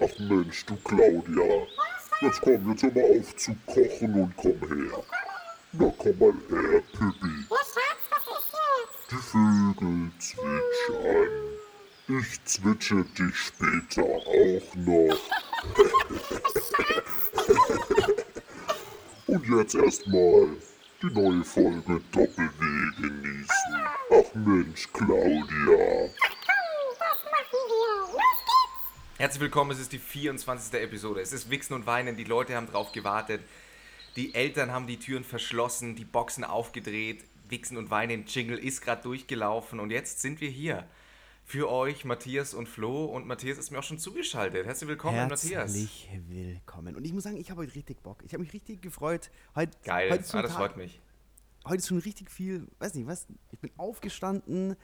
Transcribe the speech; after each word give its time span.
Ach 0.00 0.18
Mensch, 0.18 0.64
du 0.66 0.76
Claudia. 0.76 1.66
Jetzt 2.20 2.40
komm, 2.40 2.70
jetzt 2.70 2.82
hör 2.82 2.92
mal 2.92 3.20
auf 3.20 3.36
zu 3.36 3.56
kochen 3.66 4.14
und 4.14 4.36
komm 4.36 4.58
her. 4.68 5.04
Na 5.72 5.92
komm 5.98 6.18
mal 6.18 6.34
her, 6.50 6.82
Pippi. 6.92 7.34
Die 9.10 9.16
Vögel 9.16 10.10
zwitschern. 10.18 11.54
Ich 12.06 12.44
zwitsche 12.44 13.04
dich 13.04 13.36
später 13.36 14.04
auch 14.04 14.74
noch. 14.74 15.18
Und 19.26 19.48
jetzt 19.48 19.74
erstmal 19.74 20.48
die 21.02 21.06
neue 21.06 21.42
Folge 21.44 22.00
Doppel-W 22.12 22.62
genießen. 23.00 23.74
Ach 24.10 24.34
Mensch, 24.34 24.88
Claudia. 24.92 26.10
Das 26.98 27.18
machen 27.24 27.62
wir. 27.68 28.12
Los 28.12 28.40
geht's. 28.46 29.13
Herzlich 29.24 29.40
willkommen, 29.40 29.70
es 29.70 29.78
ist 29.80 29.90
die 29.90 29.98
24. 29.98 30.74
Episode. 30.82 31.22
Es 31.22 31.32
ist 31.32 31.48
Wichsen 31.48 31.72
und 31.72 31.86
Weinen, 31.86 32.14
die 32.14 32.24
Leute 32.24 32.56
haben 32.56 32.66
drauf 32.66 32.92
gewartet. 32.92 33.40
Die 34.16 34.34
Eltern 34.34 34.70
haben 34.70 34.86
die 34.86 34.98
Türen 34.98 35.24
verschlossen, 35.24 35.96
die 35.96 36.04
Boxen 36.04 36.44
aufgedreht. 36.44 37.24
Wichsen 37.48 37.78
und 37.78 37.90
Weinen 37.90 38.26
Jingle 38.26 38.58
ist 38.58 38.82
gerade 38.82 39.00
durchgelaufen 39.00 39.80
und 39.80 39.90
jetzt 39.90 40.20
sind 40.20 40.42
wir 40.42 40.50
hier. 40.50 40.86
Für 41.42 41.70
euch, 41.70 42.04
Matthias 42.04 42.52
und 42.52 42.68
Flo. 42.68 43.06
Und 43.06 43.26
Matthias 43.26 43.56
ist 43.56 43.70
mir 43.70 43.78
auch 43.78 43.82
schon 43.82 43.98
zugeschaltet. 43.98 44.66
Herzlich 44.66 44.88
willkommen, 44.88 45.16
Matthias. 45.16 45.72
Herzlich 45.72 46.10
willkommen. 46.28 46.94
Und 46.94 47.06
ich 47.06 47.14
muss 47.14 47.22
sagen, 47.22 47.38
ich 47.38 47.50
habe 47.50 47.62
heute 47.62 47.74
richtig 47.74 48.02
Bock. 48.02 48.22
Ich 48.26 48.34
habe 48.34 48.42
mich 48.42 48.52
richtig 48.52 48.82
gefreut. 48.82 49.30
Heute, 49.54 49.72
Geil, 49.84 50.10
heute 50.10 50.22
ah, 50.36 50.42
das 50.42 50.50
Tag- 50.50 50.58
freut 50.58 50.76
mich. 50.76 51.00
Heute 51.64 51.78
ist 51.78 51.88
schon 51.88 51.96
richtig 51.96 52.30
viel, 52.30 52.68
weiß 52.78 52.92
nicht, 52.92 53.06
was. 53.06 53.26
Ich 53.52 53.58
bin 53.58 53.70
aufgestanden, 53.78 54.76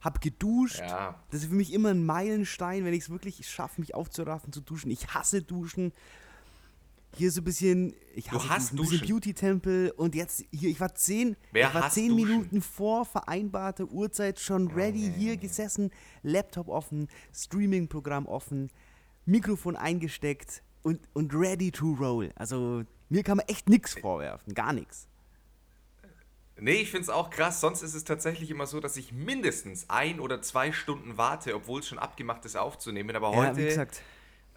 habe 0.00 0.20
geduscht. 0.20 0.80
Ja. 0.80 1.22
Das 1.30 1.42
ist 1.42 1.48
für 1.48 1.54
mich 1.54 1.72
immer 1.72 1.90
ein 1.90 2.04
Meilenstein, 2.04 2.84
wenn 2.84 2.94
ich 2.94 3.04
es 3.04 3.10
wirklich 3.10 3.48
schaffe, 3.48 3.80
mich 3.80 3.94
aufzuraffen 3.94 4.52
zu 4.52 4.60
duschen. 4.60 4.90
Ich 4.90 5.14
hasse 5.14 5.42
Duschen. 5.42 5.92
Hier 7.16 7.32
so 7.32 7.40
ein 7.40 7.44
bisschen, 7.44 7.94
ich 8.14 8.30
hasse 8.30 8.48
hast 8.50 8.72
Duschen, 8.72 8.98
Duschen? 8.98 9.08
Beauty-Tempel 9.08 9.90
und 9.96 10.14
jetzt 10.14 10.44
hier, 10.52 10.68
ich 10.68 10.78
war 10.78 10.94
zehn, 10.94 11.36
Wer 11.52 11.68
ich 11.68 11.74
war 11.74 11.88
zehn 11.90 12.10
Duschen? 12.10 12.28
Minuten 12.28 12.62
vor 12.62 13.06
vereinbarter 13.06 13.86
Uhrzeit 13.86 14.38
schon 14.38 14.68
ready, 14.68 15.10
hier 15.16 15.38
gesessen, 15.38 15.90
Laptop 16.22 16.68
offen, 16.68 17.08
Streaming-Programm 17.34 18.26
offen, 18.26 18.70
Mikrofon 19.24 19.74
eingesteckt 19.74 20.62
und, 20.82 21.00
und 21.14 21.34
ready 21.34 21.72
to 21.72 21.94
roll. 21.94 22.30
Also 22.36 22.84
mir 23.08 23.22
kann 23.22 23.38
man 23.38 23.46
echt 23.48 23.70
nichts 23.70 23.94
vorwerfen, 23.94 24.52
gar 24.52 24.74
nichts. 24.74 25.08
Nee, 26.60 26.80
ich 26.82 26.90
finde 26.90 27.02
es 27.02 27.08
auch 27.08 27.30
krass. 27.30 27.60
Sonst 27.60 27.82
ist 27.82 27.94
es 27.94 28.04
tatsächlich 28.04 28.50
immer 28.50 28.66
so, 28.66 28.80
dass 28.80 28.96
ich 28.96 29.12
mindestens 29.12 29.88
ein 29.88 30.18
oder 30.20 30.42
zwei 30.42 30.72
Stunden 30.72 31.16
warte, 31.16 31.54
obwohl 31.54 31.80
es 31.80 31.88
schon 31.88 31.98
abgemacht 31.98 32.44
ist 32.44 32.56
aufzunehmen. 32.56 33.14
Aber 33.14 33.30
Ja, 33.30 33.36
heute 33.36 33.56
wie 33.58 33.64
gesagt, 33.64 34.02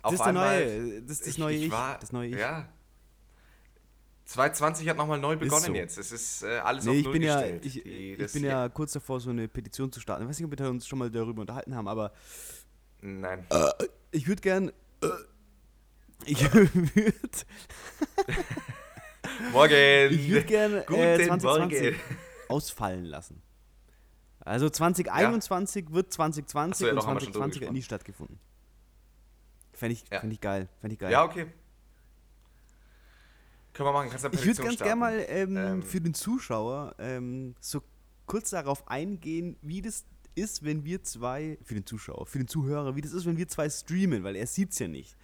auf 0.02 0.12
das 0.12 0.14
ist 0.14 0.20
der 0.20 0.28
einmal, 0.28 0.66
neue- 0.66 1.02
das 1.04 1.12
ist 1.20 1.28
das 1.28 1.38
neue 1.38 1.56
Ich, 1.58 1.70
das 1.70 2.12
neue 2.12 2.30
Ich. 2.30 2.36
Ja. 2.38 2.68
2020 4.26 4.88
hat 4.88 4.98
nochmal 4.98 5.20
neu 5.20 5.36
begonnen 5.36 5.66
so. 5.66 5.74
jetzt. 5.74 5.98
Es 5.98 6.12
ist 6.12 6.44
äh, 6.44 6.58
alles 6.60 6.86
Nee, 6.86 6.92
auf 6.92 6.98
ich 6.98 7.04
Null 7.04 7.14
bin 7.14 7.22
ja, 7.22 7.36
gestellt. 7.42 7.66
ich, 7.66 7.74
Die- 7.84 8.12
ich 8.14 8.18
das- 8.18 8.32
bin 8.34 8.44
ja 8.46 8.70
kurz 8.70 8.94
davor, 8.94 9.20
so 9.20 9.30
eine 9.30 9.48
Petition 9.48 9.92
zu 9.92 10.00
starten. 10.00 10.24
Ich 10.24 10.30
weiß 10.30 10.40
nicht, 10.40 10.52
ob 10.52 10.58
wir 10.58 10.70
uns 10.70 10.88
schon 10.88 11.00
mal 11.00 11.12
darüber 11.12 11.42
unterhalten 11.42 11.76
haben, 11.76 11.88
aber 11.88 12.14
Nein. 13.02 13.46
ich 14.12 14.28
würde 14.28 14.42
gern. 14.42 14.70
Äh, 15.02 15.08
ich 16.26 16.42
würde 16.54 16.72
Morgen! 19.52 19.74
ich 20.14 20.30
würd 20.30 20.48
gern 20.48 20.74
äh, 20.74 20.84
Guten 20.86 21.26
2020 21.26 21.82
Morgen. 21.82 21.96
ausfallen 22.50 23.06
lassen. 23.06 23.42
Also 24.40 24.70
2021 24.70 25.92
wird 25.92 26.12
2020 26.12 26.74
Ach 26.74 26.80
so, 26.80 26.86
ja, 26.86 26.92
und 26.92 26.98
doch, 26.98 27.08
haben 27.08 27.16
wir 27.16 27.22
schon 27.22 27.32
drüber 27.34 27.46
2020 27.46 27.68
hat 27.68 27.74
nie 27.74 27.82
stattgefunden. 27.84 28.40
Fände 29.74 29.94
ich, 29.94 30.04
Ja. 30.12 30.20
fänd 30.20 30.34
ich 30.34 30.42
geil. 30.42 30.68
Fänd 30.80 30.94
ich 30.94 31.00
geil. 31.00 31.12
Ja, 31.12 31.24
okay. 31.24 31.48
Können 33.74 33.88
wir 33.88 33.94
machen. 33.94 34.10
Kannst 34.10 34.26
Ich 34.34 34.46
würde 34.46 34.64
ganz 34.64 34.78
gerne 34.80 34.96
mal 34.96 35.26
ähm, 35.28 35.58
Ähm. 35.58 35.84
für 35.84 36.02
den 36.02 36.14
Zuschauer 36.14 36.96
ähm, 37.00 37.56
so 37.60 37.82
kurz 38.26 38.50
darauf 38.50 38.88
eingehen, 38.88 39.58
wie 39.62 39.82
das 39.82 40.06
ist, 40.36 40.64
wenn 40.64 40.84
wir 40.86 41.04
zwei, 41.04 41.58
für 41.64 41.74
den 41.76 41.86
Zuschauer, 41.86 42.26
für 42.26 42.38
den 42.38 42.48
Zuhörer, 42.48 42.96
wie 42.96 43.02
das 43.02 43.12
ist, 43.14 43.26
wenn 43.26 43.38
wir 43.38 43.48
zwei 43.48 43.70
streamen, 43.70 44.24
weil 44.24 44.36
er 44.36 44.48
sieht 44.48 44.72
es 44.72 44.80
ja 44.80 44.88
nicht. 44.88 45.16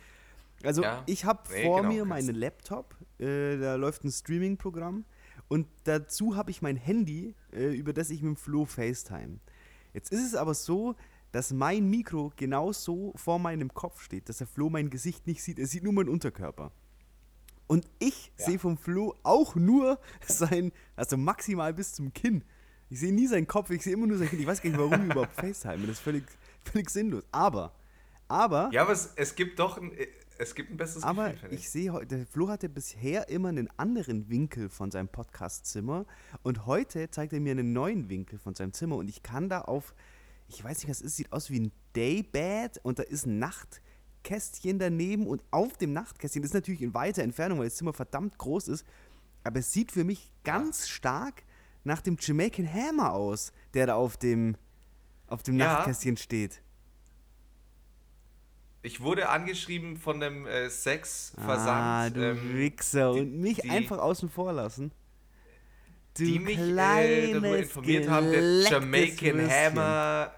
Also 0.63 0.81
Ja. 0.83 1.03
ich 1.05 1.25
habe 1.25 1.41
Nee, 1.51 1.63
vor 1.63 1.81
genau, 1.81 1.93
mir 1.93 2.05
meinen 2.05 2.35
Laptop, 2.35 2.95
äh, 3.19 3.57
da 3.57 3.75
läuft 3.75 4.03
ein 4.03 4.11
Streaming-Programm 4.11 5.05
und 5.47 5.67
dazu 5.83 6.35
habe 6.35 6.51
ich 6.51 6.61
mein 6.61 6.75
Handy, 6.77 7.35
äh, 7.53 7.73
über 7.75 7.93
das 7.93 8.09
ich 8.09 8.21
mit 8.21 8.35
dem 8.35 8.35
Flo 8.37 8.65
FaceTime. 8.65 9.39
Jetzt 9.93 10.11
ist 10.11 10.25
es 10.25 10.35
aber 10.35 10.53
so, 10.53 10.95
dass 11.31 11.51
mein 11.53 11.89
Mikro 11.89 12.31
genau 12.35 12.71
so 12.71 13.13
vor 13.15 13.37
meinem 13.39 13.73
Kopf 13.73 14.01
steht, 14.01 14.29
dass 14.29 14.37
der 14.39 14.47
Flo 14.47 14.69
mein 14.69 14.89
Gesicht 14.89 15.27
nicht 15.27 15.43
sieht, 15.43 15.59
er 15.59 15.67
sieht 15.67 15.83
nur 15.83 15.93
meinen 15.93 16.09
Unterkörper. 16.09 16.71
Und 17.67 17.85
ich 17.99 18.31
Ja. 18.37 18.45
sehe 18.45 18.59
vom 18.59 18.77
Flo 18.77 19.13
auch 19.23 19.55
nur 19.55 19.99
sein, 20.27 20.71
also 20.95 21.17
maximal 21.17 21.73
bis 21.73 21.93
zum 21.93 22.13
Kinn. 22.13 22.43
Ich 22.89 23.01
sehe 23.01 23.13
nie 23.13 23.27
seinen 23.27 23.47
Kopf, 23.47 23.69
ich 23.69 23.83
sehe 23.83 23.93
immer 23.93 24.07
nur 24.07 24.17
sein 24.17 24.29
Kinn. 24.29 24.39
Ich 24.39 24.47
weiß 24.47 24.61
gar 24.61 24.69
nicht, 24.69 24.79
warum 24.79 24.91
wir 25.05 25.11
überhaupt 25.13 25.33
FaceTime. 25.35 25.79
Das 25.81 25.97
ist 25.97 25.99
völlig, 25.99 26.23
völlig 26.63 26.89
sinnlos. 26.89 27.23
Aber, 27.31 27.73
aber, 28.29 28.69
Ja, 28.71 28.83
aber 28.83 28.93
es, 28.93 29.11
es 29.17 29.35
gibt 29.35 29.59
doch 29.59 29.77
ein, 29.77 29.91
es 30.39 30.55
gibt 30.55 30.71
ein 30.71 30.77
besseres 30.77 31.03
aber 31.03 31.27
Gefühl, 31.27 31.39
finde 31.39 31.55
ich 31.55 31.69
sehe 31.69 31.91
heute, 31.93 32.17
der 32.17 32.25
Flo 32.25 32.49
hatte 32.49 32.69
bisher 32.69 33.29
immer 33.29 33.49
einen 33.49 33.69
anderen 33.77 34.29
Winkel 34.29 34.69
von 34.69 34.91
seinem 34.91 35.07
Podcastzimmer 35.07 36.05
und 36.43 36.65
heute 36.65 37.09
zeigt 37.09 37.33
er 37.33 37.39
mir 37.39 37.51
einen 37.51 37.73
neuen 37.73 38.09
Winkel 38.09 38.39
von 38.39 38.55
seinem 38.55 38.73
Zimmer 38.73 38.97
und 38.97 39.09
ich 39.09 39.23
kann 39.23 39.49
da 39.49 39.61
auf, 39.61 39.93
ich 40.47 40.63
weiß 40.63 40.79
nicht, 40.79 40.89
was 40.89 41.01
es 41.01 41.07
ist, 41.07 41.15
sieht 41.17 41.31
aus 41.31 41.49
wie 41.49 41.59
ein 41.59 41.71
Daybed 41.93 42.79
und 42.83 42.99
da 42.99 43.03
ist 43.03 43.25
ein 43.25 43.39
Nachtkästchen 43.39 44.79
daneben 44.79 45.27
und 45.27 45.43
auf 45.51 45.77
dem 45.77 45.93
Nachtkästchen, 45.93 46.41
das 46.41 46.49
ist 46.49 46.55
natürlich 46.55 46.81
in 46.81 46.93
weiter 46.93 47.23
Entfernung, 47.23 47.59
weil 47.59 47.67
das 47.67 47.75
Zimmer 47.75 47.93
verdammt 47.93 48.37
groß 48.37 48.67
ist, 48.67 48.85
aber 49.43 49.59
es 49.59 49.71
sieht 49.71 49.91
für 49.91 50.03
mich 50.03 50.31
ganz 50.43 50.87
stark 50.87 51.43
nach 51.83 52.01
dem 52.01 52.17
Jamaican 52.19 52.71
Hammer 52.71 53.13
aus, 53.13 53.51
der 53.73 53.87
da 53.87 53.95
auf 53.95 54.17
dem, 54.17 54.55
auf 55.27 55.41
dem 55.43 55.57
Ja. 55.57 55.73
Nachtkästchen 55.73 56.17
steht. 56.17 56.61
Ich 58.87 59.01
wurde 59.01 59.27
angeschrieben 59.27 59.97
von 59.97 60.23
einem 60.23 60.47
äh, 60.47 60.69
Sexversand. 60.69 61.67
Ah, 61.67 62.09
du 62.09 62.21
ähm, 62.31 62.57
Wichser. 62.57 63.13
die- 63.13 63.19
und 63.19 63.37
mich 63.41 63.57
die- 63.57 63.69
einfach 63.69 63.97
außen 63.97 64.29
vor 64.29 64.53
lassen. 64.53 64.93
Du 66.17 66.23
die 66.23 66.39
mich 66.39 66.57
äh, 66.57 67.33
darüber 67.33 67.57
informiert 67.57 68.07
haben, 68.09 68.31
der 68.31 68.61
Jamaican 68.61 69.37
Würstchen. 69.39 69.51
Hammer, 69.51 70.33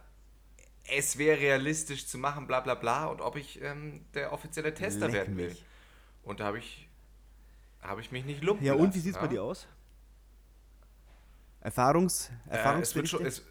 es 0.91 1.17
wäre 1.19 1.39
realistisch 1.39 2.07
zu 2.07 2.17
machen, 2.17 2.47
bla 2.47 2.59
bla 2.61 2.73
bla, 2.73 3.05
und 3.05 3.21
ob 3.21 3.35
ich 3.35 3.61
ähm, 3.61 4.03
der 4.15 4.33
offizielle 4.33 4.73
Tester 4.73 5.05
Leck 5.05 5.13
werden 5.13 5.37
will. 5.37 5.49
mich. 5.49 5.63
Und 6.23 6.39
da 6.39 6.45
habe 6.45 6.57
ich, 6.57 6.89
habe 7.83 8.01
ich 8.01 8.11
mich 8.11 8.25
nicht 8.25 8.41
lumpen 8.43 8.65
Ja, 8.65 8.73
und 8.73 8.79
lassen, 8.85 8.95
wie 8.95 8.99
sieht's 8.99 9.15
ja? 9.17 9.21
bei 9.21 9.27
dir 9.27 9.43
aus? 9.43 9.67
Erfahrungs, 11.61 12.31
Äh, 12.49 12.79
es 12.81 12.95
wird 12.95 13.07
schon, 13.07 13.23
es, 13.25 13.43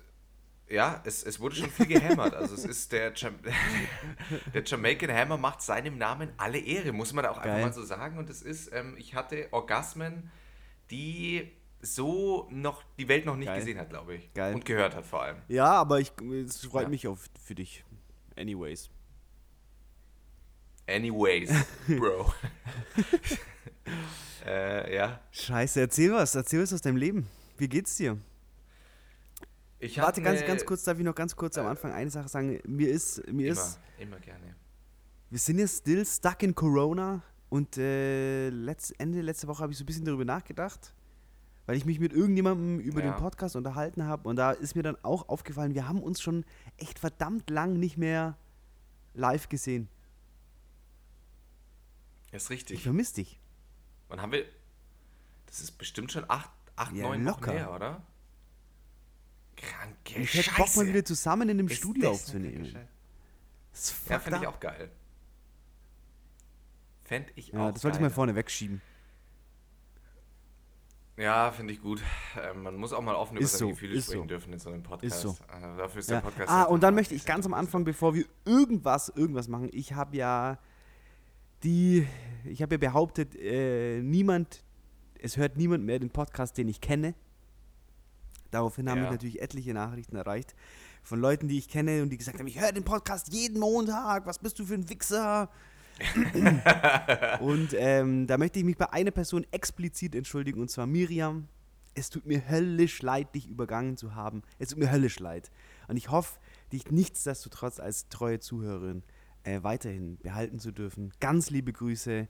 ja, 0.70 1.02
es, 1.04 1.22
es 1.22 1.40
wurde 1.40 1.56
schon 1.56 1.70
viel 1.70 1.86
gehämmert. 1.86 2.34
Also 2.34 2.54
es 2.54 2.64
ist 2.64 2.92
der, 2.92 3.12
Jam 3.14 3.34
der 4.54 4.62
Jamaican 4.64 5.10
Hammer 5.10 5.36
macht 5.38 5.62
seinem 5.62 5.98
Namen 5.98 6.30
alle 6.36 6.58
Ehre, 6.58 6.92
muss 6.92 7.12
man 7.12 7.24
auch 7.26 7.42
Geil. 7.42 7.52
einfach 7.52 7.68
mal 7.68 7.72
so 7.72 7.82
sagen. 7.84 8.18
Und 8.18 8.28
es 8.30 8.42
ist, 8.42 8.70
ähm, 8.72 8.94
ich 8.98 9.14
hatte 9.14 9.48
Orgasmen, 9.52 10.30
die 10.90 11.50
so 11.80 12.48
noch 12.50 12.82
die 12.98 13.08
Welt 13.08 13.24
noch 13.24 13.36
nicht 13.36 13.46
Geil. 13.46 13.60
gesehen 13.60 13.78
hat, 13.78 13.88
glaube 13.90 14.16
ich. 14.16 14.34
Geil. 14.34 14.54
Und 14.54 14.64
gehört 14.64 14.94
hat 14.96 15.06
vor 15.06 15.22
allem. 15.22 15.36
ja, 15.48 15.70
aber 15.72 16.00
ich, 16.00 16.12
es 16.44 16.64
freut 16.66 16.84
Ja. 16.84 16.88
mich 16.88 17.06
auf, 17.06 17.26
für 17.44 17.54
dich. 17.54 17.84
Anyways. 18.36 18.90
Anyways, 20.88 21.50
Bro. 21.86 22.32
äh, 24.46 24.94
ja. 24.96 25.20
Scheiße, 25.32 25.80
erzähl 25.80 26.12
was. 26.12 26.34
Erzähl 26.34 26.62
was 26.62 26.72
aus 26.72 26.80
deinem 26.80 26.96
Leben. 26.96 27.26
Wie 27.58 27.68
geht's 27.68 27.96
dir? 27.96 28.16
Ich 29.80 29.96
Warte, 29.98 30.22
ganz, 30.22 30.44
ganz 30.44 30.64
kurz, 30.64 30.82
darf 30.84 30.98
ich 30.98 31.04
noch 31.04 31.14
ganz 31.14 31.36
kurz 31.36 31.56
am 31.56 31.66
Anfang 31.66 31.92
eine 31.92 32.10
Sache 32.10 32.28
sagen? 32.28 32.60
Mir 32.66 32.88
ist, 32.90 33.18
mir 33.32 33.52
Immer, 33.52 33.60
ist, 33.60 33.78
immer 33.98 34.18
gerne. 34.18 34.54
wir 35.30 35.38
sind 35.38 35.58
ja 35.60 35.68
still 35.68 36.04
stuck 36.04 36.42
in 36.42 36.54
Corona 36.54 37.22
und 37.48 37.78
äh, 37.78 38.50
letzt, 38.50 38.98
Ende 38.98 39.20
letzte 39.20 39.46
Woche 39.46 39.62
habe 39.62 39.72
ich 39.72 39.78
so 39.78 39.84
ein 39.84 39.86
bisschen 39.86 40.04
darüber 40.04 40.24
nachgedacht, 40.24 40.92
weil 41.66 41.76
ich 41.76 41.84
mich 41.84 42.00
mit 42.00 42.12
irgendjemandem 42.12 42.80
über 42.80 43.04
Ja. 43.04 43.12
den 43.12 43.20
Podcast 43.20 43.54
unterhalten 43.54 44.04
habe 44.04 44.28
und 44.28 44.34
da 44.36 44.50
ist 44.50 44.74
mir 44.74 44.82
dann 44.82 44.96
auch 45.04 45.28
aufgefallen, 45.28 45.74
wir 45.74 45.86
haben 45.88 46.02
uns 46.02 46.20
schon 46.20 46.44
echt 46.76 46.98
verdammt 46.98 47.48
lang 47.48 47.78
nicht 47.78 47.96
mehr 47.96 48.36
live 49.14 49.48
gesehen. 49.48 49.88
Ist 52.32 52.44
Ich 52.46 52.50
richtig. 52.50 52.82
vermisse 52.82 53.14
dich. 53.16 53.40
Wann 54.08 54.20
haben 54.20 54.32
wir. 54.32 54.44
Das 55.46 55.60
ist 55.60 55.72
bestimmt 55.72 56.10
schon 56.12 56.24
acht, 56.28 56.50
acht 56.76 56.94
Ja, 56.94 57.04
neun 57.04 57.24
locker. 57.24 57.46
Wochen 57.52 57.56
her, 57.58 57.72
oder? 57.72 58.02
Kranke 59.60 60.20
Ich 60.22 60.34
hätte 60.34 60.44
Scheiße. 60.50 60.56
Bock 60.56 60.76
mal 60.76 60.86
wieder 60.86 61.04
zusammen 61.04 61.48
in 61.48 61.58
einem 61.58 61.66
Ist 61.68 61.76
Studio 61.78 62.10
aufzunehmen. 62.10 62.74
Das 63.72 63.90
ist 63.92 64.08
Ja, 64.08 64.18
finde 64.18 64.38
ich 64.40 64.46
auch 64.46 64.60
geil. 64.60 64.90
Fände 67.04 67.30
ich 67.36 67.48
Ja, 67.48 67.68
auch 67.68 67.72
das 67.72 67.82
sollte 67.82 67.96
ich 67.98 68.02
mal 68.02 68.10
vorne 68.10 68.34
wegschieben. 68.34 68.80
Ja, 71.16 71.50
finde 71.50 71.72
ich 71.72 71.82
gut. 71.82 72.00
Ähm, 72.40 72.62
man 72.62 72.76
muss 72.76 72.92
auch 72.92 73.00
mal 73.02 73.16
offen 73.16 73.36
über 73.36 73.44
Ist 73.44 73.52
seine 73.52 73.58
so, 73.58 73.68
Gefühle 73.70 73.94
ist 73.96 74.04
sprechen 74.04 74.20
so. 74.22 74.26
dürfen 74.26 74.52
in 74.52 74.58
so 74.60 74.70
einem 74.70 74.82
Podcast. 74.84 75.20
so. 75.20 75.30
Äh, 75.52 75.76
dafür 75.76 75.98
ist 75.98 76.08
Ja. 76.10 76.16
der 76.20 76.28
Podcast. 76.30 76.48
Ah, 76.50 76.60
halt 76.60 76.68
und 76.70 76.82
dann 76.82 76.94
möchte 76.94 77.14
ich 77.14 77.24
ganz 77.24 77.44
am. 77.44 77.54
Anfang, 77.54 77.82
bevor 77.84 78.14
wir 78.14 78.24
irgendwas, 78.44 79.08
irgendwas 79.08 79.48
machen, 79.48 79.68
ich 79.72 79.94
habe 79.94 80.16
ja 80.16 80.58
die, 81.64 82.06
ich 82.44 82.62
habe 82.62 82.74
ja 82.74 82.78
behauptet, 82.78 83.34
äh, 83.34 84.00
niemand, 84.00 84.62
es 85.20 85.36
hört 85.36 85.56
niemand 85.56 85.82
mehr 85.84 85.98
den 85.98 86.10
Podcast, 86.10 86.56
den 86.56 86.68
ich 86.68 86.80
kenne. 86.80 87.14
Daraufhin 88.50 88.88
haben 88.88 88.98
Ja. 88.98 89.04
mich 89.04 89.12
natürlich 89.12 89.42
etliche 89.42 89.74
Nachrichten 89.74 90.16
erreicht 90.16 90.54
von 91.02 91.20
Leuten, 91.20 91.48
die 91.48 91.58
ich 91.58 91.68
kenne 91.68 92.02
und 92.02 92.10
die 92.10 92.18
gesagt 92.18 92.38
haben, 92.38 92.46
ich 92.46 92.60
höre 92.60 92.72
den 92.72 92.84
Podcast 92.84 93.32
jeden 93.32 93.60
Montag, 93.60 94.26
was 94.26 94.38
bist 94.38 94.58
du 94.58 94.64
für 94.64 94.74
ein 94.74 94.88
Wichser? 94.88 95.50
und 97.40 97.70
ähm, 97.74 98.26
da 98.26 98.38
möchte 98.38 98.58
ich 98.58 98.64
mich 98.64 98.76
bei 98.76 98.92
einer 98.92 99.10
Person 99.10 99.46
explizit 99.50 100.14
entschuldigen, 100.14 100.60
und 100.60 100.70
zwar 100.70 100.86
Miriam. 100.86 101.48
Es 101.94 102.10
tut 102.10 102.26
mir 102.26 102.48
höllisch 102.48 103.02
leid, 103.02 103.34
dich 103.34 103.48
übergangen 103.48 103.96
zu 103.96 104.14
haben. 104.14 104.42
Es 104.60 104.68
tut 104.68 104.78
mir 104.78 104.92
höllisch 104.92 105.18
leid. 105.18 105.50
Und 105.88 105.96
ich 105.96 106.10
hoffe, 106.10 106.38
dich 106.72 106.90
nichtsdestotrotz 106.92 107.80
als 107.80 108.08
treue 108.08 108.38
Zuhörerin 108.38 109.02
äh, 109.42 109.62
weiterhin 109.64 110.16
behalten 110.18 110.60
zu 110.60 110.70
dürfen. 110.70 111.12
Ganz 111.18 111.50
liebe 111.50 111.72
Grüße 111.72 112.28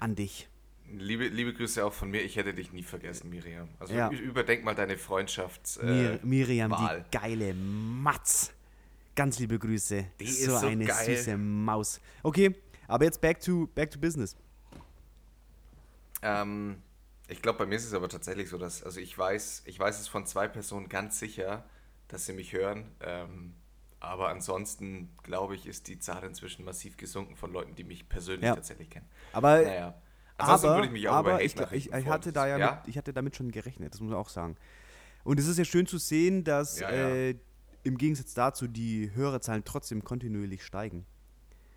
an 0.00 0.14
dich. 0.14 0.48
Liebe, 0.90 1.28
liebe 1.28 1.54
Grüße 1.54 1.84
auch 1.84 1.92
von 1.92 2.10
mir. 2.10 2.22
Ich 2.22 2.36
hätte 2.36 2.52
dich 2.52 2.72
nie 2.72 2.82
vergessen, 2.82 3.30
Miriam. 3.30 3.68
Also 3.78 3.94
Ja. 3.94 4.10
überdenk 4.10 4.62
mal 4.64 4.74
deine 4.74 4.98
Freundschafts. 4.98 5.78
Äh, 5.78 5.84
Mir, 5.86 6.20
Miriam, 6.22 6.70
Wahl. 6.70 7.04
die 7.12 7.16
geile 7.18 7.54
Matz. 7.54 8.52
Ganz 9.14 9.38
liebe 9.38 9.58
Grüße. 9.58 10.04
Die 10.20 10.26
so, 10.26 10.52
ist 10.54 10.60
so 10.60 10.66
eine 10.66 10.84
geil. 10.84 11.16
süße 11.16 11.36
Maus. 11.36 12.00
Okay, 12.22 12.54
aber 12.88 13.04
jetzt 13.04 13.20
back 13.20 13.40
to, 13.40 13.68
back 13.74 13.90
to 13.90 13.98
business. 13.98 14.36
Ähm, 16.22 16.82
ich 17.28 17.40
glaube, 17.42 17.58
bei 17.60 17.66
mir 17.66 17.76
ist 17.76 17.84
es 17.86 17.94
aber 17.94 18.08
tatsächlich 18.08 18.48
so, 18.48 18.58
dass, 18.58 18.82
also 18.82 19.00
ich 19.00 19.16
weiß, 19.16 19.62
ich 19.66 19.78
weiß 19.78 20.00
es 20.00 20.08
von 20.08 20.26
zwei 20.26 20.48
Personen 20.48 20.88
ganz 20.88 21.18
sicher, 21.18 21.64
dass 22.08 22.26
sie 22.26 22.32
mich 22.32 22.52
hören. 22.52 22.90
Ähm, 23.00 23.54
aber 24.00 24.28
ansonsten, 24.28 25.10
glaube 25.22 25.54
ich, 25.54 25.66
ist 25.66 25.88
die 25.88 25.98
Zahl 25.98 26.24
inzwischen 26.24 26.64
massiv 26.64 26.96
gesunken 26.96 27.36
von 27.36 27.52
Leuten, 27.52 27.74
die 27.74 27.84
mich 27.84 28.08
persönlich 28.08 28.44
Ja. 28.44 28.54
tatsächlich 28.54 28.90
kennen. 28.90 29.08
Aber, 29.32 29.62
Naja. 29.62 29.94
Ansonsten 30.42 30.68
aber, 30.68 30.94
ich 30.94 31.10
aber 31.10 31.42
ich, 31.42 31.56
ich, 31.72 31.92
ich, 31.92 32.06
hatte 32.06 32.32
da 32.32 32.46
ja, 32.46 32.58
ja? 32.58 32.70
Mit, 32.76 32.88
ich 32.88 32.98
hatte 32.98 33.12
damit 33.12 33.36
schon 33.36 33.50
gerechnet, 33.50 33.92
das 33.94 34.00
muss 34.00 34.10
man 34.10 34.18
auch 34.18 34.28
sagen. 34.28 34.56
Und 35.24 35.38
es 35.38 35.46
ist 35.46 35.58
ja 35.58 35.64
schön 35.64 35.86
zu 35.86 35.98
sehen, 35.98 36.44
dass 36.44 36.80
Ja. 36.80 36.90
Äh, 36.90 37.36
im 37.84 37.98
Gegensatz 37.98 38.34
dazu 38.34 38.68
die 38.68 39.10
Hörerzahlen 39.14 39.64
trotzdem 39.64 40.04
kontinuierlich 40.04 40.64
steigen. 40.64 41.04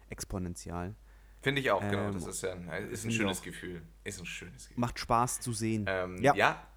Exponentiell. 0.10 0.96
Finde 1.42 1.62
ich 1.62 1.72
auch, 1.72 1.82
genau. 1.82 2.10
Ähm, 2.10 2.14
Das 2.14 2.28
ist, 2.28 2.42
ja 2.42 2.54
ein, 2.54 2.90
ist 2.90 3.06
ein 3.06 3.12
schönes 3.12 3.40
auch. 3.40 3.44
Gefühl. 3.44 3.82
Ist 4.04 4.20
ein 4.20 4.26
schönes 4.26 4.68
Gefühl. 4.68 4.80
Macht 4.80 5.00
Spaß 5.00 5.42
zu 5.42 5.54
sehen. 5.54 5.86
Ähm, 5.88 6.18
Ja. 6.22 6.68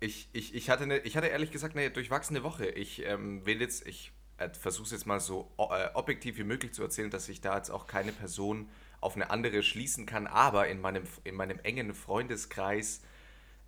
Ich, 0.00 0.28
ich, 0.32 0.54
ich, 0.54 0.68
hatte 0.68 0.82
eine, 0.82 0.98
ich 0.98 1.16
hatte 1.16 1.28
ehrlich 1.28 1.52
gesagt 1.52 1.76
eine 1.76 1.90
durchwachsene 1.90 2.42
Woche. 2.42 2.66
Ich 2.66 3.04
ähm, 3.04 3.46
will 3.46 3.60
jetzt, 3.60 3.86
ich 3.86 4.12
äh, 4.36 4.48
versuche 4.50 4.86
es 4.86 4.90
jetzt 4.90 5.06
mal 5.06 5.20
so 5.20 5.52
äh, 5.58 5.88
objektiv 5.94 6.38
wie 6.38 6.44
möglich 6.44 6.72
zu 6.72 6.82
erzählen, 6.82 7.08
dass 7.08 7.28
ich 7.28 7.40
da 7.40 7.56
jetzt 7.56 7.70
auch 7.70 7.86
keine 7.86 8.10
Person 8.10 8.68
auf 9.02 9.16
eine 9.16 9.30
andere 9.30 9.62
schließen 9.62 10.06
kann, 10.06 10.26
aber 10.26 10.68
in 10.68 10.80
meinem, 10.80 11.02
in 11.24 11.34
meinem 11.34 11.58
engen 11.60 11.92
Freundeskreis 11.92 13.02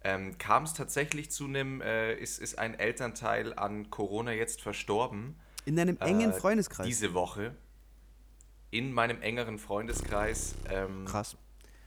ähm, 0.02 0.38
kam 0.38 0.64
es 0.64 0.74
tatsächlich 0.74 1.30
zu 1.30 1.44
einem, 1.46 1.80
äh, 1.80 2.14
ist, 2.14 2.38
ist 2.38 2.58
ein 2.58 2.78
Elternteil 2.78 3.52
an 3.54 3.90
Corona 3.90 4.32
jetzt 4.32 4.62
verstorben. 4.62 5.36
In 5.64 5.76
deinem 5.76 5.98
engen 5.98 6.30
Äh, 6.30 6.34
Freundeskreis. 6.34 6.86
Diese 6.86 7.14
Woche. 7.14 7.54
In 8.70 8.92
meinem 8.92 9.22
engeren 9.22 9.58
Freundeskreis. 9.58 10.54
Ähm, 10.70 11.04
Krass. 11.06 11.36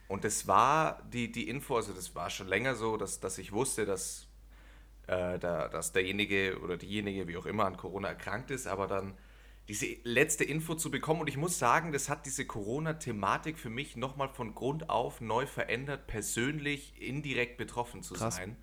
und 0.07 0.23
das 0.23 0.47
war 0.47 1.01
die, 1.13 1.31
die 1.31 1.47
Info, 1.47 1.75
also 1.77 1.93
das 1.93 2.15
war 2.15 2.29
schon 2.29 2.47
länger 2.47 2.75
so, 2.75 2.97
dass, 2.97 3.19
dass 3.19 3.37
ich 3.37 3.51
wusste, 3.51 3.85
dass, 3.85 4.27
äh, 5.07 5.37
da, 5.39 5.67
dass 5.69 5.91
derjenige 5.93 6.59
oder 6.61 6.75
diejenige, 6.77 7.27
wie 7.27 7.37
auch 7.37 7.45
immer, 7.45 7.65
an 7.65 7.77
Corona 7.77 8.09
erkrankt 8.09 8.51
ist, 8.51 8.67
aber 8.67 8.87
dann 8.87 9.13
diese 9.67 9.85
letzte 10.03 10.43
Info 10.43 10.75
zu 10.75 10.89
bekommen. 10.89 11.21
Und 11.21 11.27
ich 11.27 11.37
muss 11.37 11.59
sagen, 11.59 11.91
das 11.91 12.09
hat 12.09 12.25
diese 12.25 12.45
Corona-Thematik 12.45 13.59
für 13.59 13.69
mich 13.69 13.97
nochmal 13.97 14.29
von 14.29 14.55
Grund 14.55 14.89
auf 14.89 15.21
neu 15.21 15.45
verändert, 15.45 16.07
persönlich 16.07 17.01
indirekt 17.01 17.57
betroffen 17.57 18.03
zu 18.03 18.13
Krass. 18.13 18.37
sein. 18.37 18.57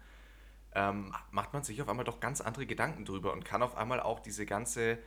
Ähm, 0.75 1.15
macht 1.31 1.53
man 1.53 1.63
sich 1.63 1.81
auf 1.83 1.89
einmal 1.89 2.05
doch 2.05 2.21
ganz 2.21 2.41
andere 2.41 2.67
Gedanken 2.67 3.05
drüber 3.05 3.33
und 3.33 3.45
kann 3.45 3.63
auf 3.63 3.77
einmal 3.77 4.01
auch 4.01 4.21
diese 4.21 4.45
ganze 4.45 4.99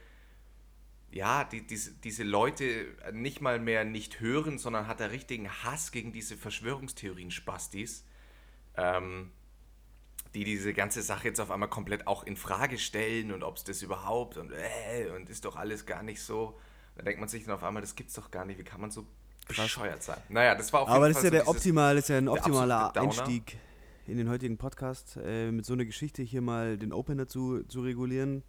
ja, 1.11 1.43
die, 1.43 1.65
diese, 1.65 1.93
diese 1.93 2.23
Leute 2.23 2.85
nicht 3.13 3.41
mal 3.41 3.59
mehr 3.59 3.85
nicht 3.85 4.19
hören, 4.19 4.57
sondern 4.57 4.87
hat 4.87 4.99
da 4.99 5.05
richtigen 5.05 5.49
Hass 5.49 5.91
gegen 5.91 6.11
diese 6.11 6.37
Verschwörungstheorien-Spastis, 6.37 8.05
ähm, 8.75 9.31
die 10.35 10.43
diese 10.43 10.73
ganze 10.73 11.01
Sache 11.01 11.27
jetzt 11.29 11.39
auf 11.39 11.51
einmal 11.51 11.69
komplett 11.69 12.07
auch 12.07 12.23
in 12.23 12.35
Frage 12.35 12.77
stellen 12.77 13.31
und 13.31 13.43
ob 13.43 13.57
es 13.57 13.63
das 13.63 13.81
überhaupt 13.81 14.37
und 14.37 14.51
äh, 14.51 15.09
und 15.15 15.29
ist 15.29 15.45
doch 15.45 15.55
alles 15.55 15.85
gar 15.85 16.03
nicht 16.03 16.21
so. 16.21 16.57
Da 16.95 17.03
denkt 17.03 17.19
man 17.19 17.29
sich 17.29 17.45
dann 17.45 17.53
auf 17.55 17.63
einmal, 17.63 17.81
das 17.81 17.95
gibt's 17.95 18.13
doch 18.15 18.31
gar 18.31 18.45
nicht, 18.45 18.57
wie 18.59 18.63
kann 18.63 18.81
man 18.81 18.89
so 18.91 19.05
bescheuert 19.47 20.01
sein? 20.03 20.17
Naja, 20.29 20.55
das 20.55 20.73
war 20.73 20.81
auf 20.81 20.89
Aber 20.89 21.05
jeden 21.07 21.13
das 21.13 21.17
ist 21.17 21.17
Fall 21.17 21.25
ja 21.25 21.31
der 21.31 21.45
so 21.45 21.51
dieses- 21.53 21.61
optimal, 21.61 21.95
das 21.95 22.03
ist 22.05 22.09
ja 22.09 22.17
ein 22.17 22.25
der 22.25 22.33
optimaler. 22.33 22.95
Einstieg 22.97 23.57
in 24.07 24.17
den 24.17 24.29
heutigen 24.29 24.57
Podcast, 24.57 25.17
äh, 25.23 25.51
mit 25.51 25.65
so 25.65 25.73
einer 25.73 25.85
Geschichte 25.85 26.23
hier 26.23 26.41
mal 26.41 26.77
den 26.77 26.93
Opener 26.93 27.27
zu, 27.27 27.63
zu 27.67 27.81
regulieren. 27.81 28.43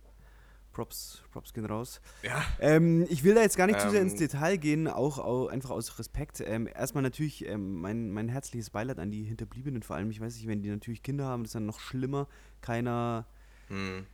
Props, 0.78 1.22
Props 1.32 1.52
gehen 1.52 1.64
raus. 1.64 2.00
Ja, 2.22 2.40
Ähm, 2.60 3.04
ich 3.10 3.24
will 3.24 3.34
da 3.34 3.40
jetzt 3.40 3.56
gar 3.56 3.66
nicht 3.66 3.80
zu 3.80 3.90
sehr 3.90 4.00
Ähm, 4.00 4.06
ins 4.06 4.14
Detail 4.14 4.56
gehen, 4.58 4.86
auch, 4.86 5.18
au- 5.18 5.48
einfach 5.48 5.70
aus 5.70 5.98
Respekt. 5.98 6.40
Ähm, 6.40 6.68
erstmal 6.72 7.02
natürlich 7.02 7.44
ähm, 7.48 7.80
mein, 7.80 8.12
mein 8.12 8.28
herzliches 8.28 8.70
Beileid 8.70 9.00
an 9.00 9.10
die 9.10 9.24
Hinterbliebenen, 9.24 9.82
vor 9.82 9.96
allem, 9.96 10.08
ich 10.12 10.20
weiß 10.20 10.36
nicht, 10.36 10.46
wenn 10.46 10.62
die 10.62 10.68
natürlich 10.70 11.02
Kinder 11.02 11.24
haben, 11.26 11.42
das 11.42 11.48
ist 11.48 11.54
dann 11.56 11.66
noch 11.66 11.80
schlimmer. 11.80 12.28
Keiner, 12.60 13.26
hm, 13.66 14.06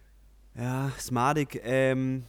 ja, 0.56 0.90
smartig. 0.98 1.60
Ähm, 1.64 2.24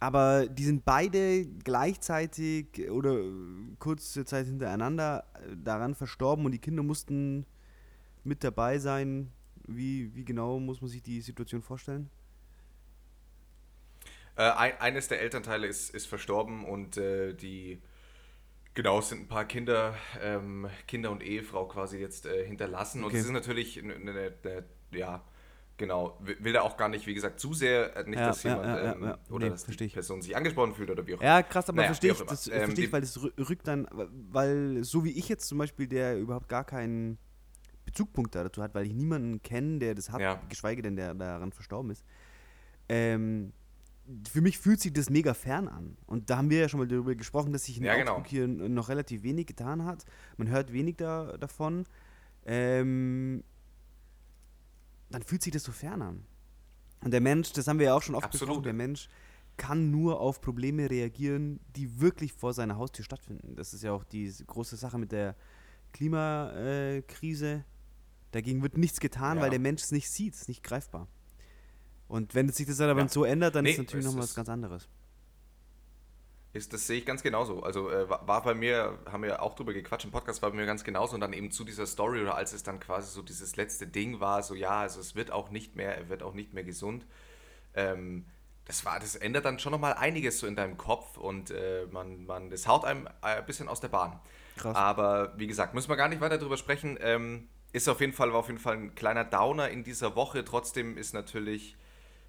aber 0.00 0.48
die 0.48 0.64
sind 0.64 0.84
beide 0.84 1.46
gleichzeitig 1.62 2.90
oder 2.90 3.20
kurze 3.78 4.24
Zeit 4.24 4.46
hintereinander 4.46 5.24
äh, 5.34 5.56
daran 5.62 5.94
verstorben 5.94 6.44
und 6.44 6.50
die 6.50 6.58
Kinder 6.58 6.82
mussten 6.82 7.46
mit 8.24 8.42
dabei 8.42 8.80
sein. 8.80 9.30
Wie, 9.68 10.12
wie 10.16 10.24
genau 10.24 10.58
muss 10.58 10.80
man 10.80 10.90
sich 10.90 11.02
die 11.04 11.20
Situation 11.20 11.62
vorstellen? 11.62 12.10
Äh, 14.36 14.42
ein, 14.50 14.80
eines 14.80 15.08
der 15.08 15.20
Elternteile 15.20 15.66
ist, 15.66 15.90
ist 15.94 16.06
verstorben 16.06 16.64
und 16.64 16.96
äh, 16.98 17.32
die, 17.34 17.80
genau, 18.74 18.98
es 19.00 19.08
sind 19.08 19.22
ein 19.22 19.28
paar 19.28 19.44
Kinder, 19.46 19.94
ähm, 20.22 20.68
Kinder 20.86 21.10
und 21.10 21.22
Ehefrau 21.22 21.66
quasi 21.66 21.98
jetzt 21.98 22.26
äh, 22.26 22.44
hinterlassen. 22.46 23.02
Und 23.02 23.10
Okay. 23.10 23.18
es 23.20 23.24
ist 23.26 23.30
natürlich 23.32 23.78
eine, 23.82 23.94
eine, 23.94 24.10
eine, 24.12 24.64
ja, 24.92 25.24
genau, 25.76 26.18
will 26.20 26.52
da 26.52 26.62
auch 26.62 26.76
gar 26.76 26.88
nicht, 26.88 27.06
wie 27.06 27.14
gesagt, 27.14 27.40
zu 27.40 27.54
sehr, 27.54 27.96
äh, 27.96 28.04
nicht, 28.04 28.20
Ja, 28.20 28.28
dass 28.28 28.42
ja, 28.42 28.50
jemand 28.50 28.74
ja, 28.74 28.92
ähm, 28.92 29.18
oder 29.30 29.46
Nee, 29.46 29.50
dass 29.50 29.66
die. 29.66 29.88
Person 29.88 30.22
sich 30.22 30.36
angesprochen 30.36 30.74
fühlt 30.74 30.90
oder 30.90 31.06
wie 31.06 31.14
auch 31.14 31.22
Ja, 31.22 31.42
krass, 31.42 31.68
aber 31.68 31.78
Naja, 31.78 31.88
verstehe 31.88 32.12
ich, 32.12 32.18
immer. 32.18 32.30
das, 32.30 32.46
Ähm, 32.48 32.64
verstehe 32.64 32.84
ich, 32.86 32.92
weil 32.92 33.00
das 33.00 33.18
rü- 33.18 33.48
rückt 33.48 33.66
dann, 33.66 33.88
weil 34.30 34.84
so 34.84 35.04
wie 35.04 35.12
ich 35.12 35.28
jetzt 35.28 35.48
zum 35.48 35.58
Beispiel, 35.58 35.86
der 35.86 36.18
überhaupt 36.18 36.48
gar 36.48 36.64
keinen 36.64 37.18
Bezugpunkt 37.86 38.34
dazu 38.34 38.62
hat, 38.62 38.74
weil 38.74 38.86
ich 38.86 38.92
niemanden 38.92 39.42
kenne, 39.42 39.78
der 39.78 39.94
das 39.94 40.10
hat, 40.10 40.22
geschweige 40.48 40.82
denn, 40.82 40.96
der 40.96 41.14
daran 41.14 41.52
verstorben 41.52 41.90
ist. 41.90 42.04
Ähm, 42.88 43.52
für 44.30 44.40
mich 44.40 44.58
fühlt 44.58 44.80
sich 44.80 44.92
das 44.92 45.10
mega 45.10 45.34
fern 45.34 45.68
an. 45.68 45.96
Und 46.06 46.30
da 46.30 46.38
haben 46.38 46.50
wir 46.50 46.60
ja 46.60 46.68
schon 46.68 46.78
mal 46.80 46.86
darüber 46.86 47.14
gesprochen, 47.14 47.52
dass 47.52 47.64
sich 47.64 47.78
in 47.78 47.84
Ja, 47.84 47.96
genau. 47.96 48.22
Hier 48.24 48.46
noch 48.46 48.88
relativ 48.88 49.22
wenig 49.22 49.46
getan 49.46 49.84
hat. 49.84 50.04
Man 50.36 50.48
hört 50.48 50.72
wenig 50.72 50.96
da, 50.96 51.36
davon. 51.38 51.84
Ähm, 52.44 53.42
dann 55.10 55.22
fühlt 55.22 55.42
sich 55.42 55.52
das 55.52 55.64
so 55.64 55.72
fern 55.72 56.02
an. 56.02 56.24
Und 57.02 57.10
der 57.10 57.20
Mensch, 57.20 57.52
das 57.52 57.66
haben 57.66 57.78
wir 57.78 57.86
ja 57.86 57.94
auch 57.94 58.02
schon 58.02 58.14
oft 58.14 58.24
Absolut. 58.26 58.48
besprochen, 58.48 58.64
der 58.64 58.72
Mensch 58.72 59.08
kann 59.56 59.90
nur 59.90 60.20
auf 60.20 60.40
Probleme 60.40 60.90
reagieren, 60.90 61.60
die 61.74 62.00
wirklich 62.00 62.32
vor 62.32 62.52
seiner 62.52 62.76
Haustür 62.76 63.04
stattfinden. 63.04 63.56
Das 63.56 63.72
ist 63.74 63.82
ja 63.82 63.92
auch 63.92 64.04
die 64.04 64.32
große 64.46 64.76
Sache 64.76 64.98
mit 64.98 65.12
der 65.12 65.34
Klimakrise. 65.92 67.64
Dagegen 68.32 68.62
wird 68.62 68.76
nichts 68.76 69.00
getan, 69.00 69.38
Ja. 69.38 69.44
weil 69.44 69.50
der 69.50 69.58
Mensch 69.60 69.82
es 69.82 69.92
nicht 69.92 70.10
sieht, 70.10 70.34
es 70.34 70.42
ist 70.42 70.48
nicht 70.48 70.62
greifbar. 70.62 71.08
Und 72.08 72.34
wenn 72.34 72.48
sich 72.50 72.66
das 72.66 72.80
aber 72.80 73.00
Ja. 73.00 73.08
so 73.08 73.24
ändert, 73.24 73.54
dann 73.54 73.64
Nee, 73.64 73.72
ist 73.72 73.78
natürlich 73.78 74.04
nochmal 74.06 74.22
was 74.22 74.34
ganz 74.34 74.48
anderes. 74.48 74.88
Ist, 76.52 76.72
das 76.72 76.86
sehe 76.86 76.98
ich 76.98 77.04
ganz 77.04 77.22
genauso. 77.22 77.62
Also 77.62 77.90
äh, 77.90 78.08
war, 78.08 78.26
war 78.26 78.42
bei 78.42 78.54
mir, 78.54 78.98
haben 79.10 79.22
wir 79.22 79.42
auch 79.42 79.54
drüber 79.54 79.74
gequatscht 79.74 80.06
im 80.06 80.10
Podcast, 80.10 80.40
war 80.40 80.50
bei 80.50 80.56
mir 80.56 80.64
ganz 80.64 80.84
genauso. 80.84 81.14
Und 81.14 81.20
dann 81.20 81.34
eben 81.34 81.50
zu 81.50 81.64
dieser 81.64 81.86
Story 81.86 82.22
oder 82.22 82.34
als 82.34 82.52
es 82.54 82.62
dann 82.62 82.80
quasi 82.80 83.10
so 83.12 83.20
dieses 83.20 83.56
letzte 83.56 83.86
Ding 83.86 84.20
war, 84.20 84.42
so 84.42 84.54
ja, 84.54 84.80
also 84.80 85.00
es 85.00 85.14
wird 85.14 85.30
auch 85.30 85.50
nicht 85.50 85.76
mehr, 85.76 85.94
er 85.96 86.08
wird 86.08 86.22
auch 86.22 86.32
nicht 86.32 86.54
mehr 86.54 86.64
gesund. 86.64 87.04
Ähm, 87.74 88.24
das 88.64 88.84
war, 88.86 88.98
das 88.98 89.16
ändert 89.16 89.44
dann 89.44 89.58
schon 89.58 89.70
nochmal 89.72 89.94
einiges 89.94 90.38
so 90.38 90.46
in 90.46 90.56
deinem 90.56 90.76
Kopf 90.78 91.18
und 91.18 91.50
äh, 91.50 91.86
man, 91.90 92.24
man, 92.24 92.48
das 92.50 92.66
haut 92.66 92.84
einem 92.84 93.06
äh, 93.06 93.10
ein 93.36 93.46
bisschen 93.46 93.68
aus 93.68 93.80
der 93.80 93.88
Bahn. 93.88 94.18
Krass. 94.56 94.74
Aber 94.74 95.34
wie 95.38 95.46
gesagt, 95.46 95.74
müssen 95.74 95.90
wir 95.90 95.96
gar 95.96 96.08
nicht 96.08 96.20
weiter 96.22 96.38
drüber 96.38 96.56
sprechen. 96.56 96.96
Ähm, 97.02 97.48
ist 97.72 97.86
auf 97.88 98.00
jeden 98.00 98.14
Fall, 98.14 98.32
war 98.32 98.38
auf 98.40 98.48
jeden 98.48 98.58
Fall 98.58 98.76
ein 98.76 98.94
kleiner 98.94 99.24
Downer 99.24 99.68
in 99.68 99.84
dieser 99.84 100.16
Woche. 100.16 100.42
Trotzdem 100.42 100.96
ist 100.96 101.12
natürlich, 101.12 101.76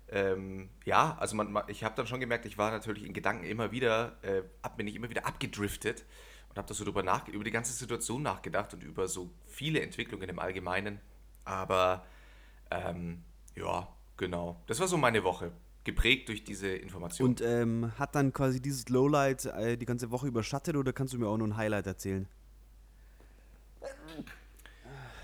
ähm, 0.09 0.69
ja, 0.85 1.17
also 1.19 1.35
man, 1.35 1.51
man, 1.51 1.63
ich 1.67 1.83
habe 1.83 1.95
dann 1.95 2.07
schon 2.07 2.19
gemerkt, 2.19 2.45
ich 2.45 2.57
war 2.57 2.71
natürlich 2.71 3.03
in 3.03 3.13
Gedanken 3.13 3.45
immer 3.45 3.71
wieder, 3.71 4.17
äh, 4.21 4.41
bin 4.77 4.87
ich 4.87 4.95
immer 4.95 5.09
wieder 5.09 5.25
abgedriftet 5.25 6.05
und 6.49 6.57
habe 6.57 6.67
da 6.67 6.73
so 6.73 6.85
drüber 6.85 7.03
nach, 7.03 7.27
über 7.27 7.43
die 7.43 7.51
ganze 7.51 7.73
Situation 7.73 8.23
nachgedacht 8.23 8.73
und 8.73 8.83
über 8.83 9.07
so 9.07 9.29
viele 9.45 9.81
Entwicklungen 9.81 10.29
im 10.29 10.39
Allgemeinen. 10.39 10.99
Aber 11.43 12.05
ähm, 12.71 13.23
ja, 13.55 13.87
genau. 14.15 14.61
Das 14.67 14.79
war 14.79 14.87
so 14.87 14.97
meine 14.97 15.23
Woche. 15.23 15.51
geprägt 15.83 16.27
durch 16.27 16.43
diese 16.43 16.67
Information. 16.67 17.29
Und 17.29 17.41
ähm, 17.41 17.91
hat 17.97 18.13
dann 18.13 18.33
quasi 18.33 18.61
dieses 18.61 18.89
Lowlight 18.89 19.45
äh, 19.45 19.77
die 19.77 19.85
ganze 19.85 20.11
Woche 20.11 20.27
überschattet 20.27 20.75
oder 20.75 20.93
kannst 20.93 21.13
du 21.13 21.17
mir 21.17 21.27
auch 21.27 21.37
nur 21.37 21.47
ein 21.47 21.57
Highlight 21.57 21.87
erzählen? 21.87 22.27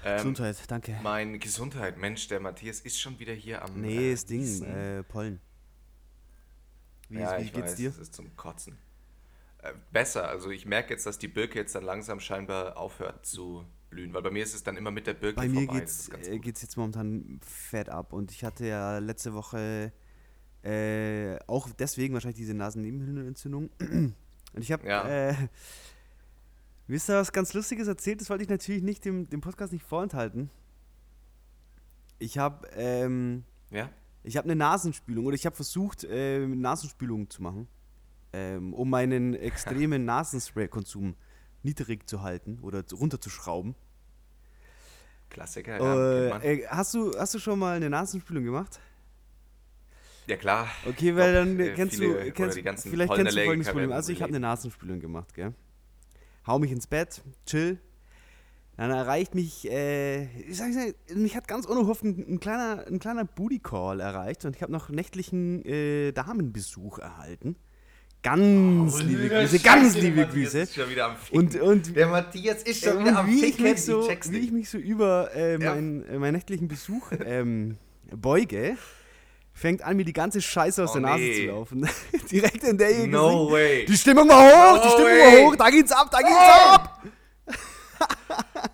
Ähm, 0.05 0.17
Gesundheit, 0.17 0.57
danke. 0.67 1.00
Mein 1.01 1.39
Gesundheit, 1.39 1.98
Mensch, 1.98 2.27
der 2.27 2.39
Matthias 2.39 2.79
ist 2.81 3.00
schon 3.00 3.19
wieder 3.19 3.33
hier 3.33 3.62
am. 3.63 3.79
Nee, 3.81 4.10
äh, 4.10 4.12
das 4.12 4.25
Ding, 4.25 4.39
Niesen. 4.41 4.67
äh, 4.67 5.03
Pollen. 5.03 5.39
Wie, 7.10 7.19
ja, 7.19 7.38
wie 7.39 7.43
ich 7.43 7.53
geht's 7.53 7.72
weiß, 7.72 7.75
dir? 7.75 7.89
Das 7.89 8.00
ist 8.00 8.13
zum 8.15 8.36
Kotzen. 8.36 8.77
Äh, 9.60 9.74
besser, 9.91 10.27
also 10.27 10.50
ich 10.50 10.65
merke 10.65 10.93
jetzt, 10.93 11.05
dass 11.05 11.19
die 11.19 11.27
Birke 11.27 11.60
jetzt 11.60 11.75
dann 11.75 11.83
langsam 11.83 12.19
scheinbar 12.19 12.77
aufhört 12.77 13.25
zu 13.25 13.65
blühen, 13.89 14.13
weil 14.13 14.22
bei 14.22 14.31
mir 14.31 14.43
ist 14.43 14.55
es 14.55 14.63
dann 14.63 14.75
immer 14.77 14.91
mit 14.91 15.05
der 15.07 15.13
Birke 15.13 15.36
Bei 15.36 15.48
mir 15.48 15.65
vorbei. 15.65 15.79
geht's, 15.79 15.98
das 15.98 16.05
ist 16.05 16.12
ganz 16.12 16.27
äh, 16.27 16.39
geht's 16.39 16.62
jetzt 16.63 16.75
momentan 16.77 17.39
fett 17.45 17.89
ab 17.89 18.12
und 18.13 18.31
ich 18.31 18.43
hatte 18.43 18.65
ja 18.65 18.98
letzte 18.98 19.33
Woche 19.33 19.91
äh, 20.63 21.38
auch 21.48 21.69
deswegen 21.77 22.13
wahrscheinlich 22.13 22.38
diese 22.38 22.53
Nasennebenhöhlenentzündung. 22.53 23.69
Und 24.55 24.62
ich 24.62 24.72
habe, 24.72 24.88
Ja. 24.88 25.36
Wisst 26.87 27.09
ihr, 27.09 27.15
was 27.17 27.31
ganz 27.31 27.53
Lustiges 27.53 27.87
erzählt? 27.87 28.21
Das 28.21 28.29
wollte 28.29 28.43
ich 28.43 28.49
natürlich 28.49 28.83
nicht 28.83 29.05
dem, 29.05 29.29
dem 29.29 29.41
Podcast 29.41 29.73
nicht 29.73 29.85
vorenthalten. 29.85 30.49
Ich 32.19 32.37
habe, 32.37 32.67
ähm, 32.75 33.43
Ja? 33.69 33.89
ich 34.23 34.37
habe 34.37 34.45
eine 34.45 34.55
Nasenspülung 34.55 35.25
oder 35.25 35.35
ich 35.35 35.45
habe 35.45 35.55
versucht, 35.55 36.03
äh, 36.05 36.45
Nasenspülung 36.45 37.29
zu 37.29 37.41
machen, 37.43 37.67
ähm, 38.31 38.73
um 38.73 38.89
meinen 38.89 39.33
extremen 39.33 40.05
Nasenspray-Konsum 40.05 41.15
niedrig 41.63 42.07
zu 42.09 42.21
halten 42.21 42.59
oder 42.61 42.85
zu- 42.85 42.95
runterzuschrauben. 42.97 43.75
Klassiker, 45.29 45.77
ja. 45.81 46.37
Äh, 46.39 46.53
äh, 46.61 46.67
hast, 46.67 46.93
du, 46.93 47.11
hast 47.17 47.33
du 47.33 47.39
schon 47.39 47.57
mal 47.59 47.75
eine 47.75 47.89
Nasenspülung 47.89 48.43
gemacht? 48.43 48.79
ja 50.27 50.37
klar. 50.37 50.69
Okay, 50.87 51.13
weil 51.17 51.33
dann 51.33 51.59
äh, 51.59 51.73
kennst 51.73 51.95
viele- 51.95 52.25
du, 52.25 52.31
kennst, 52.31 52.55
die 52.57 52.61
ganzen 52.63 52.89
vielleicht 52.91 53.11
kennst 53.13 53.35
du 53.35 53.43
folgendes 53.43 53.67
Problem. 53.67 53.91
Also 53.91 54.13
ich 54.13 54.21
habe 54.21 54.29
eine. 54.29 54.39
Nasenspülung 54.39 54.99
gemacht, 55.01 55.33
gell? 55.33 55.53
Hau 56.45 56.59
mich 56.59 56.71
ins 56.71 56.88
Bett, 56.88 57.21
chill. 57.45 57.79
Dann 58.75 58.89
erreicht 58.89 59.35
mich, 59.35 59.69
äh, 59.69 60.23
ich 60.50 60.57
sag, 60.57 60.69
ich 60.69 61.15
mich 61.15 61.35
hat 61.35 61.47
ganz 61.47 61.65
unerhofft 61.65 62.03
ein, 62.03 62.25
ein 62.27 62.39
kleiner, 62.39 62.85
ein 62.88 63.00
kleiner 63.00 63.23
Booty 63.23 63.59
Call 63.59 64.00
erreicht 64.00 64.45
und 64.45 64.55
ich 64.55 64.62
habe 64.63 64.71
noch 64.71 64.89
nächtlichen 64.89 65.63
äh, 65.63 66.12
Damenbesuch 66.12 66.97
erhalten. 66.97 67.55
Ganz 68.23 69.01
liebe 69.03 69.27
Grüße, 69.29 69.59
ganz 69.59 69.95
liebe 69.95 70.25
Grüße. 70.25 70.67
Wieder. 70.89 71.15
Und, 71.31 71.59
und 71.59 71.95
der 71.95 72.07
Matthias 72.07 72.63
ist 72.63 72.83
äh, 72.83 72.89
schon 72.89 73.00
wieder 73.01 73.12
und 73.12 73.17
am 73.17 73.27
wie, 73.27 73.45
ich 73.45 73.55
Ficken. 73.57 73.71
mich 73.71 73.83
so, 73.83 74.09
wie 74.29 74.38
ich 74.38 74.51
mich 74.51 74.69
so 74.69 74.77
über 74.77 75.29
äh, 75.35 75.62
Ja. 75.62 75.75
meinen, 75.75 76.03
äh, 76.07 76.17
meinen 76.17 76.33
nächtlichen 76.33 76.67
Besuch 76.67 77.12
ähm, 77.25 77.77
beuge, 78.15 78.77
fängt 79.53 79.81
an, 79.83 79.95
mir 79.95 80.05
die 80.05 80.13
ganze 80.13 80.41
Scheiße 80.41 80.83
aus 80.83 80.89
Oh, 80.91 80.93
der 80.93 81.01
Nase 81.03 81.24
nee. 81.24 81.36
zu 81.36 81.45
laufen. 81.48 81.88
Direkt 82.31 82.63
in 82.63 82.77
der 82.77 83.07
No 83.07 83.51
way. 83.51 83.86
Die 83.86 83.95
Stimmung 83.98 84.27
war 84.27 84.43
hoch, 84.43 84.81
die 84.81 84.88
No 84.88 84.93
Stimmung 84.93 85.12
way. 85.12 85.41
war 85.43 85.48
hoch, 85.51 85.55
da 85.55 85.69
geht's 85.69 85.91
ab, 85.91 86.10
da 86.12 86.19
geht's 86.19 86.33
ab! 86.36 87.03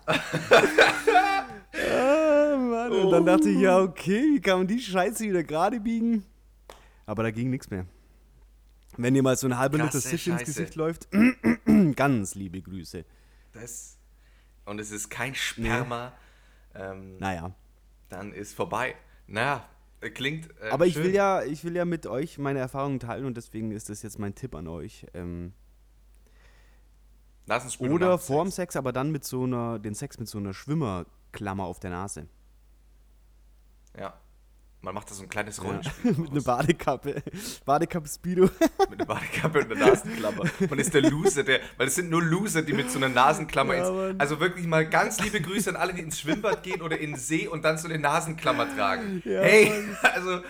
ah, 1.72 2.56
Mann. 2.56 2.92
Und 2.92 3.10
dann 3.10 3.26
dachte 3.26 3.48
ich, 3.48 3.58
ja, 3.60 3.78
okay, 3.78 4.22
wie 4.34 4.40
kann 4.40 4.58
man 4.58 4.66
die 4.66 4.80
Scheiße 4.80 5.24
wieder 5.24 5.42
gerade 5.42 5.80
biegen? 5.80 6.24
Aber 7.06 7.22
da 7.22 7.30
ging 7.30 7.50
nichts 7.50 7.70
mehr. 7.70 7.86
Wenn 8.96 9.14
dir 9.14 9.22
mal 9.22 9.36
so 9.36 9.46
ein 9.46 9.56
halber 9.56 9.78
Liter 9.78 10.00
Siff 10.00 10.26
ins. 10.26 10.44
Gesicht 10.44 10.74
läuft, 10.74 11.08
ganz 11.96 12.34
liebe 12.34 12.60
Grüße. 12.60 13.04
Das, 13.52 13.96
und 14.64 14.78
es 14.80 14.90
ist 14.90 15.08
kein 15.10 15.34
Sperma. 15.34 16.12
Ähm, 16.74 17.16
Naja. 17.18 17.52
Dann 18.08 18.32
ist 18.32 18.54
vorbei. 18.54 18.94
Naja, 19.26 19.64
klingt. 20.08 20.48
Äh, 20.60 20.70
Aber 20.70 20.86
ich 20.86 20.94
schön. 20.94 21.04
will 21.04 21.14
ja, 21.14 21.42
ich 21.42 21.62
will 21.64 21.76
ja 21.76 21.84
mit 21.84 22.06
euch 22.06 22.38
meine 22.38 22.58
Erfahrungen 22.58 23.00
teilen 23.00 23.26
und 23.26 23.36
deswegen 23.36 23.70
ist 23.70 23.90
das 23.90 24.02
jetzt 24.02 24.18
mein 24.18 24.34
Tipp 24.34 24.54
an 24.54 24.66
euch. 24.66 25.06
Ähm, 25.12 25.52
Nasenspülung 27.46 27.96
oder 27.96 28.10
nach 28.10 28.20
dem 28.20 28.24
vorm 28.24 28.46
Sex. 28.46 28.56
Sex, 28.56 28.76
aber 28.76 28.92
dann 28.92 29.10
mit 29.10 29.24
so 29.24 29.44
einer, 29.44 29.78
den 29.78 29.94
Sex 29.94 30.18
mit 30.18 30.28
so 30.28 30.38
einer 30.38 30.54
Schwimmerklammer 30.54 31.64
auf 31.64 31.80
der 31.80 31.90
Nase. 31.90 32.26
Ja. 33.98 34.14
Man 34.82 34.94
macht 34.94 35.10
da 35.10 35.14
so 35.14 35.22
ein 35.22 35.28
kleines 35.28 35.62
Rollenspiel. 35.62 36.12
mit 36.18 36.30
einer. 36.30 36.40
Badekappe. 36.42 37.22
Badekappe 37.66 38.08
Speedo. 38.08 38.44
mit 38.88 38.92
einer 38.98 39.04
Badekappe 39.04 39.58
und 39.60 39.72
einer 39.72 39.86
Nasenklammer. 39.88 40.44
Man 40.70 40.78
ist 40.78 40.94
der 40.94 41.02
Loser, 41.02 41.42
der, 41.42 41.60
weil 41.76 41.88
es 41.88 41.96
sind 41.96 42.08
nur 42.08 42.22
Loser, 42.22 42.62
die 42.62 42.72
mit 42.72 42.90
so 42.90 42.96
einer 42.98 43.10
Nasenklammer 43.10 43.74
Ja, 43.74 43.80
ins. 43.88 43.90
Mann. 43.96 44.20
Also 44.20 44.40
wirklich 44.40 44.66
mal 44.66 44.88
ganz 44.88 45.20
liebe 45.20 45.40
Grüße 45.42 45.68
an 45.68 45.76
alle, 45.76 45.92
die 45.92 46.00
ins 46.00 46.18
Schwimmbad 46.18 46.62
gehen 46.62 46.80
oder 46.80 46.98
in 46.98 47.10
den 47.10 47.18
See 47.18 47.46
und 47.46 47.62
dann 47.62 47.76
so 47.76 47.88
eine 47.88 47.98
Nasenklammer 47.98 48.74
tragen. 48.74 49.22
Ja, 49.26 49.40
hey, 49.42 49.70
also 50.02 50.40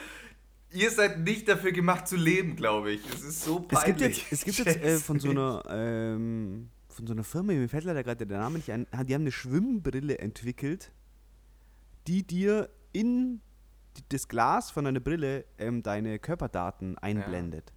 ihr 0.71 0.91
seid 0.93 1.19
nicht 1.19 1.49
dafür 1.49 1.73
gemacht 1.73 2.07
zu 2.07 2.15
leben, 2.17 2.55
glaube 2.55 2.93
ich. 2.93 3.01
Es 3.13 3.23
ist 3.23 3.43
so 3.43 3.67
Es 3.69 3.83
gibt 3.85 3.99
peinlich. 3.99 4.19
jetzt, 4.31 4.33
es 4.33 4.45
gibt 4.45 4.59
jetzt 4.59 4.81
äh, 4.85 4.99
von 4.99 5.19
so 5.19 5.31
einer, 5.31 5.65
ähm, 5.69 6.71
von 6.89 7.05
so 7.09 7.13
einer 7.15 7.25
Firma, 7.25 7.53
mir 7.53 7.69
fällt 7.69 7.83
leider 7.83 8.05
gerade 8.05 8.25
der 8.25 8.39
Name 8.39 8.59
nicht 8.59 8.71
ein, 8.71 8.87
die 9.09 9.15
haben 9.15 9.23
eine 9.23 9.33
Schwimmbrille 9.33 10.19
entwickelt, 10.19 10.93
die 12.07 12.25
dir 12.25 12.71
in 12.93 13.41
das 14.11 14.29
Glas 14.29 14.71
von 14.71 14.85
deiner 14.85 15.01
Brille 15.01 15.45
ähm, 15.59 15.83
deine 15.83 16.19
Körperdaten 16.19 16.97
einblendet. 16.99 17.73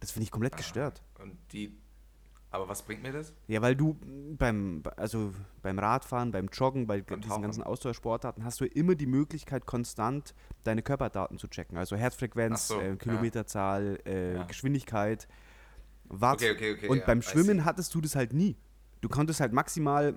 Das 0.00 0.10
finde 0.10 0.24
ich 0.24 0.30
komplett 0.30 0.56
gestört. 0.56 1.02
Und 1.18 1.36
die. 1.52 1.78
Aber 2.50 2.68
was 2.68 2.82
bringt 2.82 3.02
mir 3.02 3.12
das? 3.12 3.32
Ja, 3.48 3.62
weil 3.62 3.74
du 3.74 3.98
beim, 4.38 4.82
also 4.96 5.32
beim 5.62 5.76
Radfahren, 5.78 6.30
beim 6.30 6.46
Joggen, 6.52 6.86
bei 6.86 7.02
Beim 7.02 7.20
diesen 7.20 7.30
Tauchen. 7.30 7.42
ganzen 7.42 7.62
Ausdauersportarten 7.64 8.44
hast 8.44 8.60
du 8.60 8.64
immer 8.66 8.94
die 8.94 9.06
Möglichkeit, 9.06 9.66
konstant 9.66 10.34
deine 10.62 10.82
Körperdaten 10.82 11.36
zu 11.38 11.48
checken. 11.48 11.76
Also 11.76 11.96
Herzfrequenz, 11.96 12.68
so, 12.68 12.78
äh, 12.80 12.90
ja. 12.90 12.96
Kilometerzahl, 12.96 13.98
äh, 14.06 14.34
Ja. 14.34 14.42
Geschwindigkeit, 14.44 15.26
Watt. 16.04 16.34
Okay, 16.42 16.52
okay, 16.52 16.74
okay, 16.74 16.88
Und 16.88 16.98
ja, 16.98 17.06
beim 17.06 17.22
Schwimmen 17.22 17.64
hattest 17.64 17.92
du 17.94 18.00
das 18.00 18.14
halt 18.14 18.32
nie. 18.34 18.56
Du 19.00 19.08
konntest 19.08 19.40
halt 19.40 19.52
maximal 19.52 20.16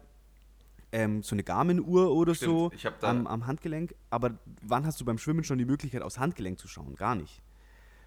ähm, 0.92 1.22
so 1.24 1.36
eine 1.36 1.44
Garmin-Uhr 1.44 2.12
oder 2.14 2.34
Stimmt, 2.36 2.50
so 2.52 2.72
ich 2.74 2.86
hab 2.86 3.00
da- 3.00 3.10
am, 3.10 3.28
am 3.28 3.46
Handgelenk, 3.48 3.94
aber 4.10 4.38
wann 4.62 4.86
hast 4.86 5.00
du 5.02 5.06
beim 5.06 5.18
Schwimmen 5.18 5.44
schon 5.44 5.58
die 5.58 5.66
Möglichkeit, 5.66 6.02
aufs 6.02 6.18
Handgelenk 6.20 6.60
zu 6.60 6.68
schauen? 6.68 6.96
Gar 6.96 7.16
nicht. 7.16 7.42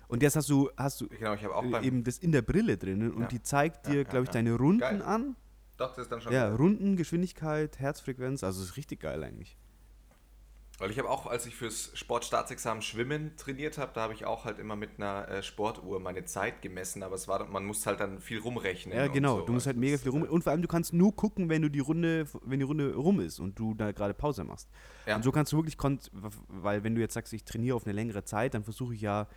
Und 0.09 0.23
jetzt 0.23 0.35
hast 0.37 0.49
du, 0.49 0.71
hast 0.77 1.01
du 1.01 1.09
Genau, 1.09 1.35
eben 1.83 2.03
das 2.03 2.19
in 2.19 2.33
der 2.33 2.43
Brille 2.43 2.77
drinnen 2.77 3.13
und 3.13 3.23
Ja. 3.23 3.29
die 3.29 3.43
zeigt 3.43 3.87
dir, 3.87 3.91
Ja, 3.93 3.97
ja, 3.99 4.03
glaube 4.05 4.25
ich, 4.25 4.31
deine 4.31 4.55
Runden 4.55 4.81
Geil. 4.81 5.03
an. 5.03 5.37
Doch, 5.77 5.91
das 5.95 6.05
ist 6.07 6.13
dann 6.13 6.21
schon. 6.21 6.33
Ja, 6.33 6.49
geil. 6.49 6.57
Runden, 6.57 6.97
Geschwindigkeit, 6.97 7.79
Herzfrequenz, 7.79 8.43
also 8.43 8.63
ist 8.63 8.77
richtig 8.77 9.01
geil 9.01 9.23
eigentlich. 9.23 9.57
Weil 10.81 10.91
ich 10.91 10.99
habe 10.99 11.11
auch, 11.11 11.27
als 11.27 11.45
ich 11.45 11.55
fürs 11.55 11.91
Sportstaatsexamen 11.93 12.81
Schwimmen 12.83 13.37
trainiert 13.37 13.77
habe, 13.77 13.93
da 13.95 14.01
habe 14.01 14.15
ich 14.15 14.25
auch 14.25 14.47
halt 14.47 14.59
immer 14.59 14.77
mit 14.77 14.93
einer 14.97 15.29
äh, 15.29 15.43
Sportuhr 15.43 16.01
meine 16.01 16.25
Zeit 16.25 16.63
gemessen, 16.63 17.03
aber 17.03 17.15
es 17.17 17.29
war, 17.29 17.47
man 17.49 17.67
muss 17.67 17.85
halt 17.85 18.01
dann 18.01 18.19
viel 18.19 18.39
rumrechnen. 18.39 18.97
Ja, 18.97 19.07
genau. 19.09 19.41
so. 19.41 19.47
Du 19.47 19.53
musst 19.53 19.67
halt 19.67 19.77
mega 19.77 19.99
viel 19.99 20.11
rum. 20.11 20.25
äh, 20.25 20.29
Und 20.29 20.43
vor 20.43 20.53
allem, 20.53 20.63
du 20.63 20.69
kannst 20.69 20.95
nur 20.95 21.15
gucken, 21.15 21.51
wenn 21.51 21.61
du 21.61 21.69
die 21.69 21.81
Runde, 21.81 22.27
wenn 22.43 22.61
die 22.61 22.65
Runde 22.65 22.95
rum 22.95 23.21
ist 23.21 23.41
und 23.41 23.59
du 23.59 23.75
da 23.75 23.93
gerade 23.93 24.15
Pause 24.15 24.43
machst. 24.43 24.71
Ja. 25.07 25.17
Und 25.17 25.23
so 25.23 25.31
kannst 25.33 25.53
du 25.53 25.59
wirklich, 25.59 25.77
weil 26.49 26.83
wenn 26.83 26.95
du 26.95 27.03
jetzt 27.03 27.13
sagst, 27.13 27.35
ich 27.35 27.45
trainiere 27.45 27.77
auf 27.77 27.85
eine 27.85 27.93
längere 27.93 28.25
Zeit, 28.25 28.55
dann 28.55 28.65
versuche 28.65 28.95
ich 28.95 29.03
ja 29.03 29.29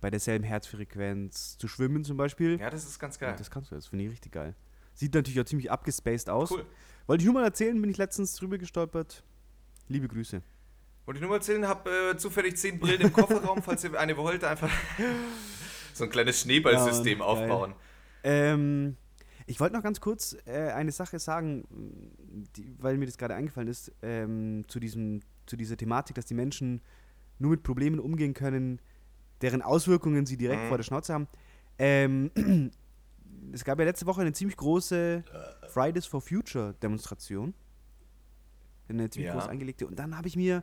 bei 0.00 0.10
derselben 0.10 0.44
Herzfrequenz 0.44 1.56
zu 1.56 1.68
schwimmen 1.68 2.04
zum 2.04 2.16
Beispiel. 2.16 2.58
Ja, 2.58 2.68
das 2.68 2.84
ist 2.84 2.98
ganz 2.98 3.20
Ja, 3.20 3.28
geil. 3.28 3.36
das 3.38 3.48
kannst 3.50 3.70
du, 3.70 3.76
das 3.76 3.86
finde 3.86 4.06
ich 4.06 4.10
richtig 4.10 4.32
geil. 4.32 4.56
Sieht 4.94 5.14
natürlich 5.14 5.40
auch 5.40 5.44
ziemlich 5.44 5.70
abgespaced 5.70 6.28
aus. 6.30 6.50
Cool. 6.50 6.66
Wollte 7.06 7.22
ich 7.22 7.26
nur 7.26 7.34
mal 7.34 7.44
erzählen, 7.44 7.80
bin 7.80 7.90
ich 7.90 7.96
letztens 7.96 8.34
drüber 8.34 8.58
gestolpert. 8.58 9.22
Liebe 9.86 10.08
Grüße. 10.08 10.42
Wollte 11.06 11.18
ich 11.18 11.22
nur 11.22 11.30
mal 11.30 11.36
erzählen, 11.36 11.66
habe 11.66 11.90
äh, 12.12 12.16
zufällig 12.16 12.56
zehn 12.56 12.78
Brillen 12.78 13.00
im 13.00 13.12
Kofferraum, 13.12 13.62
falls 13.62 13.82
ihr 13.84 13.98
eine 13.98 14.16
wollt, 14.16 14.44
einfach 14.44 14.70
so 15.94 16.04
ein 16.04 16.10
kleines 16.10 16.40
Schneeballsystem 16.40 17.18
Ja, 17.18 17.24
aufbauen. 17.24 17.74
Ähm, 18.22 18.96
ich 19.46 19.58
wollte 19.58 19.74
noch 19.74 19.82
ganz 19.82 20.00
kurz 20.00 20.36
äh, 20.46 20.70
eine 20.70 20.92
Sache 20.92 21.18
sagen, 21.18 21.64
die, 22.56 22.72
weil 22.78 22.96
mir 22.98 23.06
das 23.06 23.18
gerade 23.18 23.34
eingefallen 23.34 23.68
ist, 23.68 23.90
ähm, 24.02 24.62
zu, 24.68 24.78
diesem, 24.78 25.20
zu 25.46 25.56
dieser 25.56 25.76
Thematik, 25.76 26.14
dass 26.14 26.26
die 26.26 26.34
Menschen 26.34 26.80
nur 27.38 27.52
mit 27.52 27.62
Problemen 27.62 27.98
umgehen 27.98 28.34
können, 28.34 28.80
deren 29.40 29.62
Auswirkungen 29.62 30.26
sie 30.26 30.36
direkt 30.36 30.64
Mhm. 30.64 30.68
vor 30.68 30.76
der 30.76 30.84
Schnauze 30.84 31.14
haben. 31.14 31.26
Ähm, 31.78 32.30
es 33.52 33.64
gab 33.64 33.78
ja 33.78 33.86
letzte 33.86 34.06
Woche 34.06 34.20
eine 34.20 34.32
ziemlich 34.34 34.56
große 34.58 35.24
Fridays 35.68 36.04
for 36.06 36.20
Future 36.20 36.74
Demonstration. 36.82 37.54
Eine 38.88 39.08
ziemlich 39.08 39.28
Ja. 39.28 39.34
groß 39.38 39.48
angelegte. 39.48 39.86
Und 39.86 39.98
dann 39.98 40.16
habe 40.16 40.28
ich 40.28 40.36
mir, 40.36 40.62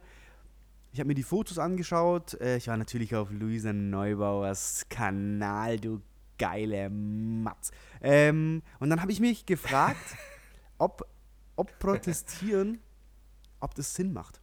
ich 0.91 0.99
habe 0.99 1.07
mir 1.07 1.15
die 1.15 1.23
Fotos 1.23 1.57
angeschaut. 1.59 2.33
Äh, 2.41 2.57
ich 2.57 2.67
war 2.67 2.77
natürlich 2.77 3.15
auf 3.15 3.31
Luisa 3.31 3.73
Neubauers 3.73 4.85
Kanal, 4.89 5.79
du 5.79 6.01
geile 6.37 6.89
Matz. 6.89 7.71
Ähm, 8.01 8.61
und 8.79 8.89
dann 8.89 9.01
habe 9.01 9.11
ich 9.11 9.19
mich 9.19 9.45
gefragt, 9.45 9.97
ob, 10.77 11.07
ob 11.55 11.77
protestieren, 11.79 12.79
ob 13.59 13.73
das 13.75 13.93
Sinn 13.95 14.13
macht. 14.13 14.39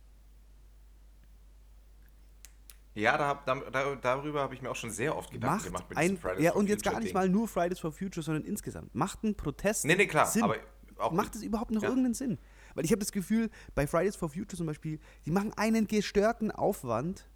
Ja, 2.94 3.18
da 3.18 3.34
da, 3.44 3.54
da, 3.70 3.96
darüber 3.96 4.40
habe 4.42 4.54
ich 4.54 4.62
mir 4.62 4.70
auch 4.70 4.76
schon 4.76 4.90
sehr 4.90 5.16
oft 5.16 5.32
Gedanken 5.32 5.56
Macht 5.56 5.64
gemacht 5.66 5.88
mit 5.88 5.98
ein, 5.98 6.16
Fridays 6.16 6.44
ja, 6.44 6.52
for 6.52 6.60
und 6.60 6.68
jetzt 6.68 6.84
gar 6.84 6.94
nicht 7.00 7.06
Ding. 7.08 7.14
mal 7.14 7.28
nur 7.28 7.48
Fridays 7.48 7.80
for 7.80 7.90
Future, 7.90 8.22
sondern 8.22 8.44
insgesamt. 8.44 8.94
Macht 8.94 9.24
ein 9.24 9.34
Protest 9.34 9.84
Nee, 9.84 9.96
nee, 9.96 10.06
klar, 10.06 10.26
Sinn? 10.26 10.44
aber 10.44 10.56
auch 10.98 11.10
macht 11.10 11.34
es 11.34 11.42
überhaupt 11.42 11.72
noch 11.72 11.82
Ja. 11.82 11.88
irgendeinen 11.88 12.14
Sinn? 12.14 12.38
Weil 12.74 12.84
ich 12.84 12.90
habe 12.92 13.00
das 13.00 13.12
Gefühl, 13.12 13.50
bei 13.74 13.86
Fridays 13.86 14.16
for 14.16 14.28
Future 14.28 14.56
zum 14.56 14.66
Beispiel, 14.66 14.98
die 15.26 15.30
machen 15.30 15.52
einen 15.56 15.86
gestörten 15.86 16.50
Aufwand, 16.50 17.28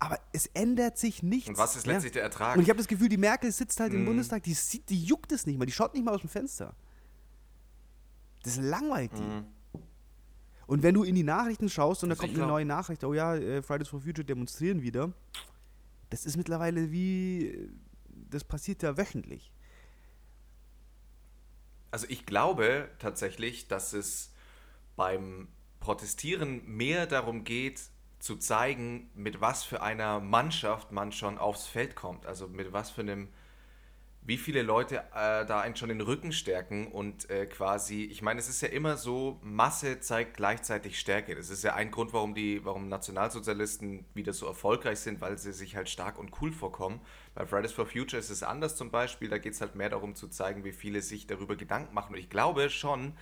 Aber 0.00 0.20
es 0.32 0.46
ändert 0.54 0.96
sich 0.96 1.24
nichts. 1.24 1.48
Und 1.48 1.58
was 1.58 1.74
ist 1.74 1.84
letztlich 1.88 2.12
der 2.12 2.22
Ertrag? 2.22 2.56
Und 2.56 2.62
ich 2.62 2.68
habe 2.70 2.76
das 2.78 2.86
Gefühl, 2.86 3.08
die 3.08 3.16
Merkel 3.16 3.50
sitzt 3.50 3.80
halt 3.80 3.92
im 3.92 4.02
Mhm. 4.02 4.06
Bundestag, 4.06 4.44
die, 4.44 4.54
sieht, 4.54 4.88
die 4.90 5.02
juckt 5.02 5.32
es 5.32 5.44
nicht 5.44 5.58
mal, 5.58 5.66
die 5.66 5.72
schaut 5.72 5.92
nicht 5.92 6.04
mal 6.04 6.14
aus 6.14 6.20
dem 6.20 6.30
Fenster. 6.30 6.76
Das 8.44 8.56
langweilt 8.58 9.10
die. 9.18 9.22
Mhm. 9.22 9.44
Und 10.68 10.82
wenn 10.84 10.94
du 10.94 11.02
in 11.02 11.16
die 11.16 11.24
Nachrichten 11.24 11.68
schaust 11.68 12.04
und 12.04 12.10
da 12.10 12.12
Also 12.14 12.22
kommt 12.26 12.36
eine 12.38 12.46
neue 12.46 12.64
Nachricht, 12.64 13.02
oh 13.02 13.12
ja, 13.12 13.34
äh, 13.34 13.60
Fridays 13.60 13.88
for 13.88 14.00
Future 14.00 14.24
demonstrieren 14.24 14.82
wieder, 14.82 15.12
das 16.10 16.26
ist 16.26 16.36
mittlerweile 16.36 16.92
wie, 16.92 17.46
äh, 17.46 17.68
das 18.30 18.44
passiert 18.44 18.82
ja 18.84 18.96
wöchentlich. 18.96 19.50
Also 21.90 22.06
ich 22.08 22.26
glaube 22.26 22.88
tatsächlich, 22.98 23.68
dass 23.68 23.92
es 23.92 24.32
beim 24.96 25.48
Protestieren 25.80 26.66
mehr 26.66 27.06
darum 27.06 27.44
geht, 27.44 27.80
zu 28.18 28.36
zeigen, 28.36 29.10
mit 29.14 29.40
was 29.40 29.62
für 29.64 29.80
einer 29.80 30.20
Mannschaft 30.20 30.92
man 30.92 31.12
schon 31.12 31.38
aufs 31.38 31.66
Feld 31.66 31.94
kommt. 31.94 32.26
Also 32.26 32.48
mit 32.48 32.72
was 32.72 32.90
für 32.90 33.02
einem, 33.02 33.28
wie 34.28 34.36
viele 34.36 34.60
Leute 34.60 34.98
äh, 35.14 35.46
da 35.46 35.62
einen 35.62 35.74
schon 35.74 35.88
den 35.88 36.02
Rücken 36.02 36.32
stärken 36.32 36.88
und 36.88 37.30
äh, 37.30 37.46
quasi, 37.46 38.04
ich 38.04 38.20
meine, 38.20 38.38
es 38.38 38.50
ist 38.50 38.60
ja 38.60 38.68
immer 38.68 38.98
so, 38.98 39.40
Masse 39.42 40.00
zeigt 40.00 40.36
gleichzeitig 40.36 41.00
Stärke. 41.00 41.34
Das 41.34 41.48
ist 41.48 41.64
ja 41.64 41.74
ein 41.74 41.90
Grund, 41.90 42.12
warum 42.12 42.34
die, 42.34 42.62
warum 42.62 42.90
Nationalsozialisten 42.90 44.04
wieder 44.12 44.34
so 44.34 44.44
erfolgreich 44.44 44.98
sind, 44.98 45.22
weil 45.22 45.38
sie 45.38 45.54
sich 45.54 45.76
halt 45.76 45.88
stark 45.88 46.18
und 46.18 46.42
cool 46.42 46.52
vorkommen. 46.52 47.00
Bei 47.34 47.46
Fridays 47.46 47.72
for 47.72 47.86
Future 47.86 48.20
ist 48.20 48.28
es 48.28 48.42
anders 48.42 48.76
zum 48.76 48.90
Beispiel, 48.90 49.30
da 49.30 49.38
geht 49.38 49.54
es 49.54 49.62
halt 49.62 49.76
mehr 49.76 49.88
darum 49.88 50.14
zu 50.14 50.28
zeigen, 50.28 50.62
wie 50.62 50.72
viele 50.72 51.00
sich 51.00 51.26
darüber 51.26 51.56
Gedanken 51.56 51.94
machen. 51.94 52.12
Und 52.12 52.20
ich 52.20 52.28
glaube 52.28 52.68
schon, 52.68 53.14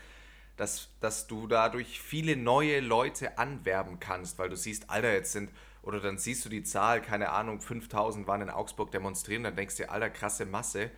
dass, 0.57 0.89
dass 0.99 1.29
du 1.29 1.47
dadurch 1.47 2.01
viele 2.01 2.35
neue 2.35 2.81
Leute 2.81 3.39
anwerben 3.39 4.01
kannst, 4.01 4.41
weil 4.41 4.49
du 4.49 4.57
siehst, 4.57 4.91
Alter, 4.91 5.13
jetzt 5.13 5.31
sind, 5.31 5.53
oder 5.87 6.01
dann 6.01 6.19
siehst 6.19 6.45
du 6.45 6.51
die 6.51 6.65
Zahl, 6.65 7.01
keine 7.01 7.31
Ahnung, 7.31 7.61
5000 7.61 8.27
waren 8.27 8.43
in 8.43 8.51
Augsburg 8.51 8.91
demonstrieren, 8.91 9.45
dann 9.45 9.57
denkst 9.57 9.77
du 9.77 9.85
dir, 9.85 9.93
Alter, 9.93 10.11
krasse 10.11 10.45
Masse, 10.47 10.91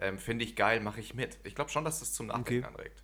ähm, 0.00 0.18
finde 0.18 0.44
ich 0.44 0.54
geil, 0.54 0.80
mache 0.80 1.00
ich 1.00 1.14
mit. 1.14 1.38
Ich 1.44 1.54
glaube 1.54 1.70
schon, 1.70 1.84
dass 1.84 2.00
das 2.00 2.12
zum 2.12 2.26
Nachdenken 2.28 2.62
Okay. 2.62 2.64
anregt. 2.64 3.02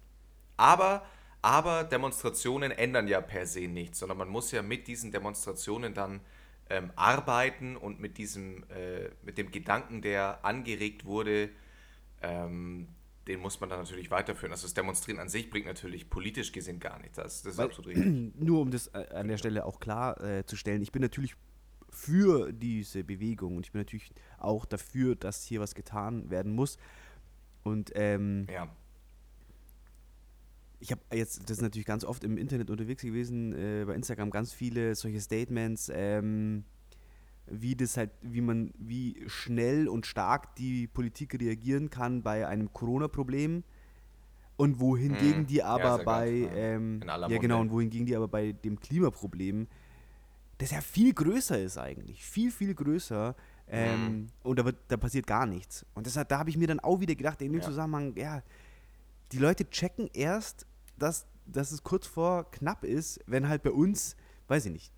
Aber, 0.58 1.06
aber 1.42 1.84
Demonstrationen 1.84 2.72
ändern 2.72 3.08
ja 3.08 3.22
per 3.22 3.46
se 3.46 3.68
nichts, 3.68 4.00
sondern 4.00 4.18
man 4.18 4.28
muss 4.28 4.52
ja 4.52 4.62
mit 4.62 4.86
diesen 4.86 5.12
Demonstrationen 5.12 5.94
dann 5.94 6.20
ähm, 6.68 6.92
arbeiten 6.96 7.76
und 7.76 8.00
mit 8.00 8.18
diesem, 8.18 8.64
äh, 8.70 9.10
mit 9.22 9.38
dem 9.38 9.50
Gedanken, 9.50 10.02
der 10.02 10.44
angeregt 10.44 11.06
wurde, 11.06 11.50
ähm, 12.22 12.88
den 13.30 13.40
muss 13.40 13.60
man 13.60 13.68
dann 13.70 13.78
natürlich 13.78 14.10
weiterführen. 14.10 14.52
Also 14.52 14.66
das 14.66 14.74
Demonstrieren 14.74 15.20
an 15.20 15.28
sich 15.28 15.50
bringt 15.50 15.66
natürlich 15.66 16.10
politisch 16.10 16.52
gesehen 16.52 16.80
gar 16.80 16.98
nichts. 16.98 17.16
Das, 17.16 17.42
das 17.42 17.52
ist 17.52 17.58
Weil- 17.58 17.66
absolut 17.66 17.90
richtig. 17.96 18.34
Nur 18.40 18.60
um 18.60 18.70
das 18.70 18.88
äh, 18.88 19.06
an 19.14 19.28
der 19.28 19.36
Stelle 19.38 19.64
auch 19.64 19.78
klar 19.80 20.20
äh, 20.20 20.44
zu 20.44 20.56
stellen, 20.56 20.82
ich 20.82 20.92
bin 20.92 21.00
natürlich 21.02 21.36
für 21.90 22.52
diese 22.52 23.02
Bewegung 23.04 23.56
und 23.56 23.66
ich 23.66 23.72
bin 23.72 23.80
natürlich 23.80 24.12
auch 24.38 24.64
dafür, 24.64 25.14
dass 25.16 25.44
hier 25.44 25.60
was 25.60 25.74
getan 25.74 26.28
werden 26.30 26.52
muss. 26.54 26.76
Und 27.62 27.92
ähm, 27.94 28.46
Ja. 28.52 28.68
ich 30.80 30.90
habe 30.92 31.00
jetzt, 31.12 31.42
das 31.44 31.58
ist 31.58 31.62
natürlich 31.62 31.86
ganz 31.86 32.04
oft 32.04 32.24
im 32.24 32.36
Internet 32.38 32.70
unterwegs 32.70 33.02
gewesen, 33.02 33.52
äh, 33.52 33.84
bei 33.86 33.94
Instagram 33.94 34.30
ganz 34.30 34.52
viele 34.52 34.94
solche 34.94 35.20
Statements, 35.20 35.90
ähm, 35.92 36.64
wie 37.50 37.74
das 37.76 37.96
halt, 37.96 38.10
wie 38.22 38.40
man, 38.40 38.72
wie 38.78 39.22
schnell 39.26 39.88
und 39.88 40.06
stark 40.06 40.54
die 40.56 40.86
Politik 40.86 41.34
reagieren 41.40 41.90
kann 41.90 42.22
bei 42.22 42.46
einem 42.46 42.72
Corona-Problem 42.72 43.64
und 44.56 44.78
wohingegen 44.80 45.42
Mhm. 45.42 45.46
die 45.46 45.56
Ja, 45.56 45.66
aber 45.66 45.96
sehr 45.96 46.04
bei. 46.04 46.28
Ja. 46.30 46.52
ähm, 46.52 47.00
ja 47.28 47.38
genau, 47.38 47.60
und 47.60 47.70
wohingegen 47.70 48.06
die 48.06 48.14
aber 48.16 48.28
bei 48.28 48.52
dem 48.52 48.78
Klimaproblem, 48.78 49.66
das 50.58 50.70
ja 50.70 50.80
viel 50.80 51.12
größer 51.14 51.58
ist 51.60 51.78
eigentlich, 51.78 52.22
viel, 52.24 52.50
viel 52.50 52.74
größer, 52.74 53.34
ähm, 53.68 54.04
Mhm. 54.04 54.26
und 54.42 54.58
da, 54.58 54.64
wird, 54.64 54.76
da 54.88 54.96
passiert 54.96 55.26
gar 55.26 55.46
nichts. 55.46 55.86
Und 55.94 56.06
deshalb, 56.06 56.28
da 56.28 56.38
habe 56.38 56.50
ich 56.50 56.56
mir 56.56 56.66
dann 56.68 56.80
auch 56.80 57.00
wieder 57.00 57.14
gedacht, 57.14 57.40
in 57.40 57.52
dem 57.52 57.60
Ja. 57.60 57.66
Zusammenhang, 57.66 58.14
ja, 58.16 58.42
die 59.32 59.38
Leute 59.38 59.68
checken 59.70 60.10
erst, 60.12 60.66
dass, 60.98 61.26
dass 61.46 61.72
es 61.72 61.82
kurz 61.82 62.06
vor 62.06 62.50
knapp 62.50 62.84
ist, 62.84 63.20
wenn 63.26 63.48
halt 63.48 63.62
bei 63.62 63.70
uns, 63.70 64.16
weiß 64.48 64.66
ich 64.66 64.72
nicht. 64.72 64.92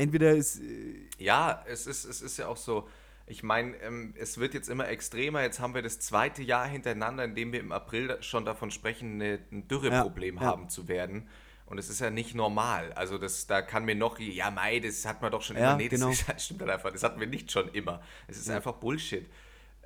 Entweder 0.00 0.32
ist. 0.32 0.60
äh, 0.60 1.08
Ja, 1.18 1.64
es 1.68 1.86
ist, 1.86 2.04
es 2.04 2.22
ist 2.22 2.36
ja 2.38 2.48
auch 2.48 2.56
so, 2.56 2.88
ich 3.26 3.42
meine, 3.42 3.76
ähm, 3.76 4.14
es 4.18 4.38
wird 4.38 4.54
jetzt 4.54 4.68
immer 4.68 4.88
extremer. 4.88 5.42
Jetzt 5.42 5.60
haben 5.60 5.74
wir 5.74 5.82
das 5.82 6.00
zweite 6.00 6.42
Jahr 6.42 6.66
hintereinander, 6.66 7.24
in 7.24 7.34
dem 7.34 7.52
wir 7.52 7.60
im 7.60 7.72
April 7.72 8.16
schon 8.22 8.44
davon 8.44 8.70
sprechen, 8.70 9.14
eine, 9.14 9.38
ein 9.52 9.68
Dürreproblem 9.68 10.36
Ja, 10.36 10.42
ja. 10.42 10.48
haben 10.48 10.68
zu 10.68 10.88
werden. 10.88 11.28
Und 11.66 11.78
es 11.78 11.88
ist 11.88 12.00
ja 12.00 12.10
nicht 12.10 12.34
normal. 12.34 12.92
Also 12.94 13.16
das, 13.16 13.46
da 13.46 13.62
kann 13.62 13.84
mir 13.84 13.94
noch, 13.94 14.18
ja 14.18 14.50
Mai, 14.50 14.80
das 14.80 15.04
hat 15.06 15.22
man 15.22 15.30
doch 15.30 15.42
schon 15.42 15.56
Ja, 15.56 15.68
immer. 15.70 15.76
Nee, 15.76 15.88
genau. 15.88 16.08
das, 16.08 16.22
ist, 16.28 16.42
stimmt 16.46 16.62
halt 16.62 16.70
einfach. 16.72 16.90
Das 16.90 17.04
hatten 17.04 17.20
wir 17.20 17.28
nicht 17.28 17.52
schon 17.52 17.68
immer. 17.68 18.02
Es 18.26 18.36
ist 18.38 18.50
einfach 18.50 18.72
Bullshit. 18.74 19.28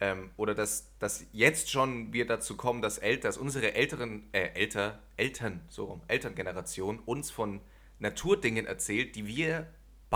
Ähm, 0.00 0.30
oder 0.38 0.54
dass, 0.54 0.90
dass 0.98 1.26
jetzt 1.32 1.70
schon 1.70 2.12
wir 2.12 2.26
dazu 2.26 2.56
kommen, 2.56 2.80
dass, 2.82 2.98
Eltern, 2.98 3.28
dass 3.28 3.36
unsere 3.36 3.74
älteren, 3.74 4.26
äh, 4.32 4.48
Elter, 4.54 4.98
Eltern, 5.18 5.60
so 5.68 5.84
rum, 5.84 6.00
Elterngeneration 6.08 6.98
uns 7.00 7.30
von 7.30 7.60
Naturdingen 7.98 8.66
erzählt, 8.66 9.14
die 9.14 9.26
wir 9.26 9.66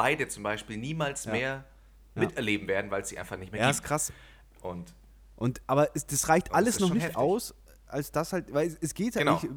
beide 0.03 0.29
zum 0.29 0.43
Beispiel 0.43 0.77
niemals 0.77 1.25
Ja. 1.25 1.33
mehr 1.33 1.65
Ja. 2.15 2.23
miterleben 2.23 2.67
werden, 2.69 2.91
weil 2.91 3.03
es 3.03 3.09
sie 3.09 3.19
einfach 3.19 3.37
nicht 3.37 3.53
mehr 3.53 3.61
ja, 3.61 3.67
gibt. 3.69 3.81
ist 3.81 3.85
krass. 3.85 4.13
Und 4.63 4.95
Und, 5.37 5.61
aber 5.67 5.89
es, 5.95 6.07
das 6.07 6.29
reicht 6.29 6.53
alles 6.53 6.75
das 6.75 6.83
ist 6.83 6.89
noch 6.89 6.95
nicht 6.95 7.03
heftig. 7.05 7.17
aus, 7.17 7.55
als 7.87 8.11
das 8.13 8.33
halt, 8.33 8.53
weil 8.53 8.67
es, 8.69 8.77
es 8.81 8.95
geht 8.95 9.15
ja 9.15 9.21
Genau. 9.23 9.41
nicht, 9.41 9.49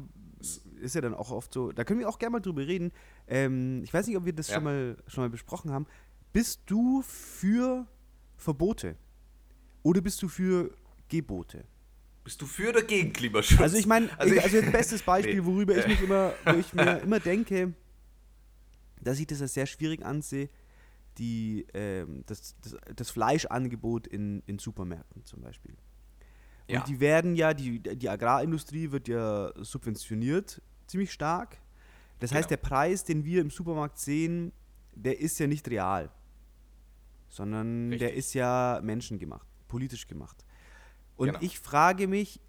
ist 0.80 0.94
ja 0.94 1.00
dann 1.00 1.14
auch 1.14 1.30
oft 1.30 1.52
so, 1.52 1.70
da 1.72 1.84
können 1.84 2.00
wir 2.00 2.08
auch 2.08 2.18
gerne 2.18 2.32
mal 2.32 2.40
drüber 2.40 2.66
reden. 2.66 2.92
Ähm, 3.28 3.82
ich 3.84 3.92
weiß 3.94 4.06
nicht, 4.06 4.16
ob 4.16 4.24
wir 4.24 4.32
das 4.32 4.48
Ja. 4.48 4.54
schon, 4.54 4.64
mal, 4.64 4.96
schon 5.06 5.24
mal 5.24 5.30
besprochen 5.30 5.70
haben. 5.72 5.86
Bist 6.32 6.62
du 6.66 7.02
für 7.02 7.86
Verbote? 8.36 8.96
Oder 9.82 10.00
bist 10.00 10.20
du 10.22 10.28
für 10.28 10.70
Gebote? 11.08 11.64
bist 12.24 12.40
du 12.40 12.46
für 12.46 12.68
oder 12.68 12.82
gegen 12.82 13.12
Klimaschutz? 13.12 13.60
Also 13.60 13.76
ich 13.76 13.86
meine, 13.86 14.08
Also 14.16 14.34
also, 14.40 14.56
jetzt 14.56 14.70
bestes 14.72 15.02
Beispiel, 15.02 15.40
Nee. 15.40 15.44
worüber 15.44 15.76
ich 15.76 15.86
mich 15.88 16.00
immer, 16.08 16.34
wo 16.44 16.52
ich 16.56 16.72
mir 16.72 16.98
immer 17.00 17.18
denke, 17.18 17.72
dass 19.04 19.18
ich 19.18 19.26
das 19.26 19.40
als 19.42 19.54
sehr 19.54 19.66
schwierig 19.66 20.04
ansehe, 20.04 20.48
die, 21.18 21.66
ähm, 21.74 22.24
das, 22.26 22.54
das, 22.62 22.76
das 22.96 23.10
Fleischangebot 23.10 24.06
in, 24.06 24.42
in 24.46 24.58
Supermärkten 24.58 25.24
zum 25.24 25.42
Beispiel. 25.42 25.72
Und 26.68 26.74
Ja. 26.74 26.84
die 26.84 27.00
werden 27.00 27.34
ja, 27.34 27.52
die, 27.54 27.80
die 27.80 28.08
Agrarindustrie 28.08 28.90
wird 28.92 29.08
ja 29.08 29.52
subventioniert 29.56 30.62
ziemlich 30.86 31.12
stark. 31.12 31.58
Das 32.20 32.32
heißt, 32.32 32.48
Genau. 32.48 32.60
der 32.60 32.68
Preis, 32.68 33.04
den 33.04 33.24
wir 33.24 33.40
im 33.42 33.50
Supermarkt 33.50 33.98
sehen, 33.98 34.52
der 34.94 35.18
ist 35.18 35.38
ja 35.38 35.46
nicht 35.46 35.68
real, 35.68 36.10
sondern 37.28 37.90
der 37.90 38.00
Richtig. 38.00 38.16
ist 38.18 38.34
ja 38.34 38.80
menschengemacht, 38.82 39.46
politisch 39.68 40.06
gemacht. 40.06 40.44
Und 41.16 41.28
Genau. 41.28 41.40
ich 41.42 41.58
frage 41.58 42.06
mich, 42.08 42.40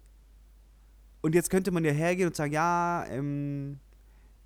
und 1.22 1.34
jetzt 1.34 1.50
könnte 1.50 1.70
man 1.70 1.84
ja 1.84 1.90
hergehen 1.92 2.28
und 2.28 2.36
sagen, 2.36 2.52
ja, 2.52 3.04
ähm, 3.08 3.80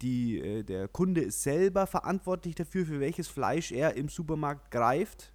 die, 0.02 0.38
äh, 0.40 0.62
der 0.62 0.88
Kunde 0.88 1.20
ist 1.22 1.42
selber 1.42 1.86
verantwortlich 1.86 2.54
dafür, 2.54 2.86
für 2.86 3.00
welches 3.00 3.28
Fleisch 3.28 3.72
er 3.72 3.94
im 3.96 4.08
Supermarkt 4.08 4.70
greift. 4.70 5.32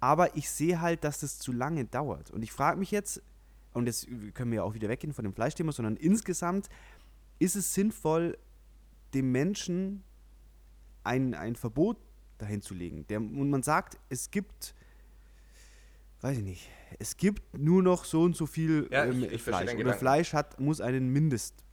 Aber 0.00 0.36
ich 0.36 0.48
sehe 0.50 0.80
halt, 0.80 1.02
dass 1.04 1.20
das 1.20 1.38
zu 1.38 1.52
lange 1.52 1.84
dauert. 1.84 2.30
Und 2.30 2.42
ich 2.42 2.52
frage 2.52 2.78
mich 2.78 2.90
jetzt, 2.90 3.22
und 3.72 3.86
jetzt 3.86 4.06
können 4.34 4.50
wir 4.50 4.56
ja 4.56 4.62
auch 4.62 4.74
wieder 4.74 4.88
weggehen 4.88 5.12
von 5.12 5.24
dem 5.24 5.32
Fleischthema, 5.34 5.72
sondern 5.72 5.96
insgesamt 5.96 6.68
ist 7.38 7.56
es 7.56 7.74
sinnvoll, 7.74 8.36
dem 9.14 9.32
Menschen 9.32 10.02
ein, 11.04 11.34
ein 11.34 11.56
Verbot 11.56 11.96
dahin 12.38 12.60
zu 12.62 12.74
legen. 12.74 13.06
Der, 13.08 13.18
und 13.18 13.50
man 13.50 13.62
sagt, 13.62 13.98
es 14.08 14.30
gibt, 14.30 14.74
weiß 16.20 16.38
ich 16.38 16.44
nicht, 16.44 16.68
es 16.98 17.16
gibt 17.16 17.56
nur 17.58 17.82
noch 17.82 18.04
so 18.04 18.22
und 18.22 18.36
so 18.36 18.46
viel 18.46 18.88
Ja, 18.90 19.04
ähm, 19.04 19.24
ich- 19.24 19.32
ich 19.32 19.42
Fleisch. 19.42 19.74
Oder. 19.74 19.94
Fleisch 19.94 20.32
hat, 20.32 20.60
muss 20.60 20.80
einen 20.80 21.10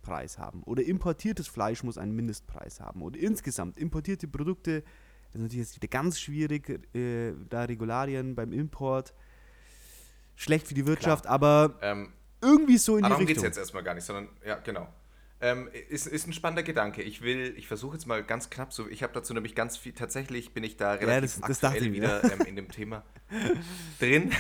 Mindestpreis 0.06 0.38
haben. 0.38 0.64
Oder 0.64 0.84
importiertes 0.84 1.48
Fleisch 1.48 1.84
muss 1.84 1.98
einen 1.98 2.16
Mindestpreis 2.16 2.80
haben. 2.80 3.02
Oder 3.02 3.20
insgesamt 3.20 3.78
importierte 3.80 4.28
Produkte, 4.28 4.82
das 4.82 5.36
ist 5.36 5.42
natürlich 5.42 5.68
jetzt 5.68 5.76
wieder 5.76 5.88
ganz 5.88 6.20
schwierig, 6.20 6.70
äh, 6.96 7.34
da 7.50 7.64
Regularien 7.64 8.36
beim 8.36 8.54
Import. 8.54 9.14
Schlecht 10.36 10.68
für 10.68 10.74
die 10.74 10.86
Wirtschaft, 10.86 11.28
aber 11.28 11.78
ähm, 11.82 12.12
irgendwie 12.42 12.78
so 12.78 12.98
in 12.98 13.04
die 13.04 13.10
darum 13.10 13.26
geht 13.26 13.38
es 13.38 13.44
Richtung. 13.44 13.46
jetzt 13.52 13.58
erstmal 13.58 13.84
gar 13.84 13.94
nicht, 13.94 14.04
sondern, 14.04 14.28
ja, 14.46 14.56
genau. 14.56 14.88
Ähm, 15.40 15.70
ist, 15.90 16.08
ist 16.08 16.28
ein 16.28 16.34
spannender 16.34 16.64
Gedanke. 16.64 17.02
Ich 17.04 17.22
will, 17.22 17.54
ich 17.58 17.68
versuche 17.68 17.96
jetzt 17.96 18.06
mal 18.06 18.22
ganz 18.24 18.50
knapp 18.50 18.74
so, 18.74 18.90
ich 18.90 19.02
habe 19.02 19.14
dazu 19.14 19.34
nämlich 19.34 19.56
ganz 19.56 19.78
viel, 19.78 19.94
tatsächlich 19.94 20.54
bin 20.54 20.64
ich 20.66 20.76
da 20.76 20.94
relativ 20.94 21.40
das- 21.40 21.48
das 21.48 21.60
dachte 21.62 21.76
aktuell 21.78 21.94
wieder 21.94 22.24
ähm, 22.34 22.42
in 22.48 22.56
dem 22.58 22.70
Thema 22.70 23.04
drin 24.00 24.32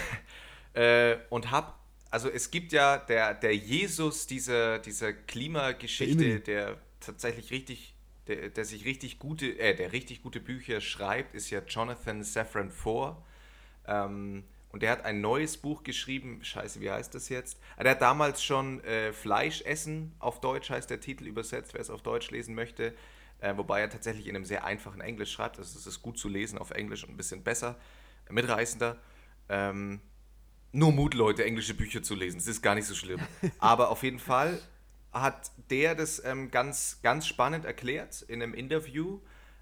äh, 0.73 1.15
und 1.29 1.51
habe, 1.51 1.73
also 2.15 2.29
es 2.29 2.51
gibt 2.51 2.71
ja 2.71 2.97
der, 2.97 3.33
der 3.33 3.55
Jesus 3.55 4.27
dieser, 4.27 4.79
dieser 4.79 5.13
Klimageschichte, 5.13 6.39
der 6.39 6.77
tatsächlich 6.99 7.51
richtig, 7.51 7.95
der, 8.27 8.49
der 8.49 8.65
sich 8.65 8.85
richtig 8.85 9.19
gute, 9.19 9.47
äh, 9.59 9.75
der 9.75 9.91
richtig 9.91 10.21
gute 10.23 10.39
Bücher 10.39 10.81
schreibt, 10.81 11.35
ist 11.35 11.49
ja 11.49 11.61
Jonathan 11.67 12.23
Safran 12.23 12.71
Foer. 12.71 13.23
Ähm, 13.87 14.45
und 14.69 14.83
der 14.83 14.91
hat 14.91 15.05
ein 15.05 15.21
neues 15.21 15.57
Buch 15.57 15.83
geschrieben. 15.83 16.43
Scheiße, 16.43 16.81
wie 16.81 16.91
heißt 16.91 17.15
das 17.15 17.29
jetzt? 17.29 17.59
Ah, 17.77 17.83
Der 17.83 17.91
hat 17.93 18.01
damals 18.01 18.43
schon 18.43 18.83
äh, 18.83 19.13
Fleisch 19.13 19.61
essen, 19.61 20.13
auf 20.19 20.41
Deutsch 20.41 20.69
heißt 20.69 20.89
der 20.89 20.99
Titel 20.99 21.27
übersetzt, 21.27 21.73
wer 21.73 21.81
es 21.81 21.89
auf 21.89 22.01
Deutsch 22.03 22.31
lesen 22.31 22.55
möchte. 22.55 22.93
äh, 23.39 23.55
wobei 23.57 23.81
er 23.81 23.89
tatsächlich 23.89 24.27
in 24.27 24.35
einem 24.35 24.45
sehr 24.45 24.65
einfachen 24.65 25.01
Englisch 25.01 25.31
schreibt. 25.31 25.57
Also 25.59 25.77
es 25.79 25.87
ist 25.87 26.01
gut 26.01 26.17
zu 26.19 26.29
lesen 26.29 26.57
auf 26.57 26.71
Englisch 26.71 27.03
und 27.03 27.11
ein 27.11 27.17
bisschen 27.17 27.43
besser, 27.43 27.77
mitreißender. 28.29 28.97
Ähm, 29.49 30.01
nur 30.75 30.91
Mut, 30.91 31.13
Leute, 31.13 31.45
englische 31.45 31.73
Bücher 31.73 32.03
zu 32.03 32.15
lesen. 32.15 32.37
Es 32.37 32.47
ist 32.47 32.61
gar 32.61 32.75
nicht 32.75 32.85
so 32.85 32.95
schlimm. 32.95 33.21
Aber 33.59 33.89
auf 33.89 34.03
jeden 34.03 34.19
Fall 34.19 34.61
hat 35.11 35.51
der 35.69 35.95
das 35.95 36.23
ähm, 36.25 36.51
ganz, 36.51 36.99
ganz 37.01 37.25
spannend 37.25 37.63
erklärt 37.63 38.21
in 38.23 38.43
einem 38.43 38.53
Interview. 38.53 39.21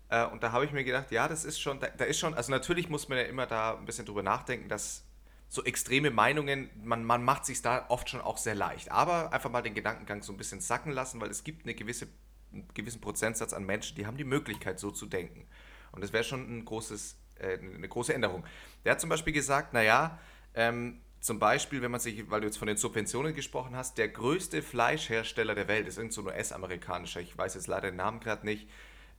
Äh, 0.10 0.26
und 0.26 0.42
da 0.42 0.52
habe 0.52 0.66
ich 0.66 0.72
mir 0.72 0.84
gedacht, 0.84 1.12
ja, 1.12 1.28
das 1.28 1.46
ist 1.46 1.60
schon, 1.60 1.80
da, 1.80 1.88
da, 1.88 2.06
ist 2.06 2.20
schon, 2.20 2.34
also 2.34 2.52
natürlich 2.52 2.90
muss 2.90 3.10
man 3.10 3.20
ja 3.20 3.26
immer 3.26 3.46
da 3.46 3.78
ein 3.78 3.86
bisschen 3.86 4.06
drüber 4.06 4.24
nachdenken, 4.24 4.70
dass 4.70 5.04
so 5.50 5.64
extreme 5.64 6.10
Meinungen, 6.10 6.72
man, 6.84 7.06
man 7.06 7.24
macht 7.24 7.46
sich 7.46 7.62
da 7.62 7.86
oft 7.90 8.10
schon 8.10 8.20
auch 8.20 8.40
sehr 8.40 8.56
leicht. 8.56 8.92
Aber 8.92 9.32
einfach 9.32 9.52
mal 9.52 9.62
den 9.62 9.76
Gedankengang 9.76 10.24
so 10.24 10.34
ein 10.34 10.38
bisschen 10.38 10.62
sacken 10.62 10.92
lassen, 10.92 11.22
weil 11.22 11.30
es 11.30 11.44
gibt 11.44 11.66
eine 11.66 11.76
gewisse, 11.76 12.08
einen 12.52 12.68
gewissen 12.74 13.02
Prozentsatz 13.02 13.54
an 13.54 13.64
Menschen, 13.64 13.96
die 13.96 14.08
haben 14.08 14.18
die 14.18 14.24
Möglichkeit, 14.24 14.80
so 14.80 14.90
zu 14.90 15.06
denken. 15.06 15.46
Und 15.92 16.04
das 16.04 16.12
wäre 16.12 16.24
schon 16.24 16.42
ein 16.42 16.66
großes, 16.66 17.18
äh, 17.36 17.60
eine 17.60 17.88
große 17.88 18.16
Änderung. 18.16 18.44
Der 18.84 18.94
hat 18.94 19.00
zum 19.00 19.12
Beispiel 19.12 19.32
gesagt, 19.34 19.74
naja, 19.74 20.18
ähm, 20.54 21.02
zum 21.20 21.40
Beispiel, 21.40 21.82
wenn 21.82 21.92
man 21.92 22.02
sich, 22.02 22.30
weil 22.30 22.42
du 22.42 22.48
jetzt 22.48 22.58
von 22.58 22.68
den 22.68 22.76
Subventionen 22.76 23.34
gesprochen 23.34 23.78
hast, 23.78 23.98
der 23.98 24.10
größte 24.10 24.62
Fleischhersteller 24.62 25.56
der 25.56 25.70
Welt, 25.70 25.88
ist 25.88 25.98
irgend 25.98 26.12
so 26.12 26.22
ein 26.22 26.28
US-amerikanischer, 26.28 27.22
ich 27.22 27.38
weiß 27.38 27.56
jetzt 27.56 27.68
leider 27.68 27.92
den 27.92 27.96
Namen 27.96 28.20
gerade 28.20 28.46
nicht, 28.46 28.68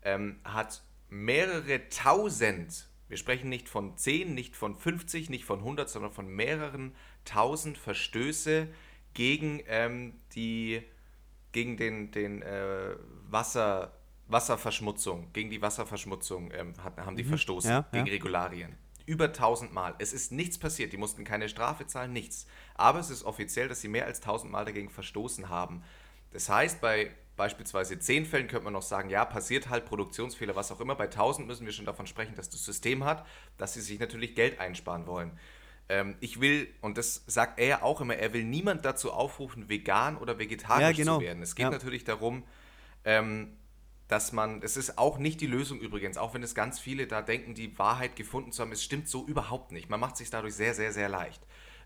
ähm, 0.03 0.39
hat 0.45 0.83
mehrere 1.09 1.89
tausend, 1.89 2.89
wir 3.09 3.17
sprechen 3.17 3.49
nicht 3.49 3.71
von 3.71 3.97
10, 3.97 4.35
nicht 4.35 4.55
von 4.55 4.77
50, 4.77 5.31
nicht 5.31 5.47
von 5.47 5.61
100, 5.61 5.89
sondern 5.89 6.13
von 6.13 6.27
mehreren 6.29 6.95
tausend 7.25 7.79
Verstöße 7.79 8.69
gegen 9.15 9.63
ähm, 9.67 10.21
die, 10.35 10.83
gegen 11.53 11.79
den, 11.79 12.11
den 12.11 12.43
äh, 12.43 12.97
Wasser, 13.31 13.97
Wasserverschmutzung, 14.29 15.33
gegen 15.33 15.49
die 15.49 15.63
Wasserverschmutzung 15.63 16.51
ähm, 16.53 16.75
hat, 16.83 16.99
haben 16.99 17.17
die 17.17 17.25
Mhm, 17.25 17.29
verstoßen, 17.29 17.71
ja, 17.71 17.87
gegen 17.93 18.07
ja. 18.07 18.13
Regularien. 18.13 18.77
Über 19.07 19.27
1000 19.27 19.73
Mal. 19.73 19.95
Es 19.99 20.13
ist 20.13 20.33
nichts 20.33 20.59
passiert. 20.59 20.93
Die 20.93 20.97
mussten 20.97 21.25
keine 21.25 21.49
Strafe 21.49 21.87
zahlen, 21.87 22.13
nichts. 22.13 22.47
Aber 22.75 22.99
es 23.01 23.11
ist 23.11 23.25
offiziell, 23.25 23.69
dass 23.69 23.81
sie 23.81 23.89
mehr 23.89 24.07
als 24.07 24.21
1000 24.21 24.51
Mal 24.51 24.65
dagegen 24.65 24.89
verstoßen 24.91 25.49
haben. 25.49 25.83
Das 26.33 26.49
heißt, 26.49 26.81
bei 26.81 27.11
beispielsweise 27.37 27.99
10 27.99 28.27
Fällen 28.27 28.47
könnte 28.49 28.65
man 28.65 28.73
noch 28.73 28.83
sagen, 28.83 29.11
ja, 29.11 29.25
passiert 29.25 29.69
halt 29.69 29.85
Produktionsfehler, 29.87 30.55
was 30.57 30.71
auch 30.73 30.81
immer. 30.81 30.95
Bei 30.95 31.05
1000 31.05 31.47
müssen 31.47 31.67
wir 31.67 31.73
schon 31.73 31.85
davon 31.85 32.07
sprechen, 32.07 32.35
dass 32.37 32.49
das 32.49 32.65
System 32.65 33.05
hat, 33.05 33.27
dass 33.59 33.75
sie 33.75 33.81
sich 33.81 33.99
natürlich 33.99 34.35
Geld 34.35 34.59
einsparen 34.61 35.07
wollen. 35.07 35.39
Ähm, 35.89 36.17
ich 36.21 36.41
will, 36.41 36.69
und 36.81 36.97
das 36.97 37.25
sagt 37.27 37.59
er 37.59 37.67
ja 37.67 37.83
auch 37.83 38.01
immer, 38.01 38.17
er 38.17 38.33
will 38.33 38.45
niemand 38.45 38.85
dazu 38.85 39.13
aufrufen, 39.13 39.69
vegan 39.69 40.17
oder 40.17 40.39
vegetarisch 40.39 40.81
Ja, 40.83 40.93
genau. 40.93 41.17
zu 41.19 41.23
werden. 41.25 41.43
Es 41.43 41.55
geht 41.55 41.65
Ja. 41.65 41.71
natürlich 41.71 42.05
darum, 42.05 42.45
ähm, 43.05 43.57
dass 44.15 44.31
man, 44.31 44.63
es 44.63 44.77
ist 44.77 44.97
auch 44.97 45.19
nicht 45.19 45.41
die 45.41 45.49
Lösung 45.49 45.81
übrigens, 45.81 46.19
auch 46.19 46.35
wenn 46.35 46.45
es 46.45 46.55
ganz 46.55 46.79
viele 46.79 47.09
da 47.09 47.21
denken, 47.21 47.53
die 47.53 47.77
Wahrheit 47.81 48.15
gefunden 48.15 48.53
zu 48.53 48.63
haben, 48.63 48.71
es 48.71 48.85
stimmt 48.85 49.09
so 49.09 49.27
überhaupt 49.27 49.73
nicht. 49.73 49.91
Man 49.91 49.99
macht 49.99 50.17
sich 50.17 50.31
dadurch 50.31 50.55
sehr, 50.55 50.73
sehr, 50.73 50.93
sehr 50.93 51.09
leicht 51.09 51.43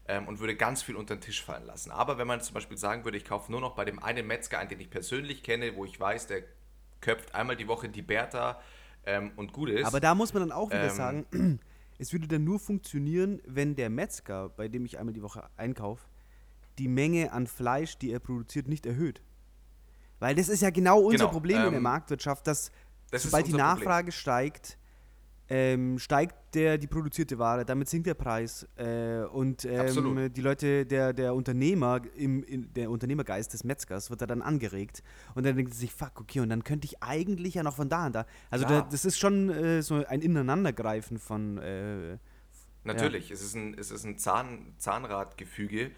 ähm, 0.06 0.28
und 0.28 0.38
würde 0.38 0.54
ganz 0.54 0.82
viel 0.82 0.94
unter 0.94 1.16
den 1.16 1.22
Tisch 1.22 1.42
fallen 1.42 1.64
lassen. 1.64 1.90
Aber 1.90 2.18
wenn 2.18 2.26
man 2.26 2.42
zum 2.42 2.52
Beispiel 2.52 2.76
sagen 2.76 3.06
würde, 3.06 3.16
ich 3.16 3.24
kaufe 3.24 3.50
nur 3.50 3.62
noch 3.62 3.74
bei 3.74 3.86
dem 3.86 4.02
einen 4.02 4.26
Metzger 4.26 4.58
ein, 4.58 4.68
den 4.68 4.78
ich 4.78 4.90
persönlich 4.90 5.42
kenne, 5.42 5.74
wo 5.74 5.86
ich 5.86 5.98
weiß, 5.98 6.26
der 6.26 6.42
köpft 7.00 7.34
einmal 7.34 7.56
die 7.56 7.66
Woche 7.66 7.88
die 7.88 8.02
Bertha 8.02 8.60
ähm, 9.06 9.32
und 9.36 9.54
gut 9.54 9.70
ist. 9.70 9.86
Aber 9.86 9.98
da 9.98 10.14
muss 10.14 10.34
man 10.34 10.42
dann 10.42 10.52
auch 10.52 10.68
wieder 10.68 10.90
Ähm, 10.90 10.94
sagen, 10.94 11.60
es 11.98 12.12
würde 12.12 12.28
dann 12.28 12.44
nur 12.44 12.60
funktionieren, 12.60 13.40
wenn 13.46 13.74
der 13.74 13.88
Metzger, 13.88 14.50
bei 14.50 14.68
dem 14.68 14.84
ich 14.84 14.98
einmal 14.98 15.14
die 15.14 15.22
Woche 15.22 15.48
einkaufe, 15.56 16.04
die 16.78 16.88
Menge 16.88 17.32
an 17.32 17.46
Fleisch, 17.46 17.96
die 17.96 18.12
er 18.12 18.20
produziert, 18.20 18.68
nicht 18.68 18.84
erhöht. 18.84 19.22
Weil 20.18 20.34
das 20.34 20.48
ist 20.48 20.62
ja 20.62 20.70
genau 20.70 21.00
unser 21.00 21.18
Genau, 21.18 21.30
Problem 21.30 21.56
in 21.58 21.70
der 21.70 21.72
ähm, 21.74 21.82
Marktwirtschaft, 21.82 22.46
dass 22.46 22.70
sobald 23.12 23.46
die 23.46 23.52
unser 23.52 23.64
Problem. 23.64 23.84
Nachfrage 23.84 24.12
steigt, 24.12 24.78
ähm, 25.50 25.98
steigt 25.98 26.54
der, 26.54 26.76
die 26.76 26.86
produzierte 26.86 27.38
Ware, 27.38 27.64
damit 27.64 27.88
sinkt 27.88 28.06
der 28.06 28.14
Preis 28.14 28.66
äh, 28.76 29.20
und 29.32 29.64
ähm, 29.64 30.30
die 30.32 30.40
Leute, 30.40 30.84
der, 30.84 31.12
der 31.12 31.34
Unternehmer, 31.34 32.02
im, 32.16 32.42
in, 32.42 32.72
der 32.74 32.90
Unternehmergeist 32.90 33.52
des 33.54 33.64
Metzgers 33.64 34.10
wird 34.10 34.20
da 34.20 34.26
dann 34.26 34.42
angeregt 34.42 35.02
und 35.34 35.46
dann 35.46 35.56
denkt 35.56 35.72
er 35.72 35.76
sich, 35.76 35.92
fuck, 35.92 36.20
okay, 36.20 36.40
und 36.40 36.50
dann 36.50 36.64
könnte 36.64 36.86
ich 36.86 37.02
eigentlich 37.02 37.54
ja 37.54 37.62
noch 37.62 37.76
von 37.76 37.88
da 37.88 38.06
und 38.06 38.14
da. 38.14 38.26
Also 38.50 38.64
da, 38.64 38.80
Klar. 38.80 38.88
das 38.90 39.04
ist 39.04 39.18
schon 39.18 39.48
äh, 39.48 39.82
so 39.82 40.04
ein 40.06 40.20
Ineinandergreifen 40.20 41.18
von 41.18 41.58
äh, 41.58 42.18
Natürlich, 42.84 43.30
es 43.30 43.42
ist 43.42 43.54
ein, 43.54 43.74
es 43.78 43.90
ist 43.90 44.04
ein 44.04 44.18
Zahn, 44.18 44.74
Zahnradgefüge, 44.78 45.90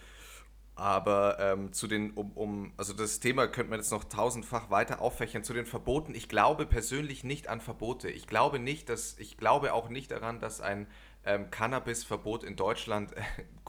aber 0.75 1.39
ähm, 1.39 1.73
zu 1.73 1.87
den, 1.87 2.13
um, 2.13 2.33
um, 2.33 2.73
also 2.77 2.93
das 2.93 3.21
Thema 3.21 3.47
könnte 3.47 3.71
man 3.71 3.81
jetzt 3.81 3.91
noch 3.91 4.05
tausendfach 4.05 4.71
weiter 4.71 5.01
auffächern. 5.01 5.45
Zu 5.45 5.53
den 5.53 5.67
Verboten, 5.67 6.15
ich 6.15 6.29
glaube 6.29 6.67
persönlich 6.67 7.25
nicht 7.25 7.49
an 7.49 7.61
Verbote. 7.61 8.09
Ich 8.09 8.27
glaube 8.27 8.59
nicht, 8.59 8.89
dass, 8.89 9.19
ich 9.19 9.37
glaube 9.37 9.75
auch 9.75 9.89
nicht 9.89 10.11
daran, 10.11 10.41
dass 10.41 10.61
ein 10.61 10.87
ähm, 11.25 11.51
Cannabis-Verbot 11.51 12.45
in 12.45 12.57
Deutschland 12.57 13.17
äh, 13.17 13.23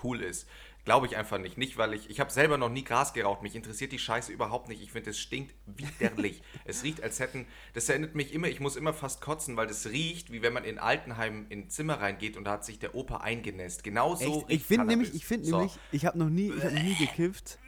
cool 0.03 0.21
ist. 0.21 0.47
Glaube 0.83 1.05
ich 1.05 1.15
einfach 1.15 1.37
nicht. 1.37 1.57
Nicht, 1.57 1.77
weil 1.77 1.93
ich, 1.93 2.09
ich 2.09 2.19
habe 2.19 2.31
selber 2.31 2.57
noch 2.57 2.69
nie 2.69 2.83
Gras 2.83 3.13
geraucht. 3.13 3.43
Mich 3.43 3.55
interessiert 3.55 3.91
die 3.91 3.99
Scheiße 3.99 4.31
überhaupt 4.31 4.67
nicht. 4.67 4.81
Ich 4.81 4.91
finde, 4.91 5.11
es 5.11 5.19
stinkt 5.19 5.53
widerlich. 5.67 6.41
es 6.65 6.83
riecht, 6.83 7.03
als 7.03 7.19
hätten, 7.19 7.45
das 7.73 7.87
erinnert 7.87 8.15
mich 8.15 8.33
immer, 8.33 8.47
ich 8.47 8.59
muss 8.59 8.75
immer 8.75 8.93
fast 8.93 9.21
kotzen, 9.21 9.57
weil 9.57 9.67
das 9.67 9.87
riecht, 9.87 10.31
wie 10.31 10.41
wenn 10.41 10.53
man 10.53 10.63
in 10.63 10.79
Altenheim 10.79 11.45
in 11.49 11.61
ein 11.61 11.69
Zimmer 11.69 12.01
reingeht 12.01 12.35
und 12.35 12.45
da 12.45 12.53
hat 12.53 12.65
sich 12.65 12.79
der 12.79 12.95
Opa 12.95 13.17
eingenässt. 13.17 13.83
Genau 13.83 14.15
so? 14.15 14.45
Ich 14.47 14.63
finde 14.63 14.87
nämlich, 14.87 15.13
ich 15.13 15.25
finde 15.25 15.47
So. 15.47 15.57
nämlich, 15.57 15.77
ich 15.91 16.05
habe 16.05 16.17
noch 16.17 16.29
nie, 16.29 16.51
ich 16.51 16.63
habe 16.63 16.73
noch 16.73 16.83
nie 16.83 16.95
gekifft. 16.95 17.59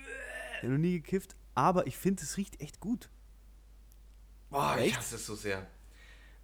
Ich 0.57 0.63
habe 0.63 0.73
noch 0.73 0.79
nie 0.79 0.93
gekifft, 0.93 1.35
aber 1.53 1.85
ich 1.85 1.97
finde, 1.97 2.23
es 2.23 2.37
riecht 2.37 2.61
echt 2.61 2.79
gut. 2.79 3.09
Boah, 4.49 4.77
ich 4.77 4.85
Echt? 4.85 4.97
hasse 4.97 5.15
es 5.15 5.25
so 5.25 5.35
sehr. 5.35 5.67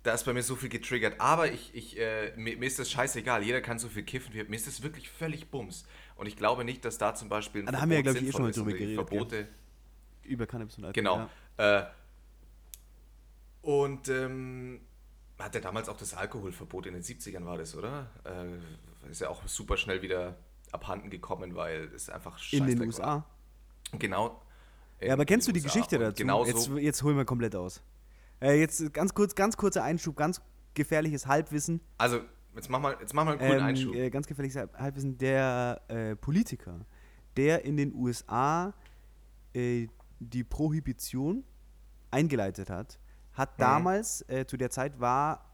Da 0.02 0.14
ist 0.14 0.24
bei 0.24 0.34
mir 0.34 0.42
so 0.42 0.56
viel 0.56 0.70
getriggert. 0.70 1.20
Aber 1.20 1.52
ich, 1.52 1.72
ich, 1.76 2.00
äh, 2.00 2.34
mir, 2.38 2.58
mir 2.58 2.66
ist 2.66 2.80
das 2.80 2.90
scheißegal. 2.90 3.44
Jeder 3.44 3.62
kann 3.62 3.78
so 3.78 3.88
viel 3.88 4.04
kiffen. 4.04 4.34
Mir 4.34 4.56
ist 4.56 4.66
das 4.66 4.82
wirklich 4.82 5.10
völlig 5.10 5.52
Bums. 5.52 5.86
Und 6.20 6.26
ich 6.26 6.36
glaube 6.36 6.66
nicht, 6.66 6.84
dass 6.84 6.98
da 6.98 7.16
zum 7.16 7.30
Beispiel 7.30 7.62
ein 7.62 7.70
Ah, 7.70 7.72
da 7.72 7.82
haben 7.82 7.90
wir 7.90 7.98
ja, 7.98 8.04
Verbot 8.04 8.20
glaub 8.20 8.24
ich, 8.24 8.30
eh 8.30 8.32
schon 8.34 8.42
mal 8.42 8.52
drüber. 8.52 8.72
Also 8.72 8.78
geredet, 8.78 8.96
Verbote, 8.96 9.48
Über 10.24 10.48
Cannabis 10.48 10.78
und 10.78 10.84
Alkohol. 10.84 11.02
Genau. 11.02 11.30
Ja. 11.58 11.80
Äh, 11.80 11.86
und 13.62 14.10
ähm, 14.10 14.82
hat 15.38 15.56
er 15.56 15.62
damals 15.62 15.88
auch 15.88 15.96
das 15.96 16.14
Alkoholverbot 16.14 16.88
in 16.88 16.94
den 16.94 17.04
70ern 17.04 17.46
war 17.46 17.58
das, 17.58 17.74
oder? 17.74 18.10
Äh, 18.26 19.10
ist 19.10 19.22
ja 19.22 19.30
auch 19.30 19.48
super 19.48 19.78
schnell 19.78 20.02
wieder 20.02 20.36
abhanden 20.74 21.10
gekommen, 21.10 21.56
weil 21.56 21.90
es 21.96 22.10
einfach 22.10 22.38
In 22.52 22.68
den 22.68 22.82
USA. 22.82 23.06
War. 23.06 23.26
Genau. 23.98 24.42
Ja, 25.00 25.14
aber 25.14 25.24
kennst 25.24 25.48
du 25.48 25.54
die 25.54 25.62
USA. 25.62 25.74
Geschichte 25.74 26.00
dazu? 26.00 26.16
Genau 26.22 26.46
jetzt, 26.46 26.64
so. 26.64 26.78
jetzt 26.78 27.02
holen 27.02 27.16
wir 27.16 27.24
komplett 27.24 27.56
aus. 27.56 27.82
Äh, 28.42 28.60
jetzt 28.60 28.94
ganz 28.94 29.14
kurz, 29.14 29.36
ganz 29.36 29.56
kurzer 29.56 29.86
Einschub, 29.86 30.18
ganz 30.18 30.42
gefährliches 30.74 31.28
Halbwissen. 31.28 31.80
Also, 31.98 32.20
jetzt 32.56 32.70
mach 32.70 32.80
mal, 32.80 32.98
jetzt 33.00 33.14
mach 33.14 33.26
mal 33.26 33.32
einen 33.32 33.40
coolen 33.40 33.60
Ähm, 33.60 33.64
Einschub. 33.66 33.96
äh, 33.96 34.10
ganz 34.10 34.28
gefährliches 34.28 34.58
Halb- 34.58 34.78
Halbwissen. 34.78 35.18
Der 35.18 35.82
äh, 35.88 36.16
Politiker, 36.16 36.86
der 37.38 37.64
in 37.66 37.78
den 37.78 37.94
USA 37.94 38.74
äh, 39.54 39.88
die 40.20 40.44
Prohibition 40.44 41.44
eingeleitet 42.12 42.70
hat, 42.70 43.00
hat 43.34 43.58
Mhm. 43.58 43.62
damals, 43.62 44.22
äh, 44.30 44.46
zu 44.46 44.58
der 44.58 44.70
Zeit 44.70 45.00
war 45.00 45.46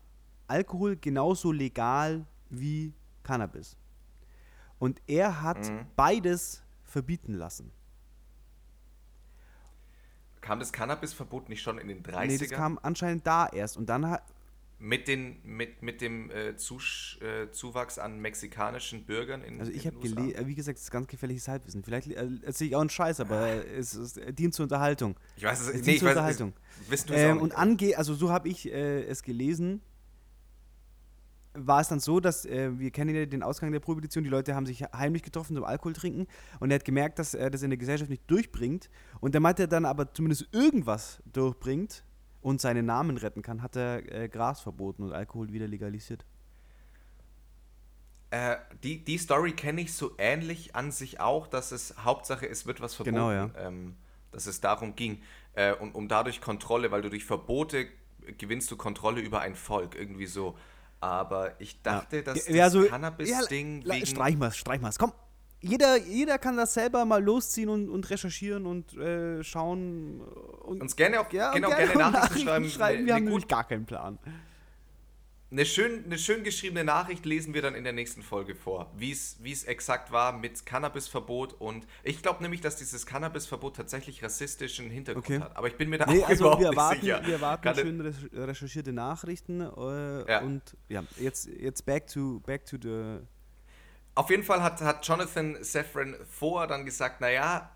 Alkohol 0.47 0.95
genauso 0.95 1.51
legal 1.51 2.25
wie 2.49 2.93
Cannabis. 3.23 3.77
Und 4.79 5.01
er 5.08 5.41
hat 5.41 5.58
Mhm. 5.69 5.86
beides 5.95 6.63
verbieten 6.84 7.34
lassen. 7.34 7.71
Kam 10.41 10.60
das 10.60 10.71
Cannabisverbot 10.71 11.49
nicht 11.49 11.62
schon 11.62 11.79
in 11.79 11.88
den 11.88 12.03
30ern? 12.03 12.27
Nee, 12.27 12.38
das 12.38 12.49
kam 12.49 12.79
anscheinend 12.84 13.25
da 13.25 13.47
erst. 13.47 13.77
Und 13.77 13.88
dann 13.88 14.08
hat, 14.08 14.23
mit, 14.86 15.08
den, 15.08 15.38
mit, 15.43 15.82
mit 15.82 16.00
dem 16.00 16.30
äh, 16.30 16.56
Zusch, 16.58 17.19
äh, 17.21 17.52
Zuwachs 17.52 17.98
an 17.98 18.19
mexikanischen 18.19 19.06
Bürgern 19.06 19.41
in 19.41 19.60
Also 19.60 19.71
ich 19.71 19.88
habe 19.88 19.98
gelesen, 19.98 20.48
wie 20.48 20.54
gesagt, 20.54 20.78
das 20.78 20.84
ist 20.84 20.91
ganz 20.91 21.08
gefährliches 21.08 21.48
Halbwissen. 21.48 21.84
Vielleicht 21.84 22.12
äh, 22.12 22.30
erzähle 22.43 22.69
ich 22.69 22.76
auch 22.76 22.82
einen 22.82 22.91
Scheiß, 22.91 23.19
aber 23.19 23.65
es, 23.65 23.95
es 23.95 24.19
dient 24.36 24.54
zur 24.54 24.63
Unterhaltung. 24.63 25.15
Ich 25.38 25.43
weiß 25.43 25.60
es 25.60 25.67
Es 25.69 25.74
nee, 25.74 25.82
dient 25.82 25.88
ich 25.88 26.00
zur 26.00 26.10
weiß, 26.10 26.15
Unterhaltung. 26.15 26.54
Es, 26.91 27.06
Ähm, 27.10 27.38
und 27.38 27.50
nicht. 27.50 27.58
ange, 27.58 27.98
also 27.98 28.13
so 28.13 28.30
habe 28.30 28.48
ich 28.48 28.71
äh, 28.71 29.04
es 29.06 29.24
gelesen, 29.24 29.82
war 31.56 31.82
es 31.82 31.88
dann 31.88 32.00
so, 32.00 32.19
dass 32.19 32.45
äh, 32.45 32.78
wir 32.78 32.91
kennen 32.91 33.15
ja 33.15 33.26
den 33.26 33.41
Ausgang 33.41 33.71
der 33.71 33.80
Prohibition, 33.80 34.24
die 34.24 34.30
Leute 34.30 34.54
haben 34.54 34.67
sich 34.67 34.84
heimlich 34.84 35.24
getroffen 35.24 35.56
zum 35.56 35.63
Alkohol 35.63 35.93
trinken 35.93 36.28
und 36.60 36.69
er 36.69 36.76
hat 36.76 36.86
gemerkt, 36.86 37.17
dass 37.17 37.34
er 37.34 37.50
das 37.50 37.63
in 37.63 37.71
der 37.71 37.78
Gesellschaft 37.78 38.12
nicht 38.12 38.30
durchbringt 38.30 38.91
und 39.19 39.34
er 39.34 39.67
dann 39.67 39.86
aber 39.86 40.13
zumindest 40.13 40.48
irgendwas 40.52 41.24
durchbringt 41.26 42.04
und 42.45 42.62
seinen 42.62 42.86
Namen 42.86 43.17
retten 43.17 43.41
kann, 43.41 43.63
hat 43.63 43.75
er 43.75 44.08
äh, 44.13 44.29
Gras 44.29 44.62
verboten 44.62 45.01
und 45.01 45.13
Alkohol 45.13 45.51
wieder 45.51 45.67
legalisiert. 45.67 46.23
Äh, 48.29 48.58
die, 48.84 49.03
die 49.03 49.17
Story 49.17 49.53
kenne 49.53 49.81
ich 49.81 49.93
so 49.93 50.12
ähnlich 50.19 50.75
an 50.75 50.91
sich 50.91 51.19
auch, 51.19 51.47
dass 51.47 51.71
es 51.71 51.95
Hauptsache, 51.97 52.47
es 52.47 52.67
wird 52.67 52.81
was 52.81 52.93
verboten. 52.93 53.15
Genau, 53.15 53.31
ja. 53.31 53.49
ähm, 53.58 53.95
dass 54.31 54.45
es 54.45 54.62
darum 54.62 54.95
ging. 54.95 55.23
Äh, 55.53 55.73
und 55.73 55.95
um 55.95 56.08
dadurch 56.08 56.39
Kontrolle, 56.39 56.91
weil 56.91 57.01
du 57.01 57.10
durch 57.10 57.25
Verbote 57.25 57.88
gewinnst 58.38 58.69
du 58.69 58.77
Kontrolle 58.77 59.21
über 59.21 59.39
ein 59.39 59.55
Volk, 59.55 59.95
irgendwie 59.95 60.27
so. 60.27 60.55
Aber 60.99 61.60
ich 61.60 61.81
dachte, 61.81 62.21
dass 62.21 62.47
ja, 62.47 62.65
das 62.65 62.73
so, 62.73 62.84
Cannabis-Ding 62.84 63.81
ja. 63.81 64.05
Streich 64.05 64.38
mal's, 64.38 64.55
streich 64.55 64.81
mal's, 64.81 64.99
komm. 64.99 65.13
Jeder, 65.61 65.97
jeder 65.97 66.37
kann 66.37 66.57
das 66.57 66.73
selber 66.73 67.05
mal 67.05 67.23
losziehen 67.23 67.69
und, 67.69 67.89
und 67.89 68.09
recherchieren 68.09 68.65
und 68.65 68.95
äh, 68.97 69.43
schauen. 69.43 70.21
Und, 70.21 70.81
Uns 70.81 70.95
gerne 70.95 71.19
auch 71.19 71.31
ja, 71.33 71.49
und 71.49 71.55
genau, 71.55 71.69
gerne 71.69 71.95
Nachrichten, 71.95 72.45
Nachrichten 72.45 72.69
schreiben. 72.69 73.05
Wir 73.05 73.15
Eine 73.15 73.25
haben 73.25 73.31
gut- 73.33 73.47
gar 73.49 73.63
keinen 73.67 73.85
Plan. 73.85 74.19
Eine 75.51 75.63
schön, 75.65 76.03
eine 76.05 76.17
schön 76.17 76.43
geschriebene 76.43 76.83
Nachricht 76.83 77.23
lesen 77.25 77.53
wir 77.53 77.61
dann 77.61 77.75
in 77.75 77.83
der 77.83 77.93
nächsten 77.93 78.23
Folge 78.23 78.55
vor, 78.55 78.91
wie 78.97 79.11
es 79.11 79.63
exakt 79.63 80.11
war 80.11 80.33
mit 80.33 80.65
Cannabisverbot 80.65 81.53
und 81.53 81.85
ich 82.03 82.21
glaube 82.21 82.41
nämlich, 82.41 82.61
dass 82.61 82.75
dieses 82.77 83.05
Cannabisverbot 83.05 83.75
tatsächlich 83.75 84.21
rassistischen 84.23 84.89
Hintergrund 84.89 85.25
Okay. 85.25 85.39
hat. 85.39 85.55
Aber 85.55 85.67
ich 85.67 85.77
bin 85.77 85.89
mir 85.89 85.99
da 85.99 86.11
Nee, 86.11 86.23
auch 86.23 86.29
also 86.29 86.43
überhaupt 86.45 86.61
wir 86.61 86.69
nicht 86.69 86.77
erwarten, 86.77 87.01
sicher. 87.01 87.21
wir 87.25 87.33
erwarten 87.35 87.63
Kann- 87.63 87.75
schön 87.75 88.01
recherch- 88.01 88.47
recherchierte 88.47 88.91
Nachrichten 88.91 89.61
äh, 89.61 90.29
Ja. 90.31 90.41
und 90.41 90.61
ja, 90.89 91.03
jetzt, 91.17 91.47
jetzt 91.47 91.85
back 91.85 92.07
to 92.07 92.39
back 92.41 92.65
to 92.65 92.77
the 92.81 93.19
Auf 94.15 94.30
jeden 94.30 94.43
Fall 94.43 94.63
hat, 94.63 94.82
hat 94.82 95.06
Jonathan 95.06 95.62
Safran 95.62 96.15
Foer 96.30 96.67
dann 96.67 96.86
gesagt, 96.86 97.19
naja, 97.21 97.69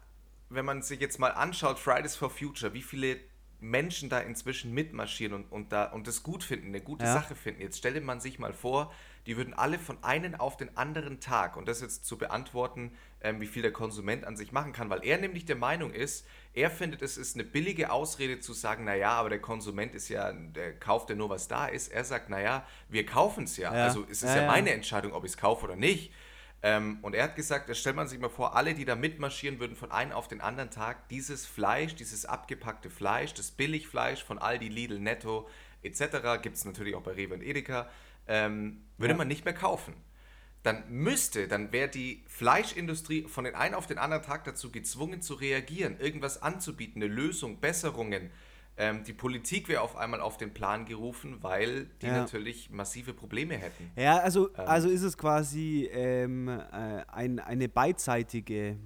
wenn 0.49 0.65
man 0.65 0.82
sich 0.82 0.99
jetzt 0.99 1.19
mal 1.19 1.30
anschaut, 1.32 1.78
Fridays 1.80 2.15
for 2.15 2.30
Future, 2.30 2.73
wie 2.73 2.82
viele 2.82 3.17
Menschen 3.62 4.10
da 4.10 4.19
inzwischen 4.19 4.73
mitmarschieren 4.73 5.34
und, 5.34 5.52
und, 5.52 5.73
da, 5.73 5.84
und 5.91 6.08
das 6.08 6.23
gut 6.23 6.43
finden, 6.43 6.67
eine 6.67 6.80
gute 6.80 7.06
Ja. 7.06 7.13
Sache 7.13 7.36
finden. 7.36 7.62
Jetzt 7.62 7.78
stelle 7.78 7.99
man 7.99 8.21
sich 8.21 8.39
mal 8.39 8.54
vor, 8.54 8.93
die 9.25 9.36
würden 9.36 9.54
alle 9.54 9.78
von 9.78 10.02
einem 10.02 10.34
auf 10.36 10.56
den 10.56 10.78
anderen 10.78 11.19
Tag, 11.19 11.58
und 11.58 11.67
das 11.67 11.82
jetzt 11.82 12.06
zu 12.06 12.17
beantworten, 12.17 12.93
ähm, 13.21 13.41
wie 13.41 13.47
viel 13.47 13.62
der 13.62 13.73
Konsument 13.73 14.23
an 14.23 14.38
sich 14.38 14.54
machen 14.54 14.71
kann, 14.71 14.89
weil 14.89 15.04
er 15.04 15.17
nämlich 15.17 15.43
der 15.45 15.58
Meinung 15.58 15.91
ist, 15.91 16.25
er 16.54 16.71
findet, 16.71 17.02
es 17.02 17.17
ist 17.17 17.36
eine 17.36 17.43
billige 17.43 17.91
Ausrede 17.91 18.39
zu 18.39 18.54
sagen, 18.54 18.86
naja, 18.86 19.12
aber 19.12 19.28
der 19.30 19.41
Konsument 19.41 19.93
ist 19.93 20.08
ja, 20.08 20.32
der 20.32 20.80
kauft 20.80 21.10
ja 21.10 21.17
nur, 21.17 21.30
was 21.30 21.49
da 21.49 21.67
ist. 21.67 21.89
Er 21.89 22.06
sagt, 22.06 22.30
naja, 22.30 22.65
wir 22.88 23.06
kaufen 23.06 23.43
es 23.43 23.58
ja. 23.58 23.75
Ja. 23.75 23.84
Also 23.84 24.04
es 24.04 24.23
ist 24.23 24.30
Ja, 24.30 24.38
ja, 24.38 24.41
ja. 24.43 24.47
meine 24.47 24.71
Entscheidung, 24.71 25.12
ob 25.12 25.25
ich 25.25 25.32
es 25.32 25.38
kaufe 25.38 25.65
oder 25.65 25.75
nicht. 25.75 26.13
Ähm, 26.62 27.00
und 27.02 27.15
er 27.15 27.24
hat 27.24 27.36
gesagt, 27.36 27.69
da 27.69 27.74
stellt 27.74 27.95
man 27.95 28.08
sich 28.08 28.19
mal 28.19 28.30
vor, 28.30 28.56
alle, 28.56 28.74
die 28.74 28.84
da 28.86 28.95
mitmarschieren, 28.95 29.60
würden 29.60 29.78
von 29.78 29.91
einem 29.91 30.12
auf 30.12 30.28
den 30.28 30.41
anderen 30.41 30.69
Tag 30.69 31.08
dieses 31.10 31.45
Fleisch, 31.45 31.95
dieses 31.95 32.26
abgepackte 32.26 32.89
Fleisch, 32.89 33.34
das 33.34 33.52
Billigfleisch 33.52 34.24
von 34.24 34.39
Aldi, 34.39 34.67
Lidl, 34.67 35.00
Netto 35.00 35.48
etc., 35.84 36.41
gibt 36.41 36.58
es 36.58 36.65
natürlich 36.65 36.95
auch 36.95 37.02
bei 37.04 37.12
Rewe 37.12 37.36
und 37.36 37.41
Edeka, 37.43 37.89
ähm, 38.28 38.84
würde 38.98 39.13
Ja. 39.13 39.17
man 39.17 39.30
nicht 39.30 39.45
mehr 39.45 39.54
kaufen. 39.54 39.93
Dann 40.63 40.84
müsste, 40.89 41.48
dann 41.48 41.72
wäre 41.72 41.88
die 41.88 42.26
Fleischindustrie 42.28 43.24
von 43.30 43.45
den 43.45 43.56
einen 43.56 43.74
auf 43.74 43.88
den 43.88 43.98
anderen 43.98 44.24
Tag 44.24 44.43
dazu 44.43 44.69
gezwungen 44.74 45.22
zu 45.22 45.36
reagieren, 45.36 45.98
irgendwas 46.00 46.41
anzubieten, 46.41 47.02
eine 47.02 47.12
Lösung, 47.13 47.62
Besserungen. 47.62 48.30
Ähm, 48.81 49.03
die 49.03 49.11
Politik 49.13 49.67
wäre 49.67 49.81
auf 49.81 49.97
einmal 49.97 50.21
auf 50.21 50.37
den 50.37 50.53
Plan 50.53 50.85
gerufen, 50.85 51.37
weil 51.41 51.87
die 52.01 52.05
Ja. 52.07 52.13
natürlich 52.19 52.69
massive 52.71 53.13
Probleme 53.13 53.55
hätten. 53.57 53.91
Ja, 53.97 54.19
also, 54.19 54.47
Ähm. 54.49 54.53
also 54.67 54.87
ist 54.89 55.03
es 55.03 55.17
quasi 55.17 55.89
ähm, 55.91 56.47
äh, 56.47 57.03
ein, 57.09 57.39
eine 57.39 57.67
beidseitige 57.67 58.77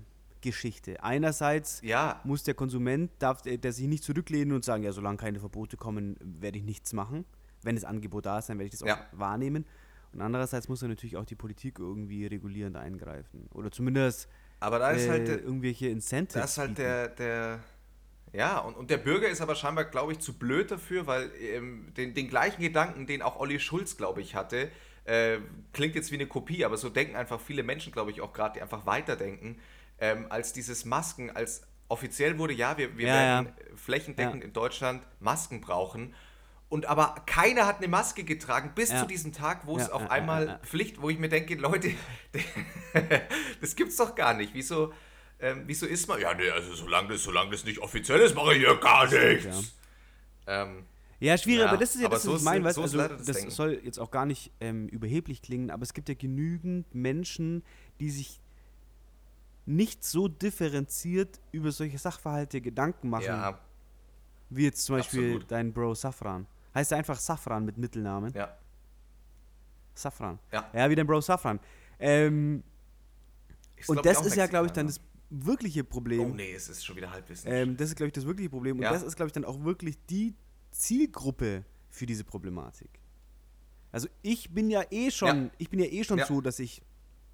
Geschichte. 0.42 1.02
Einerseits 1.04 1.80
Ja, 1.84 2.20
muss 2.24 2.44
der 2.44 2.56
Konsument, 2.56 3.12
darf 3.20 3.44
der, 3.44 3.58
der 3.58 3.72
sich 3.72 3.88
nicht 3.88 4.04
zurücklehnen 4.04 4.54
und 4.56 4.66
sagen, 4.66 4.84
ja, 4.84 4.92
solange 4.92 5.18
keine 5.18 5.40
Verbote 5.40 5.78
kommen, 5.78 6.18
werde 6.22 6.58
ich 6.58 6.64
nichts 6.64 6.92
machen. 6.92 7.24
Wenn 7.62 7.76
das 7.76 7.86
Angebot 7.86 8.26
da 8.26 8.40
ist, 8.40 8.50
dann 8.50 8.58
werde 8.58 8.66
ich 8.66 8.72
das 8.72 8.82
auch 8.84 8.88
Ja. 8.88 9.06
wahrnehmen. 9.14 9.64
Und 10.12 10.22
andererseits 10.22 10.68
muss 10.68 10.80
dann 10.82 10.90
natürlich 10.90 11.18
auch 11.18 11.26
die 11.26 11.36
Politik 11.36 11.80
irgendwie 11.80 12.26
regulierend 12.26 12.76
eingreifen. 12.78 13.48
Oder 13.54 13.72
zumindest 13.72 14.28
aber 14.60 14.80
da 14.80 14.92
ist 14.92 15.06
äh, 15.06 15.10
halt, 15.10 15.28
der- 15.28 15.42
irgendwelche 15.42 15.88
Incentives. 15.88 16.42
das 16.42 16.52
ist 16.52 16.58
halt 16.58 16.70
bieten. 16.72 16.82
der, 16.82 17.08
der, 17.10 17.60
ja, 18.34 18.58
und, 18.60 18.76
und 18.76 18.90
der 18.90 18.98
Bürger 18.98 19.30
ist 19.30 19.42
aber 19.42 19.56
scheinbar, 19.56 19.86
glaube 19.86 20.12
ich, 20.12 20.20
zu 20.20 20.34
blöd 20.38 20.72
dafür, 20.72 21.06
weil 21.08 21.32
ähm, 21.40 21.94
den, 21.96 22.14
den 22.14 22.28
gleichen 22.28 22.62
Gedanken, 22.62 23.06
den 23.06 23.22
auch 23.22 23.40
Olli 23.40 23.60
Schulz, 23.60 23.96
glaube 23.96 24.22
ich, 24.22 24.36
hatte, 24.36 24.72
äh, 25.06 25.38
klingt 25.72 25.96
jetzt 25.96 26.12
wie 26.12 26.16
eine 26.16 26.28
Kopie, 26.28 26.66
aber 26.66 26.78
so 26.78 26.90
denken 26.90 27.16
einfach 27.16 27.40
viele 27.40 27.62
Menschen, 27.64 27.94
glaube 27.94 28.12
ich, 28.12 28.22
auch 28.22 28.34
gerade, 28.34 28.56
die 28.56 28.62
einfach 28.62 28.86
weiterdenken, 28.86 29.60
ähm, 30.00 30.26
als 30.30 30.52
dieses 30.54 30.84
Masken, 30.86 31.30
als 31.30 31.62
offiziell 31.90 32.40
wurde, 32.40 32.54
ja, 32.54 32.78
wir, 32.78 32.98
wir 32.98 33.08
Ja, 33.08 33.14
werden 33.14 33.46
ja. 33.48 33.76
flächendeckend 33.78 34.42
Ja. 34.42 34.48
in 34.48 34.54
Deutschland 34.54 35.06
Masken 35.20 35.62
brauchen. 35.62 36.16
Und 36.70 36.88
aber 36.88 37.22
keiner 37.28 37.68
hat 37.68 37.78
eine 37.78 37.88
Maske 37.88 38.24
getragen 38.24 38.72
bis 38.74 38.90
zu 38.90 39.06
diesem 39.06 39.32
Tag, 39.32 39.68
wo 39.68 39.78
es 39.78 39.92
auf 39.92 40.10
einmal. 40.10 40.60
Pflicht, 40.64 41.00
wo 41.04 41.10
ich 41.12 41.20
mir 41.20 41.30
denke, 41.30 41.54
Leute, 41.54 41.92
das 43.62 43.76
gibt's 43.76 43.98
doch 43.98 44.16
gar 44.16 44.34
nicht. 44.34 44.56
Wieso, 44.56 44.92
ähm, 45.44 45.64
wieso 45.66 45.86
ist 45.86 46.08
man? 46.08 46.22
Ja, 46.22 46.34
nee, 46.34 46.50
also 46.50 46.74
solange 46.74 47.10
das, 47.10 47.24
solange 47.24 47.52
das 47.52 47.66
nicht 47.66 47.80
offiziell 47.80 48.20
ist, 48.22 48.34
mache 48.34 48.54
ich 48.54 48.60
hier 48.60 48.76
gar 48.78 49.08
nichts. 49.08 49.74
Ähm, 50.48 50.86
Ja, 51.20 51.38
schwierig, 51.38 51.62
Ja, 51.62 51.68
aber 51.68 51.78
das 51.78 51.96
ist 51.96 52.02
ja 52.02 52.08
das, 52.08 52.24
so 52.24 52.34
was 52.34 52.40
ich 52.40 52.46
meine. 52.46 52.72
so 52.72 52.82
also, 52.82 52.98
das 52.98 53.26
das 53.26 53.56
soll 53.56 53.80
jetzt 53.84 54.00
auch 54.00 54.10
gar 54.10 54.26
nicht 54.26 54.52
ähm, 54.62 54.88
überheblich 54.88 55.42
klingen, 55.42 55.70
aber 55.70 55.84
es 55.84 55.94
gibt 55.94 56.08
ja 56.08 56.16
genügend 56.16 56.96
Menschen, 56.96 57.62
die 58.00 58.10
sich 58.10 58.40
nicht 59.66 60.04
so 60.04 60.30
differenziert 60.30 61.42
über 61.52 61.72
solche 61.72 61.98
Sachverhalte 61.98 62.62
Gedanken 62.62 63.10
machen, 63.10 63.26
ja, 63.26 63.60
wie 64.50 64.64
jetzt 64.64 64.86
zum 64.86 64.98
Beispiel 64.98 65.26
absolut. 65.26 65.52
dein 65.52 65.74
Bro 65.74 65.96
Safran. 65.96 66.48
Heißt 66.74 66.92
er 66.94 67.00
einfach 67.00 67.20
Safran 67.20 67.66
mit 67.66 67.78
Mittelnamen? 67.78 68.34
ja, 68.34 68.58
Safran. 69.94 70.40
Ja. 70.52 70.70
Ja, 70.74 70.90
wie 70.90 70.96
dein 70.96 71.06
Bro 71.06 71.22
Safran. 71.22 71.60
Ähm, 72.00 72.64
und 73.88 74.06
das 74.06 74.26
ist 74.26 74.36
ja, 74.36 74.48
glaube 74.48 74.68
ich, 74.68 74.72
dann 74.72 74.86
Mexikaner. 74.86 75.08
das 75.08 75.13
wirkliche 75.34 75.84
Problem. 75.84 76.32
Oh 76.32 76.34
nee, 76.34 76.54
es 76.54 76.70
ist 76.70 76.86
schon 76.86 76.96
wieder 76.96 77.12
Halbwissen. 77.12 77.52
Ähm, 77.52 77.78
das 77.78 77.90
ist, 77.90 77.96
glaube 77.96 78.08
ich, 78.08 78.14
das 78.14 78.26
wirkliche 78.26 78.50
Problem. 78.50 78.78
Und 78.78 78.84
Ja. 78.84 78.92
das 78.94 79.04
ist, 79.04 79.16
glaube 79.16 79.28
ich, 79.28 79.34
dann 79.34 79.46
auch 79.46 79.64
wirklich 79.64 79.98
die 80.10 80.36
Zielgruppe 80.72 81.66
für 81.90 82.06
diese 82.06 82.24
Problematik. 82.24 82.90
Also 83.92 84.08
ich 84.22 84.52
bin 84.54 84.70
ja 84.70 84.84
eh 84.92 85.12
schon, 85.12 85.46
Ja. 85.46 85.52
ich 85.58 85.70
bin 85.70 85.80
ja 85.80 85.86
eh 85.86 86.04
schon 86.04 86.20
Ja. 86.20 86.26
so, 86.26 86.42
dass 86.42 86.60
ich, 86.60 86.82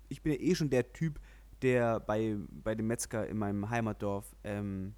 ich 0.10 0.22
bin 0.22 0.34
ja 0.34 0.40
eh 0.40 0.56
schon 0.56 0.70
der 0.70 0.92
Typ, 0.92 1.20
der 1.62 2.00
bei, 2.00 2.36
bei 2.50 2.76
dem 2.76 2.88
Metzger 2.88 3.28
in 3.28 3.38
meinem 3.38 3.70
Heimatdorf 3.70 4.34
ähm, 4.44 4.94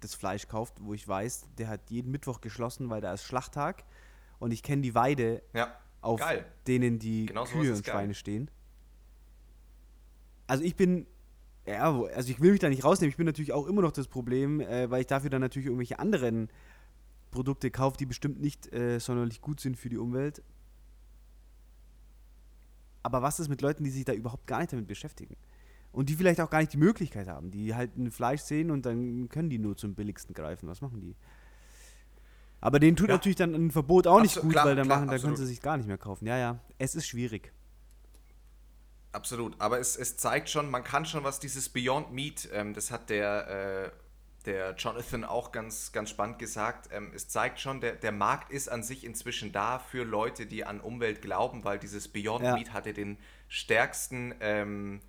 das 0.00 0.14
Fleisch 0.14 0.46
kauft, 0.48 0.74
wo 0.82 0.94
ich 0.94 1.06
weiß, 1.06 1.48
der 1.58 1.68
hat 1.68 1.90
jeden 1.90 2.10
Mittwoch 2.10 2.40
geschlossen, 2.40 2.88
weil 2.90 3.00
da 3.02 3.12
ist 3.12 3.24
Schlachttag 3.24 3.84
und 4.38 4.52
ich 4.52 4.62
kenne 4.62 4.82
die 4.82 4.94
Weide, 4.94 5.42
ja, 5.52 5.74
auf 6.00 6.20
geil. 6.20 6.46
denen 6.66 6.98
die 6.98 7.26
Genau 7.26 7.44
Kühe 7.44 7.74
und 7.74 7.84
geil. 7.84 7.94
Schweine 7.94 8.14
stehen. 8.14 8.50
Also 10.46 10.64
ich 10.64 10.74
bin, 10.76 11.06
ja, 11.66 11.92
also 12.14 12.30
ich 12.30 12.40
will 12.40 12.52
mich 12.52 12.60
da 12.60 12.68
nicht 12.68 12.84
rausnehmen. 12.84 13.10
Ich 13.10 13.16
bin 13.16 13.26
natürlich 13.26 13.52
auch 13.52 13.66
immer 13.66 13.82
noch 13.82 13.92
das 13.92 14.08
Problem, 14.08 14.60
äh, 14.60 14.90
weil 14.90 15.02
ich 15.02 15.06
dafür 15.06 15.30
dann 15.30 15.40
natürlich 15.40 15.66
irgendwelche 15.66 15.98
anderen 15.98 16.48
Produkte 17.30 17.70
kaufe, 17.70 17.96
die 17.96 18.06
bestimmt 18.06 18.40
nicht 18.40 18.72
äh, 18.72 18.98
sonderlich 18.98 19.40
gut 19.40 19.60
sind 19.60 19.76
für 19.76 19.88
die 19.88 19.98
Umwelt. 19.98 20.42
Aber 23.02 23.22
was 23.22 23.40
ist 23.40 23.48
mit 23.48 23.62
Leuten, 23.62 23.84
die 23.84 23.90
sich 23.90 24.04
da 24.04 24.12
überhaupt 24.12 24.46
gar 24.46 24.58
nicht 24.60 24.72
damit 24.72 24.86
beschäftigen? 24.86 25.36
Und 25.92 26.08
die 26.08 26.14
vielleicht 26.14 26.40
auch 26.40 26.50
gar 26.50 26.60
nicht 26.60 26.72
die 26.72 26.76
Möglichkeit 26.78 27.26
haben, 27.28 27.50
die 27.50 27.74
halt 27.74 27.96
ein 27.96 28.10
Fleisch 28.10 28.42
sehen 28.42 28.70
und 28.70 28.86
dann 28.86 29.28
können 29.28 29.50
die 29.50 29.58
nur 29.58 29.76
zum 29.76 29.94
billigsten 29.94 30.34
greifen. 30.34 30.68
Was 30.68 30.80
machen 30.82 31.00
die? 31.00 31.16
Aber 32.60 32.78
denen 32.78 32.96
tut 32.96 33.08
Ja. 33.08 33.14
natürlich 33.14 33.36
dann 33.36 33.54
ein 33.54 33.70
Verbot 33.70 34.06
auch 34.06 34.20
nicht 34.20 34.36
Absolut, 34.36 34.44
gut, 34.44 34.52
klar, 34.52 34.66
weil 34.66 34.76
dann 34.76 34.86
klar, 34.86 34.98
machen, 34.98 35.10
dann 35.10 35.20
können 35.20 35.36
sie 35.36 35.46
sich 35.46 35.60
gar 35.60 35.76
nicht 35.78 35.86
mehr 35.86 35.98
kaufen. 35.98 36.26
Ja, 36.26 36.36
ja, 36.36 36.60
es 36.78 36.94
ist 36.94 37.06
schwierig. 37.06 37.52
Absolut, 39.12 39.60
aber 39.60 39.80
es, 39.80 39.96
es 39.96 40.16
zeigt 40.16 40.48
schon, 40.50 40.70
man 40.70 40.84
kann 40.84 41.04
schon 41.04 41.24
was, 41.24 41.40
dieses 41.40 41.68
Beyond 41.68 42.12
Meat, 42.12 42.48
ähm, 42.52 42.74
das 42.74 42.92
hat 42.92 43.10
der, 43.10 43.92
äh, 43.92 44.44
der 44.46 44.74
Jonathan 44.76 45.24
auch 45.24 45.50
ganz, 45.50 45.90
ganz 45.90 46.10
spannend 46.10 46.38
gesagt, 46.38 46.88
ähm, 46.92 47.10
es 47.14 47.28
zeigt 47.28 47.58
schon, 47.58 47.80
der, 47.80 47.96
der 47.96 48.12
Markt 48.12 48.52
ist 48.52 48.68
an 48.68 48.84
sich 48.84 49.04
inzwischen 49.04 49.50
da 49.50 49.80
für 49.80 50.04
Leute, 50.04 50.46
die 50.46 50.64
an 50.64 50.80
Umwelt 50.80 51.22
glauben, 51.22 51.64
weil 51.64 51.78
dieses 51.80 52.06
Beyond 52.08 52.44
Ja. 52.44 52.54
Meat 52.54 52.72
hatte 52.72 52.92
den 52.92 53.18
stärksten 53.48 54.32
ähm, 54.40 55.00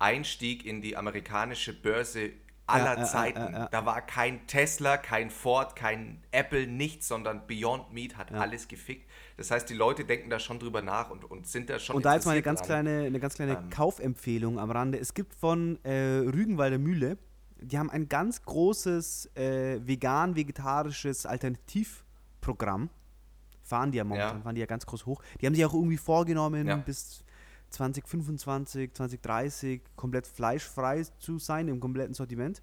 Einstieg 0.00 0.66
in 0.66 0.82
die 0.82 0.96
amerikanische 0.96 1.72
Börse 1.72 2.32
aller 2.66 2.98
Ja, 2.98 3.04
Zeiten. 3.04 3.52
ja. 3.54 3.68
Da 3.68 3.86
war 3.86 4.02
kein 4.02 4.46
Tesla, 4.48 4.96
kein 4.96 5.30
Ford, 5.30 5.76
kein 5.76 6.24
Apple, 6.32 6.66
nichts, 6.66 7.06
sondern 7.06 7.46
Beyond 7.46 7.92
Meat 7.92 8.16
hat 8.16 8.32
alles 8.32 8.66
gefickt. 8.68 9.08
Das 9.36 9.50
heißt, 9.50 9.68
die 9.68 9.74
Leute 9.74 10.04
denken 10.04 10.30
da 10.30 10.38
schon 10.38 10.58
drüber 10.60 10.80
nach 10.80 11.10
und, 11.10 11.24
und 11.24 11.46
sind 11.46 11.68
da 11.68 11.78
schon 11.78 11.96
Und 11.96 12.04
da 12.04 12.14
jetzt 12.14 12.24
mal 12.24 12.32
eine 12.32 12.42
ganz 12.42 12.60
dran. 12.60 12.66
kleine, 12.84 13.04
eine 13.06 13.18
ganz 13.20 13.34
kleine 13.34 13.58
Ähm. 13.58 13.70
Kaufempfehlung 13.70 14.58
am 14.60 14.70
Rande. 14.70 14.98
Es 14.98 15.12
gibt 15.14 15.34
von 15.34 15.78
äh, 15.84 16.18
Rügenwalder 16.18 16.78
Mühle, 16.78 17.18
die 17.60 17.78
haben 17.78 17.90
ein 17.90 18.08
ganz 18.08 18.42
großes 18.42 19.34
äh, 19.36 19.80
vegan-vegetarisches 19.86 21.26
Alternativprogramm. 21.26 22.90
Fahren 23.62 23.90
die 23.92 23.98
ja 23.98 24.04
momentan, 24.04 24.36
Ja. 24.38 24.42
fahren 24.42 24.54
die 24.54 24.60
ja 24.60 24.66
ganz 24.66 24.84
groß 24.86 25.06
hoch. 25.06 25.22
Die 25.40 25.46
haben 25.46 25.54
sich 25.54 25.64
auch 25.64 25.74
irgendwie 25.74 25.96
vorgenommen, 25.96 26.66
Ja. 26.66 26.76
bis 26.76 27.24
2025, 27.70 28.92
2030 28.94 29.80
komplett 29.96 30.26
fleischfrei 30.26 31.02
zu 31.18 31.38
sein 31.38 31.68
im 31.68 31.80
kompletten 31.80 32.14
Sortiment. 32.14 32.62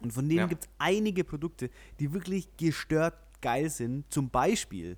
Und 0.00 0.12
von 0.12 0.28
denen 0.28 0.40
Ja. 0.40 0.46
gibt 0.46 0.64
es 0.64 0.70
einige 0.78 1.24
Produkte, 1.24 1.70
die 2.00 2.12
wirklich 2.12 2.48
gestört 2.56 3.14
geil 3.40 3.70
sind. 3.70 4.04
Zum 4.12 4.28
Beispiel, 4.30 4.96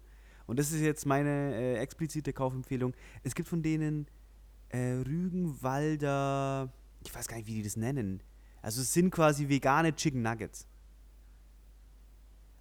und 0.52 0.58
das 0.58 0.70
ist 0.70 0.80
jetzt 0.82 1.06
meine 1.06 1.54
äh, 1.54 1.76
explizite 1.78 2.32
Kaufempfehlung, 2.32 2.92
es 3.22 3.34
gibt 3.34 3.48
von 3.48 3.62
denen 3.62 4.06
äh, 4.68 4.92
Rügenwalder, 5.06 6.70
ich 7.04 7.14
weiß 7.14 7.26
gar 7.26 7.36
nicht, 7.38 7.46
wie 7.46 7.54
die 7.54 7.62
das 7.62 7.76
nennen. 7.76 8.22
Also 8.60 8.80
es 8.82 8.92
sind 8.92 9.10
quasi 9.10 9.48
vegane 9.48 9.94
Chicken 9.96 10.22
Nuggets. 10.22 10.66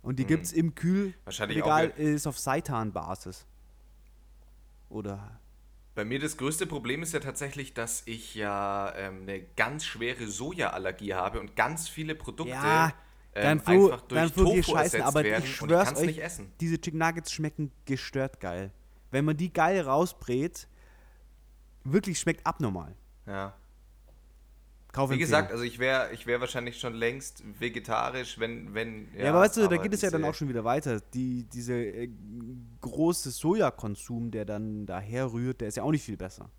Und 0.02 0.18
die 0.20 0.24
Mhm. 0.24 0.28
gibt 0.28 0.46
es 0.46 0.54
im 0.54 0.74
Wahrscheinlich 1.26 1.62
auch 1.62 1.68
Kühlregal, 1.68 1.88
wieder- 1.98 1.98
ist 2.16 2.26
auf 2.28 2.40
Seitan-Basis. 2.40 3.46
Oder 4.90 5.40
Bei 5.94 6.06
mir 6.06 6.20
das 6.20 6.38
größte 6.38 6.66
Problem 6.68 7.04
ist 7.04 7.14
ja 7.14 7.20
tatsächlich, 7.20 7.74
dass 7.74 8.04
ich 8.06 8.34
ja 8.36 8.94
ähm, 8.96 9.24
eine 9.24 9.42
ganz 9.58 9.84
schwere 9.86 10.26
Sojaallergie 10.28 11.14
habe 11.14 11.40
und 11.42 11.56
ganz 11.58 11.90
viele 11.90 12.16
Produkte 12.16 12.54
Ja, 12.54 12.94
ähm, 13.36 13.44
dann 13.44 13.60
Flo, 13.60 13.86
einfach 13.86 14.02
durch 14.02 14.22
dann 14.22 14.30
Flo, 14.32 14.46
die 14.46 14.62
Tofu 14.62 14.72
Scheißen, 14.72 15.00
ersetzt 15.00 15.04
aber 15.04 15.24
werden 15.24 15.44
ich 15.44 15.62
und 15.62 15.70
schwör's 15.70 15.96
euch, 15.96 16.06
nicht 16.08 16.22
essen. 16.22 16.52
diese 16.60 16.80
Chicken 16.80 17.00
Nuggets 17.00 17.32
schmecken 17.32 17.72
gestört 17.86 18.40
geil. 18.40 18.72
Wenn 19.12 19.26
man 19.26 19.38
die 19.38 19.52
geil 19.52 19.82
rausbrät, 19.82 20.68
wirklich 21.84 22.20
schmeckt 22.20 22.46
abnormal. 22.46 22.96
Ja. 23.26 23.54
Wie 24.92 24.94
Kaufempfehlung. 24.94 25.20
gesagt, 25.26 25.52
also 25.54 25.64
ich 25.64 25.80
wäre 25.80 26.12
ich 26.12 26.26
wär 26.26 26.42
wahrscheinlich 26.42 26.78
schon 26.78 26.94
längst 26.94 27.44
vegetarisch, 27.60 28.40
wenn, 28.40 28.74
wenn. 28.74 29.08
Ja, 29.18 29.30
aber 29.30 29.40
weißt 29.40 29.56
du, 29.56 29.62
da 29.62 29.68
aber 29.68 29.78
geht 29.78 29.94
es 29.94 30.02
ja 30.02 30.12
dann 30.12 30.26
auch 30.26 30.34
schon 30.34 30.50
wieder 30.50 30.66
weiter. 30.66 31.00
Die, 31.14 31.46
diese 31.46 31.76
äh, 31.76 32.10
große 32.82 33.32
Sojakonsum, 33.32 34.32
der 34.32 34.44
dann 34.44 34.86
daher 34.86 35.32
rührt, 35.32 35.62
der 35.62 35.70
ist 35.70 35.78
ja 35.78 35.84
auch 35.84 35.92
nicht 35.92 36.04
viel 36.04 36.18
besser. 36.18 36.50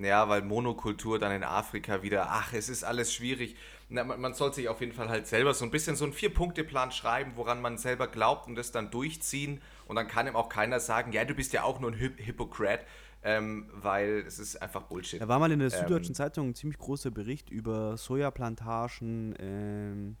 Ja, 0.00 0.28
weil 0.28 0.42
Monokultur 0.42 1.18
dann 1.18 1.32
in 1.32 1.42
Afrika 1.42 2.02
wieder, 2.02 2.28
ach, 2.30 2.52
es 2.52 2.68
ist 2.68 2.84
alles 2.84 3.12
schwierig. 3.12 3.56
Na, 3.88 4.04
man, 4.04 4.20
man 4.20 4.34
soll 4.34 4.54
sich 4.54 4.68
auf 4.68 4.80
jeden 4.80 4.92
Fall 4.92 5.08
halt 5.08 5.26
selber 5.26 5.52
so 5.52 5.64
ein 5.64 5.70
bisschen 5.70 5.96
so 5.96 6.04
einen 6.04 6.12
Vier-Punkte-Plan 6.12 6.92
schreiben, 6.92 7.32
woran 7.34 7.60
man 7.60 7.76
selber 7.76 8.06
glaubt 8.06 8.46
und 8.46 8.54
das 8.54 8.70
dann 8.70 8.90
durchziehen. 8.90 9.60
Und 9.86 9.96
dann 9.96 10.06
kann 10.06 10.28
ihm 10.28 10.36
auch 10.36 10.48
keiner 10.48 10.78
sagen, 10.78 11.12
ja, 11.12 11.24
du 11.24 11.34
bist 11.34 11.52
ja 11.52 11.64
auch 11.64 11.80
nur 11.80 11.90
ein 11.90 11.98
Hy 11.98 12.10
Hypokrat, 12.18 12.80
ähm, 13.24 13.68
weil 13.74 14.24
es 14.26 14.38
ist 14.38 14.62
einfach 14.62 14.82
Bullshit. 14.82 15.20
Da 15.20 15.26
war 15.26 15.40
mal 15.40 15.50
in 15.50 15.58
der 15.58 15.72
Ähm, 15.72 15.80
Süddeutschen 15.80 16.14
Zeitung 16.14 16.50
ein 16.50 16.54
ziemlich 16.54 16.78
großer 16.78 17.10
Bericht 17.10 17.50
über 17.50 17.96
Sojaplantagen 17.96 19.34
ähm, 19.40 20.16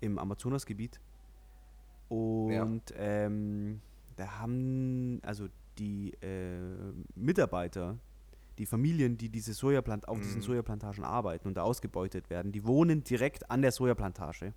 im 0.00 0.18
Amazonasgebiet. 0.18 1.00
Und 2.08 2.82
ähm, 2.96 3.80
da 4.16 4.40
haben 4.40 5.20
also 5.22 5.46
die 5.78 6.12
äh, 6.20 6.58
Mitarbeiter, 7.14 7.96
die 8.58 8.66
Familien, 8.66 9.16
die 9.16 9.28
diese 9.28 9.54
Sojaplant 9.54 10.08
auf 10.08 10.18
diesen 10.20 10.42
Sojaplantagen 10.42 11.04
arbeiten 11.04 11.48
und 11.48 11.54
da 11.54 11.62
ausgebeutet 11.62 12.30
werden, 12.30 12.52
die 12.52 12.64
wohnen 12.64 13.04
direkt 13.04 13.50
an 13.50 13.62
der 13.62 13.72
Sojaplantage. 13.72 14.52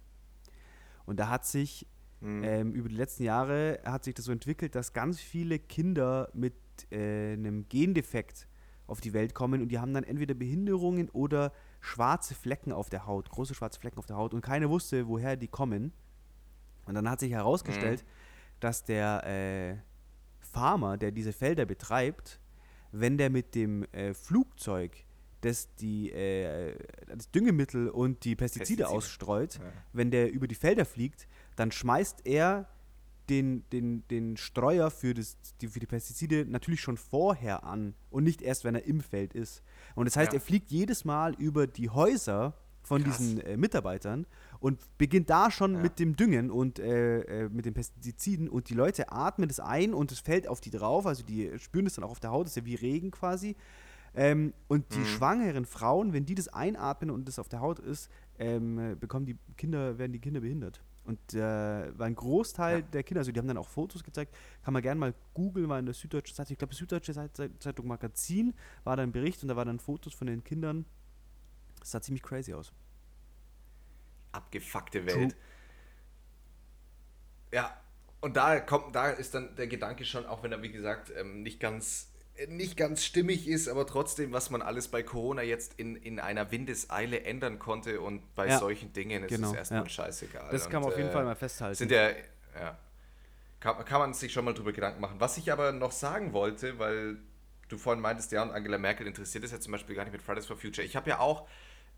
Und 1.06 1.20
da 1.20 1.30
hat 1.30 1.46
sich 1.46 1.88
ähm, 2.24 2.74
über 2.74 2.88
die 2.88 2.96
letzten 2.96 3.24
Jahre 3.24 3.80
hat 3.84 4.04
sich 4.04 4.14
das 4.14 4.26
so 4.26 4.32
entwickelt, 4.32 4.76
dass 4.76 4.94
ganz 4.94 5.20
viele 5.20 5.58
Kinder 5.58 6.30
mit 6.34 6.54
äh, 6.92 7.34
einem 7.34 7.68
Gendefekt 7.68 8.48
auf 8.86 9.02
die 9.02 9.14
Welt 9.14 9.34
kommen 9.34 9.62
und 9.62 9.70
die 9.70 9.80
haben 9.80 9.94
dann 9.94 10.04
entweder 10.04 10.34
Behinderungen 10.34 11.10
oder 11.10 11.52
schwarze 11.80 12.36
Flecken 12.36 12.74
auf 12.74 12.90
der 12.90 13.08
Haut, 13.08 13.30
große 13.30 13.56
schwarze 13.56 13.80
Flecken 13.80 13.98
auf 13.98 14.06
der 14.06 14.18
Haut 14.18 14.34
und 14.34 14.42
keiner 14.42 14.70
wusste, 14.70 15.08
woher 15.08 15.36
die 15.36 15.48
kommen. 15.48 15.94
Und 16.86 16.96
dann 16.96 17.10
hat 17.10 17.20
sich 17.20 17.32
herausgestellt, 17.32 18.04
dass 18.60 18.84
der 18.84 19.26
äh, 19.26 19.78
Farmer, 20.42 20.98
der 20.98 21.12
diese 21.12 21.34
Felder 21.34 21.66
betreibt, 21.66 22.41
wenn 22.92 23.18
der 23.18 23.30
mit 23.30 23.56
dem 23.56 23.84
äh, 23.94 24.14
Flugzeug 24.14 24.92
das, 25.42 25.74
die, 25.76 26.12
äh, 26.12 26.76
das 27.08 27.32
Düngemittel 27.32 27.90
und 27.90 28.24
die 28.26 28.36
Pestizide, 28.36 28.84
Pestizide. 28.84 28.90
ausstreut, 28.90 29.56
Ja. 29.56 29.62
wenn 29.94 30.12
der 30.12 30.32
über 30.32 30.48
die 30.48 30.56
Felder 30.56 30.86
fliegt, 30.86 31.28
dann 31.56 31.72
schmeißt 31.72 32.26
er 32.26 32.68
den, 33.30 33.64
den, 33.72 34.06
den 34.10 34.36
Streuer 34.38 34.92
für, 34.92 35.14
das, 35.14 35.38
die, 35.62 35.68
für 35.68 35.80
die 35.80 35.86
Pestizide 35.88 36.46
natürlich 36.46 36.82
schon 36.82 36.98
vorher 36.98 37.64
an 37.64 37.94
und 38.10 38.24
nicht 38.24 38.42
erst, 38.42 38.66
wenn 38.66 38.76
er 38.76 38.84
im 38.86 39.00
Feld 39.02 39.34
ist. 39.34 39.64
Und 39.96 40.06
das 40.06 40.16
heißt, 40.18 40.32
Ja. 40.34 40.38
er 40.38 40.42
fliegt 40.42 40.70
jedes 40.70 41.06
Mal 41.06 41.34
über 41.36 41.66
die 41.66 41.90
Häuser 41.90 42.54
von 42.84 43.04
Krass. 43.04 43.18
diesen 43.18 43.40
äh, 43.42 43.58
Mitarbeitern 43.58 44.26
und 44.62 44.80
beginnt 44.98 45.30
da 45.30 45.52
schon 45.52 45.74
Ja. 45.74 45.82
mit 45.82 46.00
dem 46.00 46.16
Düngen 46.16 46.50
und 46.52 46.80
äh, 46.80 47.46
äh, 47.46 47.50
mit 47.50 47.66
den 47.66 47.74
Pestiziden 47.74 48.48
und 48.48 48.70
die 48.70 48.74
Leute 48.76 49.12
atmen 49.12 49.50
das 49.50 49.60
ein 49.60 49.94
und 49.94 50.12
es 50.14 50.20
fällt 50.20 50.48
auf 50.48 50.62
die 50.62 50.70
drauf, 50.70 51.06
also 51.06 51.24
die 51.24 51.52
spüren 51.60 51.84
das 51.86 51.96
dann 51.96 52.06
auch 52.06 52.12
auf 52.12 52.20
der 52.22 52.32
Haut, 52.32 52.46
das 52.46 52.52
ist 52.54 52.58
ja 52.58 52.66
wie 52.66 52.76
Regen 52.76 53.12
quasi. 53.12 53.56
Ähm, 54.14 54.54
und 54.68 54.94
die 54.94 55.00
Mhm. 55.00 55.06
schwangeren 55.06 55.66
Frauen, 55.66 56.14
wenn 56.14 56.26
die 56.26 56.36
das 56.36 56.48
einatmen 56.50 57.10
und 57.12 57.28
das 57.28 57.40
auf 57.40 57.50
der 57.50 57.60
Haut 57.62 57.80
ist, 57.80 58.10
ähm, 58.40 58.78
äh, 58.78 58.96
bekommen 58.96 59.26
die 59.26 59.38
Kinder, 59.58 59.98
werden 59.98 60.12
die 60.12 60.20
Kinder 60.20 60.42
behindert. 60.42 60.82
Und 61.06 61.34
äh, 61.34 61.40
war 61.98 62.06
ein 62.06 62.14
Großteil 62.16 62.80
Ja. 62.82 62.86
der 62.94 63.04
Kinder, 63.04 63.22
also 63.22 63.32
die 63.32 63.40
haben 63.40 63.48
dann 63.48 63.58
auch 63.58 63.68
Fotos 63.70 64.04
gezeigt, 64.04 64.36
kann 64.64 64.74
man 64.74 64.84
gerne 64.84 65.00
mal 65.00 65.14
googeln, 65.34 65.68
war 65.70 65.80
in 65.80 65.86
der 65.86 65.96
Süddeutschen 65.96 66.36
Zeitung, 66.36 66.52
ich 66.54 66.60
glaube, 66.60 66.76
Süddeutsche 66.76 67.14
Zeit- 67.14 67.32
Zeitung 67.60 67.88
Magazin 67.88 68.54
war 68.84 68.96
da 68.98 69.02
ein 69.02 69.12
Bericht 69.12 69.42
und 69.42 69.48
da 69.48 69.56
waren 69.56 69.68
dann 69.68 69.80
Fotos 69.80 70.14
von 70.14 70.28
den 70.28 70.44
Kindern. 70.44 70.86
Das 71.80 71.92
sah 71.92 72.02
ziemlich 72.02 72.22
crazy 72.22 72.54
aus. 72.54 72.72
Abgefuckte 74.32 75.06
True. 75.06 75.22
Welt. 75.22 75.36
Ja, 77.54 77.82
und 78.22 78.38
da 78.38 78.60
kommt, 78.60 78.96
da 78.96 79.10
ist 79.10 79.34
dann 79.34 79.56
der 79.56 79.68
Gedanke 79.68 80.06
schon, 80.06 80.26
auch 80.26 80.44
wenn 80.44 80.52
er, 80.52 80.62
wie 80.62 80.72
gesagt, 80.72 81.12
ähm, 81.18 81.42
nicht 81.42 81.60
ganz, 81.60 82.12
äh, 82.36 82.48
nicht 82.48 82.78
ganz 82.78 83.04
stimmig 83.04 83.48
ist, 83.48 83.68
aber 83.68 83.86
trotzdem, 83.86 84.32
was 84.32 84.50
man 84.50 84.62
alles 84.62 84.88
bei 84.88 85.04
Corona 85.04 85.42
jetzt 85.42 85.74
in, 85.80 85.96
in 85.96 86.20
einer 86.20 86.52
Windeseile 86.52 87.24
ändern 87.24 87.60
konnte 87.60 88.00
und 88.00 88.36
bei 88.36 88.48
Ja, 88.48 88.60
solchen 88.60 88.94
Dingen 88.94 89.24
ist 89.24 89.30
genau, 89.30 89.50
es 89.50 89.58
erstmal 89.58 89.84
ja. 89.84 89.90
scheißegal. 89.90 90.50
Das 90.52 90.70
kann 90.70 90.82
man 90.82 90.84
Und, 90.84 90.92
auf 90.94 90.98
jeden 90.98 91.10
äh, 91.10 91.14
Fall 91.14 91.26
mal 91.26 91.36
festhalten. 91.36 91.76
Sind 91.76 91.92
ja, 91.92 92.10
ja. 92.10 92.78
Kann, 93.60 93.84
kann 93.86 94.00
man 94.00 94.14
sich 94.14 94.32
schon 94.32 94.46
mal 94.46 94.54
drüber 94.54 94.72
Gedanken 94.72 95.02
machen. 95.02 95.20
Was 95.20 95.38
ich 95.38 95.52
aber 95.52 95.72
noch 95.72 95.92
sagen 95.92 96.34
wollte, 96.34 96.80
weil 96.80 97.18
du 97.70 97.78
vorhin 97.78 98.02
meintest, 98.02 98.32
ja, 98.32 98.44
und 98.44 98.52
Angela 98.52 98.78
Merkel 98.78 99.08
interessiert 99.08 99.44
es 99.44 99.52
ja 99.52 99.60
zum 99.60 99.72
Beispiel 99.72 99.96
gar 99.96 100.04
nicht 100.04 100.14
mit 100.14 100.22
Fridays 100.22 100.46
for 100.46 100.58
Future. 100.58 100.86
Ich 100.86 100.96
habe 100.96 101.10
ja 101.10 101.20
auch, 101.20 101.48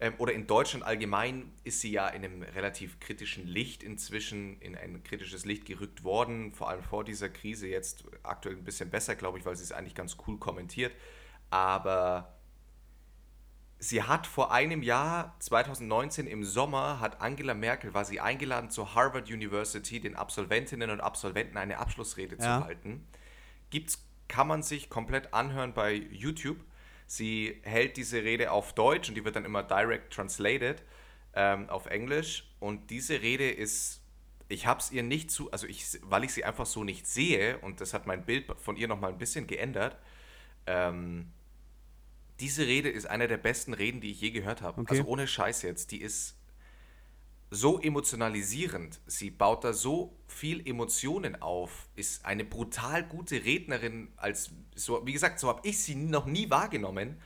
ähm, 0.04 0.16
oder 0.18 0.34
in 0.34 0.48
Deutschland 0.48 0.84
allgemein 0.84 1.54
ist 1.64 1.80
sie 1.80 1.92
ja 1.94 2.10
in 2.10 2.26
einem 2.26 2.44
relativ 2.44 3.00
kritischen 3.00 3.48
Licht 3.48 3.84
inzwischen, 3.84 4.60
in 4.60 4.76
ein 4.76 5.02
kritisches 5.02 5.46
Licht 5.46 5.66
gerückt 5.66 6.04
worden, 6.04 6.52
vor 6.52 6.70
allem 6.70 6.84
vor 6.84 7.06
dieser 7.06 7.30
Krise 7.30 7.68
jetzt 7.70 8.04
aktuell 8.22 8.58
ein 8.58 8.66
bisschen 8.66 8.90
besser, 8.90 9.16
glaube 9.16 9.40
ich, 9.40 9.46
weil 9.46 9.56
sie 9.56 9.64
es 9.64 9.72
eigentlich 9.72 9.96
ganz 9.96 10.18
cool 10.28 10.38
kommentiert. 10.38 10.94
Aber 11.52 12.38
sie 13.80 14.04
hat 14.04 14.28
vor 14.28 14.52
einem 14.52 14.84
Jahr, 14.84 15.38
2019 15.40 16.28
im 16.28 16.44
Sommer, 16.44 17.00
hat 17.00 17.22
Angela 17.22 17.54
Merkel, 17.54 17.94
war 17.94 18.04
sie 18.04 18.20
eingeladen 18.20 18.70
zur 18.70 18.96
Harvard 18.96 19.30
University, 19.30 20.02
den 20.02 20.18
Absolventinnen 20.18 20.90
und 20.90 21.00
Absolventen 21.00 21.56
eine 21.56 21.78
Abschlussrede 21.78 22.36
Ja. 22.36 22.60
zu 22.60 22.66
halten. 22.66 23.08
Gibt's, 23.70 24.06
kann 24.28 24.48
man 24.50 24.64
sich 24.64 24.90
komplett 24.90 25.34
anhören 25.34 25.74
bei 25.74 25.94
YouTube. 25.94 26.58
Sie 27.08 27.60
hält 27.64 27.98
diese 27.98 28.24
Rede 28.24 28.52
auf 28.52 28.74
Deutsch 28.74 29.10
und 29.10 29.16
die 29.16 29.26
wird 29.26 29.36
dann 29.36 29.46
immer 29.46 29.64
direct 29.64 30.14
translated 30.14 30.84
ähm, 31.34 31.70
auf 31.70 31.86
Englisch. 31.86 32.52
Und 32.60 32.90
diese 32.90 33.22
Rede 33.22 33.50
ist, 33.50 34.02
ich 34.48 34.66
habe 34.66 34.80
es 34.80 34.92
ihr 34.92 35.04
nicht 35.04 35.32
zu, 35.32 35.52
also 35.52 35.68
ich, 35.68 36.00
weil 36.04 36.24
ich 36.24 36.34
sie 36.34 36.46
einfach 36.46 36.66
so 36.66 36.84
nicht 36.84 37.08
sehe 37.08 37.58
und 37.60 37.82
das 37.82 37.94
hat 37.94 38.08
mein 38.08 38.26
Bild 38.26 38.46
von 38.60 38.76
ihr 38.78 38.88
nochmal 38.88 39.12
ein 39.12 39.18
bisschen 39.18 39.48
geändert. 39.48 39.98
Ähm, 40.66 41.32
diese 42.40 42.66
Rede 42.66 42.90
ist 42.90 43.06
eine 43.06 43.28
der 43.28 43.38
besten 43.38 43.74
Reden, 43.74 44.02
die 44.02 44.12
ich 44.12 44.22
je 44.22 44.32
gehört 44.32 44.62
habe. 44.62 44.82
Okay. 44.82 44.92
Also 44.92 45.06
ohne 45.06 45.28
Scheiß 45.28 45.62
jetzt. 45.62 45.92
Die 45.92 46.02
ist 46.02 46.38
so 47.54 47.80
emotionalisierend. 47.80 49.00
Sie 49.06 49.30
baut 49.30 49.64
da 49.64 49.74
so 49.74 50.18
viel 50.28 50.68
Emotionen 50.68 51.42
auf. 51.42 51.88
Ist 51.96 52.26
eine 52.26 52.44
brutal 52.44 53.04
gute 53.04 53.46
Rednerin. 53.46 54.10
Als 54.18 54.52
so, 54.76 55.06
wie 55.06 55.14
gesagt, 55.14 55.40
so 55.40 55.50
habe 55.50 55.62
ich 55.64 55.80
sie 55.80 55.96
noch 55.96 56.26
nie 56.26 56.50
wahrgenommen, 56.50 57.22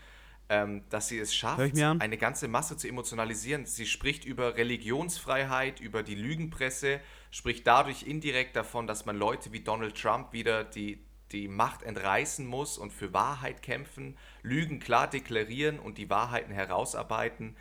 ähm, 0.49 0.83
dass 0.89 1.07
sie 1.07 1.17
es 1.17 1.33
schafft, 1.33 1.59
eine 1.77 2.17
ganze 2.17 2.47
Masse 2.49 2.75
zu 2.75 2.87
emotionalisieren. 2.87 3.65
Sie 3.65 3.85
spricht 3.85 4.25
über 4.25 4.57
Religionsfreiheit, 4.57 5.79
über 5.79 6.03
die 6.03 6.15
Lügenpresse, 6.15 6.99
spricht 7.31 7.65
dadurch 7.65 8.03
indirekt 8.03 8.55
davon, 8.55 8.85
dass 8.85 9.05
man 9.05 9.17
Leute 9.17 9.53
wie 9.53 9.61
Donald 9.61 9.95
Trump 9.95 10.33
wieder 10.33 10.65
die, 10.65 11.05
die 11.31 11.47
Macht 11.47 11.83
entreißen 11.83 12.45
muss 12.45 12.77
und 12.77 12.91
für 12.91 13.13
Wahrheit 13.13 13.61
kämpfen, 13.61 14.17
Lügen 14.41 14.79
klar 14.79 15.09
deklarieren 15.09 15.79
und 15.79 15.97
die 15.97 16.09
Wahrheiten 16.09 16.51
herausarbeiten. 16.51 17.55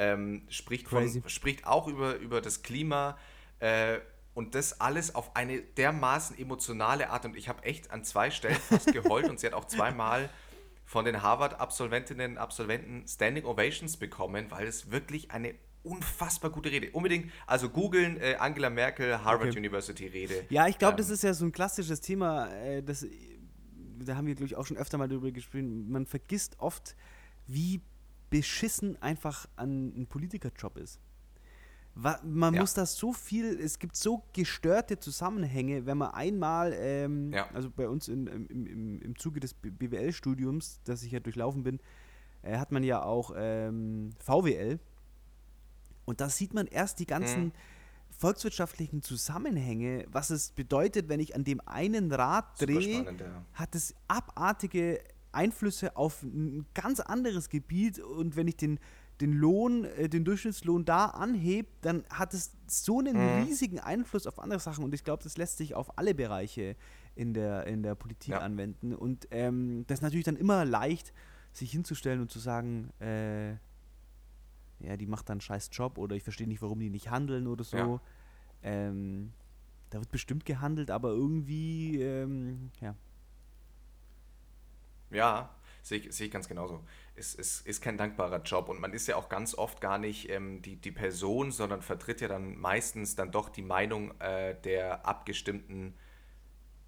Ähm, 0.00 0.42
spricht, 0.48 0.88
von, 0.88 1.22
spricht 1.26 1.66
auch 1.66 1.88
über, 1.88 2.14
über 2.16 2.40
das 2.40 2.62
Klima 2.62 3.18
äh, 3.58 3.98
und 4.32 4.54
das 4.54 4.80
alles 4.80 5.14
auf 5.16 5.34
eine 5.34 5.60
dermaßen 5.60 6.38
emotionale 6.38 7.10
Art. 7.10 7.24
Und 7.24 7.36
ich 7.36 7.48
habe 7.48 7.64
echt 7.64 7.90
an 7.90 8.04
zwei 8.04 8.30
Stellen 8.30 8.54
fast 8.54 8.92
geheult 8.92 9.28
und 9.28 9.40
sie 9.40 9.46
hat 9.46 9.54
auch 9.54 9.64
zweimal 9.66 10.30
von 10.84 11.04
den 11.04 11.20
Harvard-Absolventinnen 11.22 12.32
und 12.32 12.38
Absolventen 12.38 13.06
Standing 13.08 13.44
Ovations 13.44 13.96
bekommen, 13.96 14.50
weil 14.50 14.66
es 14.68 14.90
wirklich 14.90 15.32
eine 15.32 15.54
unfassbar 15.82 16.50
gute 16.50 16.70
Rede. 16.70 16.90
Unbedingt, 16.92 17.32
also 17.46 17.68
googeln 17.68 18.16
äh, 18.20 18.36
Angela 18.38 18.70
Merkel 18.70 19.24
Harvard 19.24 19.50
Okay. 19.50 19.58
University 19.58 20.06
Rede. 20.06 20.44
Ja, 20.50 20.68
ich 20.68 20.78
glaube, 20.78 20.92
Ähm, 20.92 20.98
das 20.98 21.10
ist 21.10 21.22
ja 21.22 21.34
so 21.34 21.44
ein 21.44 21.52
klassisches 21.52 22.00
Thema, 22.00 22.48
äh, 22.54 22.82
das, 22.82 23.04
da 23.98 24.16
haben 24.16 24.26
wir, 24.26 24.34
glaube 24.34 24.46
ich, 24.46 24.56
auch 24.56 24.66
schon 24.66 24.76
öfter 24.76 24.96
mal 24.96 25.08
drüber 25.08 25.30
gesprochen. 25.30 25.90
Man 25.90 26.06
vergisst 26.06 26.58
oft, 26.58 26.94
wie 27.46 27.80
beschissen 28.30 29.00
einfach 29.02 29.46
ein, 29.56 29.88
ein 30.02 30.06
Politikerjob 30.06 30.76
ist. 30.78 31.00
Man 32.22 32.54
Ja. 32.54 32.60
muss 32.60 32.74
das 32.74 32.94
so 32.96 33.12
viel, 33.12 33.58
es 33.58 33.78
gibt 33.80 33.96
so 33.96 34.22
gestörte 34.32 35.00
Zusammenhänge, 35.00 35.84
wenn 35.84 35.98
man 35.98 36.12
einmal, 36.12 36.72
ähm, 36.76 37.32
Ja. 37.32 37.48
also 37.52 37.70
bei 37.70 37.88
uns 37.88 38.06
in, 38.06 38.26
im, 38.28 38.46
im, 38.46 39.02
im 39.02 39.18
Zuge 39.18 39.40
des 39.40 39.52
BWL-Studiums, 39.54 40.80
das 40.84 41.02
ich 41.02 41.10
ja 41.10 41.18
durchlaufen 41.18 41.64
bin, 41.64 41.80
äh, 42.42 42.56
hat 42.56 42.70
man 42.70 42.84
ja 42.84 43.02
auch 43.02 43.32
ähm, 43.36 44.10
VWL. 44.20 44.78
Und 46.04 46.20
da 46.20 46.28
sieht 46.28 46.54
man 46.54 46.68
erst 46.68 47.00
die 47.00 47.06
ganzen 47.06 47.46
Mhm. 47.46 47.52
volkswirtschaftlichen 48.16 49.02
Zusammenhänge, 49.02 50.06
was 50.12 50.30
es 50.30 50.52
bedeutet, 50.52 51.08
wenn 51.08 51.18
ich 51.20 51.34
an 51.34 51.42
dem 51.44 51.60
einen 51.66 52.12
Rad 52.12 52.60
drehe, 52.60 53.02
ja. 53.04 53.44
hat 53.54 53.74
es 53.74 53.94
abartige 54.06 55.00
Einflüsse 55.38 55.96
auf 55.96 56.22
ein 56.22 56.66
ganz 56.74 57.00
anderes 57.00 57.48
Gebiet 57.48 57.98
und 58.00 58.36
wenn 58.36 58.48
ich 58.48 58.56
den, 58.56 58.78
den 59.20 59.32
Lohn, 59.32 59.84
äh, 59.84 60.08
den 60.08 60.24
Durchschnittslohn 60.24 60.84
da 60.84 61.06
anhebe, 61.06 61.68
dann 61.80 62.04
hat 62.10 62.34
es 62.34 62.52
so 62.66 62.98
einen 62.98 63.16
Mhm. 63.16 63.42
riesigen 63.44 63.78
Einfluss 63.80 64.26
auf 64.26 64.38
andere 64.38 64.60
Sachen 64.60 64.84
und 64.84 64.92
ich 64.94 65.04
glaube, 65.04 65.22
das 65.22 65.36
lässt 65.36 65.58
sich 65.58 65.74
auf 65.74 65.96
alle 65.98 66.14
Bereiche 66.14 66.76
in 67.14 67.34
der, 67.34 67.66
in 67.66 67.82
der 67.82 67.94
Politik 67.94 68.32
Ja. 68.32 68.40
anwenden 68.40 68.94
und 68.94 69.28
ähm, 69.30 69.84
das 69.86 69.98
ist 69.98 70.02
natürlich 70.02 70.24
dann 70.24 70.36
immer 70.36 70.64
leicht, 70.64 71.12
sich 71.52 71.70
hinzustellen 71.72 72.20
und 72.20 72.30
zu 72.30 72.38
sagen, 72.38 72.90
äh, 73.00 73.52
ja, 74.80 74.96
die 74.96 75.06
macht 75.06 75.28
dann 75.28 75.34
einen 75.34 75.40
scheiß 75.40 75.70
Job 75.72 75.98
oder 75.98 76.14
ich 76.14 76.22
verstehe 76.22 76.46
nicht, 76.46 76.62
warum 76.62 76.78
die 76.78 76.90
nicht 76.90 77.10
handeln 77.10 77.46
oder 77.48 77.64
so. 77.64 77.76
Ja. 77.76 78.00
Ähm, 78.62 79.32
da 79.90 79.98
wird 79.98 80.10
bestimmt 80.10 80.44
gehandelt, 80.44 80.90
aber 80.90 81.10
irgendwie, 81.10 82.00
ähm, 82.02 82.70
ja. 82.80 82.94
Ja, 85.10 85.50
sehe 85.82 85.98
ich, 85.98 86.14
sehe 86.14 86.26
ich 86.26 86.32
ganz 86.32 86.48
genauso. 86.48 86.84
Es, 87.14 87.34
es 87.34 87.60
ist 87.62 87.80
kein 87.80 87.96
dankbarer 87.96 88.42
Job 88.42 88.68
und 88.68 88.80
man 88.80 88.92
ist 88.92 89.08
ja 89.08 89.16
auch 89.16 89.28
ganz 89.28 89.54
oft 89.54 89.80
gar 89.80 89.98
nicht 89.98 90.30
ähm, 90.30 90.62
die, 90.62 90.76
die 90.76 90.92
Person, 90.92 91.50
sondern 91.50 91.82
vertritt 91.82 92.20
ja 92.20 92.28
dann 92.28 92.56
meistens 92.56 93.16
dann 93.16 93.32
doch 93.32 93.48
die 93.48 93.62
Meinung 93.62 94.12
äh, 94.20 94.54
der 94.62 95.06
abgestimmten, 95.06 95.94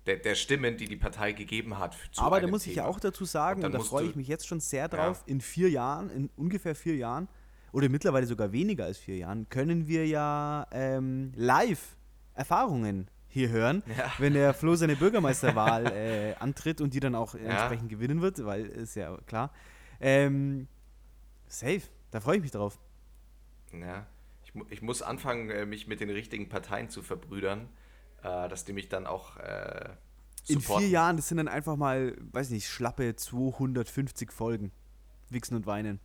der, 0.06 0.16
der 0.16 0.34
Stimmen, 0.34 0.76
die 0.76 0.86
die 0.86 0.96
Partei 0.96 1.32
gegeben 1.32 1.78
hat. 1.78 1.96
Aber 2.16 2.40
da 2.40 2.46
muss 2.46 2.66
ich 2.66 2.76
ja 2.76 2.84
Thema. 2.84 2.94
auch 2.94 3.00
dazu 3.00 3.24
sagen, 3.24 3.60
Und 3.64 3.66
und, 3.66 3.72
da 3.72 3.80
freue 3.80 4.06
ich 4.06 4.16
mich 4.16 4.28
jetzt 4.28 4.46
schon 4.46 4.60
sehr 4.60 4.88
drauf, 4.88 5.22
in 5.26 5.40
vier 5.40 5.70
Jahren, 5.70 6.10
in 6.10 6.30
ungefähr 6.36 6.74
vier 6.74 6.96
Jahren, 6.96 7.28
oder 7.72 7.88
mittlerweile 7.88 8.26
sogar 8.26 8.52
weniger 8.52 8.84
als 8.84 8.98
vier 8.98 9.16
Jahren, 9.16 9.48
können 9.48 9.86
wir 9.86 10.06
ja 10.06 10.66
ähm, 10.72 11.32
live 11.36 11.96
Erfahrungen 12.34 13.08
hier 13.32 13.48
hören, 13.48 13.82
Ja. 13.96 14.12
wenn 14.18 14.34
der 14.34 14.52
Flo 14.52 14.74
seine 14.74 14.96
Bürgermeisterwahl 14.96 15.86
äh, 15.86 16.34
antritt 16.40 16.80
und 16.82 16.92
die 16.94 17.00
dann 17.00 17.14
auch 17.14 17.34
Ja. 17.34 17.40
entsprechend 17.40 17.88
gewinnen 17.88 18.20
wird, 18.20 18.44
weil 18.44 18.66
ist 18.66 18.96
ja 18.96 19.16
klar. 19.26 19.52
Ähm, 20.00 20.66
safe, 21.46 21.82
da 22.10 22.20
freue 22.20 22.36
ich 22.36 22.42
mich 22.42 22.50
drauf. 22.50 22.78
Ja, 23.72 24.06
ich, 24.44 24.54
mu- 24.54 24.64
ich 24.68 24.82
muss 24.82 25.00
anfangen, 25.00 25.48
äh, 25.50 25.64
mich 25.64 25.86
mit 25.86 26.00
den 26.00 26.10
richtigen 26.10 26.48
Parteien 26.48 26.88
zu 26.90 27.02
verbrüdern, 27.02 27.68
äh, 28.22 28.48
dass 28.48 28.64
die 28.64 28.72
mich 28.72 28.88
dann 28.88 29.06
auch 29.06 29.36
äh, 29.36 29.90
In 30.48 30.60
vier 30.60 30.88
Jahren, 30.88 31.16
das 31.16 31.28
sind 31.28 31.36
dann 31.38 31.48
einfach 31.48 31.76
mal, 31.76 32.16
weiß 32.32 32.50
nicht, 32.50 32.66
schlappe 32.68 33.14
250 33.14 34.32
Folgen. 34.32 34.72
Wichsen 35.28 35.54
und 35.54 35.66
Weinen. 35.66 36.00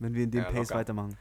Wenn 0.00 0.14
wir 0.14 0.24
in 0.24 0.32
dem 0.32 0.42
Ja, 0.42 0.50
Pace 0.50 0.70
locker. 0.70 0.74
weitermachen. 0.80 1.16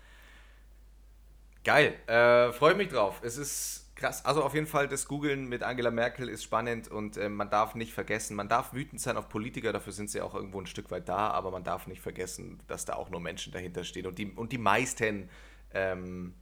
Geil, 1.63 1.93
äh, 2.07 2.51
freue 2.53 2.73
mich 2.73 2.87
drauf. 2.87 3.21
Es 3.23 3.37
ist 3.37 3.90
krass. 4.01 4.25
Also 4.25 4.43
auf 4.43 4.53
jeden 4.53 4.67
Fall, 4.67 4.87
das 4.87 5.07
Googlen 5.07 5.47
mit 5.47 5.63
Angela 5.63 5.91
Merkel 5.91 6.27
ist 6.27 6.43
spannend 6.43 6.89
und 6.89 7.17
äh, 7.17 7.29
man 7.29 7.49
darf 7.49 7.75
nicht 7.75 7.93
vergessen, 7.93 8.35
man 8.35 8.49
darf 8.49 8.73
wütend 8.73 8.99
sein 8.99 9.15
auf 9.15 9.29
Politiker, 9.29 9.71
dafür 9.71 9.93
sind 9.93 10.09
sie 10.09 10.21
auch 10.21 10.35
irgendwo 10.35 10.59
ein 10.59 10.65
Stück 10.65 10.91
weit 10.91 11.07
da, 11.07 11.29
aber 11.29 11.51
man 11.51 11.63
darf 11.63 11.87
nicht 11.87 12.01
vergessen, 12.01 12.59
dass 12.67 12.85
da 12.85 12.95
auch 12.95 13.09
nur 13.09 13.21
Menschen 13.21 13.53
dahinter 13.53 13.83
stehen 13.83 14.07
und 14.07 14.17
die, 14.17 14.31
und 14.31 14.51
die 14.51 14.57
meisten 14.57 15.29
ähm, 15.73 16.33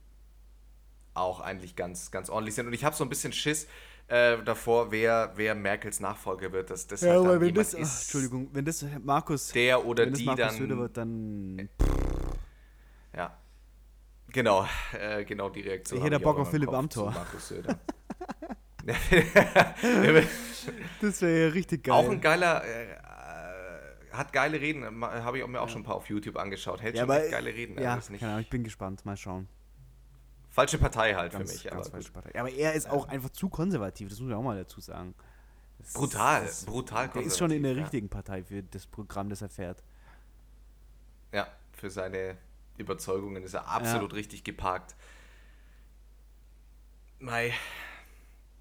auch 1.14 1.41
eigentlich 1.41 1.76
ganz, 1.76 2.12
ganz 2.12 2.30
ordentlich 2.30 2.55
sind. 2.55 2.68
Und 2.68 2.74
ich 2.74 2.84
habe 2.84 2.95
so 2.95 3.03
ein 3.03 3.10
bisschen 3.10 3.34
Schiss 3.34 3.68
äh, 4.07 4.38
davor, 4.43 4.91
wer, 4.91 5.34
wer 5.36 5.55
Merkels 5.55 5.99
Nachfolger 5.99 6.51
wird. 6.51 6.70
Dass 6.70 6.88
das 6.88 7.01
Ja, 7.01 7.14
halt 7.14 7.26
aber 7.26 7.41
wenn 7.41 7.53
das, 7.53 7.76
ach, 7.76 7.80
ist, 7.80 8.01
Entschuldigung, 8.03 8.49
wenn 8.53 8.66
das 8.66 8.86
Markus, 9.03 9.51
der 9.51 9.86
oder 9.86 10.05
die 10.05 10.26
Markus 10.26 10.57
dann 10.57 10.78
wird, 10.78 10.97
dann 10.97 11.70
Ja. 13.16 13.38
Genau, 14.32 14.67
äh, 14.93 15.23
genau 15.25 15.49
die 15.49 15.61
Reaktion. 15.61 15.99
Ich 15.99 16.05
hätte 16.05 16.19
Bock 16.19 16.38
auf 16.38 16.49
Philipp 16.51 16.67
Kopf 16.69 16.77
Amthor. 16.77 17.11
zu 17.11 17.17
Markus 17.19 17.47
Söder. 17.47 17.80
das 21.01 21.21
wäre 21.21 21.47
ja 21.47 21.53
richtig 21.53 21.84
geil. 21.84 21.93
auch 21.93 22.09
ein 22.09 22.21
geiler, 22.21 22.63
äh, 22.65 22.95
hat 24.11 24.34
geile 24.34 24.59
Reden, 24.59 25.03
habe 25.03 25.39
ich 25.39 25.47
mir 25.47 25.61
auch 25.61 25.69
schon 25.69 25.82
ein 25.82 25.86
paar 25.86 25.95
auf 25.95 26.09
YouTube 26.09 26.38
angeschaut. 26.38 26.82
Hält 26.82 26.95
ja, 26.95 27.01
schon 27.03 27.11
aber, 27.11 27.27
geile 27.30 27.53
Reden. 27.53 27.80
Ja, 27.82 27.95
ist 27.95 28.09
nicht, 28.09 28.23
Ahnung, 28.23 28.39
ich 28.39 28.49
bin 28.49 28.63
gespannt, 28.63 29.05
mal 29.05 29.17
schauen. 29.17 29.47
falsche 30.49 30.77
Partei 30.77 31.13
halt 31.13 31.32
Ganz, 31.32 31.51
für 31.51 31.57
mich. 31.57 31.71
Aber 31.71 31.84
falsche. 31.84 32.11
Partei. 32.11 32.39
Aber 32.39 32.51
er 32.51 32.73
ist 32.73 32.89
auch 32.89 33.07
einfach 33.07 33.30
zu 33.30 33.49
konservativ, 33.49 34.09
das 34.09 34.19
muss 34.19 34.30
ich 34.30 34.36
auch 34.36 34.41
mal 34.43 34.57
dazu 34.57 34.80
sagen. 34.82 35.13
Das 35.77 35.93
Brutal, 35.93 36.45
das- 36.45 36.65
brutal 36.65 37.09
Der 37.09 37.21
ist 37.21 37.38
schon 37.38 37.51
in 37.51 37.63
der 37.63 37.75
richtigen 37.75 38.09
Partei 38.09 38.43
für 38.43 38.61
das 38.63 38.86
Programm, 38.86 39.30
das 39.30 39.41
er 39.41 39.49
fährt. 39.49 39.84
Ja, 41.32 41.47
für 41.73 41.89
seine 41.89 42.38
Überzeugungen 42.80 43.43
ist 43.43 43.53
er 43.53 43.67
absolut 43.67 44.13
richtig 44.13 44.43
geparkt. 44.43 44.95
Mei. 47.19 47.53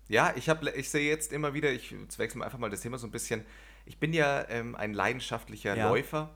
Ja, 0.08 0.32
ich, 0.36 0.48
hab, 0.48 0.64
ich 0.64 0.90
sehe 0.90 1.08
jetzt 1.08 1.32
immer 1.32 1.54
wieder, 1.54 1.70
ich 1.70 1.94
wir 2.40 2.44
einfach 2.44 2.58
mal 2.58 2.70
das 2.70 2.80
Thema 2.80 2.98
so 2.98 3.06
ein 3.06 3.10
bisschen. 3.10 3.44
Ich 3.84 3.98
bin 3.98 4.12
ja 4.12 4.48
ähm, 4.48 4.74
ein 4.74 4.94
leidenschaftlicher 4.94 5.76
Ja. 5.76 5.88
Läufer 5.88 6.34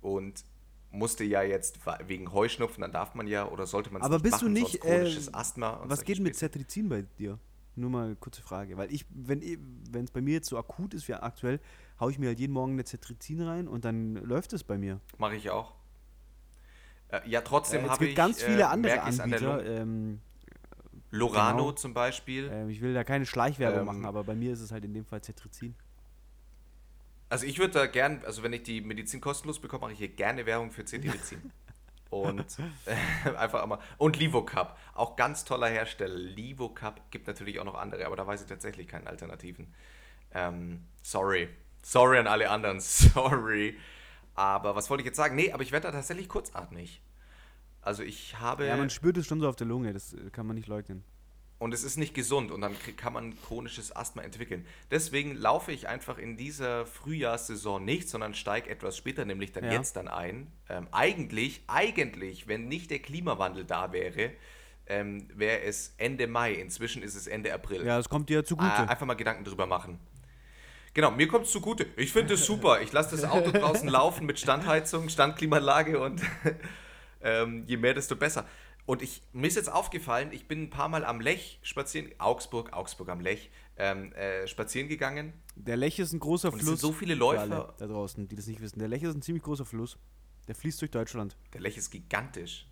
und 0.00 0.44
musste 0.90 1.24
ja 1.24 1.42
jetzt 1.42 1.78
wegen 2.06 2.32
Heuschnupfen, 2.32 2.80
dann 2.80 2.92
darf 2.92 3.14
man 3.14 3.26
ja 3.26 3.48
oder 3.48 3.66
sollte 3.66 3.92
man 3.92 4.00
es 4.00 4.06
Aber 4.06 4.16
nicht 4.16 4.22
bist 4.24 4.40
du 4.40 4.46
machen, 4.46 4.52
nicht, 4.54 4.70
sonst 4.72 4.80
chronisches 4.80 5.28
äh, 5.28 5.32
Asthma 5.32 5.70
und 5.70 5.90
Was 5.90 6.04
geht 6.04 6.20
mit. 6.20 6.36
Cetrizin 6.36 6.88
bei 6.88 7.02
dir? 7.18 7.38
Nur 7.74 7.90
mal 7.90 8.06
eine 8.06 8.16
kurze 8.16 8.40
Frage. 8.40 8.78
Weil 8.78 8.90
ich, 8.92 9.04
wenn 9.10 9.42
es 9.94 10.10
bei 10.10 10.22
mir 10.22 10.34
jetzt 10.34 10.48
so 10.48 10.56
akut 10.56 10.94
ist 10.94 11.06
wie 11.08 11.12
aktuell, 11.12 11.60
haue 12.00 12.10
ich 12.10 12.18
mir 12.18 12.28
halt 12.28 12.40
jeden 12.40 12.54
Morgen 12.54 12.72
eine 12.72 12.84
Cetrizin 12.84 13.42
rein 13.42 13.68
und 13.68 13.84
dann 13.84 14.14
läuft 14.14 14.54
es 14.54 14.64
bei 14.64 14.78
mir. 14.78 15.00
Mache 15.18 15.36
ich 15.36 15.50
auch. 15.50 15.74
Äh, 17.08 17.20
ja, 17.26 17.40
trotzdem 17.40 17.82
Äh, 17.82 17.84
es 17.84 17.90
habe 17.90 17.98
gibt 18.00 18.10
ich 18.10 18.16
ganz 18.16 18.42
viele 18.42 18.60
äh, 18.60 18.64
andere 18.64 19.02
Anbieter. 19.02 19.64
Ähm, 19.64 20.20
Lorano 21.10 21.56
genau. 21.56 21.72
zum 21.72 21.94
Beispiel. 21.94 22.50
äh, 22.50 22.70
ich 22.70 22.80
will 22.80 22.94
da 22.94 23.04
keine 23.04 23.26
Schleichwerbung 23.26 23.80
Ähm, 23.80 23.86
machen, 23.86 24.04
aber 24.04 24.24
bei 24.24 24.34
mir 24.34 24.52
ist 24.52 24.60
es 24.60 24.72
halt 24.72 24.84
in 24.84 24.92
dem 24.92 25.04
Fall 25.04 25.22
Cetrizin. 25.22 25.74
Also 27.28 27.46
ich 27.46 27.58
würde 27.58 27.74
da 27.74 27.86
gern, 27.86 28.22
also 28.24 28.42
wenn 28.42 28.52
ich 28.52 28.62
die 28.62 28.80
Medizin 28.80 29.20
kostenlos 29.20 29.60
bekomme, 29.60 29.82
mache 29.82 29.92
ich 29.92 29.98
hier 29.98 30.08
gerne 30.08 30.46
Werbung 30.46 30.70
für 30.70 30.84
Cetirizin. 30.84 31.50
und 32.10 32.44
äh, 32.86 33.28
einfach 33.36 33.62
einmal. 33.62 33.80
Und 33.98 34.18
Livocap, 34.18 34.78
auch 34.94 35.16
ganz 35.16 35.44
toller 35.44 35.68
Hersteller. 35.68 36.14
Livocap 36.14 37.10
gibt 37.10 37.26
natürlich 37.26 37.58
auch 37.58 37.64
noch 37.64 37.74
andere, 37.74 38.06
aber 38.06 38.16
da 38.16 38.26
weiß 38.26 38.42
ich 38.42 38.48
tatsächlich 38.48 38.86
keine 38.86 39.06
Alternativen. 39.08 39.72
Ähm, 40.32 40.84
sorry. 41.02 41.48
Sorry 41.82 42.18
an 42.18 42.26
alle 42.26 42.50
anderen. 42.50 42.80
Sorry. 42.80 43.76
Aber 44.36 44.76
was 44.76 44.88
wollte 44.90 45.00
ich 45.02 45.06
jetzt 45.06 45.16
sagen? 45.16 45.34
Nee, 45.34 45.50
aber 45.52 45.62
ich 45.62 45.72
werde 45.72 45.88
da 45.88 45.92
tatsächlich 45.92 46.28
kurzatmig. 46.28 47.02
Also 47.82 48.02
ich 48.02 48.38
habe. 48.38 48.66
Ja, 48.66 48.76
man 48.76 48.90
spürt 48.90 49.16
es 49.16 49.26
schon 49.26 49.40
so 49.40 49.48
auf 49.48 49.56
der 49.56 49.66
Lunge, 49.66 49.92
das 49.92 50.12
äh, 50.12 50.30
kann 50.30 50.46
man 50.46 50.56
nicht 50.56 50.68
leugnen. 50.68 51.02
und 51.58 51.72
es 51.72 51.84
ist 51.84 51.96
nicht 51.96 52.12
gesund 52.12 52.50
und 52.50 52.60
dann 52.60 52.74
kann 52.98 53.14
man 53.14 53.34
chronisches 53.40 53.94
Asthma 53.96 54.20
entwickeln. 54.22 54.66
Deswegen 54.90 55.34
laufe 55.34 55.72
ich 55.72 55.88
einfach 55.88 56.18
in 56.18 56.36
dieser 56.36 56.84
Frühjahrssaison 56.84 57.82
nicht, 57.82 58.10
sondern 58.10 58.34
steige 58.34 58.68
etwas 58.68 58.94
später, 58.98 59.24
nämlich 59.24 59.52
dann 59.52 59.64
Ja. 59.64 59.72
jetzt 59.72 59.96
dann 59.96 60.06
ein. 60.08 60.52
Ähm, 60.68 60.86
eigentlich, 60.92 61.62
eigentlich, 61.66 62.46
wenn 62.46 62.68
nicht 62.68 62.90
der 62.90 62.98
Klimawandel 62.98 63.64
da 63.64 63.90
wäre, 63.92 64.32
ähm, 64.86 65.28
wäre 65.34 65.62
es 65.62 65.94
Ende 65.96 66.26
Mai. 66.26 66.52
Inzwischen 66.52 67.02
ist 67.02 67.14
es 67.14 67.26
Ende 67.26 67.54
April. 67.54 67.86
Ja, 67.86 67.96
das 67.96 68.08
kommt 68.10 68.28
dir 68.28 68.38
ja 68.38 68.44
zugute. 68.44 68.68
Äh, 68.68 68.86
einfach 68.88 69.06
mal 69.06 69.14
Gedanken 69.14 69.44
drüber 69.44 69.64
machen. 69.66 69.98
Genau, 70.96 71.10
mir 71.10 71.28
kommt 71.28 71.44
es 71.44 71.52
zugute. 71.52 71.86
Ich 71.98 72.10
finde 72.10 72.32
es 72.34 72.46
super. 72.46 72.80
Ich 72.80 72.90
lasse 72.90 73.14
das 73.14 73.30
Auto 73.30 73.50
draußen 73.58 73.86
laufen 73.86 74.24
mit 74.24 74.40
Standheizung, 74.40 75.10
Standklimaanlage 75.10 76.00
und 76.00 76.22
ähm, 77.20 77.64
je 77.66 77.76
mehr, 77.76 77.92
desto 77.92 78.16
besser. 78.16 78.46
Und 78.86 79.02
ich, 79.02 79.22
mir 79.34 79.46
ist 79.46 79.56
jetzt 79.56 79.70
aufgefallen, 79.70 80.32
ich 80.32 80.48
bin 80.48 80.62
ein 80.62 80.70
paar 80.70 80.88
Mal 80.88 81.04
am 81.04 81.20
Lech 81.20 81.58
spazieren, 81.60 82.12
Augsburg, 82.16 82.72
Augsburg 82.72 83.10
am 83.10 83.20
Lech, 83.20 83.50
ähm, 83.76 84.14
äh, 84.14 84.46
spazieren 84.46 84.88
gegangen. 84.88 85.34
der 85.54 85.76
Lech 85.76 85.98
ist 85.98 86.14
ein 86.14 86.18
großer 86.18 86.50
Und 86.50 86.60
es 86.60 86.64
Fluss. 86.64 86.80
sind 86.80 86.88
so 86.88 86.94
viele 86.94 87.14
Läufer. 87.14 87.74
da 87.76 87.86
draußen, 87.86 88.26
die 88.26 88.34
das 88.34 88.46
nicht 88.46 88.62
wissen. 88.62 88.78
Der 88.78 88.88
Lech 88.88 89.02
ist 89.02 89.14
ein 89.14 89.20
ziemlich 89.20 89.44
großer 89.44 89.66
Fluss. 89.66 89.98
Der 90.48 90.54
fließt 90.54 90.80
durch 90.80 90.92
Deutschland. 90.92 91.36
Der 91.52 91.60
Lech 91.60 91.76
ist 91.76 91.90
gigantisch. 91.90 92.70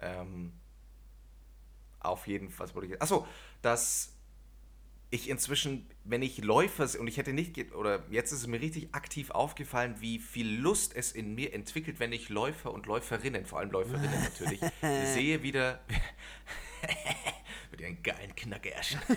Ähm, 0.00 0.54
auf 2.00 2.26
jeden 2.26 2.50
Fall? 2.50 2.66
Achso, 2.98 3.28
dass 3.62 4.16
ich 5.10 5.28
inzwischen, 5.28 5.86
wenn 6.04 6.22
ich 6.22 6.38
Läufer 6.38 6.88
und 7.00 7.08
ich 7.08 7.16
hätte 7.16 7.32
nicht, 7.32 7.74
oder 7.74 8.04
jetzt 8.10 8.30
ist 8.32 8.40
es 8.40 8.46
mir 8.46 8.60
richtig 8.60 8.94
aktiv 8.94 9.30
aufgefallen, 9.30 9.96
wie 9.98 10.18
viel 10.20 10.60
Lust 10.60 10.94
es 10.94 11.10
in 11.12 11.34
mir 11.34 11.52
entwickelt, 11.52 11.98
wenn 11.98 12.12
ich 12.12 12.28
Läufer 12.28 12.72
und 12.72 12.86
Läuferinnen, 12.86 13.44
vor 13.44 13.58
allem 13.58 13.72
Läuferinnen 13.72 14.22
natürlich, 14.22 14.60
sehe 14.80 15.42
wieder 15.42 15.80
mit 17.72 17.80
ihren 17.80 18.00
geilen 18.02 18.34
Knackerschen. 18.36 19.00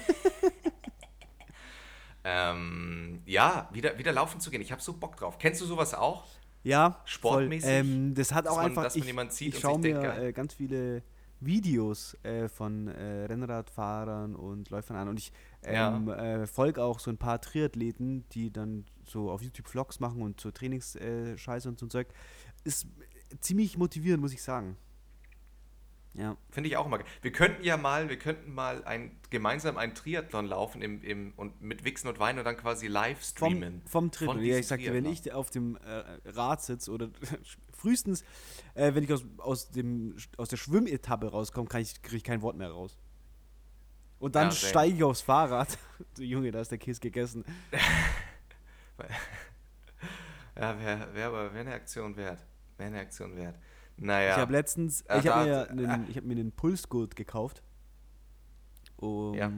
ähm, 2.24 3.22
ja, 3.26 3.70
wieder, 3.72 3.98
wieder 3.98 4.14
laufen 4.14 4.40
zu 4.40 4.50
gehen. 4.50 4.62
Ich 4.62 4.72
habe 4.72 4.82
so 4.82 4.94
Bock 4.94 5.18
drauf. 5.18 5.38
Kennst 5.38 5.62
du 5.62 5.66
sowas 5.66 5.94
auch? 5.94 6.26
Ja, 6.64 7.02
Sportmäßig? 7.06 7.70
Ähm, 7.70 8.14
das 8.16 8.34
hat 8.34 8.46
Dass 8.46 8.54
auch 8.54 8.58
man- 8.58 8.66
einfach. 8.68 8.96
ich 8.96 9.06
ich 9.42 9.60
schaue 9.60 9.80
mir 9.80 9.84
denkt, 9.94 10.04
geil. 10.04 10.28
äh, 10.28 10.34
ganz 10.34 10.54
viele 10.54 11.04
Videos 11.42 12.18
äh, 12.24 12.48
von 12.48 12.88
äh, 12.88 13.26
Rennradfahrern 13.26 14.36
und 14.36 14.70
Läufern 14.70 14.96
an 14.98 15.10
und 15.10 15.20
ich 15.20 15.34
Ja. 15.72 15.96
ähm, 15.96 16.10
äh, 16.10 16.48
folge 16.48 16.84
auch 16.84 17.00
so 17.00 17.12
ein 17.12 17.18
paar 17.18 17.40
Triathleten, 17.42 18.28
die 18.30 18.52
dann 18.52 18.86
so 19.04 19.32
auf 19.32 19.42
YouTube 19.42 19.68
Vlogs 19.68 20.00
machen 20.00 20.22
und 20.22 20.40
so 20.40 20.52
Trainingsscheiße 20.52 21.68
und 21.70 21.80
so 21.80 21.86
ein 21.86 21.90
Zeug. 21.90 22.08
Ist 22.64 22.88
ziemlich 23.40 23.78
motivierend, 23.78 24.22
muss 24.22 24.34
ich 24.34 24.42
sagen. 24.42 24.78
Ja. 26.16 26.38
Finde 26.52 26.70
ich 26.70 26.78
auch 26.78 26.88
mal. 26.88 27.04
Wir 27.24 27.32
könnten 27.32 27.64
ja 27.64 27.76
mal, 27.76 28.08
wir 28.08 28.20
könnten 28.20 28.54
mal 28.54 28.84
ein, 28.84 29.20
gemeinsam 29.32 29.78
einen 29.78 29.96
Triathlon 29.96 30.46
laufen 30.46 30.82
im, 30.84 31.02
im, 31.02 31.34
und 31.38 31.60
mit 31.62 31.84
Wichsen 31.86 32.08
und 32.08 32.20
Wein 32.20 32.38
und 32.38 32.46
dann 32.46 32.56
quasi 32.56 32.86
live 32.88 33.18
Vom, 33.18 33.50
streamen. 33.54 33.82
vom 33.88 34.12
Triple. 34.12 34.36
Von 34.36 34.44
Ja, 34.44 34.58
ich 34.58 34.68
sagte, 34.68 34.86
wenn 34.94 35.06
Triathlon. 35.06 35.14
ich 35.26 35.32
auf 35.34 35.50
dem 35.50 35.76
äh, 35.78 36.04
Rad 36.30 36.62
sitze 36.62 36.92
oder 36.92 37.10
frühestens, 37.74 38.24
äh, 38.76 38.94
wenn 38.94 39.04
ich 39.04 39.12
aus, 39.12 39.26
aus, 39.40 39.72
dem, 39.72 40.16
aus 40.38 40.50
der 40.50 40.58
Schwimmetappe 40.58 41.32
rauskomme, 41.32 41.68
kann 41.68 41.82
ich, 41.82 42.00
kriege 42.04 42.18
ich 42.18 42.24
kein 42.24 42.44
Wort 42.44 42.58
mehr 42.58 42.70
raus. 42.70 43.00
Und 44.24 44.36
dann 44.36 44.46
Ja, 44.46 44.52
steige 44.52 44.96
ich 44.96 45.04
aufs 45.04 45.20
Fahrrad. 45.20 45.78
Du 46.16 46.24
Junge, 46.24 46.50
da 46.50 46.62
ist 46.62 46.72
der 46.72 46.78
Käse 46.78 47.02
gegessen. 47.02 47.44
Ja, 50.56 50.80
wäre 50.80 51.14
wär 51.14 51.28
aber 51.28 51.54
wär 51.54 51.62
eine 51.62 51.74
Aktion 51.74 52.16
wert. 52.16 52.46
Wäre 52.78 52.88
eine 52.90 53.00
Aktion 53.00 53.36
wert. 53.36 53.58
Naja. 53.98 54.32
Ich 54.32 54.38
habe 54.38 54.52
letztens, 54.54 55.04
Ja, 55.10 55.18
ich 55.20 55.28
habe 55.28 55.74
mir, 55.74 55.90
einen- 55.90 56.08
ich 56.10 56.16
hab 56.16 56.24
mir 56.24 56.34
einen 56.36 56.52
Pulsgurt 56.52 57.16
gekauft, 57.16 57.64
um 58.98 59.34
Ja. 59.34 59.52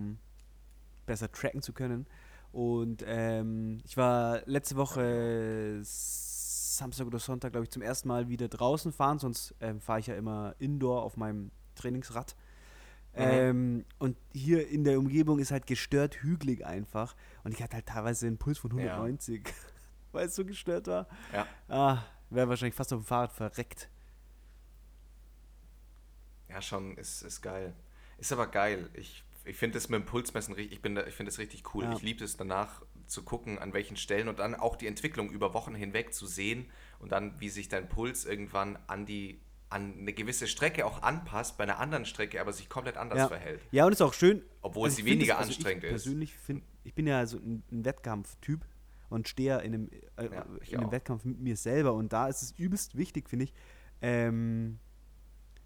besser 1.05 1.31
tracken 1.31 1.61
zu 1.61 1.73
können. 1.73 2.07
Und 2.51 3.03
ähm, 3.05 3.81
ich 3.83 3.97
war 3.97 4.41
letzte 4.45 4.77
Woche 4.77 5.79
Samstag 5.83 7.05
oder 7.07 7.19
Sonntag, 7.19 7.51
glaube 7.51 7.65
ich, 7.65 7.71
zum 7.71 7.81
ersten 7.81 8.07
Mal 8.07 8.29
wieder 8.29 8.47
draußen 8.47 8.93
fahren. 8.93 9.19
Sonst 9.19 9.53
ähm, 9.59 9.81
fahre 9.81 9.99
ich 9.99 10.07
ja 10.07 10.15
immer 10.15 10.55
indoor 10.59 11.03
auf 11.03 11.17
meinem 11.17 11.51
Trainingsrad. 11.75 12.35
Ähm, 13.17 13.85
und 13.99 14.17
hier 14.33 14.67
in 14.67 14.83
der 14.83 14.99
Umgebung 14.99 15.39
ist 15.39 15.51
halt 15.51 15.67
gestört 15.67 16.15
hügelig 16.21 16.65
einfach. 16.65 17.15
Und 17.43 17.53
ich 17.53 17.61
hatte 17.63 17.75
halt 17.75 17.85
teilweise 17.85 18.27
einen 18.27 18.37
Puls 18.37 18.57
von 18.57 18.71
Ja. 18.77 18.93
190, 18.95 19.43
weil 20.11 20.27
es 20.27 20.35
so 20.35 20.45
gestört 20.45 20.87
war. 20.87 21.07
ja. 21.33 21.47
Ah, 21.69 22.03
wäre 22.29 22.49
wahrscheinlich 22.49 22.75
fast 22.75 22.91
auf 22.93 23.01
dem 23.01 23.05
Fahrrad 23.05 23.31
verreckt. 23.31 23.89
Ja, 26.49 26.61
schon, 26.61 26.97
ist, 26.97 27.21
ist 27.21 27.41
geil. 27.41 27.73
Ist 28.17 28.31
aber 28.31 28.47
geil. 28.47 28.89
Ich, 28.93 29.23
ich 29.43 29.57
finde 29.57 29.75
das 29.75 29.89
mit 29.89 29.99
dem 30.01 30.05
Pulsmessen 30.05 30.53
richtig, 30.53 30.73
ich, 30.73 30.81
bin 30.81 30.95
da- 30.95 31.05
ich 31.05 31.13
finde 31.15 31.31
das 31.31 31.39
richtig 31.39 31.73
cool. 31.73 31.83
Ja. 31.85 31.93
Ich 31.93 32.01
liebe 32.01 32.23
es 32.23 32.37
danach 32.37 32.81
zu 33.07 33.23
gucken, 33.23 33.59
an 33.59 33.73
welchen 33.73 33.97
Stellen 33.97 34.27
und 34.27 34.39
dann 34.39 34.55
auch 34.55 34.75
die 34.75 34.87
Entwicklung 34.87 35.29
über 35.29 35.53
Wochen 35.53 35.75
hinweg 35.75 36.13
zu 36.13 36.25
sehen 36.27 36.69
und 36.99 37.11
dann, 37.11 37.39
wie 37.39 37.49
sich 37.49 37.67
dein 37.69 37.87
Puls 37.89 38.25
irgendwann 38.25 38.77
an 38.87 39.05
die 39.05 39.39
an 39.75 39.93
eine 39.99 40.13
gewisse 40.13 40.47
Strecke 40.47 40.85
auch 40.85 41.01
anpasst, 41.03 41.57
bei 41.57 41.63
einer 41.65 41.79
anderen 41.79 42.05
Strecke 42.05 42.39
aber 42.41 42.53
sich 42.53 42.69
komplett 42.69 42.97
anders 42.97 43.19
ja. 43.19 43.27
verhält. 43.27 43.61
Ja, 43.71 43.85
und 43.85 43.91
ist 43.91 44.01
auch 44.01 44.13
schön. 44.13 44.41
Obwohl 44.61 44.87
ich 44.89 44.95
sie 44.95 45.05
weniger 45.05 45.33
es- 45.33 45.39
also 45.39 45.51
anstrengend 45.51 45.83
ich 45.83 45.91
ist. 45.91 46.03
Persönlich 46.03 46.33
finde, 46.35 46.63
ich 46.83 46.93
bin 46.95 47.05
ja 47.07 47.25
so 47.25 47.37
ein, 47.37 47.61
ein 47.71 47.85
Wettkampftyp 47.85 48.65
und 49.09 49.27
stehe 49.27 49.49
ja 49.49 49.57
in 49.59 49.73
einem, 49.73 49.89
äh, 49.91 50.23
Ja, 50.23 50.45
in 50.69 50.77
einem 50.77 50.87
auch. 50.87 50.91
Wettkampf 50.91 51.25
mit 51.25 51.39
mir 51.39 51.57
selber. 51.57 51.93
Und 51.93 52.13
da 52.13 52.27
ist 52.27 52.41
es 52.41 52.51
übelst 52.57 52.97
wichtig, 52.97 53.29
finde 53.29 53.45
ich, 53.45 53.53
ähm, 54.01 54.79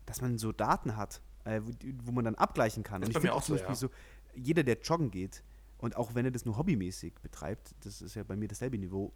dass 0.05 0.21
man 0.21 0.37
so 0.37 0.51
Daten 0.51 0.97
hat, 0.97 1.21
äh, 1.45 1.61
wo, 1.63 1.71
wo 2.03 2.11
man 2.11 2.25
dann 2.25 2.35
abgleichen 2.35 2.83
kann. 2.83 3.01
Ist 3.01 3.09
und 3.09 3.11
ich 3.15 3.21
finde 3.21 3.33
auch 3.33 3.37
auch 3.37 3.43
zum 3.43 3.57
so, 3.57 3.63
Beispiel 3.63 3.87
ja. 3.87 3.93
so, 4.35 4.39
jeder, 4.41 4.63
der 4.63 4.79
joggen 4.81 5.11
geht, 5.11 5.43
und 5.77 5.95
auch 5.95 6.13
wenn 6.15 6.25
er 6.25 6.31
das 6.31 6.45
nur 6.45 6.57
hobbymäßig 6.57 7.13
betreibt, 7.21 7.73
das 7.85 8.01
ist 8.01 8.15
ja 8.15 8.23
bei 8.23 8.35
mir 8.35 8.47
dasselbe 8.49 8.77
Niveau, 8.77 9.13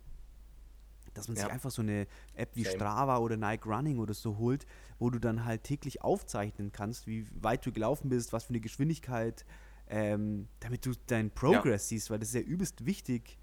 dass 1.13 1.27
man 1.27 1.35
sich 1.35 1.45
Ja. 1.45 1.51
einfach 1.51 1.71
so 1.71 1.81
eine 1.81 2.07
App 2.35 2.51
wie 2.55 2.63
Same. 2.63 2.75
Strava 2.75 3.17
oder 3.17 3.37
Nike 3.37 3.65
Running 3.67 3.99
oder 3.99 4.13
so 4.13 4.37
holt, 4.37 4.65
wo 4.99 5.09
du 5.09 5.19
dann 5.19 5.45
halt 5.45 5.63
täglich 5.63 6.01
aufzeichnen 6.01 6.71
kannst, 6.71 7.07
wie 7.07 7.27
weit 7.41 7.65
du 7.65 7.71
gelaufen 7.71 8.09
bist, 8.09 8.33
was 8.33 8.45
für 8.45 8.49
eine 8.49 8.59
Geschwindigkeit, 8.61 9.45
ähm, 9.87 10.47
damit 10.59 10.85
du 10.85 10.91
deinen 11.07 11.31
Progress 11.31 11.89
siehst, 11.89 12.09
weil 12.09 12.19
das 12.19 12.29
ist 12.29 12.35
ja 12.35 12.41
übelst 12.41 12.85
wichtig 12.85 13.37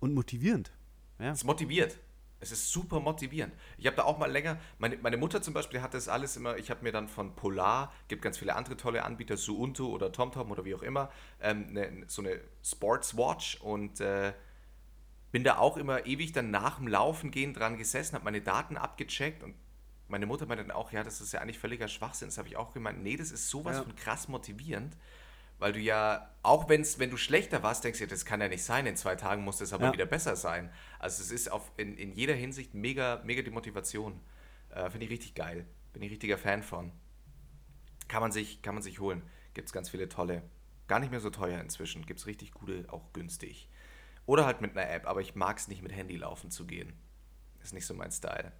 und 0.00 0.14
motivierend. 0.14 0.72
Ja. 1.18 1.30
Es 1.32 1.44
motiviert. 1.44 1.98
Es 2.42 2.52
ist 2.52 2.72
super 2.72 3.00
motivierend. 3.00 3.52
Ich 3.76 3.86
habe 3.86 3.96
da 3.96 4.04
auch 4.04 4.16
mal 4.16 4.30
länger, 4.32 4.58
meine, 4.78 4.96
meine 4.96 5.18
Mutter 5.18 5.42
zum 5.42 5.52
Beispiel 5.52 5.82
hat 5.82 5.92
das 5.92 6.08
alles 6.08 6.38
immer, 6.38 6.56
ich 6.56 6.70
habe 6.70 6.82
mir 6.82 6.90
dann 6.90 7.06
von 7.06 7.36
Polar, 7.36 7.92
gibt 8.08 8.22
ganz 8.22 8.38
viele 8.38 8.56
andere 8.56 8.78
tolle 8.78 9.04
Anbieter, 9.04 9.36
Suunto 9.36 9.88
oder 9.88 10.10
TomTom 10.10 10.50
oder 10.50 10.64
wie 10.64 10.74
auch 10.74 10.82
immer, 10.82 11.10
ähm, 11.42 11.70
ne, 11.74 12.04
so 12.06 12.22
eine 12.22 12.40
Sports 12.64 13.14
Watch 13.14 13.60
und 13.60 14.00
äh, 14.00 14.32
bin 15.32 15.44
da 15.44 15.58
auch 15.58 15.76
immer 15.76 16.06
ewig 16.06 16.32
dann 16.32 16.50
nach 16.50 16.76
dem 16.78 16.88
Laufen 16.88 17.30
gehen 17.30 17.54
dran 17.54 17.76
gesessen, 17.76 18.14
habe 18.14 18.24
meine 18.24 18.40
Daten 18.40 18.76
abgecheckt 18.76 19.42
und 19.42 19.54
meine 20.08 20.26
Mutter 20.26 20.46
meinte 20.46 20.64
dann 20.64 20.72
auch, 20.74 20.90
ja, 20.92 21.04
das 21.04 21.20
ist 21.20 21.32
ja 21.32 21.40
eigentlich 21.40 21.58
völliger 21.58 21.86
Schwachsinn. 21.86 22.28
Das 22.28 22.38
habe 22.38 22.48
ich 22.48 22.56
auch 22.56 22.72
gemeint, 22.72 23.00
nee, 23.02 23.16
das 23.16 23.30
ist 23.30 23.48
sowas 23.48 23.76
Ja. 23.76 23.82
von 23.84 23.94
krass 23.94 24.26
motivierend, 24.26 24.96
weil 25.60 25.72
du 25.72 25.78
ja, 25.78 26.34
auch 26.42 26.68
wenn's, 26.68 26.98
wenn 26.98 27.10
du 27.10 27.16
schlechter 27.16 27.62
warst, 27.62 27.84
denkst 27.84 27.98
du, 28.00 28.04
ja, 28.06 28.10
das 28.10 28.24
kann 28.24 28.40
ja 28.40 28.48
nicht 28.48 28.64
sein, 28.64 28.86
in 28.86 28.96
zwei 28.96 29.14
Tagen 29.14 29.44
muss 29.44 29.58
das 29.58 29.72
aber 29.72 29.86
Ja. 29.86 29.92
wieder 29.92 30.06
besser 30.06 30.34
sein. 30.34 30.72
Also 30.98 31.22
es 31.22 31.30
ist 31.30 31.52
auf, 31.52 31.70
in, 31.76 31.96
in 31.96 32.12
jeder 32.12 32.34
Hinsicht 32.34 32.74
mega, 32.74 33.20
mega 33.24 33.42
die 33.42 33.50
Motivation. 33.50 34.20
Äh, 34.70 34.90
Finde 34.90 35.04
ich 35.06 35.12
richtig 35.12 35.34
geil. 35.34 35.64
Bin 35.92 36.02
ich 36.02 36.10
richtiger 36.10 36.38
Fan 36.38 36.62
von. 36.64 36.90
Kann 38.08 38.20
man 38.20 38.32
sich, 38.32 38.62
kann 38.62 38.74
man 38.74 38.82
sich 38.82 38.98
holen. 38.98 39.22
Gibt 39.54 39.68
es 39.68 39.72
ganz 39.72 39.90
viele 39.90 40.08
tolle. 40.08 40.42
Gar 40.88 40.98
nicht 40.98 41.10
mehr 41.10 41.20
so 41.20 41.30
teuer 41.30 41.60
inzwischen. 41.60 42.04
Gibt 42.04 42.18
es 42.18 42.26
richtig 42.26 42.52
gute, 42.52 42.84
auch 42.88 43.12
günstig. 43.12 43.68
Oder 44.26 44.46
halt 44.46 44.60
mit 44.60 44.76
einer 44.76 44.90
App, 44.90 45.06
aber 45.06 45.20
ich 45.20 45.34
mag 45.34 45.58
es 45.58 45.68
nicht 45.68 45.82
mit 45.82 45.92
Handy 45.92 46.16
laufen 46.16 46.50
zu 46.50 46.66
gehen. 46.66 46.92
Ist 47.62 47.74
nicht 47.74 47.86
so 47.86 47.94
mein 47.94 48.12
Style. 48.12 48.52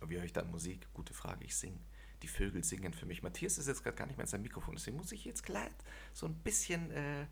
Und 0.00 0.10
wie 0.10 0.16
höre 0.16 0.24
ich 0.24 0.32
dann 0.32 0.50
Musik? 0.50 0.88
Gute 0.94 1.14
Frage, 1.14 1.44
ich 1.44 1.56
singe. 1.56 1.78
Die 2.22 2.28
Vögel 2.28 2.64
singen 2.64 2.92
für 2.92 3.06
mich. 3.06 3.22
Matthias 3.22 3.58
ist 3.58 3.68
jetzt 3.68 3.82
gerade 3.82 3.96
gar 3.96 4.06
nicht 4.06 4.16
mehr 4.16 4.24
in 4.24 4.30
seinem 4.30 4.42
Mikrofon, 4.42 4.74
deswegen 4.74 4.96
muss 4.96 5.12
ich 5.12 5.24
jetzt 5.24 5.42
gleich 5.42 5.70
so 6.12 6.26
ein 6.26 6.34
bisschen 6.34 6.90
äh, 6.90 7.26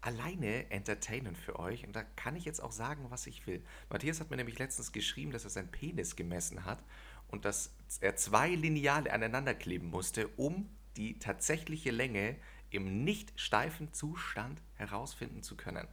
alleine 0.00 0.70
entertainen 0.70 1.34
für 1.34 1.58
euch. 1.58 1.86
Und 1.86 1.96
da 1.96 2.02
kann 2.02 2.36
ich 2.36 2.44
jetzt 2.44 2.62
auch 2.62 2.72
sagen, 2.72 3.06
was 3.08 3.26
ich 3.26 3.46
will. 3.46 3.64
Matthias 3.88 4.20
hat 4.20 4.30
mir 4.30 4.36
nämlich 4.36 4.58
letztens 4.58 4.92
geschrieben, 4.92 5.32
dass 5.32 5.44
er 5.44 5.50
seinen 5.50 5.70
Penis 5.70 6.16
gemessen 6.16 6.64
hat 6.64 6.82
und 7.28 7.44
dass 7.44 7.74
er 8.00 8.16
zwei 8.16 8.50
Lineale 8.50 9.12
aneinander 9.12 9.54
kleben 9.54 9.88
musste, 9.88 10.28
um 10.36 10.68
die 10.96 11.18
tatsächliche 11.18 11.90
Länge 11.90 12.36
im 12.74 13.04
nicht 13.04 13.32
steifen 13.36 13.92
Zustand 13.92 14.60
herausfinden 14.74 15.42
zu 15.42 15.56
können. 15.56 15.88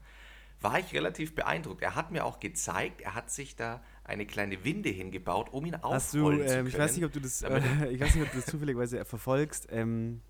War 0.61 0.79
ich 0.79 0.93
relativ 0.93 1.35
beeindruckt. 1.35 1.81
Er 1.81 1.95
hat 1.95 2.11
mir 2.11 2.25
auch 2.25 2.39
gezeigt, 2.39 3.01
er 3.01 3.15
hat 3.15 3.31
sich 3.31 3.55
da 3.55 3.81
eine 4.03 4.25
kleine 4.25 4.63
Winde 4.65 4.89
hingebaut, 4.89 5.49
um 5.51 5.65
ihn 5.65 5.81
Hast 5.81 6.13
du, 6.13 6.19
aufrollen 6.19 6.39
zu 6.39 6.43
ähm, 6.45 6.49
können. 6.49 6.67
ich 6.67 6.77
weiß 6.77 6.95
nicht, 6.95 7.05
ob 7.05 7.13
du 7.13 7.21
das, 7.21 7.41
äh, 7.43 7.87
ich 7.91 7.99
weiß 7.99 8.15
nicht, 8.15 8.25
ob 8.25 8.31
du 8.31 8.37
das 8.37 8.45
zufälligerweise 8.45 9.05
verfolgst, 9.05 9.67
ähm, 9.71 10.21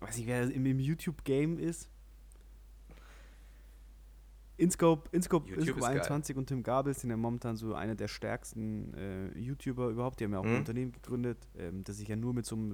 weiß 0.00 0.18
nicht, 0.18 0.26
wer 0.26 0.42
im, 0.42 0.66
im 0.66 0.78
YouTube-Game 0.78 1.58
ist. 1.58 1.88
InScope, 4.58 5.08
InScope, 5.12 5.48
YouTube 5.48 5.60
InScope 5.68 5.78
ist 5.80 5.86
geil. 5.86 5.96
21 6.00 6.36
und 6.36 6.46
Tim 6.46 6.62
Gabel 6.62 6.92
sind 6.92 7.10
ja 7.10 7.16
momentan 7.16 7.56
so 7.56 7.74
einer 7.74 7.94
der 7.94 8.08
stärksten 8.08 8.92
äh, 8.94 9.38
YouTuber 9.38 9.88
überhaupt. 9.88 10.18
Die 10.20 10.24
haben 10.24 10.32
ja 10.32 10.40
auch 10.40 10.44
ein 10.44 10.50
Mhm. 10.52 10.58
Unternehmen 10.58 10.92
gegründet, 10.92 11.38
ähm, 11.56 11.84
das 11.84 11.96
sich 11.98 12.08
ja 12.08 12.16
nur 12.16 12.34
mit 12.34 12.44
so 12.44 12.56
einem, 12.56 12.70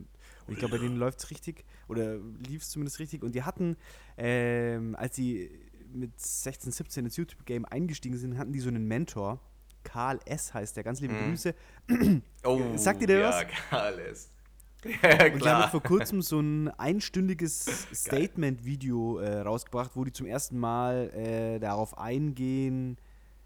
und 0.47 0.53
ich 0.55 0.59
glaube, 0.59 0.79
bei 0.79 0.83
denen 0.83 0.97
läuft 0.97 1.21
es 1.21 1.31
richtig, 1.31 1.65
oder 1.87 2.17
lief 2.49 2.63
es 2.63 2.71
zumindest 2.71 2.99
richtig. 2.99 3.23
Und 3.23 3.35
die 3.35 3.43
hatten, 3.43 3.77
ähm, 4.17 4.97
als 4.97 5.15
sie 5.17 5.51
mit 5.93 6.19
16, 6.19 6.73
17 6.73 7.05
ins 7.05 7.17
YouTube-Game 7.17 7.65
eingestiegen 7.67 8.17
sind, 8.17 8.37
hatten 8.39 8.53
die 8.53 8.61
so 8.61 8.69
einen 8.69 8.87
Mentor. 8.89 9.41
Karl 9.85 10.19
S. 10.25 10.55
heißt 10.55 10.77
der, 10.79 10.83
ganz 10.85 11.01
liebe 11.01 11.13
Mhm. 11.13 11.29
Grüße. 11.29 11.55
Oh, 12.45 12.61
Sagt 12.77 13.03
ihr 13.03 13.07
dir 13.07 13.19
ja, 13.19 13.29
was? 13.29 13.45
Alles. 13.71 14.31
Ja, 15.03 15.11
Und 15.11 15.21
die 15.21 15.27
haben 15.27 15.39
klar. 15.39 15.71
vor 15.71 15.83
kurzem 15.83 16.23
so 16.23 16.41
ein 16.41 16.69
einstündiges 16.69 17.87
Statement-Video 17.95 19.19
äh, 19.19 19.41
rausgebracht, 19.41 19.93
wo 19.95 20.05
die 20.05 20.13
zum 20.13 20.27
ersten 20.27 20.59
Mal 20.59 21.11
äh, 21.11 21.59
darauf 21.59 21.97
eingehen, 21.99 22.99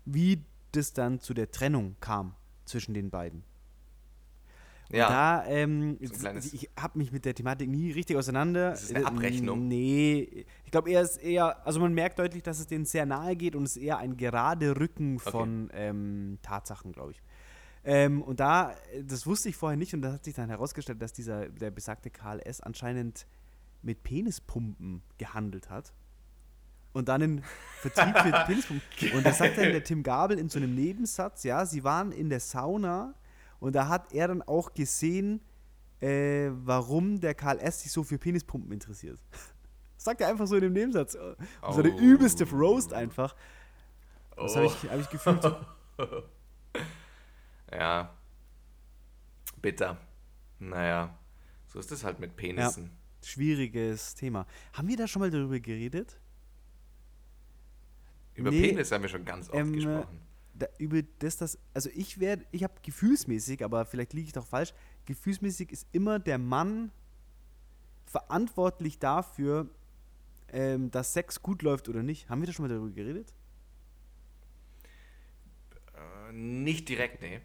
wie 0.04 0.42
das 0.72 0.92
dann 0.92 1.20
zu 1.20 1.34
der 1.34 1.50
Trennung 1.50 1.96
kam 2.00 2.34
zwischen 2.64 2.94
den 2.94 3.10
beiden. 3.10 3.42
Und 4.90 4.96
Ja. 4.96 5.08
da, 5.08 5.46
ähm, 5.46 5.98
So 6.02 6.26
ich 6.54 6.70
habe 6.78 6.98
mich 6.98 7.12
mit 7.12 7.26
der 7.26 7.34
Thematik 7.34 7.68
nie 7.68 7.92
richtig 7.92 8.16
auseinander. 8.16 8.70
Das 8.70 8.84
ist 8.84 8.94
eine 8.94 9.04
äh, 9.04 9.06
Abrechnung. 9.06 9.68
Nee, 9.68 10.46
ich 10.64 10.70
glaube, 10.70 10.90
er 10.90 11.02
ist 11.02 11.18
eher, 11.18 11.66
also 11.66 11.78
man 11.78 11.92
merkt 11.92 12.18
deutlich, 12.18 12.42
dass 12.42 12.58
es 12.58 12.66
denen 12.66 12.86
sehr 12.86 13.04
nahe 13.04 13.36
geht 13.36 13.54
und 13.54 13.64
es 13.64 13.76
ist 13.76 13.82
eher 13.82 13.98
ein 13.98 14.16
gerade 14.16 14.78
Rücken 14.80 15.18
von 15.18 15.68
ähm, 15.74 16.38
Tatsachen, 16.42 16.92
glaube 16.92 17.12
ich. 17.12 17.22
Ähm, 17.84 18.22
und 18.22 18.40
da, 18.40 18.72
äh, 18.92 19.04
das 19.04 19.26
wusste 19.26 19.48
ich 19.48 19.56
vorher 19.56 19.76
nicht 19.76 19.94
und 19.94 20.02
da 20.02 20.12
hat 20.12 20.24
sich 20.24 20.34
dann 20.34 20.48
herausgestellt, 20.50 21.00
dass 21.00 21.12
dieser, 21.12 21.48
der 21.48 21.70
besagte 21.70 22.10
Karl 22.10 22.40
S. 22.40 22.60
anscheinend 22.60 23.26
mit 23.82 24.02
Penispumpen 24.02 25.02
gehandelt 25.18 25.70
hat. 25.70 25.92
Und 26.92 27.08
dann 27.08 27.20
in 27.22 27.42
Vertrieb 27.80 28.18
für 28.18 28.32
Penispumpen. 28.46 29.12
Und 29.14 29.24
das 29.24 29.38
sagt 29.38 29.56
dann 29.58 29.70
der 29.70 29.84
Tim 29.84 30.02
Gabel 30.02 30.38
in 30.38 30.48
so 30.48 30.58
einem 30.58 30.74
Nebensatz, 30.74 31.44
ja, 31.44 31.64
sie 31.64 31.84
waren 31.84 32.10
in 32.12 32.28
der 32.28 32.40
Sauna 32.40 33.14
und 33.60 33.74
da 33.76 33.88
hat 33.88 34.12
er 34.12 34.28
dann 34.28 34.42
auch 34.42 34.72
gesehen, 34.74 35.40
äh, 36.00 36.50
warum 36.64 37.20
der 37.20 37.34
Karl 37.34 37.58
S. 37.58 37.80
sich 37.82 37.92
so 37.92 38.02
für 38.04 38.18
Penispumpen 38.18 38.72
interessiert. 38.72 39.18
Das 39.96 40.04
sagt 40.04 40.20
er 40.20 40.28
einfach 40.28 40.46
so 40.46 40.56
in 40.56 40.62
dem 40.62 40.72
Nebensatz. 40.72 41.14
Und 41.14 41.72
so 41.74 41.82
der 41.82 41.92
Oh. 41.94 41.98
übelste 41.98 42.48
Roast 42.50 42.92
einfach. 42.92 43.34
Das 44.36 44.56
habe 44.56 44.66
Oh. 44.66 44.72
ich, 44.82 44.90
hab 44.90 45.00
ich 45.00 45.08
gefühlt. 45.10 45.56
Ja. 47.72 48.14
Bitter. 49.60 49.98
Naja. 50.58 51.18
So 51.66 51.78
ist 51.78 51.92
es 51.92 52.04
halt 52.04 52.18
mit 52.20 52.36
Penissen. 52.36 52.90
Schwieriges 53.22 54.14
Thema. 54.14 54.46
Haben 54.72 54.88
wir 54.88 54.96
da 54.96 55.06
schon 55.06 55.20
mal 55.20 55.30
darüber 55.30 55.58
geredet? 55.60 56.20
Über 58.34 58.50
Nee, 58.50 58.68
Penis 58.68 58.92
haben 58.92 59.02
wir 59.02 59.08
schon 59.08 59.24
ganz 59.24 59.48
oft 59.50 59.58
ähm, 59.58 59.72
gesprochen. 59.72 60.20
da, 60.54 60.66
über 60.78 61.02
das, 61.18 61.36
das, 61.36 61.58
also 61.74 61.90
ich 61.94 62.20
werde, 62.20 62.46
ich 62.52 62.62
habe 62.62 62.74
gefühlsmäßig, 62.82 63.64
aber 63.64 63.84
vielleicht 63.84 64.12
liege 64.12 64.26
ich 64.28 64.32
doch 64.32 64.46
falsch, 64.46 64.72
gefühlsmäßig 65.06 65.72
ist 65.72 65.86
immer 65.92 66.18
der 66.20 66.38
Mann 66.38 66.92
verantwortlich 68.06 68.98
dafür, 69.00 69.68
ähm, 70.50 70.90
dass 70.92 71.12
Sex 71.12 71.42
gut 71.42 71.62
läuft 71.62 71.88
oder 71.88 72.02
nicht. 72.04 72.30
Haben 72.30 72.40
wir 72.40 72.46
da 72.46 72.52
schon 72.52 72.66
mal 72.66 72.74
darüber 72.74 72.94
geredet? 72.94 73.34
Äh, 75.94 76.32
nicht 76.32 76.88
direkt, 76.88 77.20
nee. 77.20 77.40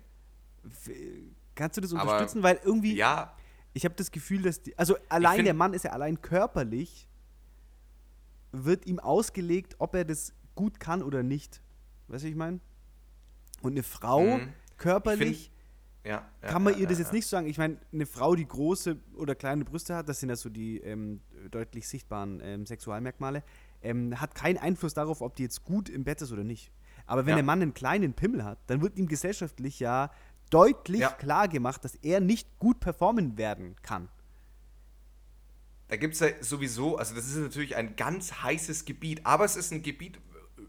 Kannst 1.55 1.77
du 1.77 1.81
das 1.81 1.93
Aber- 1.93 2.03
unterstützen? 2.03 2.43
Weil 2.43 2.59
irgendwie, 2.63 2.95
Ja, 2.95 3.35
ich 3.73 3.85
habe 3.85 3.95
das 3.95 4.11
Gefühl, 4.11 4.41
dass 4.43 4.61
die, 4.61 4.77
also 4.77 4.95
allein 5.09 5.35
find- 5.37 5.47
der 5.47 5.53
Mann 5.53 5.73
ist 5.73 5.83
ja 5.83 5.91
allein 5.91 6.21
körperlich, 6.21 7.07
wird 8.51 8.85
ihm 8.85 8.99
ausgelegt, 8.99 9.75
ob 9.79 9.95
er 9.95 10.05
das 10.05 10.33
gut 10.55 10.79
kann 10.79 11.01
oder 11.01 11.23
nicht. 11.23 11.61
Weißt 12.07 12.23
du, 12.23 12.27
ich 12.27 12.35
meine? 12.35 12.59
Und 13.61 13.71
eine 13.73 13.83
Frau 13.83 14.37
Mhm. 14.37 14.53
körperlich 14.77 15.49
ja. 16.03 16.11
ja 16.41 16.47
kann 16.49 16.61
man 16.63 16.73
ja, 16.73 16.81
ihr 16.81 16.87
das 16.87 16.99
jetzt 16.99 17.13
nicht 17.13 17.25
sagen. 17.27 17.47
Ich 17.47 17.57
meine, 17.57 17.77
eine 17.91 18.05
Frau, 18.05 18.35
die 18.35 18.45
große 18.47 18.97
oder 19.15 19.35
kleine 19.35 19.63
Brüste 19.65 19.95
hat, 19.95 20.09
das 20.09 20.19
sind 20.19 20.29
ja 20.29 20.35
so 20.35 20.49
die 20.49 20.77
ähm, 20.79 21.21
deutlich 21.49 21.87
sichtbaren 21.87 22.41
ähm, 22.43 22.65
Sexualmerkmale, 22.65 23.41
ähm, 23.81 24.19
hat 24.19 24.35
keinen 24.35 24.57
Einfluss 24.57 24.93
darauf, 24.93 25.21
ob 25.21 25.35
die 25.35 25.43
jetzt 25.43 25.63
gut 25.63 25.89
im 25.89 26.03
Bett 26.03 26.21
ist 26.21 26.31
oder 26.31 26.43
nicht. 26.43 26.71
Aber 27.05 27.25
wenn 27.25 27.35
der 27.35 27.43
Mann 27.43 27.61
einen 27.61 27.73
kleinen 27.73 28.13
Pimmel 28.13 28.43
hat, 28.45 28.59
dann 28.67 28.81
wird 28.81 28.97
ihm 28.97 29.07
gesellschaftlich 29.07 29.79
ja 29.79 30.11
deutlich 30.53 31.01
Ja. 31.01 31.09
klar 31.09 31.47
gemacht, 31.47 31.83
dass 31.83 31.95
er 31.95 32.19
nicht 32.19 32.59
gut 32.59 32.79
performen 32.79 33.37
werden 33.37 33.75
kann. 33.81 34.09
Da 35.87 35.97
gibt 35.97 36.13
es 36.13 36.19
ja 36.21 36.29
sowieso, 36.41 36.97
also 36.97 37.13
das 37.15 37.27
ist 37.27 37.35
natürlich 37.35 37.75
ein 37.75 37.95
ganz 37.95 38.41
heißes 38.41 38.85
Gebiet, 38.85 39.25
aber 39.25 39.45
es 39.45 39.55
ist 39.55 39.71
ein 39.71 39.83
Gebiet, 39.83 40.19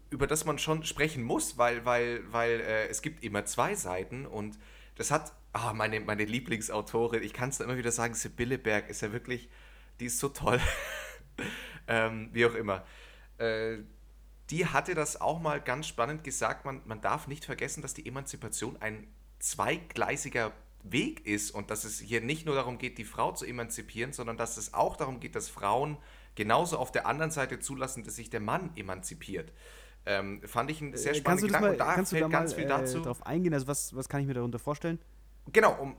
über 0.09 0.27
das 0.27 0.45
man 0.45 0.59
schon 0.59 0.83
sprechen 0.83 1.23
muss, 1.23 1.57
weil, 1.57 1.85
weil, 1.85 2.21
weil 2.31 2.61
äh, 2.61 2.87
es 2.87 3.01
gibt 3.01 3.23
immer 3.23 3.45
zwei 3.45 3.75
Seiten 3.75 4.25
und 4.25 4.59
das 4.95 5.11
hat, 5.11 5.33
ah, 5.53 5.73
meine, 5.73 5.99
meine 5.99 6.25
Lieblingsautorin, 6.25 7.23
ich 7.23 7.33
kann 7.33 7.49
es 7.49 7.59
immer 7.59 7.77
wieder 7.77 7.91
sagen, 7.91 8.13
Sibylle 8.13 8.57
Berg 8.57 8.89
ist 8.89 9.01
ja 9.01 9.11
wirklich, 9.11 9.49
die 9.99 10.05
ist 10.05 10.19
so 10.19 10.29
toll. 10.29 10.59
ähm, 11.87 12.29
wie 12.33 12.45
auch 12.45 12.55
immer. 12.55 12.85
Äh, 13.37 13.79
die 14.49 14.67
hatte 14.67 14.93
das 14.93 15.19
auch 15.19 15.39
mal 15.39 15.59
ganz 15.59 15.87
spannend 15.87 16.23
gesagt, 16.23 16.65
man, 16.65 16.81
man 16.85 17.01
darf 17.01 17.27
nicht 17.27 17.45
vergessen, 17.45 17.81
dass 17.81 17.93
die 17.93 18.05
Emanzipation 18.05 18.77
ein 18.79 19.07
zweigleisiger 19.45 20.51
Weg 20.83 21.25
ist 21.25 21.51
und 21.51 21.71
dass 21.71 21.83
es 21.83 21.99
hier 21.99 22.21
nicht 22.21 22.45
nur 22.45 22.55
darum 22.55 22.77
geht, 22.77 22.97
die 22.97 23.05
Frau 23.05 23.31
zu 23.31 23.45
emanzipieren, 23.45 24.13
sondern 24.13 24.37
dass 24.37 24.57
es 24.57 24.73
auch 24.73 24.97
darum 24.97 25.19
geht, 25.19 25.35
dass 25.35 25.49
Frauen 25.49 25.97
genauso 26.35 26.77
auf 26.77 26.91
der 26.91 27.07
anderen 27.07 27.31
Seite 27.31 27.59
zulassen, 27.59 28.03
dass 28.03 28.15
sich 28.15 28.29
der 28.29 28.39
Mann 28.39 28.71
emanzipiert. 28.75 29.51
Ähm, 30.05 30.41
fand 30.45 30.69
ich 30.69 30.81
einen 30.81 30.95
sehr 30.95 31.13
Äh, 31.13 31.15
spannenden 31.15 31.23
kannst 31.23 31.43
du, 31.43 31.47
das 31.47 31.47
Gedanken 31.47 31.65
mal, 31.65 31.71
und 31.71 31.79
da 31.79 31.95
kannst 31.95 32.11
fällt 32.11 32.23
da 32.23 32.27
ganz 32.27 32.51
mal 32.51 32.55
viel 32.55 32.65
äh, 32.65 32.69
dazu. 32.69 33.01
drauf 33.01 33.25
eingehen? 33.25 33.53
Also 33.53 33.67
was, 33.67 33.95
was 33.95 34.09
kann 34.09 34.21
ich 34.21 34.27
mir 34.27 34.33
darunter 34.35 34.59
vorstellen? 34.59 34.99
Genau, 35.51 35.73
um 35.73 35.95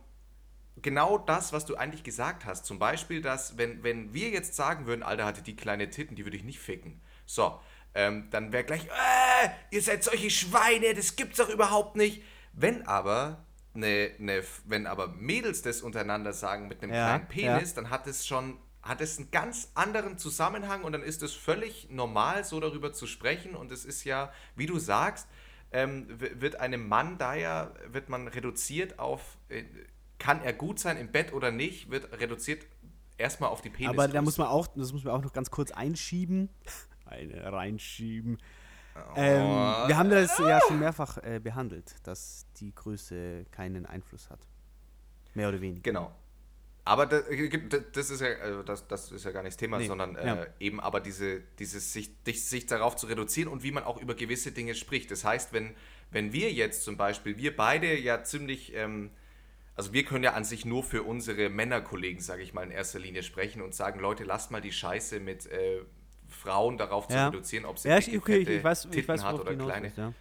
genau 0.83 1.19
das, 1.19 1.53
was 1.53 1.65
du 1.65 1.75
eigentlich 1.77 2.05
gesagt 2.05 2.45
hast. 2.45 2.67
Zum 2.67 2.79
Beispiel, 2.79 3.23
dass, 3.23 3.59
wenn, 3.59 3.83
wenn 3.83 4.13
wir 4.13 4.29
jetzt 4.31 4.55
sagen 4.55 4.87
würden, 4.87 5.03
Alter, 5.03 5.25
hatte 5.25 5.43
die 5.43 5.57
kleine 5.57 5.91
Titten, 5.91 6.15
die 6.17 6.25
würde 6.25 6.37
ich 6.37 6.45
nicht 6.45 6.61
ficken. 6.61 7.01
So, 7.25 7.59
ähm, 7.95 8.29
dann 8.31 8.53
wäre 8.53 8.65
gleich, 8.65 8.85
äh, 8.87 9.49
ihr 9.71 9.83
seid 9.83 10.05
solche 10.05 10.31
Schweine, 10.31 10.95
das 10.95 11.17
gibt's 11.17 11.39
doch 11.39 11.49
überhaupt 11.49 11.97
nicht. 11.97 12.23
Wenn 12.57 12.87
aber, 12.87 13.45
ne, 13.75 14.13
ne, 14.19 14.43
wenn 14.65 14.87
aber 14.87 15.09
Mädels 15.09 15.61
das 15.63 15.83
untereinander 15.83 16.33
sagen 16.33 16.69
mit 16.69 16.83
einem 16.83 16.93
Ja, 16.93 17.19
kleinen 17.19 17.29
Penis, 17.29 17.75
dann 17.75 17.91
hat 17.91 18.07
es 18.07 18.27
schon, 18.27 18.57
hat 18.83 19.03
es 19.03 19.19
einen 19.19 19.31
ganz 19.31 19.71
anderen 19.75 20.17
Zusammenhang 20.17 20.83
und 20.83 20.93
dann 20.93 21.03
ist 21.03 21.23
es 21.23 21.35
völlig 21.35 21.89
normal, 21.91 22.45
so 22.45 22.59
darüber 22.59 22.95
zu 22.95 23.07
sprechen. 23.07 23.55
Und 23.55 23.71
es 23.71 23.85
ist 23.85 24.05
ja, 24.05 24.33
wie 24.57 24.65
du 24.65 24.79
sagst, 24.79 25.29
ähm, 25.71 26.07
wird 26.09 26.57
einem 26.59 26.89
Mann 26.89 27.19
da 27.19 27.35
ja, 27.35 27.73
wird 27.89 28.09
man 28.09 28.27
reduziert 28.29 28.99
auf, 28.99 29.37
äh, 29.51 29.65
kann 30.19 30.43
er 30.43 30.55
gut 30.55 30.79
sein 30.79 30.97
im 30.97 31.13
Bett 31.13 31.35
oder 31.35 31.51
nicht, 31.51 31.91
wird 31.91 32.11
reduziert 32.19 32.65
erstmal 33.19 33.51
auf 33.51 33.61
die 33.61 33.69
Penis. 33.69 33.91
Aber 33.91 34.09
da 34.09 34.23
muss 34.23 34.39
man 34.39 34.47
auch, 34.49 34.67
das 34.69 34.93
muss 34.93 35.05
man 35.05 35.13
auch 35.13 35.23
noch 35.23 35.35
ganz 35.35 35.51
kurz 35.51 35.73
einschieben. 35.73 36.49
Eine 37.05 37.53
reinschieben. 37.53 38.39
Ähm, 39.17 39.89
wir 39.89 39.97
haben 39.97 40.11
das 40.11 40.39
ja 40.39 40.61
schon 40.67 40.79
mehrfach 40.79 41.19
äh, 41.19 41.41
behandelt, 41.41 41.95
dass 42.03 42.47
die 42.57 42.75
Größe 42.75 43.47
keinen 43.51 43.87
Einfluss 43.87 44.31
hat. 44.31 44.41
Mehr 45.35 45.49
oder 45.49 45.61
weniger. 45.61 45.83
Genau. 45.83 46.15
Aber 46.87 47.07
das, 47.07 47.25
das, 47.93 48.11
ist 48.11 48.21
ja, 48.21 48.29
also 48.37 48.63
das, 48.63 48.87
das 48.87 49.11
ist 49.11 49.25
ja 49.25 49.33
gar 49.33 49.43
nicht 49.43 49.55
das 49.55 49.57
Thema, 49.57 49.79
Nee, 49.79 49.89
sondern 49.89 50.15
äh, 50.15 50.27
ja. 50.27 50.47
eben 50.61 50.79
aber 50.79 51.01
diese, 51.01 51.41
dieses 51.59 51.93
sich, 51.93 52.11
sich 52.25 52.67
darauf 52.67 52.95
zu 52.95 53.09
reduzieren 53.09 53.49
und 53.49 53.65
wie 53.65 53.73
man 53.73 53.83
auch 53.83 54.01
über 54.01 54.15
gewisse 54.15 54.53
Dinge 54.53 54.77
spricht. 54.77 55.11
Das 55.11 55.25
heißt, 55.25 55.53
wenn, 55.53 55.75
wenn 56.13 56.33
wir 56.33 56.53
jetzt 56.53 56.85
zum 56.85 56.97
Beispiel, 56.97 57.39
wir 57.39 57.57
beide 57.57 57.99
ja 57.99 58.23
ziemlich, 58.23 58.73
ähm, 58.77 59.11
also 59.75 59.93
wir 59.93 60.05
können 60.05 60.23
ja 60.23 60.35
an 60.35 60.45
sich 60.45 60.65
nur 60.65 60.85
für 60.85 61.03
unsere 61.03 61.49
Männerkollegen, 61.49 62.23
sage 62.23 62.43
ich 62.43 62.55
mal, 62.55 62.63
in 62.63 62.71
erster 62.71 63.01
Linie 63.01 63.25
sprechen 63.25 63.63
und 63.63 63.75
sagen, 63.75 63.99
Leute, 63.99 64.23
lasst 64.23 64.53
mal 64.53 64.61
die 64.61 64.73
Scheiße 64.73 65.19
mit 65.19 65.47
äh, 65.47 65.81
Frauen 66.29 66.79
darauf 66.79 67.09
zu 67.09 67.15
Ja. 67.15 67.29
reduzieren, 67.29 67.65
ob 67.65 67.79
sie 67.79 67.89
Ja, 67.89 67.99
ich, 67.99 68.17
okay, 68.17 68.39
ich, 68.39 68.49
ich 68.49 68.65
weiß, 68.65 68.85
ich 68.87 68.91
Titten 68.91 69.09
weiß 69.09 69.25
hat 69.25 69.39
oder 69.41 69.55
kleine. 69.55 69.85
willst, 69.85 69.99
ja. 69.99 70.13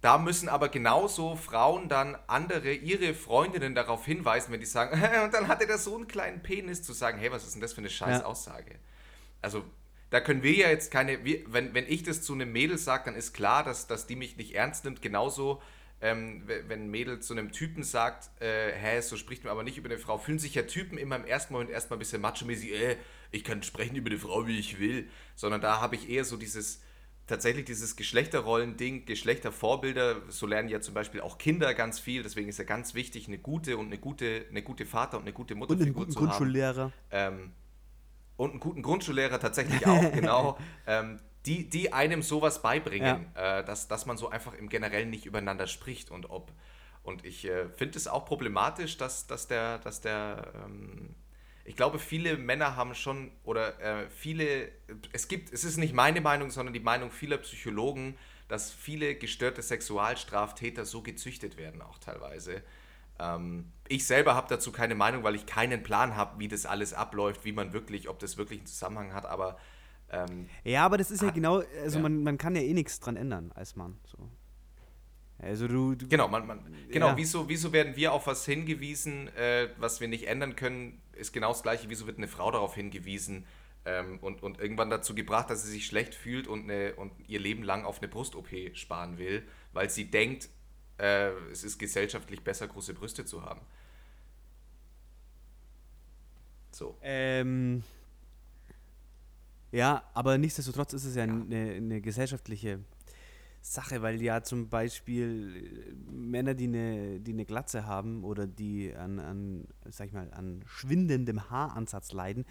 Da 0.00 0.16
müssen 0.16 0.48
aber 0.48 0.68
genauso 0.68 1.34
Frauen 1.34 1.88
dann 1.88 2.16
andere, 2.28 2.72
ihre 2.72 3.14
Freundinnen 3.14 3.74
darauf 3.74 4.04
hinweisen, 4.04 4.52
wenn 4.52 4.60
die 4.60 4.66
sagen, 4.66 4.92
und 5.24 5.34
dann 5.34 5.48
hatte 5.48 5.66
der 5.66 5.78
so 5.78 5.96
einen 5.96 6.06
kleinen 6.06 6.40
Penis, 6.42 6.82
zu 6.82 6.92
sagen, 6.92 7.18
hey, 7.18 7.32
was 7.32 7.44
ist 7.44 7.54
denn 7.54 7.60
das 7.60 7.72
für 7.72 7.78
eine 7.78 7.90
scheiß. 7.90 8.22
Aussage? 8.22 8.76
Also, 9.42 9.64
da 10.10 10.20
können 10.20 10.42
wir 10.42 10.52
ja 10.52 10.68
jetzt 10.68 10.90
keine, 10.90 11.24
wir, 11.24 11.40
wenn, 11.52 11.74
wenn 11.74 11.86
ich 11.86 12.02
das 12.04 12.22
zu 12.22 12.32
einem 12.32 12.52
Mädel 12.52 12.78
sage, 12.78 13.04
dann 13.06 13.14
ist 13.16 13.34
klar, 13.34 13.64
dass, 13.64 13.88
dass 13.88 14.06
die 14.06 14.16
mich 14.16 14.36
nicht 14.36 14.54
ernst 14.54 14.84
nimmt. 14.84 15.02
Genauso, 15.02 15.60
ähm, 16.00 16.44
wenn 16.46 16.84
ein 16.84 16.90
Mädel 16.90 17.18
zu 17.20 17.34
einem 17.34 17.50
Typen 17.50 17.82
sagt, 17.82 18.30
äh, 18.40 18.72
hä, 18.72 19.00
so 19.00 19.16
spricht 19.16 19.42
man 19.44 19.50
aber 19.50 19.64
nicht 19.64 19.78
über 19.78 19.90
eine 19.90 19.98
Frau, 19.98 20.16
fühlen 20.16 20.38
sich 20.38 20.54
ja 20.54 20.62
Typen 20.62 20.96
immer 20.96 21.16
im 21.16 21.24
ersten 21.24 21.52
Moment 21.52 21.70
erstmal 21.70 21.96
ein 21.96 21.98
bisschen 21.98 22.22
macho-mäßig, 22.22 22.72
äh, 22.72 22.96
ich 23.30 23.44
kann 23.44 23.62
sprechen 23.62 23.96
über 23.96 24.10
eine 24.10 24.18
Frau, 24.18 24.46
wie 24.46 24.58
ich 24.58 24.78
will. 24.78 25.08
Sondern 25.34 25.60
da 25.60 25.80
habe 25.80 25.96
ich 25.96 26.08
eher 26.08 26.24
so 26.24 26.36
dieses, 26.36 26.80
tatsächlich 27.26 27.66
dieses 27.66 27.94
Geschlechterrollen-Ding, 27.96 29.06
Geschlechtervorbilder, 29.06 30.22
so 30.28 30.46
lernen 30.46 30.68
ja 30.68 30.80
zum 30.80 30.94
Beispiel 30.94 31.20
auch 31.20 31.38
Kinder 31.38 31.74
ganz 31.74 32.00
viel, 32.00 32.22
deswegen 32.22 32.48
ist 32.48 32.58
ja 32.58 32.64
ganz 32.64 32.94
wichtig, 32.94 33.28
eine 33.28 33.38
gute 33.38 33.76
und 33.76 33.86
eine 33.86 33.98
gute, 33.98 34.46
eine 34.50 34.62
gute 34.62 34.86
Vater 34.86 35.18
und 35.18 35.24
eine 35.24 35.32
gute 35.32 35.54
Und 35.54 35.70
einen 35.70 35.92
guten. 35.92 36.14
Grundschullehrer. 36.14 36.90
Ähm, 37.10 37.52
und 38.36 38.52
einen 38.52 38.60
guten 38.60 38.82
Grundschullehrer 38.82 39.38
tatsächlich 39.38 39.86
auch, 39.86 40.12
genau. 40.12 40.58
Ähm, 40.86 41.20
die, 41.46 41.68
die 41.68 41.92
einem 41.92 42.22
sowas 42.22 42.62
beibringen, 42.62 43.26
äh, 43.34 43.64
dass, 43.64 43.88
dass 43.88 44.06
man 44.06 44.16
so 44.16 44.28
einfach 44.28 44.54
im 44.54 44.68
Generellen 44.68 45.10
nicht 45.10 45.24
übereinander 45.24 45.66
spricht 45.66 46.10
und 46.10 46.30
ob. 46.30 46.52
Und 47.02 47.24
ich 47.24 47.46
äh, 47.46 47.68
finde 47.70 47.96
es 47.96 48.06
auch 48.06 48.26
problematisch, 48.26 48.96
dass, 48.96 49.26
dass 49.26 49.48
der, 49.48 49.78
dass 49.78 50.00
der, 50.00 50.52
ähm, 50.64 51.14
ich 51.68 51.76
glaube, 51.76 51.98
viele 51.98 52.38
Männer 52.38 52.76
haben 52.76 52.94
schon, 52.94 53.30
oder 53.44 53.78
äh, 53.80 54.08
viele, 54.08 54.70
es 55.12 55.28
gibt, 55.28 55.52
es 55.52 55.64
ist 55.64 55.76
nicht 55.76 55.92
meine 55.92 56.22
Meinung, 56.22 56.50
sondern 56.50 56.72
die 56.72 56.80
Meinung 56.80 57.10
vieler 57.10 57.36
Psychologen, 57.36 58.16
dass 58.48 58.70
viele 58.72 59.14
gestörte 59.16 59.60
Sexualstraftäter 59.60 60.86
so 60.86 61.02
gezüchtet 61.02 61.58
werden, 61.58 61.82
auch 61.82 61.98
teilweise. 61.98 62.62
Ähm, 63.18 63.66
ich 63.86 64.06
selber 64.06 64.34
habe 64.34 64.46
dazu 64.48 64.72
keine 64.72 64.94
Meinung, 64.94 65.24
weil 65.24 65.34
ich 65.34 65.44
keinen 65.44 65.82
Plan 65.82 66.16
habe, 66.16 66.38
wie 66.38 66.48
das 66.48 66.64
alles 66.64 66.94
abläuft, 66.94 67.44
wie 67.44 67.52
man 67.52 67.74
wirklich, 67.74 68.08
ob 68.08 68.18
das 68.18 68.38
wirklich 68.38 68.60
einen 68.60 68.66
Zusammenhang 68.66 69.12
hat, 69.12 69.26
aber 69.26 69.58
ähm, 70.10 70.48
Ja, 70.64 70.86
aber 70.86 70.96
das 70.96 71.10
ist 71.10 71.20
ja 71.20 71.28
Hat- 71.28 71.34
genau, 71.34 71.62
also 71.82 71.98
ja. 71.98 72.02
man, 72.02 72.22
man 72.22 72.38
kann 72.38 72.56
ja 72.56 72.62
eh 72.62 72.72
nichts 72.72 72.98
dran 72.98 73.16
ändern 73.18 73.52
als 73.54 73.76
Mann. 73.76 73.98
So. 74.04 74.16
Also 75.40 75.68
du, 75.68 75.94
du 75.94 76.08
genau, 76.08 76.28
man, 76.28 76.46
man, 76.46 76.60
genau 76.90 77.08
Ja. 77.08 77.16
wieso, 77.16 77.48
wieso 77.48 77.72
werden 77.72 77.94
wir 77.94 78.12
auf 78.12 78.26
was 78.26 78.44
hingewiesen, 78.46 79.28
äh, 79.36 79.68
was 79.76 80.00
wir 80.00 80.08
nicht 80.08 80.26
ändern 80.26 80.56
können, 80.56 81.00
ist 81.18 81.32
genau 81.32 81.48
das 81.48 81.62
gleiche, 81.62 81.88
wieso 81.90 82.06
wird 82.06 82.18
eine 82.18 82.28
Frau 82.28 82.50
darauf 82.50 82.74
hingewiesen 82.74 83.46
ähm, 83.84 84.18
und, 84.20 84.42
und 84.42 84.58
irgendwann 84.60 84.90
dazu 84.90 85.14
gebracht, 85.14 85.50
dass 85.50 85.64
sie 85.64 85.70
sich 85.70 85.86
schlecht 85.86 86.14
fühlt 86.14 86.46
und, 86.46 86.64
eine, 86.64 86.94
und 86.94 87.12
ihr 87.28 87.40
Leben 87.40 87.62
lang 87.62 87.84
auf 87.84 87.98
eine 87.98 88.08
Brust-OP 88.08 88.48
sparen 88.74 89.18
will, 89.18 89.46
weil 89.72 89.90
sie 89.90 90.10
denkt, 90.10 90.48
äh, 90.98 91.30
es 91.52 91.64
ist 91.64 91.78
gesellschaftlich 91.78 92.42
besser, 92.42 92.68
große 92.68 92.94
Brüste 92.94 93.24
zu 93.24 93.42
haben. 93.44 93.60
So. 96.70 96.96
Ähm, 97.02 97.82
ja, 99.72 100.02
aber 100.14 100.38
nichtsdestotrotz 100.38 100.92
ist 100.92 101.04
es 101.04 101.14
ja, 101.14 101.24
Ja. 101.24 101.32
Eine, 101.32 101.72
eine 101.72 102.00
gesellschaftliche 102.00 102.80
Sache, 103.60 104.02
weil 104.02 104.22
ja 104.22 104.42
zum 104.42 104.68
Beispiel 104.68 105.92
äh, 106.08 106.10
Männer, 106.10 106.54
die 106.54 106.64
eine, 106.64 107.20
die 107.20 107.32
eine 107.32 107.44
Glatze 107.44 107.86
haben 107.86 108.24
oder 108.24 108.46
die 108.46 108.94
an, 108.94 109.18
an, 109.18 109.68
sag 109.90 110.06
ich 110.08 110.12
mal, 110.12 110.30
an 110.32 110.62
schwindendem 110.66 111.50
Haaransatz 111.50 112.12
leiden, 112.12 112.44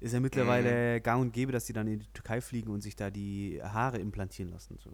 ist 0.00 0.12
ja 0.12 0.20
mittlerweile 0.20 0.98
Mhm. 0.98 1.02
gang 1.02 1.20
und 1.22 1.32
gäbe, 1.32 1.50
dass 1.52 1.64
die 1.64 1.72
dann 1.72 1.86
in 1.86 2.00
die 2.00 2.06
Türkei 2.12 2.40
fliegen 2.40 2.70
und 2.70 2.82
sich 2.82 2.94
da 2.96 3.10
die 3.10 3.60
Haare 3.62 3.98
implantieren 3.98 4.52
lassen. 4.52 4.78
So. 4.82 4.90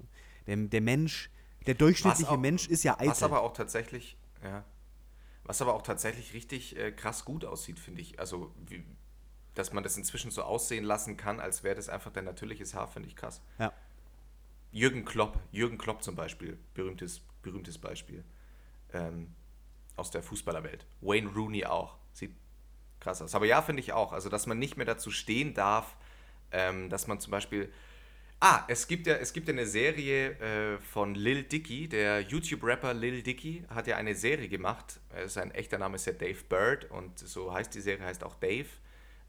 Der, 0.47 0.57
der 0.57 0.81
Mensch, 0.81 1.31
der 1.67 1.75
durchschnittliche 1.75 2.31
auch- 2.31 2.39
Mensch 2.39 2.69
ist 2.69 2.83
ja 2.85 2.95
eitel. 2.95 3.09
Was 3.11 3.23
aber 3.23 3.43
auch 3.43 3.53
tatsächlich, 3.53 4.17
ja, 4.43 4.65
was 5.45 5.61
aber 5.63 5.75
auch 5.75 5.83
tatsächlich 5.83 6.33
richtig 6.33 6.77
äh, 6.77 6.91
krass 6.93 7.25
gut 7.25 7.45
aussieht, 7.45 7.79
finde 7.79 8.01
ich. 8.03 8.19
Also, 8.19 8.53
wie, 8.67 8.83
dass 9.55 9.73
man 9.73 9.83
das 9.85 9.97
inzwischen 9.97 10.31
so 10.31 10.43
aussehen 10.43 10.85
lassen 10.85 11.17
kann, 11.17 11.41
als 11.41 11.63
wäre 11.63 11.75
das 11.77 11.89
einfach 11.89 12.13
dein 12.13 12.25
natürliches 12.25 12.75
Haar, 12.75 12.89
finde 12.89 13.09
ich 13.09 13.17
krass. 13.17 13.43
ja. 13.59 13.73
Jürgen 14.77 15.07
Klopp, 15.07 15.39
Jürgen 15.53 15.79
Klopp 15.79 16.03
zum 16.03 16.17
Beispiel, 16.17 16.59
berühmtes, 16.75 17.23
berühmtes 17.41 17.79
Beispiel 17.79 18.25
ähm, 18.93 19.35
aus 19.97 20.11
der 20.11 20.23
Fußballerwelt. 20.23 20.87
Wayne 21.01 21.31
Rooney 21.31 21.65
auch, 21.65 21.97
sieht 22.13 22.35
krass 23.01 23.23
aus. 23.23 23.35
Aber 23.35 23.47
ja, 23.47 23.63
finde 23.63 23.81
ich 23.81 23.95
auch, 23.95 24.13
also 24.13 24.29
dass 24.29 24.47
man 24.47 24.59
nicht 24.59 24.77
mehr 24.77 24.85
dazu 24.85 25.11
stehen 25.11 25.55
darf, 25.55 25.97
ähm, 26.53 26.91
dass 26.91 27.07
man 27.07 27.21
zum 27.21 27.31
Beispiel 27.31 27.73
Ah, 28.39 28.65
es 28.69 28.87
gibt 28.87 29.07
ja, 29.07 29.15
es 29.15 29.33
gibt 29.33 29.49
ja 29.49 29.55
eine 29.55 29.67
Serie 29.67 30.33
äh, 30.41 30.79
von 30.79 31.15
Lil 31.15 31.45
Dicky, 31.45 31.89
der 31.89 32.21
YouTube-Rapper 32.21 32.93
Lil 32.93 33.23
Dicky 33.23 33.65
hat 33.71 33.87
ja 33.87 33.97
eine 33.97 34.15
Serie 34.15 34.51
gemacht. 34.51 35.01
Äh, 35.15 35.27
sein 35.27 35.53
echter 35.53 35.79
Name 35.79 35.97
ist 35.97 36.05
ja 36.05 36.13
Dave 36.13 36.45
Bird 36.47 36.91
und 36.91 37.19
so 37.19 37.51
heißt 37.51 37.75
die 37.75 37.81
Serie, 37.81 38.05
heißt 38.05 38.23
auch 38.25 38.35
Dave. 38.35 38.69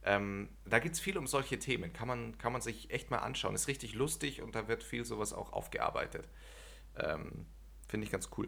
Ähm, 0.07 0.49
da 0.65 0.79
geht 0.79 0.93
es 0.93 0.99
viel 0.99 1.17
um 1.17 1.27
solche 1.27 1.59
Themen. 1.59 1.91
Kann 1.91 2.07
man, 2.07 2.37
kann 2.37 2.53
man 2.53 2.61
sich 2.61 2.91
echt 2.91 3.11
mal 3.11 3.17
anschauen. 3.17 3.55
Ist 3.55 3.67
richtig 3.67 3.93
lustig 3.93 4.41
und 4.41 4.55
da 4.55 4.67
wird 4.67 4.83
viel 4.83 5.03
sowas 5.03 5.33
auch 5.33 5.51
aufgearbeitet. 5.51 6.29
Ähm, 6.95 7.45
Finde 7.89 8.05
ich 8.05 8.11
ganz 8.11 8.29
cool. 8.37 8.47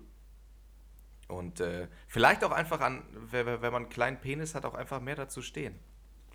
Und 1.27 1.59
äh, 1.59 1.87
vielleicht 2.07 2.43
auch 2.43 2.51
einfach 2.51 2.79
an, 2.79 3.03
wenn, 3.11 3.45
wenn 3.45 3.61
man 3.61 3.83
einen 3.83 3.89
kleinen 3.89 4.19
Penis 4.19 4.55
hat, 4.55 4.65
auch 4.65 4.73
einfach 4.73 5.01
mehr 5.01 5.15
dazu 5.15 5.41
stehen 5.41 5.77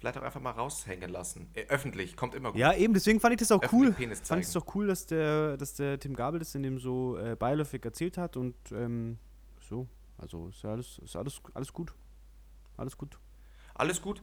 vielleicht 0.05 0.19
auch 0.19 0.23
einfach 0.23 0.41
mal 0.41 0.51
raushängen 0.51 1.09
lassen. 1.09 1.49
Äh, 1.55 1.65
öffentlich, 1.69 2.15
kommt 2.15 2.35
immer 2.35 2.53
gut. 2.53 2.61
Ja, 2.61 2.75
eben, 2.75 2.93
deswegen 2.93 3.21
fand 3.21 3.33
ich 3.33 3.39
das 3.39 3.51
auch 3.51 3.63
Öffentlich 3.63 3.89
cool. 3.89 3.95
Penis 3.95 4.21
Fand 4.21 4.43
ich 4.43 4.49
es 4.49 4.57
auch 4.57 4.75
cool, 4.75 4.87
dass 4.87 5.07
der, 5.07 5.57
dass 5.57 5.73
der 5.75 5.99
Tim 5.99 6.15
Gabel 6.15 6.41
das 6.41 6.55
in 6.55 6.63
dem 6.63 6.79
so 6.79 7.17
äh, 7.17 7.37
beiläufig 7.37 7.83
erzählt 7.83 8.19
hat 8.19 8.37
und 8.37 8.55
ähm, 8.73 9.19
so. 9.61 9.89
Also 10.19 10.49
ist 10.49 10.63
ja 10.63 10.73
alles, 10.73 10.99
ist 10.99 11.17
alles, 11.17 11.41
alles 11.55 11.73
gut. 11.73 11.95
Alles 12.77 12.99
gut. 12.99 13.19
Alles 13.75 14.03
gut. 14.03 14.23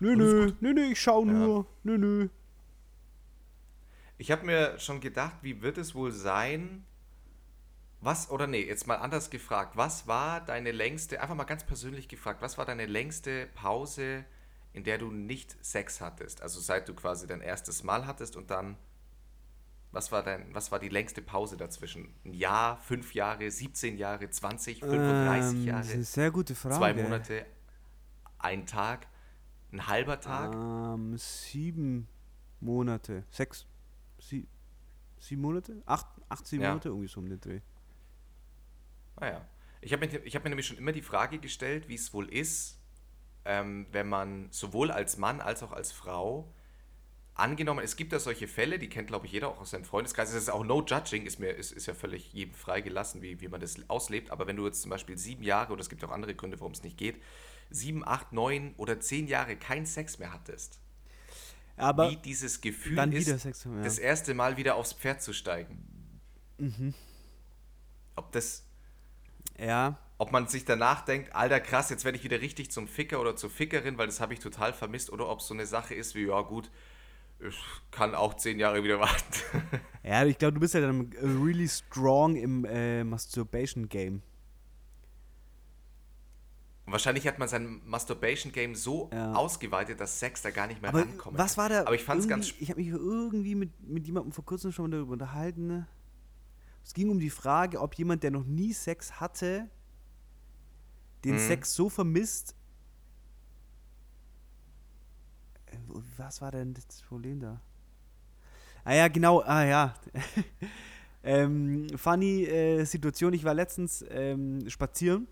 Nö, 0.00 0.14
nö, 0.16 0.52
nö, 0.60 0.72
nö, 0.72 0.82
ich 0.92 1.00
schau 1.00 1.24
Ja. 1.24 1.32
nur. 1.32 1.66
Nö, 1.82 1.98
nö. 1.98 2.28
Ich 4.16 4.30
habe 4.30 4.44
mir 4.46 4.78
schon 4.78 5.00
gedacht, 5.00 5.36
wie 5.42 5.62
wird 5.62 5.78
es 5.78 5.94
wohl 5.94 6.10
sein? 6.12 6.84
Was, 8.00 8.30
oder 8.30 8.46
nee, 8.46 8.64
jetzt 8.64 8.86
mal 8.86 8.96
anders 8.96 9.30
gefragt. 9.30 9.76
Was 9.76 10.06
war 10.06 10.40
deine 10.40 10.70
längste, 10.72 11.20
einfach 11.20 11.34
mal 11.34 11.44
ganz 11.44 11.64
persönlich 11.64 12.08
gefragt, 12.08 12.42
was 12.42 12.58
war 12.58 12.64
deine 12.64 12.86
längste 12.86 13.46
Pause, 13.54 14.24
in 14.72 14.84
der 14.84 14.98
du 14.98 15.10
nicht 15.10 15.56
Sex 15.64 16.00
hattest? 16.00 16.42
Also 16.42 16.60
seit 16.60 16.88
du 16.88 16.94
quasi 16.94 17.26
dein 17.26 17.40
erstes 17.40 17.82
Mal 17.82 18.06
hattest 18.06 18.36
und 18.36 18.50
dann, 18.50 18.76
was 19.90 20.12
war 20.12 20.22
dein, 20.22 20.52
was 20.54 20.70
war 20.70 20.78
die 20.78 20.88
längste 20.90 21.22
Pause 21.22 21.56
dazwischen? 21.56 22.14
Ein 22.24 22.34
Jahr, 22.34 22.76
fünf 22.78 23.14
Jahre, 23.14 23.50
17 23.50 23.96
Jahre, 23.98 24.30
20, 24.30 24.80
35 24.80 25.58
ähm, 25.60 25.64
Jahre, 25.66 25.78
Das 25.80 25.88
ist 25.88 25.94
eine 25.94 26.04
sehr 26.04 26.30
gute 26.30 26.54
Frage. 26.54 26.76
zwei 26.76 26.94
Monate, 26.94 27.46
ein 28.38 28.64
Tag, 28.66 29.08
ein 29.72 29.86
halber 29.86 30.20
Tag? 30.20 30.54
Ähm, 30.54 31.16
sieben 31.16 32.08
Monate. 32.60 33.24
Sechs. 33.30 33.66
Sie, 34.18 34.46
sieben 35.18 35.42
Monate? 35.42 35.82
Acht, 35.86 36.06
acht 36.28 36.46
sieben 36.46 36.62
Ja. 36.62 36.70
Monate? 36.70 36.88
Irgendwie 36.88 37.08
so 37.08 37.20
um 37.20 37.28
den 37.28 37.40
Dreh. 37.40 37.60
Naja. 39.20 39.46
Ich 39.80 39.92
habe 39.92 40.06
mir, 40.06 40.24
ich 40.24 40.34
hab 40.34 40.42
mir 40.44 40.50
nämlich 40.50 40.66
schon 40.66 40.78
immer 40.78 40.92
die 40.92 41.02
Frage 41.02 41.38
gestellt, 41.38 41.88
wie 41.88 41.94
es 41.94 42.12
wohl 42.12 42.28
ist, 42.32 42.78
ähm, 43.44 43.86
wenn 43.92 44.08
man 44.08 44.48
sowohl 44.50 44.90
als 44.90 45.18
Mann 45.18 45.40
als 45.40 45.62
auch 45.62 45.72
als 45.72 45.92
Frau 45.92 46.52
angenommen, 47.34 47.84
es 47.84 47.94
gibt 47.94 48.12
ja 48.12 48.18
solche 48.18 48.48
Fälle, 48.48 48.80
die 48.80 48.88
kennt 48.88 49.06
glaube 49.06 49.26
ich 49.26 49.32
jeder 49.32 49.48
auch 49.48 49.60
aus 49.60 49.70
seinem 49.70 49.84
Freundeskreis, 49.84 50.30
es 50.30 50.34
ist 50.34 50.50
auch 50.50 50.64
no 50.64 50.84
judging, 50.84 51.24
ist, 51.24 51.38
mir, 51.38 51.50
ist, 51.50 51.70
ist 51.70 51.86
ja 51.86 51.94
völlig 51.94 52.32
jedem 52.32 52.52
freigelassen, 52.52 53.22
wie, 53.22 53.40
wie 53.40 53.46
man 53.46 53.60
das 53.60 53.88
auslebt, 53.88 54.30
aber 54.30 54.48
wenn 54.48 54.56
du 54.56 54.66
jetzt 54.66 54.82
zum 54.82 54.90
Beispiel 54.90 55.16
sieben 55.16 55.44
Jahre, 55.44 55.72
oder 55.72 55.80
es 55.80 55.88
gibt 55.88 56.02
auch 56.04 56.10
andere 56.10 56.34
Gründe, 56.34 56.58
warum 56.58 56.72
es 56.72 56.82
nicht 56.82 56.98
geht, 56.98 57.22
sieben, 57.70 58.06
acht, 58.06 58.32
neun 58.32 58.74
oder 58.76 59.00
zehn 59.00 59.26
Jahre 59.26 59.56
keinen 59.56 59.86
Sex 59.86 60.18
mehr 60.18 60.32
hattest, 60.32 60.78
Aber 61.76 62.10
wie 62.10 62.16
dieses 62.16 62.60
Gefühl 62.60 62.98
ist, 63.12 63.40
Sex 63.40 63.64
ja. 63.64 63.82
das 63.82 63.98
erste 63.98 64.34
Mal 64.34 64.56
wieder 64.56 64.76
aufs 64.76 64.92
Pferd 64.92 65.22
zu 65.22 65.32
steigen. 65.32 66.20
Ob 68.16 68.32
das 68.32 68.64
ja, 69.58 69.98
ob 70.18 70.32
man 70.32 70.48
sich 70.48 70.64
danach 70.64 71.04
denkt, 71.04 71.34
alter 71.34 71.60
krass, 71.60 71.90
jetzt 71.90 72.04
werde 72.04 72.18
ich 72.18 72.24
wieder 72.24 72.40
richtig 72.40 72.70
zum 72.70 72.88
Ficker 72.88 73.20
oder 73.20 73.36
zur 73.36 73.50
Fickerin, 73.50 73.98
weil 73.98 74.06
das 74.06 74.20
habe 74.20 74.34
ich 74.34 74.40
total 74.40 74.72
vermisst, 74.72 75.10
oder 75.10 75.28
ob 75.28 75.40
es 75.40 75.46
so 75.46 75.54
eine 75.54 75.66
Sache 75.66 75.94
ist 75.94 76.14
wie, 76.16 76.26
ja 76.26 76.40
gut, 76.40 76.70
ich 77.40 77.56
kann 77.92 78.16
auch 78.16 78.34
zehn 78.34 78.58
Jahre 78.58 78.82
wieder 78.82 78.98
warten. 79.00 79.62
Ja, 80.02 80.24
ich 80.24 80.38
glaube, 80.38 80.54
du 80.54 80.60
bist 80.60 80.74
ja 80.74 80.80
dann 80.80 81.12
really 81.22 81.68
strong 81.68 82.34
im 82.36 82.64
äh, 82.64 83.04
Masturbation 83.04 83.88
Game. 83.88 84.22
Und 86.88 86.92
wahrscheinlich 86.92 87.26
hat 87.26 87.38
man 87.38 87.48
sein 87.48 87.82
Masturbation-Game 87.84 88.74
so 88.74 89.10
Ja. 89.12 89.34
ausgeweitet, 89.34 90.00
dass 90.00 90.18
Sex 90.20 90.40
da 90.40 90.48
gar 90.50 90.66
nicht 90.66 90.80
mehr 90.80 90.88
Aber 90.88 91.00
rankommt. 91.02 91.36
was 91.36 91.58
war 91.58 91.68
da? 91.68 91.82
Aber 91.82 91.94
ich 91.94 92.02
fand 92.02 92.22
es 92.22 92.26
ganz... 92.26 92.54
Ich 92.60 92.70
habe 92.70 92.80
mich 92.80 92.88
irgendwie 92.88 93.54
mit, 93.54 93.78
mit 93.86 94.06
jemandem 94.06 94.32
vor 94.32 94.46
kurzem 94.46 94.72
schon 94.72 94.86
mal 94.88 94.96
darüber 94.96 95.12
unterhalten. 95.12 95.66
Ne? 95.66 95.86
Es 96.82 96.94
ging 96.94 97.10
um 97.10 97.20
die 97.20 97.28
Frage, 97.28 97.78
ob 97.82 97.94
jemand, 97.96 98.22
der 98.22 98.30
noch 98.30 98.44
nie 98.44 98.72
Sex 98.72 99.20
hatte, 99.20 99.68
den 101.26 101.34
Mhm. 101.34 101.38
Sex 101.40 101.74
so 101.74 101.90
vermisst. 101.90 102.54
Äh, 105.66 105.76
Was 106.16 106.40
war 106.40 106.52
denn 106.52 106.72
das 106.72 107.02
Problem 107.02 107.38
da? 107.40 107.60
Ah 108.84 108.94
ja, 108.94 109.08
genau, 109.08 109.42
ah 109.42 109.62
ja. 109.64 109.94
ähm, 111.22 111.86
funny 111.98 112.44
äh, 112.44 112.82
Situation, 112.86 113.34
ich 113.34 113.44
war 113.44 113.52
letztens 113.52 114.02
ähm, 114.08 114.66
spazieren 114.70 115.26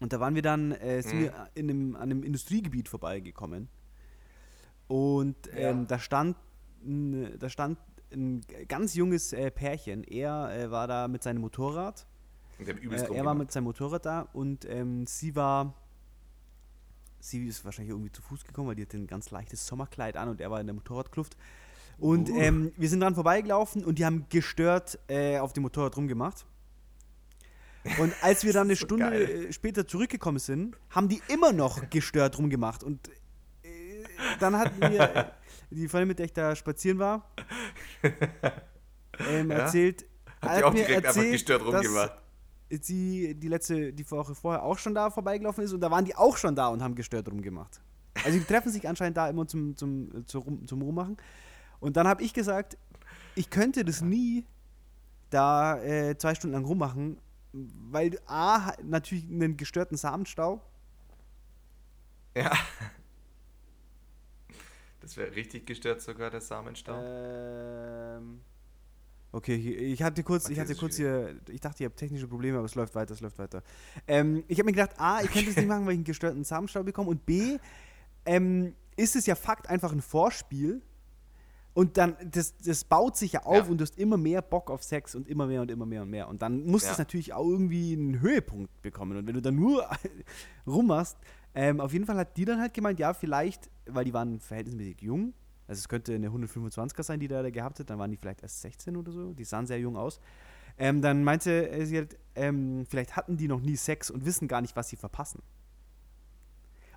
und 0.00 0.12
da 0.12 0.20
waren 0.20 0.34
wir 0.34 0.42
dann, 0.42 0.72
äh, 0.72 1.02
sind 1.02 1.18
Mhm. 1.18 1.22
wir 1.22 1.48
in 1.54 1.70
einem, 1.70 1.96
an 1.96 2.02
einem 2.02 2.22
Industriegebiet 2.22 2.88
vorbeigekommen. 2.88 3.68
Und 4.88 5.36
ähm, 5.52 5.80
Ja. 5.80 5.84
da 5.86 5.98
stand 5.98 6.36
da 7.38 7.48
stand 7.48 7.78
ein 8.12 8.42
ganz 8.68 8.94
junges 8.94 9.32
äh, 9.32 9.50
Pärchen. 9.50 10.04
Er 10.04 10.50
äh, 10.56 10.70
war 10.70 10.86
da 10.86 11.08
mit 11.08 11.22
seinem 11.24 11.40
Motorrad. 11.40 12.06
Und 12.58 12.68
übelst 12.80 13.06
Äh, 13.10 13.14
er 13.14 13.24
war 13.24 13.34
mit 13.34 13.50
seinem 13.50 13.64
Motorrad 13.64 14.06
da 14.06 14.28
und 14.32 14.64
ähm, 14.66 15.06
sie 15.06 15.34
war. 15.34 15.74
Sie 17.18 17.44
ist 17.46 17.64
wahrscheinlich 17.64 17.90
irgendwie 17.90 18.12
zu 18.12 18.22
Fuß 18.22 18.44
gekommen, 18.44 18.68
weil 18.68 18.76
die 18.76 18.82
hatte 18.82 18.96
ein 18.98 19.08
ganz 19.08 19.30
leichtes 19.32 19.66
Sommerkleid 19.66 20.16
an 20.16 20.28
und 20.28 20.40
er 20.40 20.50
war 20.50 20.60
in 20.60 20.66
der 20.66 20.74
Motorradkluft. 20.74 21.36
Und 21.98 22.28
Uh. 22.30 22.36
ähm, 22.38 22.72
wir 22.76 22.88
sind 22.88 23.00
dran 23.00 23.14
vorbeigelaufen 23.16 23.84
und 23.84 23.98
die 23.98 24.04
haben 24.04 24.26
gestört 24.28 24.98
äh, 25.08 25.38
auf 25.38 25.52
dem 25.52 25.62
Motorrad 25.64 25.96
rumgemacht. 25.96 26.46
Und 27.98 28.12
als 28.22 28.44
wir 28.44 28.52
dann 28.52 28.66
eine 28.66 28.76
so 28.76 28.84
Stunde 28.86 29.10
geil. 29.10 29.46
äh, 29.48 29.52
später 29.52 29.86
zurückgekommen 29.86 30.38
sind, 30.38 30.76
haben 30.90 31.08
die 31.08 31.20
immer 31.28 31.52
noch 31.52 31.88
gestört 31.90 32.38
rumgemacht. 32.38 32.82
Und 32.84 33.08
äh, 33.62 34.04
dann 34.40 34.56
hatten 34.58 34.80
wir, 34.80 35.00
äh, 35.00 35.24
die 35.70 35.88
Freundin, 35.88 36.08
mit 36.08 36.18
der 36.18 36.26
ich 36.26 36.32
da 36.32 36.54
spazieren 36.56 36.98
war, 36.98 37.30
ähm, 39.30 39.50
Ja? 39.50 39.58
erzählt, 39.58 40.04
Hat 40.40 40.58
die 40.60 40.64
auch 40.64 40.74
direkt 40.74 41.06
einfach 41.06 41.22
gestört 41.22 41.64
rumgemacht. 41.64 42.12
sie 42.70 43.34
die 43.34 43.48
letzte, 43.48 43.92
die 43.92 44.10
Woche 44.10 44.34
vorher 44.34 44.62
auch 44.62 44.78
schon 44.78 44.94
da 44.94 45.10
vorbeigelaufen 45.10 45.64
ist 45.64 45.72
und 45.72 45.80
da 45.80 45.90
waren 45.90 46.04
die 46.04 46.14
auch 46.14 46.36
schon 46.36 46.54
da 46.54 46.68
und 46.68 46.82
haben 46.82 46.94
gestört 46.94 47.28
rumgemacht. 47.28 47.80
Also 48.24 48.38
die 48.38 48.44
treffen 48.44 48.70
sich 48.72 48.88
anscheinend 48.88 49.16
da 49.16 49.28
immer 49.28 49.46
zum, 49.46 49.76
zum, 49.76 50.26
zum, 50.26 50.42
Rum- 50.42 50.66
zum 50.66 50.82
Rummachen. 50.82 51.16
Und 51.80 51.96
dann 51.96 52.08
habe 52.08 52.22
ich 52.22 52.32
gesagt, 52.32 52.78
ich 53.34 53.50
könnte 53.50 53.84
das 53.84 54.00
nie 54.00 54.44
da 55.30 55.78
äh, 55.82 56.16
zwei 56.16 56.34
Stunden 56.34 56.54
lang 56.54 56.64
rummachen, 56.64 57.18
weil 57.90 58.20
A, 58.26 58.72
natürlich 58.82 59.24
einen 59.24 59.56
gestörten 59.56 59.96
Samenstau. 59.96 60.62
Ja. 62.34 62.52
Das 65.00 65.16
wäre 65.16 65.34
richtig 65.34 65.66
gestört 65.66 66.02
sogar, 66.02 66.30
der 66.30 66.40
Samenstau. 66.40 67.00
Ähm, 67.00 68.40
okay, 69.32 69.54
ich 69.54 70.02
hatte 70.02 70.22
kurz, 70.22 70.46
Okay, 70.46 70.54
ich 70.54 70.60
hatte 70.60 70.74
kurz 70.74 70.96
hier, 70.96 71.36
ich 71.48 71.60
dachte, 71.60 71.82
ihr 71.84 71.88
habt 71.88 71.96
technische 71.96 72.26
Probleme, 72.26 72.58
aber 72.58 72.66
es 72.66 72.74
läuft 72.74 72.94
weiter, 72.94 73.14
es 73.14 73.20
läuft 73.20 73.38
weiter. 73.38 73.62
Ähm, 74.08 74.44
ich 74.48 74.58
habe 74.58 74.66
mir 74.66 74.72
gedacht, 74.72 74.98
A, 74.98 75.22
ich 75.22 75.30
könnte 75.30 75.50
es 75.50 75.56
nicht 75.56 75.68
machen, 75.68 75.86
weil 75.86 75.92
ich 75.92 75.98
einen 75.98 76.04
gestörten 76.04 76.44
Samenstau 76.44 76.82
bekomme 76.82 77.10
und 77.10 77.24
B, 77.24 77.58
ähm, 78.24 78.74
ist 78.96 79.14
es 79.14 79.26
ja 79.26 79.36
Fakt 79.36 79.68
einfach 79.68 79.92
ein 79.92 80.02
Vorspiel 80.02 80.82
und 81.76 81.98
dann, 81.98 82.16
das, 82.30 82.56
das 82.56 82.84
baut 82.84 83.18
sich 83.18 83.32
ja 83.32 83.42
auf 83.44 83.66
Ja. 83.66 83.70
und 83.70 83.76
du 83.78 83.82
hast 83.82 83.98
immer 83.98 84.16
mehr 84.16 84.40
Bock 84.40 84.70
auf 84.70 84.82
Sex 84.82 85.14
und 85.14 85.28
immer 85.28 85.46
mehr 85.46 85.60
und 85.60 85.70
immer 85.70 85.84
mehr 85.84 86.00
und 86.02 86.08
mehr 86.10 86.26
und 86.28 86.40
dann 86.40 86.64
muss 86.64 86.84
Ja. 86.84 86.92
es 86.92 86.98
natürlich 86.98 87.34
auch 87.34 87.46
irgendwie 87.46 87.92
einen 87.92 88.20
Höhepunkt 88.20 88.80
bekommen 88.80 89.16
und 89.18 89.26
wenn 89.26 89.34
du 89.34 89.42
dann 89.42 89.56
nur 89.56 89.86
rummachst, 90.66 91.18
ähm, 91.54 91.80
auf 91.80 91.92
jeden 91.92 92.06
Fall 92.06 92.16
hat 92.16 92.36
die 92.36 92.44
dann 92.46 92.60
halt 92.60 92.72
gemeint, 92.74 92.98
ja, 92.98 93.12
vielleicht, 93.14 93.70
weil 93.86 94.04
die 94.06 94.14
waren 94.14 94.40
verhältnismäßig 94.40 95.02
jung, 95.02 95.34
also 95.68 95.78
es 95.80 95.88
könnte 95.88 96.14
eine 96.14 96.28
125er 96.30 97.02
sein, 97.02 97.20
die 97.20 97.28
da, 97.28 97.42
da 97.42 97.50
gehabt 97.50 97.78
hat, 97.78 97.90
dann 97.90 97.98
waren 97.98 98.10
die 98.10 98.16
vielleicht 98.16 98.42
erst 98.42 98.62
16 98.62 98.96
oder 98.96 99.12
so, 99.12 99.34
die 99.34 99.44
sahen 99.44 99.66
sehr 99.66 99.78
jung 99.78 99.96
aus. 99.96 100.18
Ähm, 100.78 101.00
dann 101.02 101.24
meinte 101.24 101.84
sie 101.86 101.96
halt, 101.96 102.18
ähm, 102.34 102.84
vielleicht 102.88 103.16
hatten 103.16 103.36
die 103.36 103.48
noch 103.48 103.60
nie 103.60 103.76
Sex 103.76 104.10
und 104.10 104.24
wissen 104.26 104.46
gar 104.48 104.60
nicht, 104.60 104.76
was 104.76 104.88
sie 104.88 104.96
verpassen. 104.96 105.42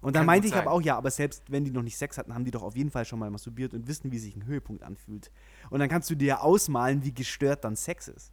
Und 0.02 0.16
dann 0.16 0.22
Kann 0.22 0.28
meinte 0.28 0.48
ich 0.48 0.56
aber 0.56 0.72
auch, 0.72 0.82
ja, 0.82 0.98
aber 0.98 1.12
selbst 1.12 1.44
wenn 1.52 1.66
die 1.66 1.72
noch 1.72 1.82
nicht 1.82 1.98
Sex 1.98 2.18
hatten, 2.18 2.34
haben 2.34 2.46
die 2.46 2.52
doch 2.52 2.64
auf 2.64 2.76
jeden 2.76 2.92
Fall 2.92 3.06
schon 3.06 3.20
mal 3.20 3.30
masturbiert 3.30 3.74
und 3.74 3.88
wissen, 3.88 4.12
wie 4.12 4.20
sich 4.20 4.36
ein 4.36 4.46
Höhepunkt 4.46 4.84
anfühlt. 4.84 5.32
Und 5.70 5.80
dann 5.80 5.90
kannst 5.90 6.10
du 6.10 6.16
dir 6.16 6.28
ja 6.28 6.40
ausmalen, 6.40 7.04
wie 7.04 7.14
gestört 7.14 7.64
dann 7.64 7.76
Sex 7.76 8.08
ist. 8.08 8.32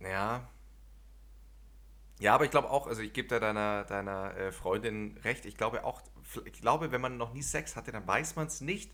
Ja. 0.00 0.48
Ja, 2.20 2.34
aber 2.34 2.44
ich 2.44 2.50
glaube 2.50 2.70
auch, 2.70 2.88
also 2.88 3.02
ich 3.02 3.12
gebe 3.12 3.28
da 3.28 3.38
deiner, 3.38 3.84
deiner 3.84 4.36
äh, 4.36 4.50
Freundin 4.50 5.16
recht, 5.22 5.46
ich 5.46 5.56
glaube 5.56 5.84
auch, 5.84 6.02
ich 6.44 6.60
glaube, 6.60 6.90
wenn 6.90 7.00
man 7.00 7.16
noch 7.16 7.32
nie 7.32 7.42
Sex 7.42 7.76
hatte, 7.76 7.92
dann 7.92 8.06
weiß 8.06 8.34
man 8.34 8.48
es 8.48 8.60
nicht. 8.60 8.92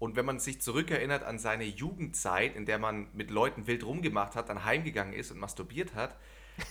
Und 0.00 0.16
wenn 0.16 0.24
man 0.24 0.38
sich 0.38 0.60
zurückerinnert 0.60 1.24
an 1.24 1.38
seine 1.38 1.64
Jugendzeit, 1.64 2.54
in 2.54 2.66
der 2.66 2.78
man 2.78 3.08
mit 3.14 3.30
Leuten 3.30 3.66
wild 3.66 3.84
rumgemacht 3.84 4.36
hat, 4.36 4.48
dann 4.48 4.64
heimgegangen 4.64 5.12
ist 5.12 5.30
und 5.30 5.38
masturbiert 5.38 5.94
hat, 5.94 6.16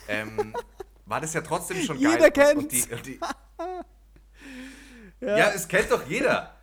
ähm, 0.07 0.53
war 1.07 1.21
das 1.21 1.33
ja 1.33 1.41
trotzdem 1.41 1.81
schon 1.81 1.99
geil. 1.99 2.13
Jeder 2.13 2.31
kennt's. 2.31 2.63
Und 2.63 2.71
die, 2.71 2.93
und 2.93 3.05
die, 3.05 3.19
ja. 5.25 5.49
es 5.49 5.67
kennt 5.67 5.91
doch 5.91 6.05
jeder. 6.07 6.53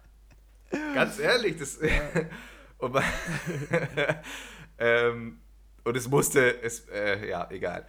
Ganz 0.94 1.18
ehrlich, 1.18 1.56
das. 1.56 1.78
und, 2.78 2.92
man, 2.92 3.02
ähm, 4.78 5.40
und 5.84 5.96
es 5.96 6.08
musste, 6.08 6.62
es, 6.62 6.88
äh, 6.88 7.28
ja, 7.28 7.48
egal. 7.50 7.86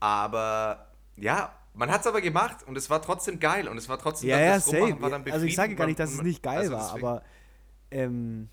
Aber 0.00 0.88
ja, 1.16 1.56
man 1.74 1.90
hat 1.90 2.02
es 2.02 2.06
aber 2.06 2.20
gemacht 2.20 2.62
und 2.66 2.76
es 2.76 2.90
war 2.90 3.00
trotzdem 3.02 3.40
geil 3.40 3.68
und 3.68 3.76
es 3.76 3.88
war 3.88 3.98
trotzdem 3.98 4.30
Ja, 4.30 4.36
dann 4.36 4.46
ja, 4.46 4.54
das 4.54 4.66
Rummachen 4.68 4.90
safe. 4.90 5.02
war 5.02 5.10
dann 5.10 5.30
also 5.30 5.46
ich 5.46 5.56
sage 5.56 5.74
gar 5.74 5.86
nicht, 5.86 5.98
dass 5.98 6.12
es 6.12 6.22
nicht 6.22 6.42
geil 6.42 6.58
also 6.58 6.72
war, 6.72 6.92
aber 6.92 7.22
ähm, 7.90 8.48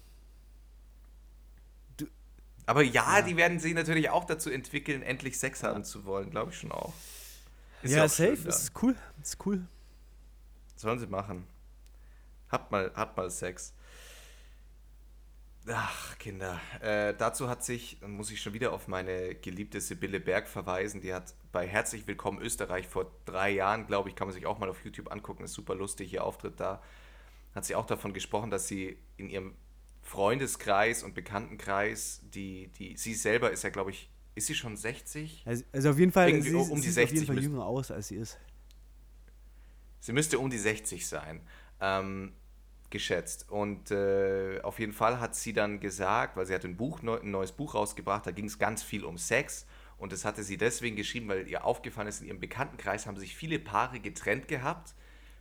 Aber 2.65 2.83
ja, 2.83 3.21
die 3.21 3.37
werden 3.37 3.59
sich 3.59 3.73
natürlich 3.73 4.09
auch 4.09 4.25
dazu 4.25 4.49
entwickeln, 4.49 5.01
endlich 5.01 5.39
Sex 5.39 5.63
haben 5.63 5.83
zu 5.83 6.05
wollen, 6.05 6.29
glaube 6.29 6.51
ich 6.51 6.57
schon 6.57 6.71
auch. 6.71 6.93
Ist 7.81 7.93
ja, 7.93 8.05
auch 8.05 8.09
schön 8.09 8.35
safe, 8.35 8.47
das 8.47 8.63
ist 8.63 8.83
cool. 8.83 8.95
Das 9.17 9.29
ist 9.29 9.45
cool. 9.45 9.65
Sollen 10.75 10.99
sie 10.99 11.07
machen. 11.07 11.47
Habt 12.49 12.71
mal, 12.71 12.91
habt 12.95 13.17
mal 13.17 13.29
Sex. 13.29 13.73
Ach, 15.67 16.17
Kinder. 16.17 16.59
Äh, 16.81 17.13
dazu 17.15 17.47
hat 17.47 17.63
sich, 17.63 17.99
muss 18.01 18.31
ich 18.31 18.41
schon 18.41 18.53
wieder 18.53 18.73
auf 18.73 18.87
meine 18.87 19.35
geliebte 19.35 19.79
Sibylle 19.79 20.19
Berg 20.19 20.47
verweisen, 20.47 21.01
die 21.01 21.13
hat 21.13 21.35
bei 21.51 21.67
Herzlich 21.67 22.07
Willkommen 22.07 22.41
Österreich 22.41 22.87
vor 22.87 23.11
drei 23.25 23.51
Jahren, 23.51 23.85
glaube 23.85 24.09
ich, 24.09 24.15
kann 24.15 24.27
man 24.27 24.33
sich 24.33 24.47
auch 24.47 24.57
mal 24.57 24.69
auf 24.69 24.83
YouTube 24.83 25.11
angucken, 25.11 25.43
ist 25.43 25.53
super 25.53 25.75
lustig, 25.75 26.13
ihr 26.13 26.23
Auftritt 26.23 26.59
da, 26.59 26.81
hat 27.53 27.65
sie 27.65 27.75
auch 27.75 27.85
davon 27.85 28.11
gesprochen, 28.11 28.49
dass 28.49 28.67
sie 28.67 28.97
in 29.17 29.29
ihrem 29.29 29.53
Freundeskreis 30.11 31.03
und 31.03 31.15
Bekanntenkreis, 31.15 32.19
die, 32.33 32.67
die, 32.77 32.97
sie 32.97 33.13
selber 33.13 33.49
ist 33.51 33.63
ja, 33.63 33.69
glaube 33.69 33.91
ich, 33.91 34.09
ist 34.35 34.47
sie 34.47 34.55
schon 34.55 34.75
60? 34.75 35.43
Also, 35.45 35.63
also 35.71 35.89
auf 35.91 35.97
jeden 35.99 36.11
Fall, 36.11 36.27
Irgendwie 36.29 36.49
sie, 36.49 36.55
um 36.55 36.81
die 36.81 36.87
sie 36.87 36.91
60 36.91 36.95
sieht 36.95 37.05
auf 37.07 37.11
jeden 37.11 37.25
Fall 37.27 37.35
müsste- 37.35 37.49
jünger 37.51 37.65
aus, 37.65 37.91
als 37.91 38.09
sie 38.09 38.15
ist. 38.17 38.37
Sie 40.01 40.11
müsste 40.11 40.37
um 40.39 40.49
die 40.49 40.57
60 40.57 41.07
sein, 41.07 41.39
ähm, 41.79 42.33
geschätzt. 42.89 43.49
Und 43.49 43.91
äh, 43.91 44.59
auf 44.63 44.79
jeden 44.79 44.91
Fall 44.91 45.21
hat 45.21 45.33
sie 45.35 45.53
dann 45.53 45.79
gesagt, 45.79 46.35
weil 46.35 46.45
sie 46.45 46.53
hat 46.53 46.65
ein, 46.65 46.75
Buch, 46.75 47.01
ein 47.03 47.31
neues 47.31 47.53
Buch 47.53 47.73
rausgebracht, 47.73 48.25
da 48.25 48.31
ging 48.31 48.45
es 48.45 48.59
ganz 48.59 48.83
viel 48.83 49.05
um 49.05 49.17
Sex. 49.17 49.65
Und 49.97 50.11
das 50.11 50.25
hatte 50.25 50.43
sie 50.43 50.57
deswegen 50.57 50.97
geschrieben, 50.97 51.29
weil 51.29 51.47
ihr 51.47 51.63
aufgefallen 51.63 52.07
ist, 52.09 52.19
in 52.21 52.27
ihrem 52.27 52.39
Bekanntenkreis 52.41 53.05
haben 53.07 53.17
sich 53.17 53.33
viele 53.35 53.59
Paare 53.59 54.01
getrennt 54.01 54.47
gehabt, 54.49 54.93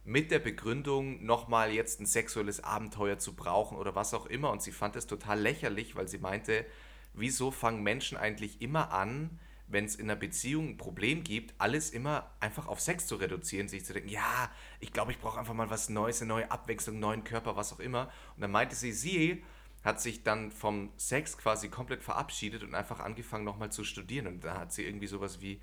mit 0.04 0.30
der 0.30 0.38
Begründung, 0.38 1.24
nochmal 1.24 1.72
jetzt 1.72 2.00
ein 2.00 2.06
sexuelles 2.06 2.62
Abenteuer 2.64 3.18
zu 3.18 3.34
brauchen 3.34 3.76
oder 3.76 3.94
was 3.94 4.14
auch 4.14 4.26
immer. 4.26 4.50
Und 4.50 4.62
sie 4.62 4.72
fand 4.72 4.96
es 4.96 5.06
total 5.06 5.40
lächerlich, 5.40 5.94
weil 5.94 6.08
sie 6.08 6.18
meinte, 6.18 6.64
wieso 7.12 7.50
fangen 7.50 7.82
Menschen 7.82 8.16
eigentlich 8.16 8.62
immer 8.62 8.92
an, 8.92 9.38
wenn 9.70 9.84
es 9.84 9.94
in 9.94 10.10
einer 10.10 10.18
Beziehung 10.18 10.70
ein 10.70 10.76
Problem 10.76 11.22
gibt, 11.22 11.54
alles 11.58 11.90
immer 11.90 12.30
einfach 12.40 12.66
auf 12.66 12.80
Sex 12.80 13.06
zu 13.06 13.16
reduzieren, 13.16 13.68
sich 13.68 13.84
zu 13.84 13.92
denken, 13.92 14.08
ja, 14.08 14.50
ich 14.80 14.92
glaube, 14.92 15.12
ich 15.12 15.18
brauche 15.18 15.38
einfach 15.38 15.54
mal 15.54 15.70
was 15.70 15.88
Neues, 15.88 16.20
eine 16.20 16.28
neue 16.28 16.50
Abwechslung, 16.50 16.96
einen 16.96 17.00
neuen 17.00 17.24
Körper, 17.24 17.56
was 17.56 17.72
auch 17.72 17.78
immer. 17.78 18.10
Und 18.34 18.42
dann 18.42 18.50
meinte 18.50 18.74
sie, 18.74 18.92
sie 18.92 19.44
hat 19.84 20.00
sich 20.00 20.24
dann 20.24 20.50
vom 20.50 20.90
Sex 20.96 21.38
quasi 21.38 21.68
komplett 21.68 22.02
verabschiedet 22.02 22.62
und 22.62 22.74
einfach 22.74 23.00
angefangen 23.00 23.44
nochmal 23.44 23.70
zu 23.70 23.84
studieren. 23.84 24.26
Und 24.26 24.44
da 24.44 24.58
hat 24.58 24.72
sie 24.72 24.84
irgendwie 24.84 25.06
sowas 25.06 25.40
wie 25.40 25.60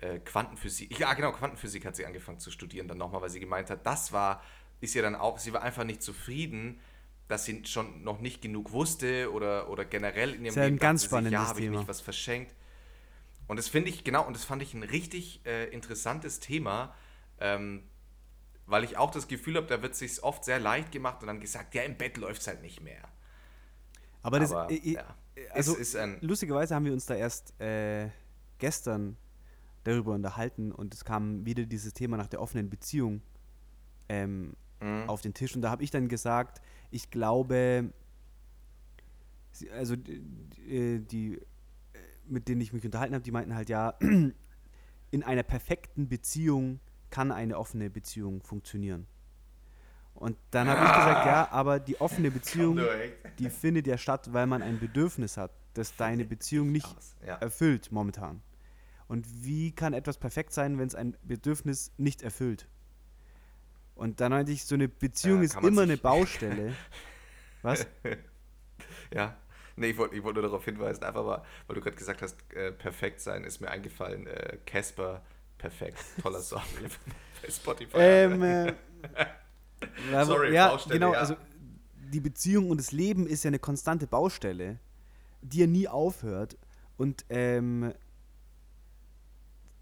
äh, 0.00 0.18
Quantenphysik, 0.20 0.98
ja 0.98 1.12
genau, 1.14 1.32
Quantenphysik 1.32 1.84
hat 1.84 1.96
sie 1.96 2.06
angefangen 2.06 2.38
zu 2.38 2.50
studieren 2.50 2.88
dann 2.88 2.98
nochmal, 2.98 3.22
weil 3.22 3.30
sie 3.30 3.40
gemeint 3.40 3.70
hat, 3.70 3.84
das 3.86 4.12
war, 4.12 4.42
ist 4.80 4.94
ja 4.94 5.02
dann 5.02 5.14
auch, 5.14 5.38
sie 5.38 5.52
war 5.52 5.62
einfach 5.62 5.84
nicht 5.84 6.02
zufrieden, 6.02 6.80
dass 7.28 7.44
sie 7.44 7.64
schon 7.66 8.02
noch 8.02 8.20
nicht 8.20 8.40
genug 8.40 8.72
wusste 8.72 9.32
oder, 9.32 9.68
oder 9.68 9.84
generell 9.84 10.34
in 10.34 10.44
ihrem 10.44 10.46
Ist 10.46 10.56
ja 10.56 10.62
ein 10.62 10.68
Leben 10.74 10.78
ganz 10.78 11.02
sie 11.02 11.08
sich, 11.08 11.12
ja, 11.12 11.18
spannendes 11.18 11.48
habe 11.48 11.60
ich 11.60 11.66
Thema. 11.66 11.78
nicht 11.78 11.88
was 11.88 12.00
verschenkt. 12.00 12.54
Und 13.46 13.56
das 13.56 13.68
finde 13.68 13.90
ich, 13.90 14.04
genau, 14.04 14.26
und 14.26 14.34
das 14.34 14.44
fand 14.44 14.62
ich 14.62 14.74
ein 14.74 14.82
richtig 14.82 15.44
äh, 15.46 15.66
interessantes 15.70 16.40
Thema, 16.40 16.94
ähm, 17.40 17.82
weil 18.66 18.84
ich 18.84 18.96
auch 18.98 19.10
das 19.10 19.28
Gefühl 19.28 19.56
habe, 19.56 19.66
da 19.66 19.82
wird 19.82 19.94
sich 19.94 20.22
oft 20.22 20.44
sehr 20.44 20.58
leicht 20.58 20.92
gemacht 20.92 21.22
und 21.22 21.28
dann 21.28 21.40
gesagt, 21.40 21.74
ja, 21.74 21.82
im 21.82 21.96
Bett 21.96 22.18
läuft 22.18 22.42
es 22.42 22.46
halt 22.46 22.62
nicht 22.62 22.82
mehr. 22.82 23.02
Aber 24.22 24.38
das, 24.38 24.52
Aber, 24.52 24.70
äh, 24.70 24.76
äh, 24.76 24.92
ja, 24.94 25.14
also 25.52 25.72
es 25.72 25.78
ist 25.78 25.96
ein, 25.96 26.18
lustigerweise 26.20 26.74
haben 26.74 26.84
wir 26.84 26.92
uns 26.92 27.06
da 27.06 27.14
erst 27.14 27.58
äh, 27.60 28.08
gestern 28.58 29.16
darüber 29.84 30.14
unterhalten 30.14 30.72
und 30.72 30.94
es 30.94 31.04
kam 31.04 31.44
wieder 31.46 31.64
dieses 31.64 31.94
Thema 31.94 32.16
nach 32.16 32.26
der 32.26 32.40
offenen 32.40 32.68
Beziehung 32.70 33.22
ähm, 34.08 34.54
Mhm. 34.80 35.08
auf 35.08 35.20
den 35.20 35.34
Tisch 35.34 35.54
und 35.56 35.62
da 35.62 35.70
habe 35.70 35.82
ich 35.82 35.90
dann 35.90 36.08
gesagt, 36.08 36.60
ich 36.90 37.10
glaube, 37.10 37.92
also 39.72 39.94
äh, 39.94 41.00
die, 41.00 41.34
äh, 41.34 41.40
mit 42.26 42.48
denen 42.48 42.60
ich 42.60 42.72
mich 42.72 42.84
unterhalten 42.84 43.14
habe, 43.14 43.24
die 43.24 43.32
meinten 43.32 43.54
halt 43.54 43.68
ja, 43.68 43.94
in 45.10 45.22
einer 45.24 45.42
perfekten 45.42 46.08
Beziehung 46.08 46.80
kann 47.10 47.32
eine 47.32 47.58
offene 47.58 47.90
Beziehung 47.90 48.42
funktionieren. 48.42 49.06
Und 50.14 50.36
dann 50.50 50.68
habe 50.68 50.84
ich 50.84 50.92
gesagt, 50.92 51.26
ja, 51.26 51.48
aber 51.50 51.80
die 51.80 52.00
offene 52.00 52.30
Beziehung, 52.32 52.80
die 53.38 53.50
findet 53.50 53.86
ja 53.86 53.96
statt, 53.96 54.32
weil 54.32 54.46
man 54.46 54.62
ein 54.62 54.78
Bedürfnis 54.78 55.36
hat, 55.36 55.52
das 55.74 55.94
deine 55.96 56.24
Beziehung 56.24 56.70
nicht 56.72 56.94
ja. 57.24 57.36
erfüllt 57.36 57.90
momentan. 57.92 58.42
Und 59.08 59.26
wie 59.44 59.72
kann 59.72 59.94
etwas 59.94 60.18
perfekt 60.18 60.52
sein, 60.52 60.78
wenn 60.78 60.86
es 60.86 60.94
ein 60.94 61.16
Bedürfnis 61.22 61.92
nicht 61.96 62.22
erfüllt? 62.22 62.68
Und 63.94 64.20
dann 64.20 64.30
meinte 64.30 64.52
ich, 64.52 64.64
so 64.64 64.74
eine 64.74 64.86
Beziehung 64.88 65.38
Ja, 65.38 65.44
ist 65.44 65.56
immer 65.56 65.82
eine 65.82 65.96
Baustelle. 65.96 66.74
Was? 67.62 67.86
Ja, 69.12 69.36
nee, 69.76 69.88
ich 69.88 69.96
wollte 69.96 70.14
ich 70.14 70.22
wollt 70.22 70.34
nur 70.34 70.42
darauf 70.42 70.64
hinweisen, 70.64 71.02
einfach 71.02 71.24
mal, 71.24 71.42
weil 71.66 71.74
du 71.74 71.80
gerade 71.80 71.96
gesagt 71.96 72.22
hast, 72.22 72.36
äh, 72.52 72.70
perfekt 72.70 73.20
sein, 73.20 73.42
ist 73.44 73.60
mir 73.60 73.70
eingefallen, 73.70 74.26
äh, 74.26 74.58
Casper, 74.66 75.22
perfekt, 75.56 75.98
toller 76.22 76.40
Song 76.42 76.62
bei 77.42 77.50
Spotify. 77.50 77.96
ähm, 77.96 78.42
äh, 78.42 78.74
Sorry, 80.24 80.54
ja, 80.54 80.68
Baustelle, 80.68 80.94
genau, 81.00 81.12
ja. 81.14 81.18
also 81.18 81.36
die 82.12 82.20
Beziehung 82.20 82.70
und 82.70 82.78
das 82.78 82.92
Leben 82.92 83.26
ist 83.26 83.44
ja 83.44 83.48
eine 83.48 83.58
konstante 83.58 84.06
Baustelle, 84.06 84.78
die 85.42 85.58
ja 85.60 85.66
nie 85.66 85.88
aufhört. 85.88 86.56
Und 86.96 87.24
ähm, 87.28 87.92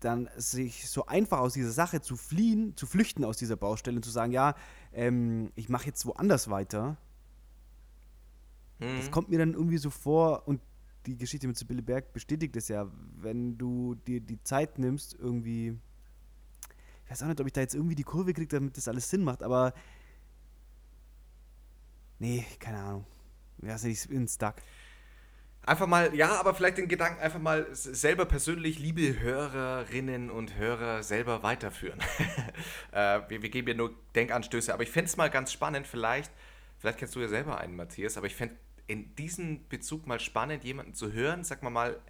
dann 0.00 0.28
sich 0.36 0.88
so 0.88 1.06
einfach 1.06 1.38
aus 1.38 1.54
dieser 1.54 1.70
Sache 1.72 2.00
zu 2.00 2.16
fliehen, 2.16 2.76
zu 2.76 2.86
flüchten 2.86 3.24
aus 3.24 3.36
dieser 3.36 3.56
Baustelle 3.56 3.96
und 3.96 4.04
zu 4.04 4.10
sagen, 4.10 4.32
ja, 4.32 4.54
ähm, 4.92 5.52
ich 5.54 5.68
mache 5.68 5.86
jetzt 5.86 6.04
woanders 6.06 6.50
weiter, 6.50 6.96
Mhm. 8.78 8.96
das 8.98 9.10
kommt 9.10 9.30
mir 9.30 9.38
dann 9.38 9.54
irgendwie 9.54 9.78
so 9.78 9.90
vor 9.90 10.46
und 10.46 10.60
die 11.06 11.16
Geschichte 11.16 11.46
mit 11.46 11.56
Sibylle 11.56 11.82
Berg 11.82 12.12
bestätigt 12.12 12.56
es 12.56 12.68
ja, 12.68 12.90
wenn 13.16 13.56
du 13.56 13.94
dir 13.94 14.20
die 14.20 14.42
Zeit 14.42 14.78
nimmst, 14.78 15.14
irgendwie. 15.14 15.78
Ich 17.04 17.10
weiß 17.10 17.22
auch 17.22 17.28
nicht, 17.28 17.40
ob 17.40 17.46
ich 17.46 17.52
da 17.52 17.60
jetzt 17.60 17.74
irgendwie 17.74 17.94
die 17.94 18.02
Kurve 18.02 18.32
kriege, 18.32 18.48
damit 18.48 18.76
das 18.76 18.88
alles 18.88 19.08
Sinn 19.08 19.22
macht, 19.22 19.42
aber. 19.42 19.72
Nee, 22.18 22.44
keine 22.58 22.78
Ahnung. 22.78 23.06
Ja, 23.62 23.76
ich 23.82 24.08
bin 24.08 24.26
stuck. 24.26 24.56
Einfach 25.66 25.88
mal, 25.88 26.14
ja, 26.14 26.38
aber 26.38 26.54
vielleicht 26.54 26.78
den 26.78 26.86
Gedanken 26.86 27.20
einfach 27.20 27.40
mal 27.40 27.66
selber 27.72 28.24
persönlich, 28.24 28.78
liebe 28.78 29.18
Hörerinnen 29.18 30.30
und 30.30 30.56
Hörer, 30.56 31.02
selber 31.02 31.42
weiterführen. 31.42 31.98
äh, 32.92 33.20
wir, 33.28 33.42
wir 33.42 33.50
geben 33.50 33.66
ja 33.66 33.74
nur 33.74 33.92
Denkanstöße, 34.14 34.72
aber 34.72 34.84
ich 34.84 34.90
fände 34.90 35.08
es 35.08 35.16
mal 35.16 35.28
ganz 35.28 35.52
spannend, 35.52 35.88
vielleicht, 35.88 36.30
vielleicht 36.78 36.98
kennst 36.98 37.16
du 37.16 37.20
ja 37.20 37.26
selber 37.26 37.58
einen, 37.58 37.74
Matthias, 37.74 38.16
aber 38.16 38.28
ich 38.28 38.36
fände 38.36 38.54
in 38.86 39.16
diesem 39.16 39.66
Bezug 39.68 40.06
mal 40.06 40.20
spannend, 40.20 40.62
jemanden 40.62 40.94
zu 40.94 41.12
hören, 41.12 41.42
sag 41.42 41.64
mal 41.64 41.70
mal 41.70 42.00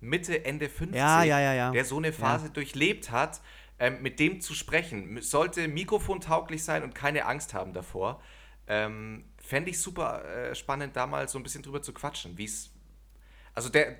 Mitte, 0.00 0.44
Ende 0.44 0.68
50, 0.68 0.96
Ja, 0.96 1.22
ja, 1.22 1.54
ja, 1.54 1.70
der 1.70 1.84
so 1.84 1.98
eine 1.98 2.12
Phase 2.12 2.50
durchlebt 2.50 3.12
hat, 3.12 3.40
ähm, 3.78 4.02
mit 4.02 4.18
dem 4.18 4.40
zu 4.40 4.54
sprechen. 4.54 5.22
Sollte 5.22 5.68
mikrofontauglich 5.68 6.64
sein 6.64 6.82
und 6.82 6.96
keine 6.96 7.26
Angst 7.26 7.54
haben 7.54 7.72
davor. 7.72 8.20
Ähm, 8.66 9.24
Fände 9.38 9.70
ich 9.70 9.78
super 9.78 10.24
äh, 10.24 10.54
spannend, 10.56 10.96
da 10.96 11.06
mal 11.06 11.28
so 11.28 11.38
ein 11.38 11.44
bisschen 11.44 11.62
drüber 11.62 11.80
zu 11.80 11.92
quatschen, 11.92 12.36
wie 12.38 12.44
es 12.44 12.73
also 13.54 13.68
der, 13.68 13.92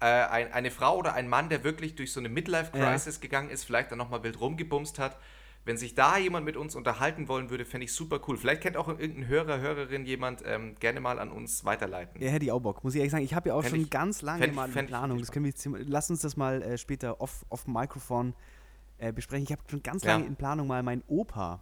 äh, 0.00 0.04
ein, 0.06 0.52
eine 0.52 0.70
Frau 0.70 0.96
oder 0.98 1.14
ein 1.14 1.28
Mann, 1.28 1.48
der 1.48 1.64
wirklich 1.64 1.94
durch 1.96 2.12
so 2.12 2.20
eine 2.20 2.28
Midlife-Crisis 2.28 3.20
gegangen 3.20 3.50
ist, 3.50 3.64
vielleicht 3.64 3.90
dann 3.90 3.98
nochmal 3.98 4.22
wild 4.22 4.40
rumgebumst 4.40 4.98
hat. 4.98 5.16
Wenn 5.64 5.76
sich 5.76 5.94
da 5.94 6.16
jemand 6.16 6.46
mit 6.46 6.56
uns 6.56 6.74
unterhalten 6.74 7.28
wollen 7.28 7.50
würde, 7.50 7.66
fände 7.66 7.84
ich 7.84 7.92
super 7.92 8.20
cool. 8.26 8.38
Vielleicht 8.38 8.62
kennt 8.62 8.76
auch 8.78 8.88
irgendein 8.88 9.26
Hörer, 9.26 9.58
Hörerin 9.60 10.06
jemand, 10.06 10.42
ähm, 10.46 10.76
gerne 10.80 11.00
mal 11.00 11.18
an 11.18 11.30
uns 11.30 11.64
weiterleiten. 11.64 12.22
Ja, 12.22 12.30
hätte 12.30 12.46
ich 12.46 12.52
auch 12.52 12.60
Bock. 12.60 12.82
Muss 12.84 12.94
ich 12.94 13.00
ehrlich 13.00 13.10
sagen, 13.12 13.24
ich 13.24 13.34
habe 13.34 13.50
ja 13.50 13.54
auch 13.54 13.60
Fänd 13.62 13.72
schon 13.74 13.80
ich- 13.82 13.90
ganz 13.90 14.22
lange 14.22 14.44
fänd 14.44 14.54
mal 14.54 14.66
in 14.66 14.72
fänd 14.72 14.88
Planung. 14.88 15.18
Das 15.18 15.30
können 15.30 15.44
wir 15.44 15.52
lass 15.84 16.08
uns 16.08 16.20
das 16.20 16.36
mal 16.38 16.62
äh, 16.62 16.78
später 16.78 17.20
off, 17.20 17.44
off 17.50 17.66
Mikrofon 17.66 18.34
äh, 18.96 19.12
besprechen. 19.12 19.44
Ich 19.44 19.52
habe 19.52 19.60
schon 19.68 19.82
ganz 19.82 20.04
Ja. 20.04 20.12
lange 20.12 20.26
in 20.26 20.36
Planung 20.36 20.68
mal 20.68 20.82
meinen 20.82 21.02
Opa, 21.06 21.60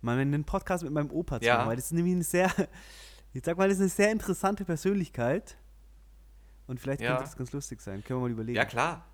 mal 0.00 0.18
einen 0.18 0.44
Podcast 0.44 0.84
mit 0.84 0.92
meinem 0.92 1.10
Opa 1.10 1.40
zu 1.40 1.46
Ja. 1.46 1.56
machen, 1.56 1.68
weil 1.70 1.76
das 1.76 1.86
ist 1.86 1.92
nämlich 1.92 2.14
eine 2.14 2.24
sehr, 2.24 2.52
ich 3.32 3.42
sag 3.44 3.56
mal, 3.58 3.68
das 3.68 3.78
ist 3.78 3.80
eine 3.82 3.88
sehr 3.90 4.12
interessante 4.12 4.64
Persönlichkeit. 4.64 5.56
Und 6.66 6.80
vielleicht 6.80 7.00
Ja. 7.00 7.10
könnte 7.10 7.24
das 7.24 7.36
ganz 7.36 7.52
lustig 7.52 7.80
sein. 7.80 8.02
Können 8.04 8.20
wir 8.20 8.24
mal 8.24 8.30
überlegen. 8.32 8.56
Ja, 8.56 8.64
klar. 8.64 9.04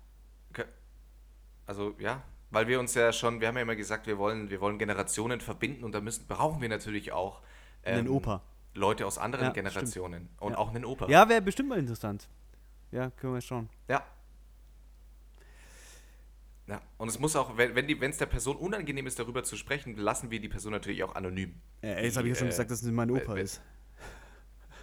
Also, 1.65 1.95
ja, 1.97 2.21
weil 2.51 2.67
wir 2.67 2.77
uns 2.77 2.93
ja 2.93 3.13
schon, 3.13 3.39
wir 3.39 3.47
haben 3.47 3.55
ja 3.55 3.61
immer 3.61 3.77
gesagt, 3.77 4.05
wir 4.05 4.17
wollen, 4.17 4.49
wir 4.49 4.59
wollen 4.59 4.77
Generationen 4.77 5.39
verbinden 5.39 5.85
und 5.85 5.93
da 5.93 6.01
müssen, 6.01 6.27
brauchen 6.27 6.61
wir 6.61 6.67
natürlich 6.67 7.13
auch 7.13 7.41
Einen 7.83 8.09
Opa. 8.09 8.41
Leute 8.73 9.05
aus 9.05 9.17
anderen 9.17 9.45
Ja, 9.45 9.51
stimmt. 9.51 9.67
Generationen 9.73 10.29
und 10.39 10.51
Ja. 10.51 10.57
auch 10.57 10.69
einen 10.69 10.83
Opa. 10.83 11.07
Ja, 11.07 11.29
wäre 11.29 11.41
bestimmt 11.41 11.69
mal 11.69 11.79
interessant. 11.79 12.27
Ja, 12.91 13.11
können 13.11 13.33
wir 13.35 13.41
schauen. 13.41 13.69
Ja. 13.87 14.03
Ja, 16.67 16.81
und 16.97 17.07
es 17.09 17.17
muss 17.19 17.35
auch, 17.35 17.57
wenn 17.57 17.75
wenn 17.75 18.09
es 18.11 18.17
der 18.17 18.25
Person 18.25 18.55
unangenehm 18.55 19.05
ist, 19.07 19.19
darüber 19.19 19.43
zu 19.43 19.55
sprechen, 19.57 19.95
lassen 19.97 20.31
wir 20.31 20.39
die 20.39 20.49
Person 20.49 20.71
natürlich 20.71 21.03
auch 21.03 21.15
anonym. 21.15 21.55
Äh, 21.81 22.05
jetzt 22.05 22.15
habe 22.17 22.27
ich 22.27 22.33
ja 22.33 22.39
schon 22.39 22.47
äh, 22.47 22.51
gesagt, 22.51 22.71
dass 22.71 22.81
es 22.81 22.91
mein 22.91 23.11
Opa 23.11 23.35
äh, 23.37 23.41
ist. 23.43 23.61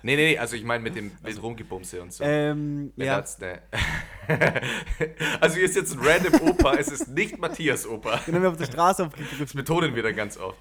Nee, 0.02 0.16
nee, 0.16 0.32
nee, 0.32 0.38
also 0.38 0.56
ich 0.56 0.64
meine 0.64 0.82
mit 0.82 0.94
dem 0.96 1.12
wild 1.22 1.42
rumgebumse 1.42 2.00
und 2.02 2.12
so. 2.12 2.24
Ähm, 2.24 2.92
Wenn 2.96 3.06
ja. 3.06 3.20
das 3.20 3.38
ne 3.38 3.60
also 5.40 5.56
hier 5.56 5.64
ist 5.64 5.76
jetzt 5.76 5.92
ein 5.92 6.00
random 6.00 6.48
Opa, 6.48 6.74
es 6.76 6.88
ist 6.88 7.08
nicht 7.08 7.38
Matthias 7.38 7.86
Opa. 7.86 8.16
Den 8.26 8.34
haben 8.34 8.42
wir 8.42 8.50
auf 8.50 8.56
der 8.56 8.66
Straße 8.66 9.02
Das 9.02 9.12
aufgegriffen. 9.12 9.56
betonen 9.58 9.94
wir 9.94 10.02
dann 10.02 10.16
ganz 10.16 10.36
oft. 10.38 10.58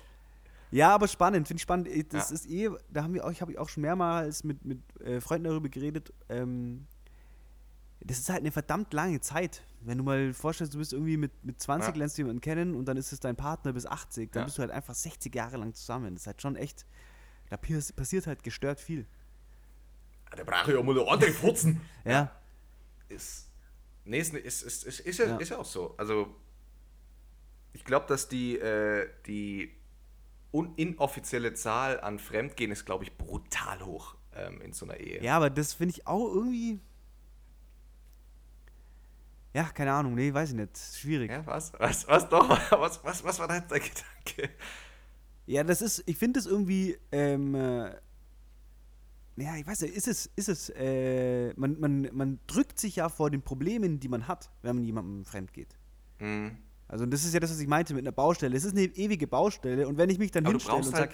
Ja, 0.71 0.93
aber 0.93 1.07
spannend, 1.07 1.47
finde 1.47 1.57
ich 1.59 1.63
spannend. 1.63 1.87
Das 2.13 2.29
Ja. 2.29 2.35
ist 2.35 2.49
eh, 2.49 2.69
da 2.91 3.03
haben 3.03 3.13
wir 3.13 3.25
auch, 3.25 3.31
ich 3.31 3.41
habe 3.41 3.59
auch 3.59 3.69
schon 3.69 3.81
mehrmals 3.81 4.43
mit, 4.43 4.63
mit 4.65 4.79
äh, 5.01 5.19
Freunden 5.21 5.45
darüber 5.45 5.69
geredet. 5.69 6.13
Ähm, 6.29 6.85
das 8.01 8.19
ist 8.19 8.29
halt 8.29 8.39
eine 8.41 8.51
verdammt 8.51 8.93
lange 8.93 9.19
Zeit. 9.19 9.61
Wenn 9.81 9.97
du 9.97 10.03
mal 10.03 10.33
vorstellst, 10.33 10.73
du 10.73 10.77
bist 10.77 10.93
irgendwie 10.93 11.17
mit, 11.17 11.31
mit 11.43 11.59
20, 11.59 11.93
Ja. 11.93 11.99
lernst 11.99 12.17
du 12.17 12.21
jemanden 12.21 12.41
kennen 12.41 12.75
und 12.75 12.85
dann 12.85 12.97
ist 12.97 13.11
es 13.13 13.19
dein 13.19 13.35
Partner 13.35 13.73
bis 13.73 13.85
80, 13.85 14.31
dann 14.31 14.41
Ja. 14.41 14.45
bist 14.45 14.57
du 14.57 14.61
halt 14.61 14.71
einfach 14.71 14.93
60 14.93 15.33
Jahre 15.33 15.57
lang 15.57 15.73
zusammen. 15.73 16.13
Das 16.13 16.23
ist 16.23 16.27
halt 16.27 16.41
schon 16.41 16.55
echt, 16.55 16.85
da 17.49 17.57
pass- 17.57 17.91
passiert 17.91 18.27
halt 18.27 18.43
gestört 18.43 18.79
viel. 18.79 19.05
Da 20.35 20.43
brauche 20.43 20.71
ich 20.71 20.77
ja 20.77 20.83
mal 20.83 20.99
eine 20.99 21.09
andere 21.09 21.31
Futzen. 21.31 21.81
Ja. 22.05 22.31
Ist, 23.09 23.49
nee, 24.05 24.19
ist, 24.19 24.33
ist, 24.33 24.63
ist, 24.63 24.83
ist, 24.83 24.99
ist, 25.01 25.17
ja, 25.19 25.25
Ja. 25.27 25.37
ist 25.37 25.49
ja 25.49 25.57
auch 25.57 25.65
so. 25.65 25.95
Also, 25.97 26.33
ich 27.73 27.83
glaube, 27.83 28.05
dass 28.07 28.27
die, 28.29 28.57
äh, 28.57 29.09
die 29.27 29.75
inoffizielle 30.77 31.53
Zahl 31.53 31.99
an 31.99 32.17
Fremdgehen 32.19 32.71
ist, 32.71 32.85
glaube 32.85 33.03
ich, 33.03 33.15
brutal 33.17 33.83
hoch 33.85 34.15
ähm, 34.33 34.61
in 34.61 34.73
so 34.73 34.85
einer 34.85 34.97
Ehe. 34.97 35.21
Ja, 35.23 35.37
aber 35.37 35.49
das 35.49 35.73
finde 35.73 35.95
ich 35.95 36.07
auch 36.07 36.33
irgendwie. 36.33 36.79
Ja, 39.53 39.63
keine 39.65 39.91
Ahnung, 39.93 40.15
nee, 40.15 40.33
weiß 40.33 40.49
ich 40.49 40.55
nicht. 40.55 40.77
Schwierig. 40.77 41.31
Ja, 41.31 41.45
was? 41.45 41.73
Was, 41.79 42.07
was 42.07 42.29
doch? 42.29 42.49
Was, 42.71 43.03
was, 43.03 43.23
was 43.23 43.39
war 43.39 43.47
da 43.47 43.55
jetzt 43.57 43.71
der 43.71 43.79
Gedanke? 43.79 44.55
Ja, 45.47 45.63
das 45.63 45.81
ist, 45.81 46.03
ich 46.05 46.17
finde 46.17 46.39
es 46.39 46.45
irgendwie, 46.45 46.97
ähm, 47.11 47.55
äh, 49.39 49.43
ja, 49.43 49.55
ich 49.55 49.65
weiß 49.65 49.81
nicht, 49.81 49.95
ist 49.95 50.07
es, 50.07 50.29
ist 50.35 50.49
es, 50.49 50.69
äh, 50.75 51.53
man, 51.55 51.79
man, 51.79 52.09
man 52.13 52.39
drückt 52.47 52.79
sich 52.79 52.97
ja 52.97 53.09
vor 53.09 53.29
den 53.29 53.41
Problemen, 53.41 53.99
die 53.99 54.07
man 54.07 54.27
hat, 54.27 54.49
wenn 54.61 54.75
man 54.75 54.85
jemandem 54.85 55.25
fremd 55.25 55.53
geht. 55.53 55.77
Hm. 56.19 56.57
Also 56.87 57.05
das 57.05 57.23
ist 57.23 57.33
ja 57.33 57.39
das, 57.39 57.51
was 57.51 57.59
ich 57.59 57.67
meinte 57.67 57.93
mit 57.93 58.03
einer 58.03 58.11
Baustelle. 58.11 58.57
Es 58.57 58.63
ist 58.65 58.75
eine 58.75 58.83
ewige 58.83 59.27
Baustelle 59.27 59.87
und 59.87 59.97
wenn 59.97 60.09
ich 60.09 60.17
mich 60.17 60.31
dann 60.31 60.45
Aber 60.45 60.53
hinstelle 60.53 60.77
und 60.77 60.81
brauchst 60.81 60.95
sage, 60.95 61.11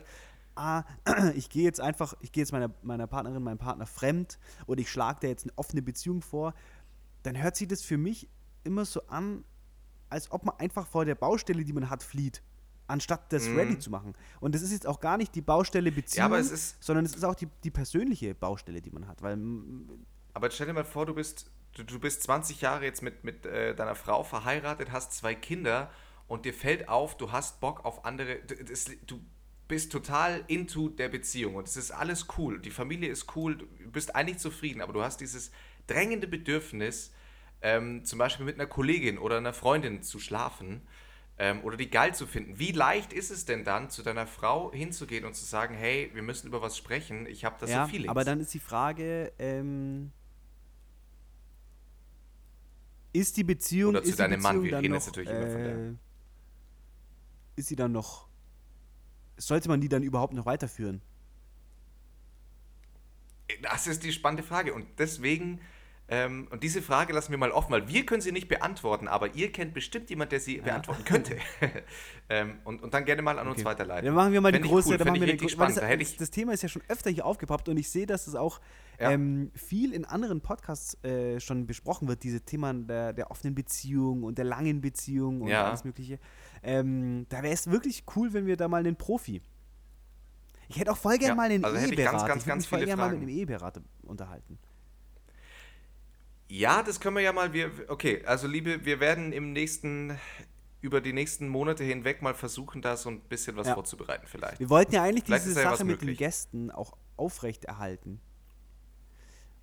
halt- 0.55 0.85
ah, 1.05 1.31
ich 1.35 1.49
gehe 1.49 1.63
jetzt 1.63 1.81
einfach, 1.81 2.15
ich 2.21 2.31
gehe 2.31 2.41
jetzt 2.41 2.51
meiner, 2.51 2.71
meiner 2.81 3.07
Partnerin, 3.07 3.43
meinem 3.43 3.57
Partner 3.57 3.85
fremd 3.85 4.39
oder 4.67 4.79
ich 4.79 4.89
schlage 4.89 5.19
der 5.21 5.29
jetzt 5.31 5.43
eine 5.43 5.57
offene 5.57 5.81
Beziehung 5.81 6.21
vor, 6.21 6.53
dann 7.23 7.41
hört 7.41 7.55
sich 7.55 7.67
das 7.67 7.81
für 7.81 7.97
mich 7.97 8.29
immer 8.63 8.85
so 8.85 9.05
an, 9.07 9.43
als 10.09 10.31
ob 10.31 10.45
man 10.45 10.55
einfach 10.59 10.87
vor 10.87 11.05
der 11.05 11.15
Baustelle, 11.15 11.65
die 11.65 11.73
man 11.73 11.89
hat, 11.89 12.03
flieht, 12.03 12.41
anstatt 12.87 13.31
das 13.33 13.47
Mhm. 13.47 13.57
ready 13.57 13.79
zu 13.79 13.89
machen. 13.89 14.13
Und 14.39 14.55
das 14.55 14.61
ist 14.61 14.71
jetzt 14.71 14.87
auch 14.87 14.99
gar 14.99 15.17
nicht 15.17 15.33
die 15.35 15.41
Baustelle 15.41 15.91
Beziehung, 15.91 16.25
aber 16.25 16.39
es 16.39 16.75
sondern 16.79 17.05
es 17.05 17.15
ist 17.15 17.23
auch 17.23 17.35
die, 17.35 17.47
die 17.63 17.71
persönliche 17.71 18.35
Baustelle, 18.35 18.81
die 18.81 18.91
man 18.91 19.07
hat. 19.07 19.21
Weil 19.21 19.37
Aber 20.33 20.51
stell 20.51 20.67
dir 20.67 20.73
mal 20.73 20.85
vor, 20.85 21.05
du 21.05 21.13
bist, 21.13 21.49
du, 21.73 21.83
du 21.83 21.99
bist 21.99 22.23
20 22.23 22.61
Jahre 22.61 22.85
jetzt 22.85 23.01
mit, 23.01 23.23
mit 23.23 23.45
äh, 23.45 23.73
deiner 23.75 23.95
Frau 23.95 24.23
verheiratet, 24.23 24.91
hast 24.91 25.13
zwei 25.13 25.33
Kinder 25.35 25.89
und 26.27 26.45
dir 26.45 26.53
fällt 26.53 26.89
auf, 26.89 27.17
du 27.17 27.31
hast 27.31 27.59
Bock 27.59 27.85
auf 27.85 28.05
andere. 28.05 28.37
Du, 28.47 28.55
das, 28.63 28.85
du 29.07 29.21
bist 29.67 29.91
total 29.91 30.43
into 30.47 30.89
der 30.89 31.09
Beziehung 31.09 31.55
und 31.55 31.67
es 31.67 31.75
ist 31.75 31.91
alles 31.91 32.27
cool. 32.37 32.59
Die 32.59 32.69
Familie 32.69 33.09
ist 33.09 33.35
cool, 33.35 33.57
du 33.57 33.91
bist 33.91 34.15
eigentlich 34.15 34.37
zufrieden, 34.37 34.81
aber 34.81 34.93
du 34.93 35.01
hast 35.01 35.21
dieses 35.21 35.51
drängende 35.87 36.27
Bedürfnis, 36.27 37.11
ähm, 37.61 38.05
zum 38.05 38.19
Beispiel 38.19 38.45
mit 38.45 38.55
einer 38.59 38.67
Kollegin 38.67 39.17
oder 39.17 39.37
einer 39.37 39.53
Freundin 39.53 40.03
zu 40.03 40.19
schlafen 40.19 40.81
ähm, 41.37 41.61
oder 41.63 41.77
die 41.77 41.89
geil 41.89 42.15
zu 42.15 42.27
finden. 42.27 42.57
Wie 42.59 42.71
leicht 42.71 43.11
ist 43.13 43.29
es 43.29 43.45
denn 43.45 43.63
dann, 43.63 43.89
zu 43.89 44.03
deiner 44.03 44.27
Frau 44.27 44.71
hinzugehen 44.71 45.25
und 45.25 45.35
zu 45.35 45.45
sagen, 45.45 45.75
hey, 45.75 46.09
wir 46.13 46.21
müssen 46.21 46.47
über 46.47 46.61
was 46.61 46.77
sprechen, 46.77 47.25
ich 47.25 47.43
habe 47.43 47.57
das 47.59 47.69
ja, 47.69 47.85
so 47.85 47.91
Feelings. 47.91 48.09
aber 48.09 48.23
dann 48.23 48.39
ist 48.39 48.53
die 48.53 48.59
Frage, 48.59 49.33
ähm, 49.37 50.11
ist 53.11 53.37
die 53.37 53.43
Beziehung, 53.43 53.91
Oder 53.91 54.03
zu 54.03 54.15
deinem 54.15 54.41
Mann, 54.41 54.63
wir 54.63 54.77
reden 54.77 54.91
noch, 54.91 54.97
jetzt 54.97 55.07
natürlich 55.07 55.29
immer 55.29 55.47
von 55.47 55.63
der- 55.63 55.75
äh, 55.77 55.93
ist 57.57 57.67
sie 57.67 57.75
dann 57.75 57.91
noch, 57.91 58.27
sollte 59.37 59.69
man 59.69 59.81
die 59.81 59.89
dann 59.89 60.03
überhaupt 60.03 60.33
noch 60.33 60.45
weiterführen? 60.45 61.01
Das 63.61 63.87
ist 63.87 64.03
die 64.03 64.11
spannende 64.11 64.43
Frage 64.43 64.73
und 64.73 64.87
deswegen, 64.97 65.61
ähm, 66.07 66.47
und 66.51 66.61
diese 66.61 66.83
Frage 66.83 67.13
lassen 67.13 67.31
wir 67.31 67.37
mal 67.39 67.49
offen, 67.51 67.71
weil 67.71 67.87
wir 67.87 68.05
können 68.05 68.21
sie 68.21 68.31
nicht 68.31 68.47
beantworten, 68.47 69.07
aber 69.07 69.33
ihr 69.33 69.51
kennt 69.51 69.73
bestimmt 69.73 70.09
jemand, 70.11 70.31
der 70.31 70.39
sie 70.39 70.57
beantworten 70.57 71.03
könnte. 71.03 71.37
ähm, 72.29 72.59
und, 72.63 72.83
und 72.83 72.93
dann 72.93 73.05
gerne 73.05 73.23
mal 73.23 73.39
an 73.39 73.47
uns 73.47 73.65
weiterleiten. 73.65 74.05
Dann 74.05 74.13
machen 74.13 74.31
wir 74.31 74.39
mal 74.39 74.51
die 74.51 74.57
Fänd 74.59 74.65
ich 74.65 74.71
große, 74.71 74.89
cool, 74.89 74.97
dann 74.97 75.07
fänd 75.07 75.17
machen 75.17 75.27
wir 75.27 75.37
die 75.37 75.49
spannend. 75.49 75.77
Da 75.77 75.95
das, 75.95 76.09
das, 76.09 76.17
das 76.17 76.31
Thema 76.31 76.53
ist 76.53 76.61
ja 76.61 76.69
schon 76.69 76.83
öfter 76.89 77.09
hier 77.09 77.25
aufgepoppt 77.25 77.69
und 77.69 77.77
ich 77.77 77.89
sehe, 77.89 78.05
dass 78.05 78.27
es 78.27 78.35
auch 78.35 78.61
Ja. 78.99 79.11
ähm, 79.11 79.51
viel 79.55 79.93
in 79.93 80.05
anderen 80.05 80.41
Podcasts 80.41 81.03
äh, 81.03 81.39
schon 81.39 81.65
besprochen 81.65 82.07
wird, 82.07 82.21
diese 82.21 82.41
Themen 82.41 82.85
der, 82.85 83.11
der 83.13 83.31
offenen 83.31 83.55
Beziehung 83.55 84.21
und 84.23 84.37
der 84.37 84.45
langen 84.45 84.81
Beziehung 84.81 85.41
und 85.41 85.47
Ja. 85.47 85.65
alles 85.65 85.85
Mögliche. 85.85 86.19
Ähm, 86.61 87.25
da 87.29 87.41
wäre 87.41 87.53
es 87.53 87.69
wirklich 87.71 88.03
cool, 88.15 88.31
wenn 88.33 88.45
wir 88.45 88.57
da 88.57 88.67
mal 88.67 88.77
einen 88.79 88.95
Profi. 88.95 89.41
Ich 90.67 90.79
hätte 90.79 90.91
auch 90.91 90.97
voll 90.97 91.17
gerne 91.17 91.29
Ja, 91.29 91.35
mal 91.35 91.49
einen 91.49 91.63
also 91.63 91.77
hätte 91.77 91.93
ich 91.93 91.97
ganz, 91.97 92.07
Eheberater. 92.09 92.27
ganz, 92.27 92.41
ich 92.43 92.47
ganz 92.47 92.63
mich 92.63 92.69
voll 92.69 92.85
gerne 92.85 93.01
mal 93.01 93.09
mit 93.09 93.19
einem 93.21 93.29
Eheberater 93.29 93.81
unterhalten. 94.03 94.59
Ja, 96.47 96.83
das 96.83 96.99
können 96.99 97.15
wir 97.15 97.23
ja 97.23 97.33
mal, 97.33 97.53
wir, 97.53 97.71
okay, 97.87 98.23
also 98.25 98.47
liebe, 98.47 98.85
wir 98.85 98.99
werden 98.99 99.31
im 99.33 99.51
nächsten, 99.53 100.17
über 100.81 101.01
die 101.01 101.13
nächsten 101.13 101.47
Monate 101.47 101.83
hinweg 101.83 102.21
mal 102.21 102.33
versuchen, 102.33 102.81
da 102.81 102.95
so 102.97 103.09
ein 103.09 103.21
bisschen 103.21 103.55
was 103.55 103.67
Ja. 103.67 103.73
vorzubereiten 103.73 104.27
vielleicht. 104.27 104.59
Wir 104.59 104.69
wollten 104.69 104.93
ja 104.93 105.03
eigentlich 105.03 105.23
Vielleicht 105.25 105.45
diese 105.45 105.61
ja 105.61 105.71
Sache 105.71 105.83
mit 105.85 106.01
den. 106.01 106.15
Gästen 106.15 106.69
auch 106.71 106.95
aufrechterhalten. 107.17 108.21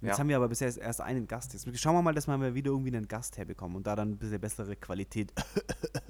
Jetzt 0.01 0.13
Ja. 0.15 0.19
haben 0.19 0.29
wir 0.29 0.37
aber 0.37 0.49
bisher 0.49 0.77
erst 0.77 1.01
einen 1.01 1.29
Gast. 1.29 1.53
Jetzt 1.55 1.79
schauen 1.81 1.95
wir 1.95 2.03
mal, 2.03 2.13
dass 2.13 2.27
wir 2.27 2.37
mal 2.37 2.55
wieder 2.55 2.73
irgendwie 2.73 2.95
einen 2.97 3.07
Gast 3.07 3.39
herbekommen 3.39 3.77
und 3.77 3.87
da 3.87 3.95
dann 3.95 4.11
ein 4.13 4.19
bisschen 4.19 4.41
bessere 4.41 4.75
Qualität. 4.77 5.33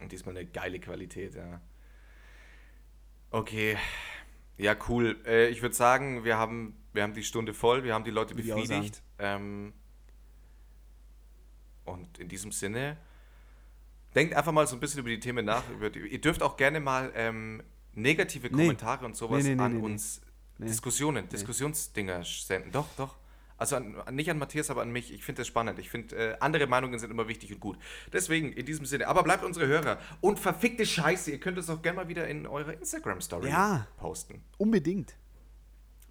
Und 0.00 0.10
diesmal 0.12 0.34
eine 0.34 0.46
geile 0.46 0.80
Qualität, 0.80 1.34
ja. 1.34 1.60
Okay. 3.30 3.76
Ja, 4.56 4.74
cool. 4.88 5.18
Äh, 5.26 5.48
ich 5.48 5.60
würde 5.60 5.74
sagen, 5.74 6.24
wir 6.24 6.38
haben, 6.38 6.74
wir 6.92 7.02
haben 7.02 7.14
die 7.14 7.22
Stunde 7.24 7.54
voll, 7.54 7.84
wir 7.84 7.94
haben 7.94 8.04
die 8.04 8.10
Leute 8.10 8.34
befriedigt. 8.34 9.02
Ähm, 9.18 9.72
und 11.84 12.18
in 12.18 12.28
diesem 12.28 12.52
Sinne, 12.52 12.96
denkt 14.14 14.34
einfach 14.34 14.52
mal 14.52 14.66
so 14.66 14.76
ein 14.76 14.80
bisschen 14.80 15.00
über 15.00 15.08
die 15.10 15.20
Themen 15.20 15.44
nach. 15.44 15.62
Die, 15.94 16.00
ihr 16.00 16.20
dürft 16.20 16.42
auch 16.42 16.56
gerne 16.56 16.80
mal 16.80 17.12
ähm, 17.14 17.62
negative 17.94 18.48
Nee. 18.48 18.62
Kommentare 18.64 19.04
und 19.06 19.16
sowas 19.16 19.42
Nee, 19.42 19.50
nee, 19.50 19.54
nee, 19.56 19.62
an 19.62 19.72
nee, 19.72 19.78
nee. 19.78 19.84
uns, 19.84 20.20
Nee. 20.58 20.66
Diskussionen, 20.66 21.26
Diskussionsdinger 21.26 22.22
senden. 22.22 22.70
Doch, 22.70 22.86
doch. 22.98 23.16
Also 23.56 23.76
an, 23.76 23.94
nicht 24.10 24.30
an 24.30 24.36
Matthias, 24.38 24.68
aber 24.70 24.82
an 24.82 24.90
mich. 24.92 25.10
Ich 25.10 25.24
finde 25.24 25.40
das 25.40 25.46
spannend. 25.46 25.78
Ich 25.78 25.88
finde, 25.88 26.14
äh, 26.16 26.36
andere 26.40 26.66
Meinungen 26.66 26.98
sind 26.98 27.10
immer 27.10 27.28
wichtig 27.28 27.52
und 27.54 27.60
gut. 27.60 27.78
Deswegen, 28.12 28.52
in 28.52 28.66
diesem 28.66 28.84
Sinne, 28.84 29.08
aber 29.08 29.22
bleibt 29.22 29.42
unsere 29.42 29.66
Hörer. 29.66 29.98
Und 30.20 30.38
verfickte 30.38 30.84
Scheiße, 30.84 31.30
ihr 31.30 31.40
könnt 31.40 31.56
es 31.56 31.70
auch 31.70 31.80
gerne 31.80 31.96
mal 31.96 32.08
wieder 32.08 32.28
in 32.28 32.46
eurer 32.46 32.74
Instagram-Story 32.74 33.48
Ja. 33.48 33.86
posten. 33.96 34.42
Unbedingt. 34.58 35.14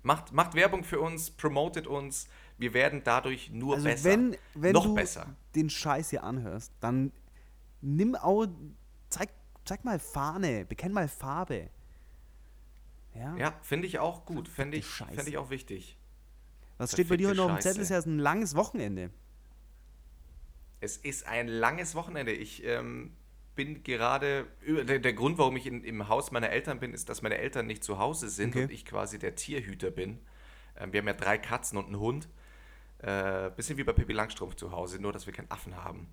Macht, 0.09 0.31
macht 0.31 0.55
Werbung 0.55 0.83
für 0.83 0.99
uns, 0.99 1.29
promotet 1.29 1.85
uns. 1.85 2.27
Wir 2.57 2.73
werden 2.73 3.03
dadurch 3.03 3.51
nur 3.51 3.75
Also 3.75 3.85
besser. 3.85 4.09
wenn, 4.09 4.35
wenn 4.55 4.73
Noch 4.73 4.85
du 4.85 4.95
besser. 4.95 5.35
den 5.53 5.69
Scheiß 5.69 6.09
hier 6.09 6.23
anhörst, 6.23 6.73
dann 6.79 7.11
nimm 7.81 8.15
auch, 8.15 8.47
zeig, 9.11 9.29
zeig 9.65 9.85
mal 9.85 9.99
Fahne, 9.99 10.65
bekenn 10.65 10.93
mal 10.93 11.07
Farbe. 11.07 11.69
Ja? 13.13 13.37
Ja, 13.37 13.53
finde 13.61 13.85
ich 13.85 13.99
auch 13.99 14.25
gut. 14.25 14.47
Fände 14.47 14.77
ich, 14.77 14.85
fänd 14.87 15.27
ich 15.27 15.37
auch 15.37 15.51
wichtig. 15.51 15.95
Was 16.79 16.93
steht 16.93 17.07
bei 17.07 17.15
dir 17.15 17.27
heute 17.27 17.37
noch 17.37 17.51
auf 17.51 17.57
dem 17.57 17.61
Zettel? 17.61 17.85
Scheiße. 17.85 17.93
Ist 17.93 18.05
ja 18.07 18.11
ein 18.11 18.17
langes 18.17 18.55
Wochenende. 18.55 19.11
Es 20.79 20.97
ist 20.97 21.27
ein 21.27 21.47
langes 21.47 21.93
Wochenende. 21.93 22.31
Ich 22.31 22.63
ähm, 22.63 23.15
bin 23.59 23.83
gerade. 23.83 24.47
Der, 24.65 24.99
der 24.99 25.13
Grund, 25.13 25.37
warum 25.37 25.57
ich 25.57 25.67
in, 25.67 25.83
im 25.83 26.07
Haus 26.07 26.31
meiner 26.31 26.49
Eltern 26.49 26.79
bin, 26.79 26.93
ist, 26.93 27.09
dass 27.09 27.21
meine 27.21 27.37
Eltern 27.37 27.67
nicht 27.67 27.83
zu 27.83 27.99
Hause 27.99 28.29
sind 28.29 28.55
Okay. 28.55 28.63
und 28.63 28.71
ich 28.71 28.85
quasi 28.85 29.19
der 29.19 29.35
Tierhüter 29.35 29.91
bin. 29.91 30.19
Ähm, 30.77 30.93
wir 30.93 31.01
haben 31.01 31.07
ja 31.07 31.13
drei 31.13 31.37
Katzen 31.37 31.77
und 31.77 31.87
einen 31.87 31.99
Hund. 31.99 32.29
Äh, 32.99 33.51
bisschen 33.57 33.77
wie 33.77 33.83
bei 33.83 33.91
Pippi 33.91 34.13
Langstrumpf 34.13 34.55
zu 34.55 34.71
Hause, 34.71 35.01
nur 35.01 35.11
dass 35.11 35.25
wir 35.25 35.33
keinen 35.33 35.51
Affen 35.51 35.75
haben. 35.75 36.07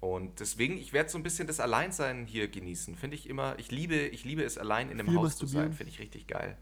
Und 0.00 0.40
deswegen, 0.40 0.78
ich 0.78 0.92
werde 0.92 1.10
so 1.10 1.18
ein 1.18 1.22
bisschen 1.22 1.46
das 1.46 1.60
Alleinsein 1.60 2.26
hier 2.26 2.48
genießen. 2.48 2.96
Finde 2.96 3.14
ich 3.16 3.28
immer, 3.28 3.56
ich 3.60 3.70
liebe, 3.70 3.94
ich 3.94 4.24
liebe 4.24 4.42
es, 4.42 4.58
allein 4.58 4.90
in 4.90 4.98
einem 4.98 5.10
Viel 5.10 5.18
Haus 5.18 5.36
zu 5.36 5.46
sein. 5.46 5.72
Finde 5.72 5.92
ich 5.92 6.00
richtig 6.00 6.26
geil. 6.26 6.56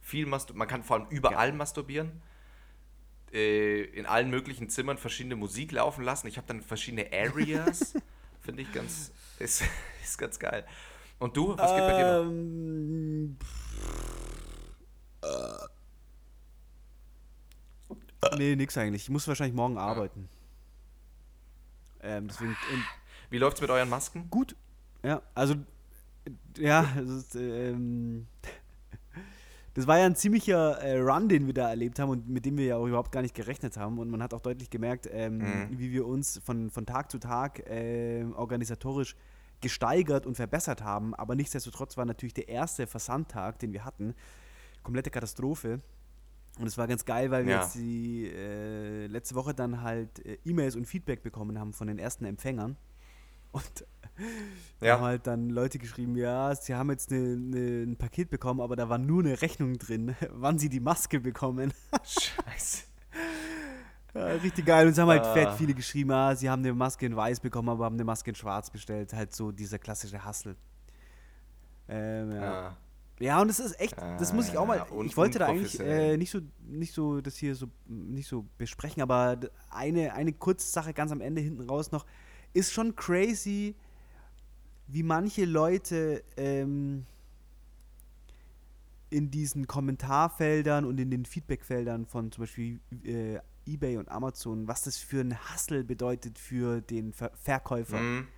Viel 0.00 0.24
man 0.24 0.68
kann 0.68 0.82
vor 0.82 0.96
allem 0.96 1.08
überall 1.10 1.52
masturbieren. 1.52 2.22
Äh, 3.30 3.82
in 3.82 4.06
allen 4.06 4.30
möglichen 4.30 4.70
Zimmern 4.70 4.96
verschiedene 4.96 5.36
Musik 5.36 5.72
laufen 5.72 6.02
lassen. 6.02 6.28
Ich 6.28 6.38
habe 6.38 6.46
dann 6.46 6.62
verschiedene 6.62 7.10
Areas. 7.12 7.94
Finde 8.44 8.62
ich 8.62 8.72
ganz, 8.72 9.10
ist, 9.38 9.62
ist 10.02 10.18
ganz 10.18 10.38
geil. 10.38 10.64
Und 11.18 11.36
du, 11.36 11.56
was 11.56 11.70
geht 11.74 11.80
bei 11.86 11.92
dir 11.96 12.06
noch? 12.06 12.30
Ähm, 12.30 13.36
pff, 13.40 13.74
Nee, 18.36 18.56
nix 18.56 18.76
eigentlich. 18.78 19.02
Ich 19.02 19.10
muss 19.10 19.28
wahrscheinlich 19.28 19.54
morgen 19.54 19.78
arbeiten. 19.78 20.28
Ähm, 22.00 22.28
deswegen. 22.28 22.56
ähm, 22.72 22.84
Wie 23.30 23.38
läuft's 23.38 23.60
mit 23.60 23.70
euren 23.70 23.88
Masken? 23.88 24.28
gut. 24.30 24.56
Ja, 25.02 25.22
also. 25.34 25.56
Ja, 26.56 26.86
es 26.98 27.08
ist, 27.10 27.34
ähm, 27.34 28.26
das 29.74 29.86
war 29.86 29.98
ja 29.98 30.06
ein 30.06 30.14
ziemlicher 30.16 30.78
äh, 30.80 30.98
Run, 31.00 31.28
den 31.28 31.46
wir 31.46 31.54
da 31.54 31.68
erlebt 31.68 31.98
haben 31.98 32.10
und 32.10 32.28
mit 32.28 32.44
dem 32.46 32.56
wir 32.56 32.64
ja 32.66 32.76
auch 32.76 32.86
überhaupt 32.86 33.12
gar 33.12 33.22
nicht 33.22 33.34
gerechnet 33.34 33.76
haben. 33.76 33.98
Und 33.98 34.08
man 34.10 34.22
hat 34.22 34.32
auch 34.32 34.40
deutlich 34.40 34.70
gemerkt, 34.70 35.08
ähm, 35.12 35.38
Mhm. 35.38 35.78
wie 35.78 35.92
wir 35.92 36.06
uns 36.06 36.40
von, 36.44 36.70
von 36.70 36.86
Tag 36.86 37.10
zu 37.10 37.18
Tag 37.18 37.62
ähm, 37.66 38.34
organisatorisch 38.34 39.16
gesteigert 39.60 40.26
und 40.26 40.34
verbessert 40.36 40.82
haben. 40.82 41.14
Aber 41.14 41.34
nichtsdestotrotz 41.34 41.96
war 41.96 42.04
natürlich 42.04 42.34
der 42.34 42.48
erste 42.48 42.86
Versandtag, 42.86 43.58
den 43.58 43.72
wir 43.72 43.84
hatten, 43.84 44.14
komplette 44.82 45.10
Katastrophe. 45.10 45.80
Und 46.60 46.66
es 46.66 46.78
war 46.78 46.86
ganz 46.86 47.04
geil, 47.04 47.30
weil 47.32 47.46
wir 47.46 47.54
Ja. 47.54 47.62
jetzt 47.62 47.74
die 47.74 48.26
äh, 48.28 49.06
letzte 49.06 49.34
Woche 49.34 49.54
dann 49.54 49.82
halt 49.82 50.24
äh, 50.24 50.38
E-Mails 50.44 50.76
und 50.76 50.86
Feedback 50.86 51.22
bekommen 51.22 51.58
haben 51.58 51.72
von 51.72 51.88
den 51.88 51.98
ersten 51.98 52.24
Empfängern. 52.26 52.76
Und 53.54 53.86
Ja. 54.80 54.94
haben 54.94 55.02
halt 55.04 55.26
dann 55.26 55.48
Leute 55.50 55.78
geschrieben, 55.78 56.16
ja, 56.16 56.54
sie 56.54 56.74
haben 56.74 56.90
jetzt 56.90 57.10
eine, 57.10 57.20
eine, 57.32 57.82
ein 57.84 57.96
Paket 57.96 58.30
bekommen, 58.30 58.60
aber 58.60 58.76
da 58.76 58.88
war 58.88 58.98
nur 58.98 59.22
eine 59.24 59.40
Rechnung 59.42 59.78
drin, 59.78 60.14
wann 60.30 60.58
sie 60.58 60.68
die 60.68 60.80
Maske 60.80 61.20
bekommen. 61.20 61.72
Scheiße. 62.04 62.84
Ja, 64.16 64.26
richtig 64.26 64.64
geil. 64.64 64.86
Und 64.86 64.92
es 64.92 64.98
haben 64.98 65.08
halt 65.08 65.24
Ah. 65.24 65.32
fett 65.32 65.48
viele 65.58 65.74
geschrieben, 65.74 66.12
ah, 66.12 66.36
sie 66.36 66.48
haben 66.48 66.62
eine 66.62 66.72
Maske 66.72 67.04
in 67.04 67.16
weiß 67.16 67.40
bekommen, 67.40 67.68
aber 67.68 67.84
haben 67.86 67.94
eine 67.96 68.04
Maske 68.04 68.30
in 68.30 68.36
schwarz 68.36 68.70
bestellt. 68.70 69.12
Halt 69.12 69.34
so 69.34 69.50
dieser 69.50 69.80
klassische 69.80 70.24
Hassel. 70.24 70.54
Ähm, 71.88 72.30
ja. 72.30 72.40
Ja. 72.42 72.76
Ja, 73.20 73.40
und 73.40 73.48
das 73.48 73.58
ist 73.60 73.80
echt, 73.80 73.96
das 73.96 74.32
muss 74.32 74.48
ich 74.48 74.56
auch 74.56 74.66
mal. 74.66 74.78
Ah, 74.80 74.86
un- 74.92 75.06
ich 75.06 75.16
wollte 75.16 75.38
da 75.40 75.46
eigentlich 75.46 75.80
äh, 75.80 76.16
nicht 76.16 76.30
so, 76.30 76.40
nicht 76.66 76.92
so 76.92 77.20
das 77.20 77.36
hier 77.36 77.54
so 77.56 77.66
nicht 77.86 78.28
so 78.28 78.44
besprechen, 78.58 79.02
aber 79.02 79.36
eine, 79.70 80.14
eine 80.14 80.32
kurze 80.32 80.66
Sache 80.68 80.92
ganz 80.94 81.10
am 81.10 81.20
Ende 81.20 81.40
hinten 81.40 81.62
raus 81.68 81.90
noch. 81.92 82.06
Ist 82.54 82.72
schon 82.72 82.96
crazy, 82.96 83.74
wie 84.86 85.02
manche 85.02 85.44
Leute 85.44 86.22
ähm, 86.36 87.04
in 89.10 89.30
diesen 89.30 89.66
Kommentarfeldern 89.66 90.84
und 90.84 90.98
in 90.98 91.10
den 91.10 91.24
Feedbackfeldern 91.24 92.06
von 92.06 92.32
zum 92.32 92.42
Beispiel 92.42 92.80
äh, 93.04 93.38
eBay 93.66 93.96
und 93.96 94.08
Amazon, 94.08 94.68
was 94.68 94.82
das 94.82 94.96
für 94.96 95.20
ein 95.20 95.38
Hassel 95.38 95.84
bedeutet 95.84 96.38
für 96.38 96.80
den 96.80 97.12
Ver 97.12 97.30
Verkäufer. 97.34 97.98
Mhm. 97.98 98.28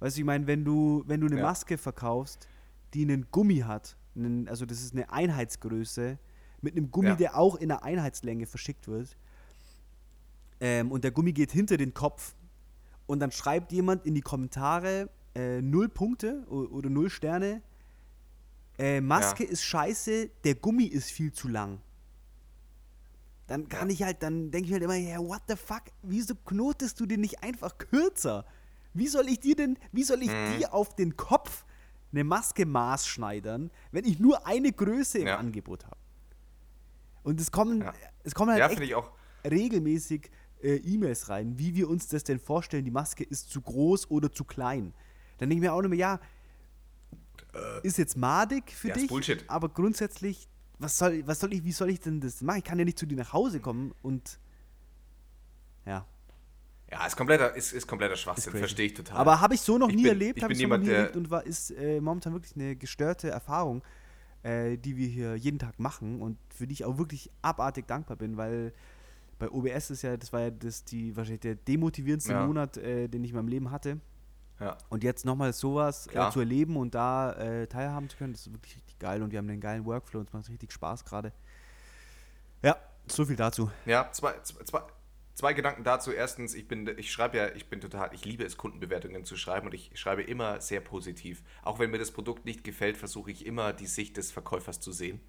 Weißt 0.00 0.16
du, 0.16 0.20
ich 0.20 0.26
meine, 0.26 0.46
wenn 0.46 0.64
du, 0.64 1.04
wenn 1.06 1.20
du 1.20 1.26
eine 1.28 1.36
Ja. 1.36 1.42
Maske 1.42 1.78
verkaufst, 1.78 2.48
die 2.92 3.02
einen 3.02 3.30
Gummi 3.30 3.58
hat, 3.58 3.96
einen, 4.16 4.48
also 4.48 4.66
das 4.66 4.82
ist 4.82 4.94
eine 4.94 5.10
Einheitsgröße, 5.12 6.18
mit 6.60 6.76
einem 6.76 6.90
Gummi, 6.90 7.08
Ja. 7.10 7.16
der 7.16 7.36
auch 7.38 7.56
in 7.56 7.68
der 7.68 7.84
Einheitslänge 7.84 8.46
verschickt 8.46 8.88
wird, 8.88 9.16
ähm, 10.60 10.90
und 10.90 11.04
der 11.04 11.10
Gummi 11.10 11.32
geht 11.32 11.52
hinter 11.52 11.76
den 11.76 11.92
Kopf, 11.94 12.34
und 13.12 13.20
dann 13.20 13.30
schreibt 13.30 13.72
jemand 13.72 14.06
in 14.06 14.14
die 14.14 14.22
Kommentare 14.22 15.10
äh, 15.34 15.60
null 15.60 15.90
Punkte 15.90 16.46
oder 16.48 16.88
null 16.88 17.10
Sterne, 17.10 17.60
äh, 18.78 19.02
Maske 19.02 19.44
ist 19.44 19.62
scheiße, 19.64 20.30
der 20.44 20.54
Gummi 20.54 20.84
ist 20.84 21.10
viel 21.10 21.30
zu 21.30 21.48
lang. 21.48 21.82
Dann 23.48 23.68
kann 23.68 23.90
ich 23.90 24.02
halt, 24.02 24.22
dann 24.22 24.50
denke 24.50 24.68
ich 24.68 24.72
halt 24.72 24.82
immer, 24.82 24.94
ja, 24.94 25.18
what 25.18 25.42
the 25.46 25.56
fuck, 25.56 25.82
wieso 26.02 26.34
knotest 26.34 26.98
du 27.00 27.04
den 27.04 27.20
nicht 27.20 27.42
einfach 27.42 27.76
kürzer? 27.76 28.46
Wie 28.94 29.08
soll 29.08 29.28
ich 29.28 29.40
dir 29.40 29.56
denn, 29.56 29.78
wie 29.92 30.04
soll 30.04 30.22
ich 30.22 30.30
Mhm. 30.30 30.56
dir 30.56 30.72
auf 30.72 30.96
den 30.96 31.14
Kopf 31.14 31.66
eine 32.12 32.24
Maske 32.24 32.64
maßschneidern, 32.64 33.70
wenn 33.90 34.06
ich 34.06 34.20
nur 34.20 34.46
eine 34.46 34.72
Größe 34.72 35.18
im 35.18 35.26
Ja. 35.26 35.36
Angebot 35.36 35.84
habe? 35.84 35.98
Und 37.24 37.38
es 37.42 37.50
kommen, 37.52 37.82
Ja. 37.82 37.92
es 38.24 38.34
kommen 38.34 38.52
halt 38.52 38.60
Ja, 38.60 38.68
echt 38.70 38.94
regelmäßig 39.44 40.30
äh, 40.62 40.76
E-Mails 40.76 41.28
rein, 41.28 41.58
wie 41.58 41.74
wir 41.74 41.88
uns 41.88 42.08
das 42.08 42.24
denn 42.24 42.38
vorstellen, 42.38 42.84
die 42.84 42.90
Maske 42.90 43.24
ist 43.24 43.50
zu 43.50 43.60
groß 43.60 44.10
oder 44.10 44.30
zu 44.32 44.44
klein. 44.44 44.92
Dann 45.38 45.48
denke 45.48 45.56
ich 45.64 45.68
mir 45.68 45.72
auch 45.74 45.80
immer, 45.82 45.94
ja, 45.94 46.20
ist 47.82 47.98
jetzt 47.98 48.16
madig 48.16 48.70
für 48.72 48.88
Äh. 48.88 48.90
Ja, 48.90 48.94
ist 48.96 49.02
dich, 49.02 49.10
Bullshit. 49.10 49.44
aber 49.48 49.68
grundsätzlich, 49.68 50.48
was 50.78 50.96
soll, 50.98 51.26
was 51.26 51.40
soll 51.40 51.52
ich, 51.52 51.64
wie 51.64 51.72
soll 51.72 51.90
ich 51.90 52.00
denn 52.00 52.20
das 52.20 52.40
machen? 52.42 52.58
Ich 52.58 52.64
kann 52.64 52.78
ja 52.78 52.84
nicht 52.84 52.98
zu 52.98 53.06
dir 53.06 53.16
nach 53.16 53.32
Hause 53.32 53.60
kommen 53.60 53.92
und 54.02 54.38
ja. 55.86 56.06
Ja, 56.90 57.06
ist 57.06 57.16
kompletter, 57.16 57.54
ist, 57.54 57.72
ist 57.72 57.86
kompletter 57.86 58.16
Schwachsinn, 58.16 58.52
verstehe 58.52 58.86
ich 58.86 58.94
total. 58.94 59.16
Aber 59.16 59.40
habe 59.40 59.54
ich 59.54 59.60
so 59.62 59.78
noch 59.78 59.88
Ich 59.88 59.94
nie 59.96 60.02
bin- 60.02 60.10
erlebt, 60.12 60.36
ich 60.38 60.42
habe 60.44 60.52
ich 60.52 60.58
so 60.60 60.66
noch 60.66 60.76
nie 60.78 60.84
jemand, 60.84 60.98
erlebt 60.98 61.16
und 61.16 61.30
war, 61.30 61.44
ist 61.44 61.70
äh, 61.70 62.00
momentan 62.00 62.32
wirklich 62.34 62.54
eine 62.54 62.76
gestörte 62.76 63.30
Erfahrung, 63.30 63.82
äh, 64.42 64.76
die 64.76 64.96
wir 64.96 65.08
hier 65.08 65.36
jeden 65.36 65.58
Tag 65.58 65.78
machen 65.78 66.20
und 66.20 66.36
für 66.54 66.66
die 66.66 66.74
ich 66.74 66.84
auch 66.84 66.98
wirklich 66.98 67.30
abartig 67.40 67.86
dankbar 67.86 68.16
bin, 68.16 68.36
weil 68.36 68.72
bei 69.42 69.50
OBS 69.50 69.90
ist 69.90 70.02
ja, 70.02 70.16
das 70.16 70.32
war 70.32 70.42
ja 70.42 70.50
das, 70.52 70.84
die, 70.84 71.16
wahrscheinlich 71.16 71.40
der 71.40 71.56
demotivierendste 71.56 72.30
Ja. 72.30 72.46
Monat, 72.46 72.76
äh, 72.76 73.08
den 73.08 73.24
ich 73.24 73.30
in 73.30 73.36
meinem 73.36 73.48
Leben 73.48 73.72
hatte. 73.72 73.98
ja. 74.60 74.78
Und 74.88 75.02
jetzt 75.02 75.24
nochmal 75.24 75.52
sowas 75.52 76.06
äh, 76.14 76.30
zu 76.30 76.38
erleben 76.38 76.76
und 76.76 76.94
da 76.94 77.32
äh, 77.32 77.66
teilhaben 77.66 78.08
zu 78.08 78.16
können, 78.16 78.34
das 78.34 78.46
ist 78.46 78.52
wirklich 78.52 78.76
richtig 78.76 79.00
geil 79.00 79.20
und 79.20 79.32
wir 79.32 79.38
haben 79.40 79.50
einen 79.50 79.60
geilen 79.60 79.84
Workflow 79.84 80.20
und 80.20 80.28
es 80.28 80.32
macht 80.32 80.48
richtig 80.48 80.70
Spaß 80.70 81.04
gerade. 81.04 81.32
Ja, 82.62 82.76
so 83.08 83.24
viel 83.24 83.34
dazu. 83.34 83.68
Ja, 83.84 84.12
zwei, 84.12 84.34
zwei, 84.44 84.62
zwei, 84.62 84.82
zwei 85.34 85.52
Gedanken 85.54 85.82
dazu. 85.82 86.12
Erstens, 86.12 86.54
ich 86.54 86.68
bin, 86.68 86.88
ich 86.96 87.10
schreibe 87.10 87.36
ja, 87.36 87.48
ich 87.52 87.68
bin 87.68 87.80
total, 87.80 88.10
ich 88.14 88.24
liebe 88.24 88.44
es, 88.44 88.56
Kundenbewertungen 88.56 89.24
zu 89.24 89.36
schreiben 89.36 89.66
und 89.66 89.74
ich 89.74 89.90
schreibe 89.94 90.22
immer 90.22 90.60
sehr 90.60 90.80
positiv. 90.80 91.42
Auch 91.62 91.80
wenn 91.80 91.90
mir 91.90 91.98
das 91.98 92.12
Produkt 92.12 92.44
nicht 92.44 92.62
gefällt, 92.62 92.96
versuche 92.96 93.32
ich 93.32 93.44
immer 93.44 93.72
die 93.72 93.86
Sicht 93.86 94.16
des 94.18 94.30
Verkäufers 94.30 94.78
zu 94.78 94.92
sehen. 94.92 95.20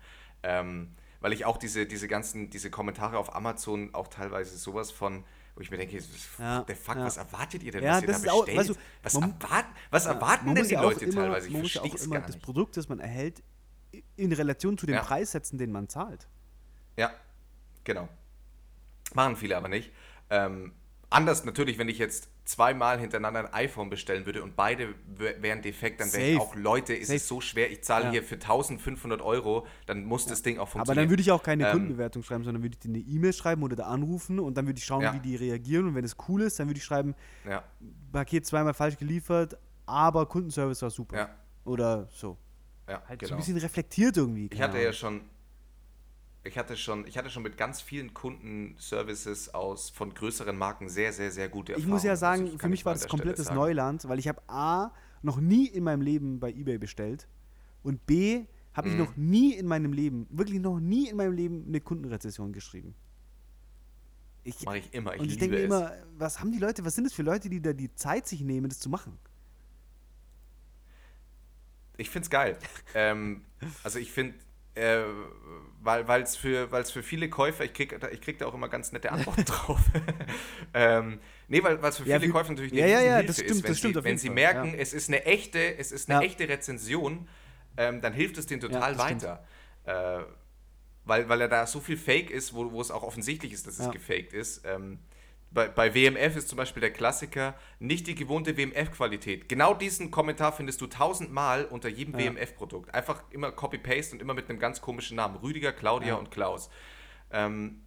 Ähm, 0.43 0.93
weil 1.23 1.31
ich 1.33 1.45
auch 1.45 1.55
diese, 1.57 1.85
diese 1.87 2.07
ganzen, 2.09 2.49
diese 2.49 2.69
Kommentare 2.69 3.17
auf 3.17 3.33
Amazon 3.33 3.93
auch 3.95 4.09
teilweise 4.09 4.57
sowas 4.57 4.91
von, 4.91 5.23
wo 5.55 5.61
ich 5.61 5.71
mir 5.71 5.77
denke, 5.77 5.97
Ja, 6.37 6.61
der 6.63 6.75
Fuck, 6.75 6.97
ja. 6.97 7.05
was 7.05 7.15
erwartet 7.17 7.63
ihr 7.63 7.71
denn, 7.71 7.81
Ja, 7.83 7.93
was 7.95 8.01
ihr 8.01 8.07
das 8.07 8.21
da 8.21 8.27
ist 8.27 8.33
auch- 8.33 8.45
bestellt? 8.45 8.59
weißt 8.59 8.69
du, 8.69 8.75
was, 9.03 9.13
man- 9.15 9.31
erwarten, 9.41 9.69
was 9.89 10.05
erwarten 10.05 10.53
denn 10.55 10.67
die 10.67 10.75
Leute 10.75 11.05
immer, 11.05 11.21
teilweise? 11.21 11.47
Ich 11.47 11.53
man 11.53 11.61
muss 11.61 11.73
ja 11.73 11.81
auch 11.81 11.95
immer 11.95 12.19
das. 12.19 12.37
Produkt, 12.37 12.75
das 12.75 12.89
man 12.89 12.99
erhält, 12.99 13.41
in 14.17 14.33
Relation 14.33 14.77
zu 14.77 14.85
dem. 14.85 14.97
Preis 14.99 15.31
setzen, 15.31 15.57
den 15.57 15.71
man 15.71 15.87
zahlt. 15.87 16.27
Ja, 16.97 17.09
genau. 17.85 18.09
Machen 19.13 19.37
viele 19.37 19.55
aber 19.55 19.69
nicht. 19.69 19.91
Ähm, 20.29 20.73
anders 21.13 21.45
natürlich, 21.45 21.77
wenn 21.77 21.87
ich 21.89 21.97
jetzt 21.97 22.29
zweimal 22.45 22.99
hintereinander 22.99 23.41
ein 23.41 23.53
iPhone 23.53 23.89
bestellen 23.89 24.25
würde 24.25 24.43
und 24.43 24.55
beide 24.55 24.95
wär- 25.07 25.41
wären 25.41 25.61
defekt, 25.61 26.01
dann 26.01 26.11
wäre 26.11 26.23
ich 26.31 26.39
auch, 26.39 26.55
Leute, 26.55 26.93
ist 26.93 27.09
es 27.09 27.27
Safe. 27.27 27.35
so 27.35 27.41
schwer, 27.41 27.71
ich 27.71 27.83
zahle 27.83 28.05
Ja. 28.05 28.11
hier 28.11 28.23
für 28.23 28.37
1500 28.37 29.21
Euro, 29.21 29.65
dann 29.85 30.03
muss 30.05 30.25
das 30.25 30.41
Ding 30.41 30.57
auch 30.57 30.61
Aber 30.63 30.71
funktionieren. 30.71 31.03
dann 31.05 31.09
würde 31.11 31.21
ich 31.21 31.31
auch 31.31 31.43
keine 31.43 31.65
Ähm, 31.67 31.71
Kundenbewertung 31.71 32.23
schreiben, 32.23 32.43
sondern 32.43 32.63
würde 32.63 32.73
ich 32.75 32.79
dir 32.79 32.89
eine 32.89 32.99
E-Mail 32.99 33.33
schreiben 33.33 33.63
oder 33.63 33.75
da 33.75 33.83
anrufen 33.85 34.39
und 34.39 34.55
dann 34.57 34.65
würde 34.65 34.77
ich 34.79 34.85
schauen, 34.85 35.01
Ja. 35.03 35.13
wie 35.13 35.19
die 35.19 35.35
reagieren. 35.35 35.87
Und 35.87 35.95
wenn 35.95 36.03
es 36.05 36.15
cool 36.27 36.41
ist, 36.41 36.59
dann 36.59 36.67
würde 36.67 36.77
ich 36.79 36.83
schreiben, 36.83 37.15
Ja, 37.47 37.63
Paket 38.11 38.45
zweimal 38.45 38.73
falsch 38.73 38.97
geliefert, 38.97 39.57
aber 39.85 40.25
Kundenservice 40.25 40.81
war 40.81 40.89
super. 40.89 41.15
ja, 41.17 41.29
Oder 41.65 42.07
so. 42.11 42.37
ja, 42.89 43.01
Halt 43.07 43.21
so 43.21 43.27
genau. 43.27 43.35
ein 43.35 43.37
bisschen 43.39 43.57
reflektiert 43.57 44.17
irgendwie. 44.17 44.49
Ich 44.51 44.61
hatte 44.61 44.77
ja 44.77 44.83
Ahnung. 44.83 44.93
schon, 44.93 45.21
ich 46.45 46.57
hatte 46.57 46.75
schon, 46.75 47.07
ich 47.07 47.17
hatte 47.17 47.29
schon 47.29 47.43
mit 47.43 47.57
ganz 47.57 47.81
vielen 47.81 48.13
Kundenservices 48.13 49.53
aus 49.53 49.89
von 49.89 50.13
größeren 50.13 50.57
Marken 50.57 50.89
sehr, 50.89 51.13
sehr, 51.13 51.31
sehr 51.31 51.47
gute 51.49 51.71
Ich 51.71 51.77
Erfahrungen. 51.77 51.93
muss 51.93 52.03
ja 52.03 52.15
sagen, 52.15 52.41
Also 52.43 52.55
ich 52.55 52.61
für 52.61 52.69
mich 52.69 52.85
war 52.85 52.93
das 52.93 53.07
komplettes. 53.07 53.49
Neuland, 53.51 54.07
weil 54.07 54.19
ich 54.19 54.27
habe 54.27 54.41
A, 54.47 54.91
noch 55.21 55.39
nie 55.39 55.67
in 55.67 55.83
meinem 55.85 56.01
Leben 56.01 56.39
bei 56.39 56.51
Ebay 56.51 56.77
bestellt 56.77 57.27
und 57.81 58.05
B, 58.05 58.45
habe 58.73 58.87
ich 58.89 58.93
Mhm. 58.95 58.99
noch 58.99 59.15
nie 59.15 59.53
in 59.53 59.67
meinem 59.67 59.93
Leben, 59.93 60.27
wirklich 60.31 60.59
noch 60.59 60.79
nie 60.79 61.07
in 61.07 61.15
meinem 61.15 61.33
Leben 61.33 61.65
eine 61.67 61.79
Kundenrezession 61.79 62.51
geschrieben. 62.51 62.93
Ich, 64.43 64.65
Mache 64.65 64.79
ich 64.79 64.93
immer, 64.93 65.13
ich 65.13 65.21
und 65.21 65.29
ich 65.29 65.37
denke 65.37 65.55
es. 65.57 65.63
immer, 65.63 65.93
was 66.17 66.41
haben 66.41 66.51
die 66.51 66.57
Leute, 66.59 66.83
was 66.83 66.95
sind 66.95 67.05
das 67.05 67.13
für 67.13 67.23
Leute, 67.23 67.49
die 67.49 67.61
da 67.61 67.71
die 67.71 67.93
Zeit 67.95 68.27
sich 68.27 68.41
nehmen, 68.41 68.67
das 68.67 68.79
zu 68.79 68.89
machen? 68.89 69.17
Ich 71.97 72.09
find's 72.09 72.29
geil. 72.29 72.57
ähm, 72.95 73.45
also 73.83 73.99
ich 73.99 74.11
finde, 74.11 74.35
äh, 74.75 75.01
weil 75.81 76.21
es 76.23 76.37
für, 76.37 76.71
weil's 76.71 76.91
für 76.91 77.03
viele 77.03 77.29
Käufer, 77.29 77.65
ich 77.65 77.73
krieg, 77.73 77.99
da- 77.99 78.09
ich 78.09 78.21
krieg 78.21 78.37
da 78.39 78.45
auch 78.45 78.53
immer 78.53 78.69
ganz 78.69 78.91
nette 78.91 79.11
Antworten 79.11 79.43
drauf. 79.45 79.79
ähm, 80.73 81.19
nee, 81.47 81.61
weil 81.63 81.77
es 81.83 81.97
für 81.97 82.07
Ja, 82.07 82.19
viele 82.19 82.29
wie- 82.29 82.33
Käufer 82.33 82.51
natürlich 82.51 82.71
Ja, 82.73 82.85
ja, 82.85 83.01
ja, 83.01 83.23
das 83.23 83.35
stimmt, 83.37 83.51
ist, 83.51 83.63
wenn 83.63 83.73
sie, 83.93 84.03
wenn 84.03 84.17
sie 84.17 84.27
Fall, 84.27 84.35
merken, 84.35 84.73
es 84.77 84.93
ist 84.93 85.09
eine 85.09 85.25
echte, 85.25 85.77
es 85.77 85.91
ist 85.91 86.09
eine 86.09 86.23
echte 86.25 86.47
Rezension, 86.47 87.27
ähm, 87.77 88.01
dann 88.01 88.13
hilft 88.13 88.37
es 88.37 88.45
denen 88.45 88.61
total 88.61 88.97
weiter. 88.97 89.45
Äh, 89.85 90.19
weil, 91.05 91.27
weil 91.27 91.41
er 91.41 91.49
da 91.49 91.67
so 91.67 91.81
viel 91.81 91.97
Fake 91.97 92.29
ist, 92.29 92.53
wo, 92.53 92.71
wo 92.71 92.79
es 92.79 92.89
auch 92.89 93.03
offensichtlich 93.03 93.51
ist, 93.51 93.67
dass 93.67 93.77
es 93.77 93.91
gefaked 93.91 94.31
ist. 94.31 94.63
Ähm, 94.65 94.99
bei, 95.53 95.67
bei 95.67 95.93
WMF 95.93 96.35
ist 96.35 96.49
zum 96.49 96.57
Beispiel 96.57 96.81
der 96.81 96.91
Klassiker 96.91 97.53
nicht 97.79 98.07
die 98.07 98.15
gewohnte 98.15 98.57
WMF-Qualität. 98.57 99.47
Genau 99.47 99.73
diesen 99.73 100.09
Kommentar 100.11 100.51
findest 100.51 100.81
du 100.81 100.87
tausendmal 100.87 101.65
unter 101.65 101.89
jedem 101.89 102.17
Ja. 102.19 102.25
WMF-Produkt. 102.25 102.93
Einfach 102.93 103.23
immer 103.31 103.51
Copy-Paste 103.51 104.15
und 104.15 104.21
immer 104.21 104.33
mit 104.33 104.49
einem 104.49 104.59
ganz 104.59 104.81
komischen 104.81 105.17
Namen. 105.17 105.35
Rüdiger, 105.37 105.71
Claudia 105.71 106.09
Ja. 106.09 106.15
und 106.15 106.31
Klaus. 106.31 106.69
Ähm, 107.31 107.83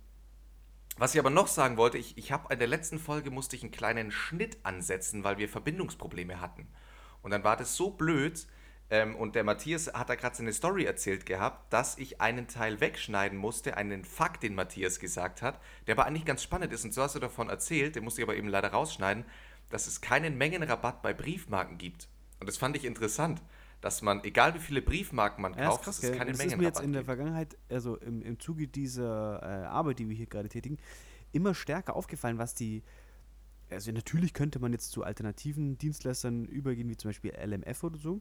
was 0.98 1.12
ich 1.14 1.20
aber 1.20 1.30
noch 1.30 1.48
sagen 1.48 1.76
wollte, 1.76 1.98
ich, 1.98 2.16
ich 2.16 2.32
habe 2.32 2.52
in 2.52 2.58
der 2.58 2.68
letzten 2.68 2.98
Folge 2.98 3.30
musste 3.30 3.56
ich 3.56 3.62
einen 3.62 3.72
kleinen 3.72 4.10
Schnitt 4.10 4.58
ansetzen, 4.62 5.24
weil 5.24 5.36
wir 5.36 5.48
Verbindungsprobleme 5.48 6.40
hatten. 6.40 6.68
Und 7.22 7.32
dann 7.32 7.44
war 7.44 7.56
das 7.56 7.76
so 7.76 7.90
blöd, 7.90 8.46
Ähm, 8.88 9.16
und 9.16 9.34
der 9.34 9.42
Matthias 9.42 9.92
hat 9.92 10.08
da 10.08 10.14
gerade 10.14 10.36
seine 10.36 10.52
Story 10.52 10.84
erzählt 10.84 11.26
gehabt, 11.26 11.72
dass 11.72 11.98
ich 11.98 12.20
einen 12.20 12.46
Teil 12.46 12.80
wegschneiden 12.80 13.36
musste, 13.36 13.76
einen 13.76 14.04
Fakt, 14.04 14.42
den 14.44 14.54
Matthias 14.54 15.00
gesagt 15.00 15.42
hat, 15.42 15.60
der 15.86 15.96
aber 15.96 16.06
eigentlich 16.06 16.24
ganz 16.24 16.42
spannend 16.42 16.72
ist. 16.72 16.84
Und 16.84 16.94
so 16.94 17.02
hast 17.02 17.16
du 17.16 17.18
davon 17.18 17.48
erzählt, 17.48 17.96
den 17.96 18.04
musste 18.04 18.20
ich 18.20 18.28
aber 18.28 18.36
eben 18.36 18.48
leider 18.48 18.68
rausschneiden, 18.68 19.24
dass 19.70 19.88
es 19.88 20.00
keinen 20.00 20.38
Mengenrabatt 20.38 21.02
bei 21.02 21.12
Briefmarken 21.12 21.78
gibt. 21.78 22.08
Und 22.38 22.48
das 22.48 22.56
fand 22.56 22.76
ich 22.76 22.84
interessant, 22.84 23.42
dass 23.80 24.02
man, 24.02 24.22
egal 24.24 24.54
wie 24.54 24.60
viele 24.60 24.82
Briefmarken 24.82 25.42
man 25.42 25.54
Ja, 25.54 25.64
kauft, 25.70 25.84
krass, 25.84 25.96
dass 25.96 26.04
es 26.04 26.10
gell? 26.10 26.18
keinen 26.18 26.28
Und 26.28 26.38
das 26.38 26.44
ist 26.44 26.56
mir 26.56 26.64
jetzt 26.64 26.80
Mengenrabatt 26.80 26.84
in 26.84 26.92
der 26.92 27.02
gibt. 27.02 27.06
Vergangenheit, 27.06 27.58
also 27.68 27.96
im, 27.96 28.22
im 28.22 28.38
Zuge 28.38 28.68
dieser 28.68 29.42
äh, 29.42 29.66
Arbeit, 29.66 29.98
die 29.98 30.08
wir 30.08 30.16
hier 30.16 30.26
gerade 30.26 30.48
tätigen, 30.48 30.78
immer 31.32 31.54
stärker 31.54 31.96
aufgefallen, 31.96 32.38
was 32.38 32.54
die. 32.54 32.82
Also 33.68 33.90
natürlich 33.90 34.32
könnte 34.32 34.60
man 34.60 34.72
jetzt 34.72 34.92
zu 34.92 35.02
alternativen 35.02 35.76
Dienstleistern 35.76 36.44
übergehen, 36.44 36.88
wie 36.88 36.96
zum 36.96 37.08
Beispiel 37.08 37.32
LMF 37.32 37.82
oder 37.82 37.98
so. 37.98 38.20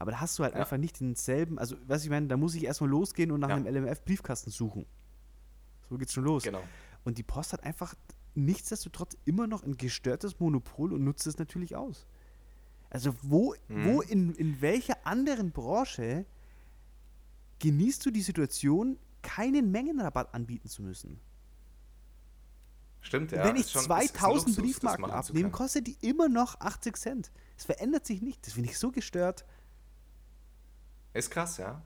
Aber 0.00 0.12
da 0.12 0.20
hast 0.20 0.38
du 0.38 0.42
halt 0.44 0.54
Ja. 0.54 0.60
einfach 0.60 0.78
nicht 0.78 0.98
denselben, 0.98 1.58
also 1.58 1.76
was 1.86 2.02
ich 2.04 2.10
meine, 2.10 2.26
da 2.26 2.36
muss 2.38 2.54
ich 2.54 2.64
erstmal 2.64 2.88
losgehen 2.90 3.30
und 3.30 3.40
nach 3.40 3.50
Ja. 3.50 3.56
einem 3.56 3.66
LMF-Briefkasten 3.66 4.50
suchen. 4.50 4.86
So 5.90 5.98
geht's 5.98 6.14
schon 6.14 6.24
los. 6.24 6.42
Genau. 6.42 6.62
Und 7.04 7.18
die 7.18 7.22
Post 7.22 7.52
hat 7.52 7.62
einfach 7.64 7.94
nichtsdestotrotz 8.34 9.16
immer 9.26 9.46
noch 9.46 9.62
ein 9.62 9.76
gestörtes 9.76 10.40
Monopol 10.40 10.94
und 10.94 11.04
nutzt 11.04 11.26
es 11.26 11.36
natürlich 11.38 11.76
aus. 11.76 12.06
Also 12.88 13.14
wo, 13.22 13.54
Mhm. 13.68 13.84
wo 13.84 14.00
in, 14.00 14.34
in 14.36 14.60
welcher 14.62 15.06
anderen 15.06 15.52
Branche 15.52 16.24
genießt 17.58 18.04
du 18.06 18.10
die 18.10 18.22
Situation, 18.22 18.98
keinen 19.20 19.70
Mengenrabatt 19.70 20.32
anbieten 20.34 20.68
zu 20.68 20.82
müssen? 20.82 21.20
Stimmt, 23.02 23.32
ja. 23.32 23.44
Wenn 23.44 23.56
ich 23.56 23.70
schon- 23.70 23.80
ist- 23.82 23.86
ist 23.86 23.90
ein 23.90 24.08
2000 24.08 24.56
Luxus, 24.56 24.56
Briefmarken 24.64 25.10
abnehme, 25.10 25.50
kostet 25.50 25.86
die 25.86 25.96
immer 26.00 26.28
noch 26.30 26.58
80 26.60 26.96
Cent. 26.96 27.30
Es 27.58 27.64
verändert 27.66 28.06
sich 28.06 28.22
nicht. 28.22 28.46
Das 28.46 28.54
finde 28.54 28.70
ich 28.70 28.78
so 28.78 28.90
gestört. 28.90 29.44
Ist 31.12 31.30
krass, 31.30 31.56
ja. 31.58 31.82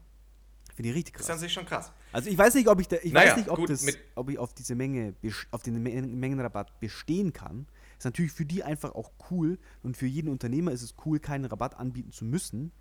Finde 0.74 0.90
ich 0.90 0.96
richtig 0.96 1.14
Ist 1.16 1.22
an 1.22 1.34
krass. 1.34 1.40
sich 1.40 1.52
schon 1.52 1.66
krass. 1.66 1.92
Also 2.12 2.28
ich 2.30 2.36
weiß 2.36 2.54
nicht, 2.54 2.68
ob 2.68 2.80
ich, 2.80 2.88
da, 2.88 2.96
ich 3.02 3.12
Naja, 3.12 3.30
weiß 3.30 3.36
nicht, 3.36 3.48
ob, 3.48 3.56
gut, 3.58 3.70
das, 3.70 3.86
ob 4.16 4.28
ich 4.28 4.38
auf 4.38 4.54
diese 4.54 4.74
Menge, 4.74 5.14
auf 5.52 5.62
den 5.62 5.80
Men- 5.82 6.18
Mengenrabatt 6.18 6.80
bestehen 6.80 7.32
kann. 7.32 7.66
Ist 7.96 8.04
natürlich 8.04 8.32
für 8.32 8.44
die 8.44 8.64
einfach 8.64 8.92
auch 8.94 9.12
cool 9.30 9.58
und 9.84 9.96
für 9.96 10.06
jeden 10.06 10.28
Unternehmer 10.28 10.72
ist 10.72 10.82
es 10.82 10.94
cool, 11.06 11.20
keinen 11.20 11.44
Rabatt 11.44 11.76
anbieten 11.76 12.10
zu 12.10 12.24
müssen. 12.24 12.72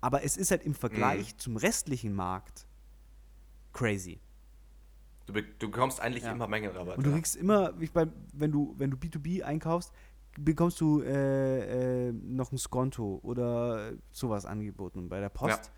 Aber 0.00 0.22
es 0.24 0.36
ist 0.38 0.50
halt 0.50 0.62
im 0.64 0.74
Vergleich 0.74 1.34
Mhm. 1.34 1.38
zum 1.38 1.56
restlichen 1.56 2.14
Markt 2.14 2.66
crazy. 3.72 4.20
Du, 5.26 5.32
du 5.34 5.70
bekommst 5.70 6.00
eigentlich 6.00 6.24
Ja. 6.24 6.32
immer 6.32 6.46
Mengenrabatt. 6.48 6.96
Und 6.98 7.04
du 7.06 7.10
ja. 7.10 7.16
kriegst 7.16 7.36
immer, 7.36 7.78
wie 7.80 7.86
bei, 7.86 8.06
wenn 8.32 8.52
du, 8.52 8.74
wenn 8.78 8.90
du 8.90 8.96
B2B 8.96 9.42
einkaufst, 9.42 9.92
bekommst 10.38 10.80
du 10.80 11.00
äh, 11.02 12.08
äh, 12.08 12.12
noch 12.12 12.52
ein 12.52 12.58
Skonto 12.58 13.20
oder 13.22 13.92
sowas 14.10 14.44
angeboten. 14.46 14.98
Und 14.98 15.08
bei 15.08 15.20
der 15.20 15.28
Post, 15.30 15.64
pf, 15.66 15.70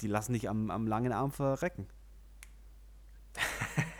die 0.00 0.08
lassen 0.08 0.32
dich 0.32 0.48
am, 0.48 0.70
am 0.70 0.86
langen 0.86 1.12
Arm 1.12 1.30
verrecken. 1.32 1.88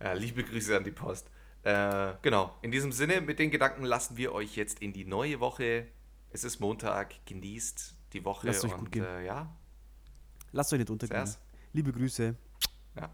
Ja, 0.00 0.12
liebe 0.12 0.44
Grüße 0.44 0.76
an 0.76 0.84
die 0.84 0.92
Post. 0.92 1.28
Äh, 1.64 2.14
genau, 2.22 2.56
in 2.62 2.70
diesem 2.70 2.92
Sinne, 2.92 3.20
mit 3.20 3.38
den 3.38 3.50
Gedanken 3.50 3.84
lassen 3.84 4.16
wir 4.16 4.32
euch 4.32 4.54
jetzt 4.54 4.80
in 4.80 4.92
die 4.92 5.04
neue 5.04 5.40
Woche. 5.40 5.88
Es 6.30 6.44
ist 6.44 6.60
Montag, 6.60 7.14
genießt 7.26 7.96
die 8.12 8.24
Woche 8.24 8.46
Lasst 8.46 8.64
euch 8.64 8.72
und 8.72 8.78
gut 8.78 8.92
gehen. 8.92 9.04
Äh, 9.04 9.26
ja, 9.26 9.52
Lasst 10.52 10.72
euch 10.72 10.78
nicht 10.78 10.90
untergehen. 10.90 11.28
Liebe 11.72 11.92
Grüße. 11.92 12.36
ja. 12.96 13.10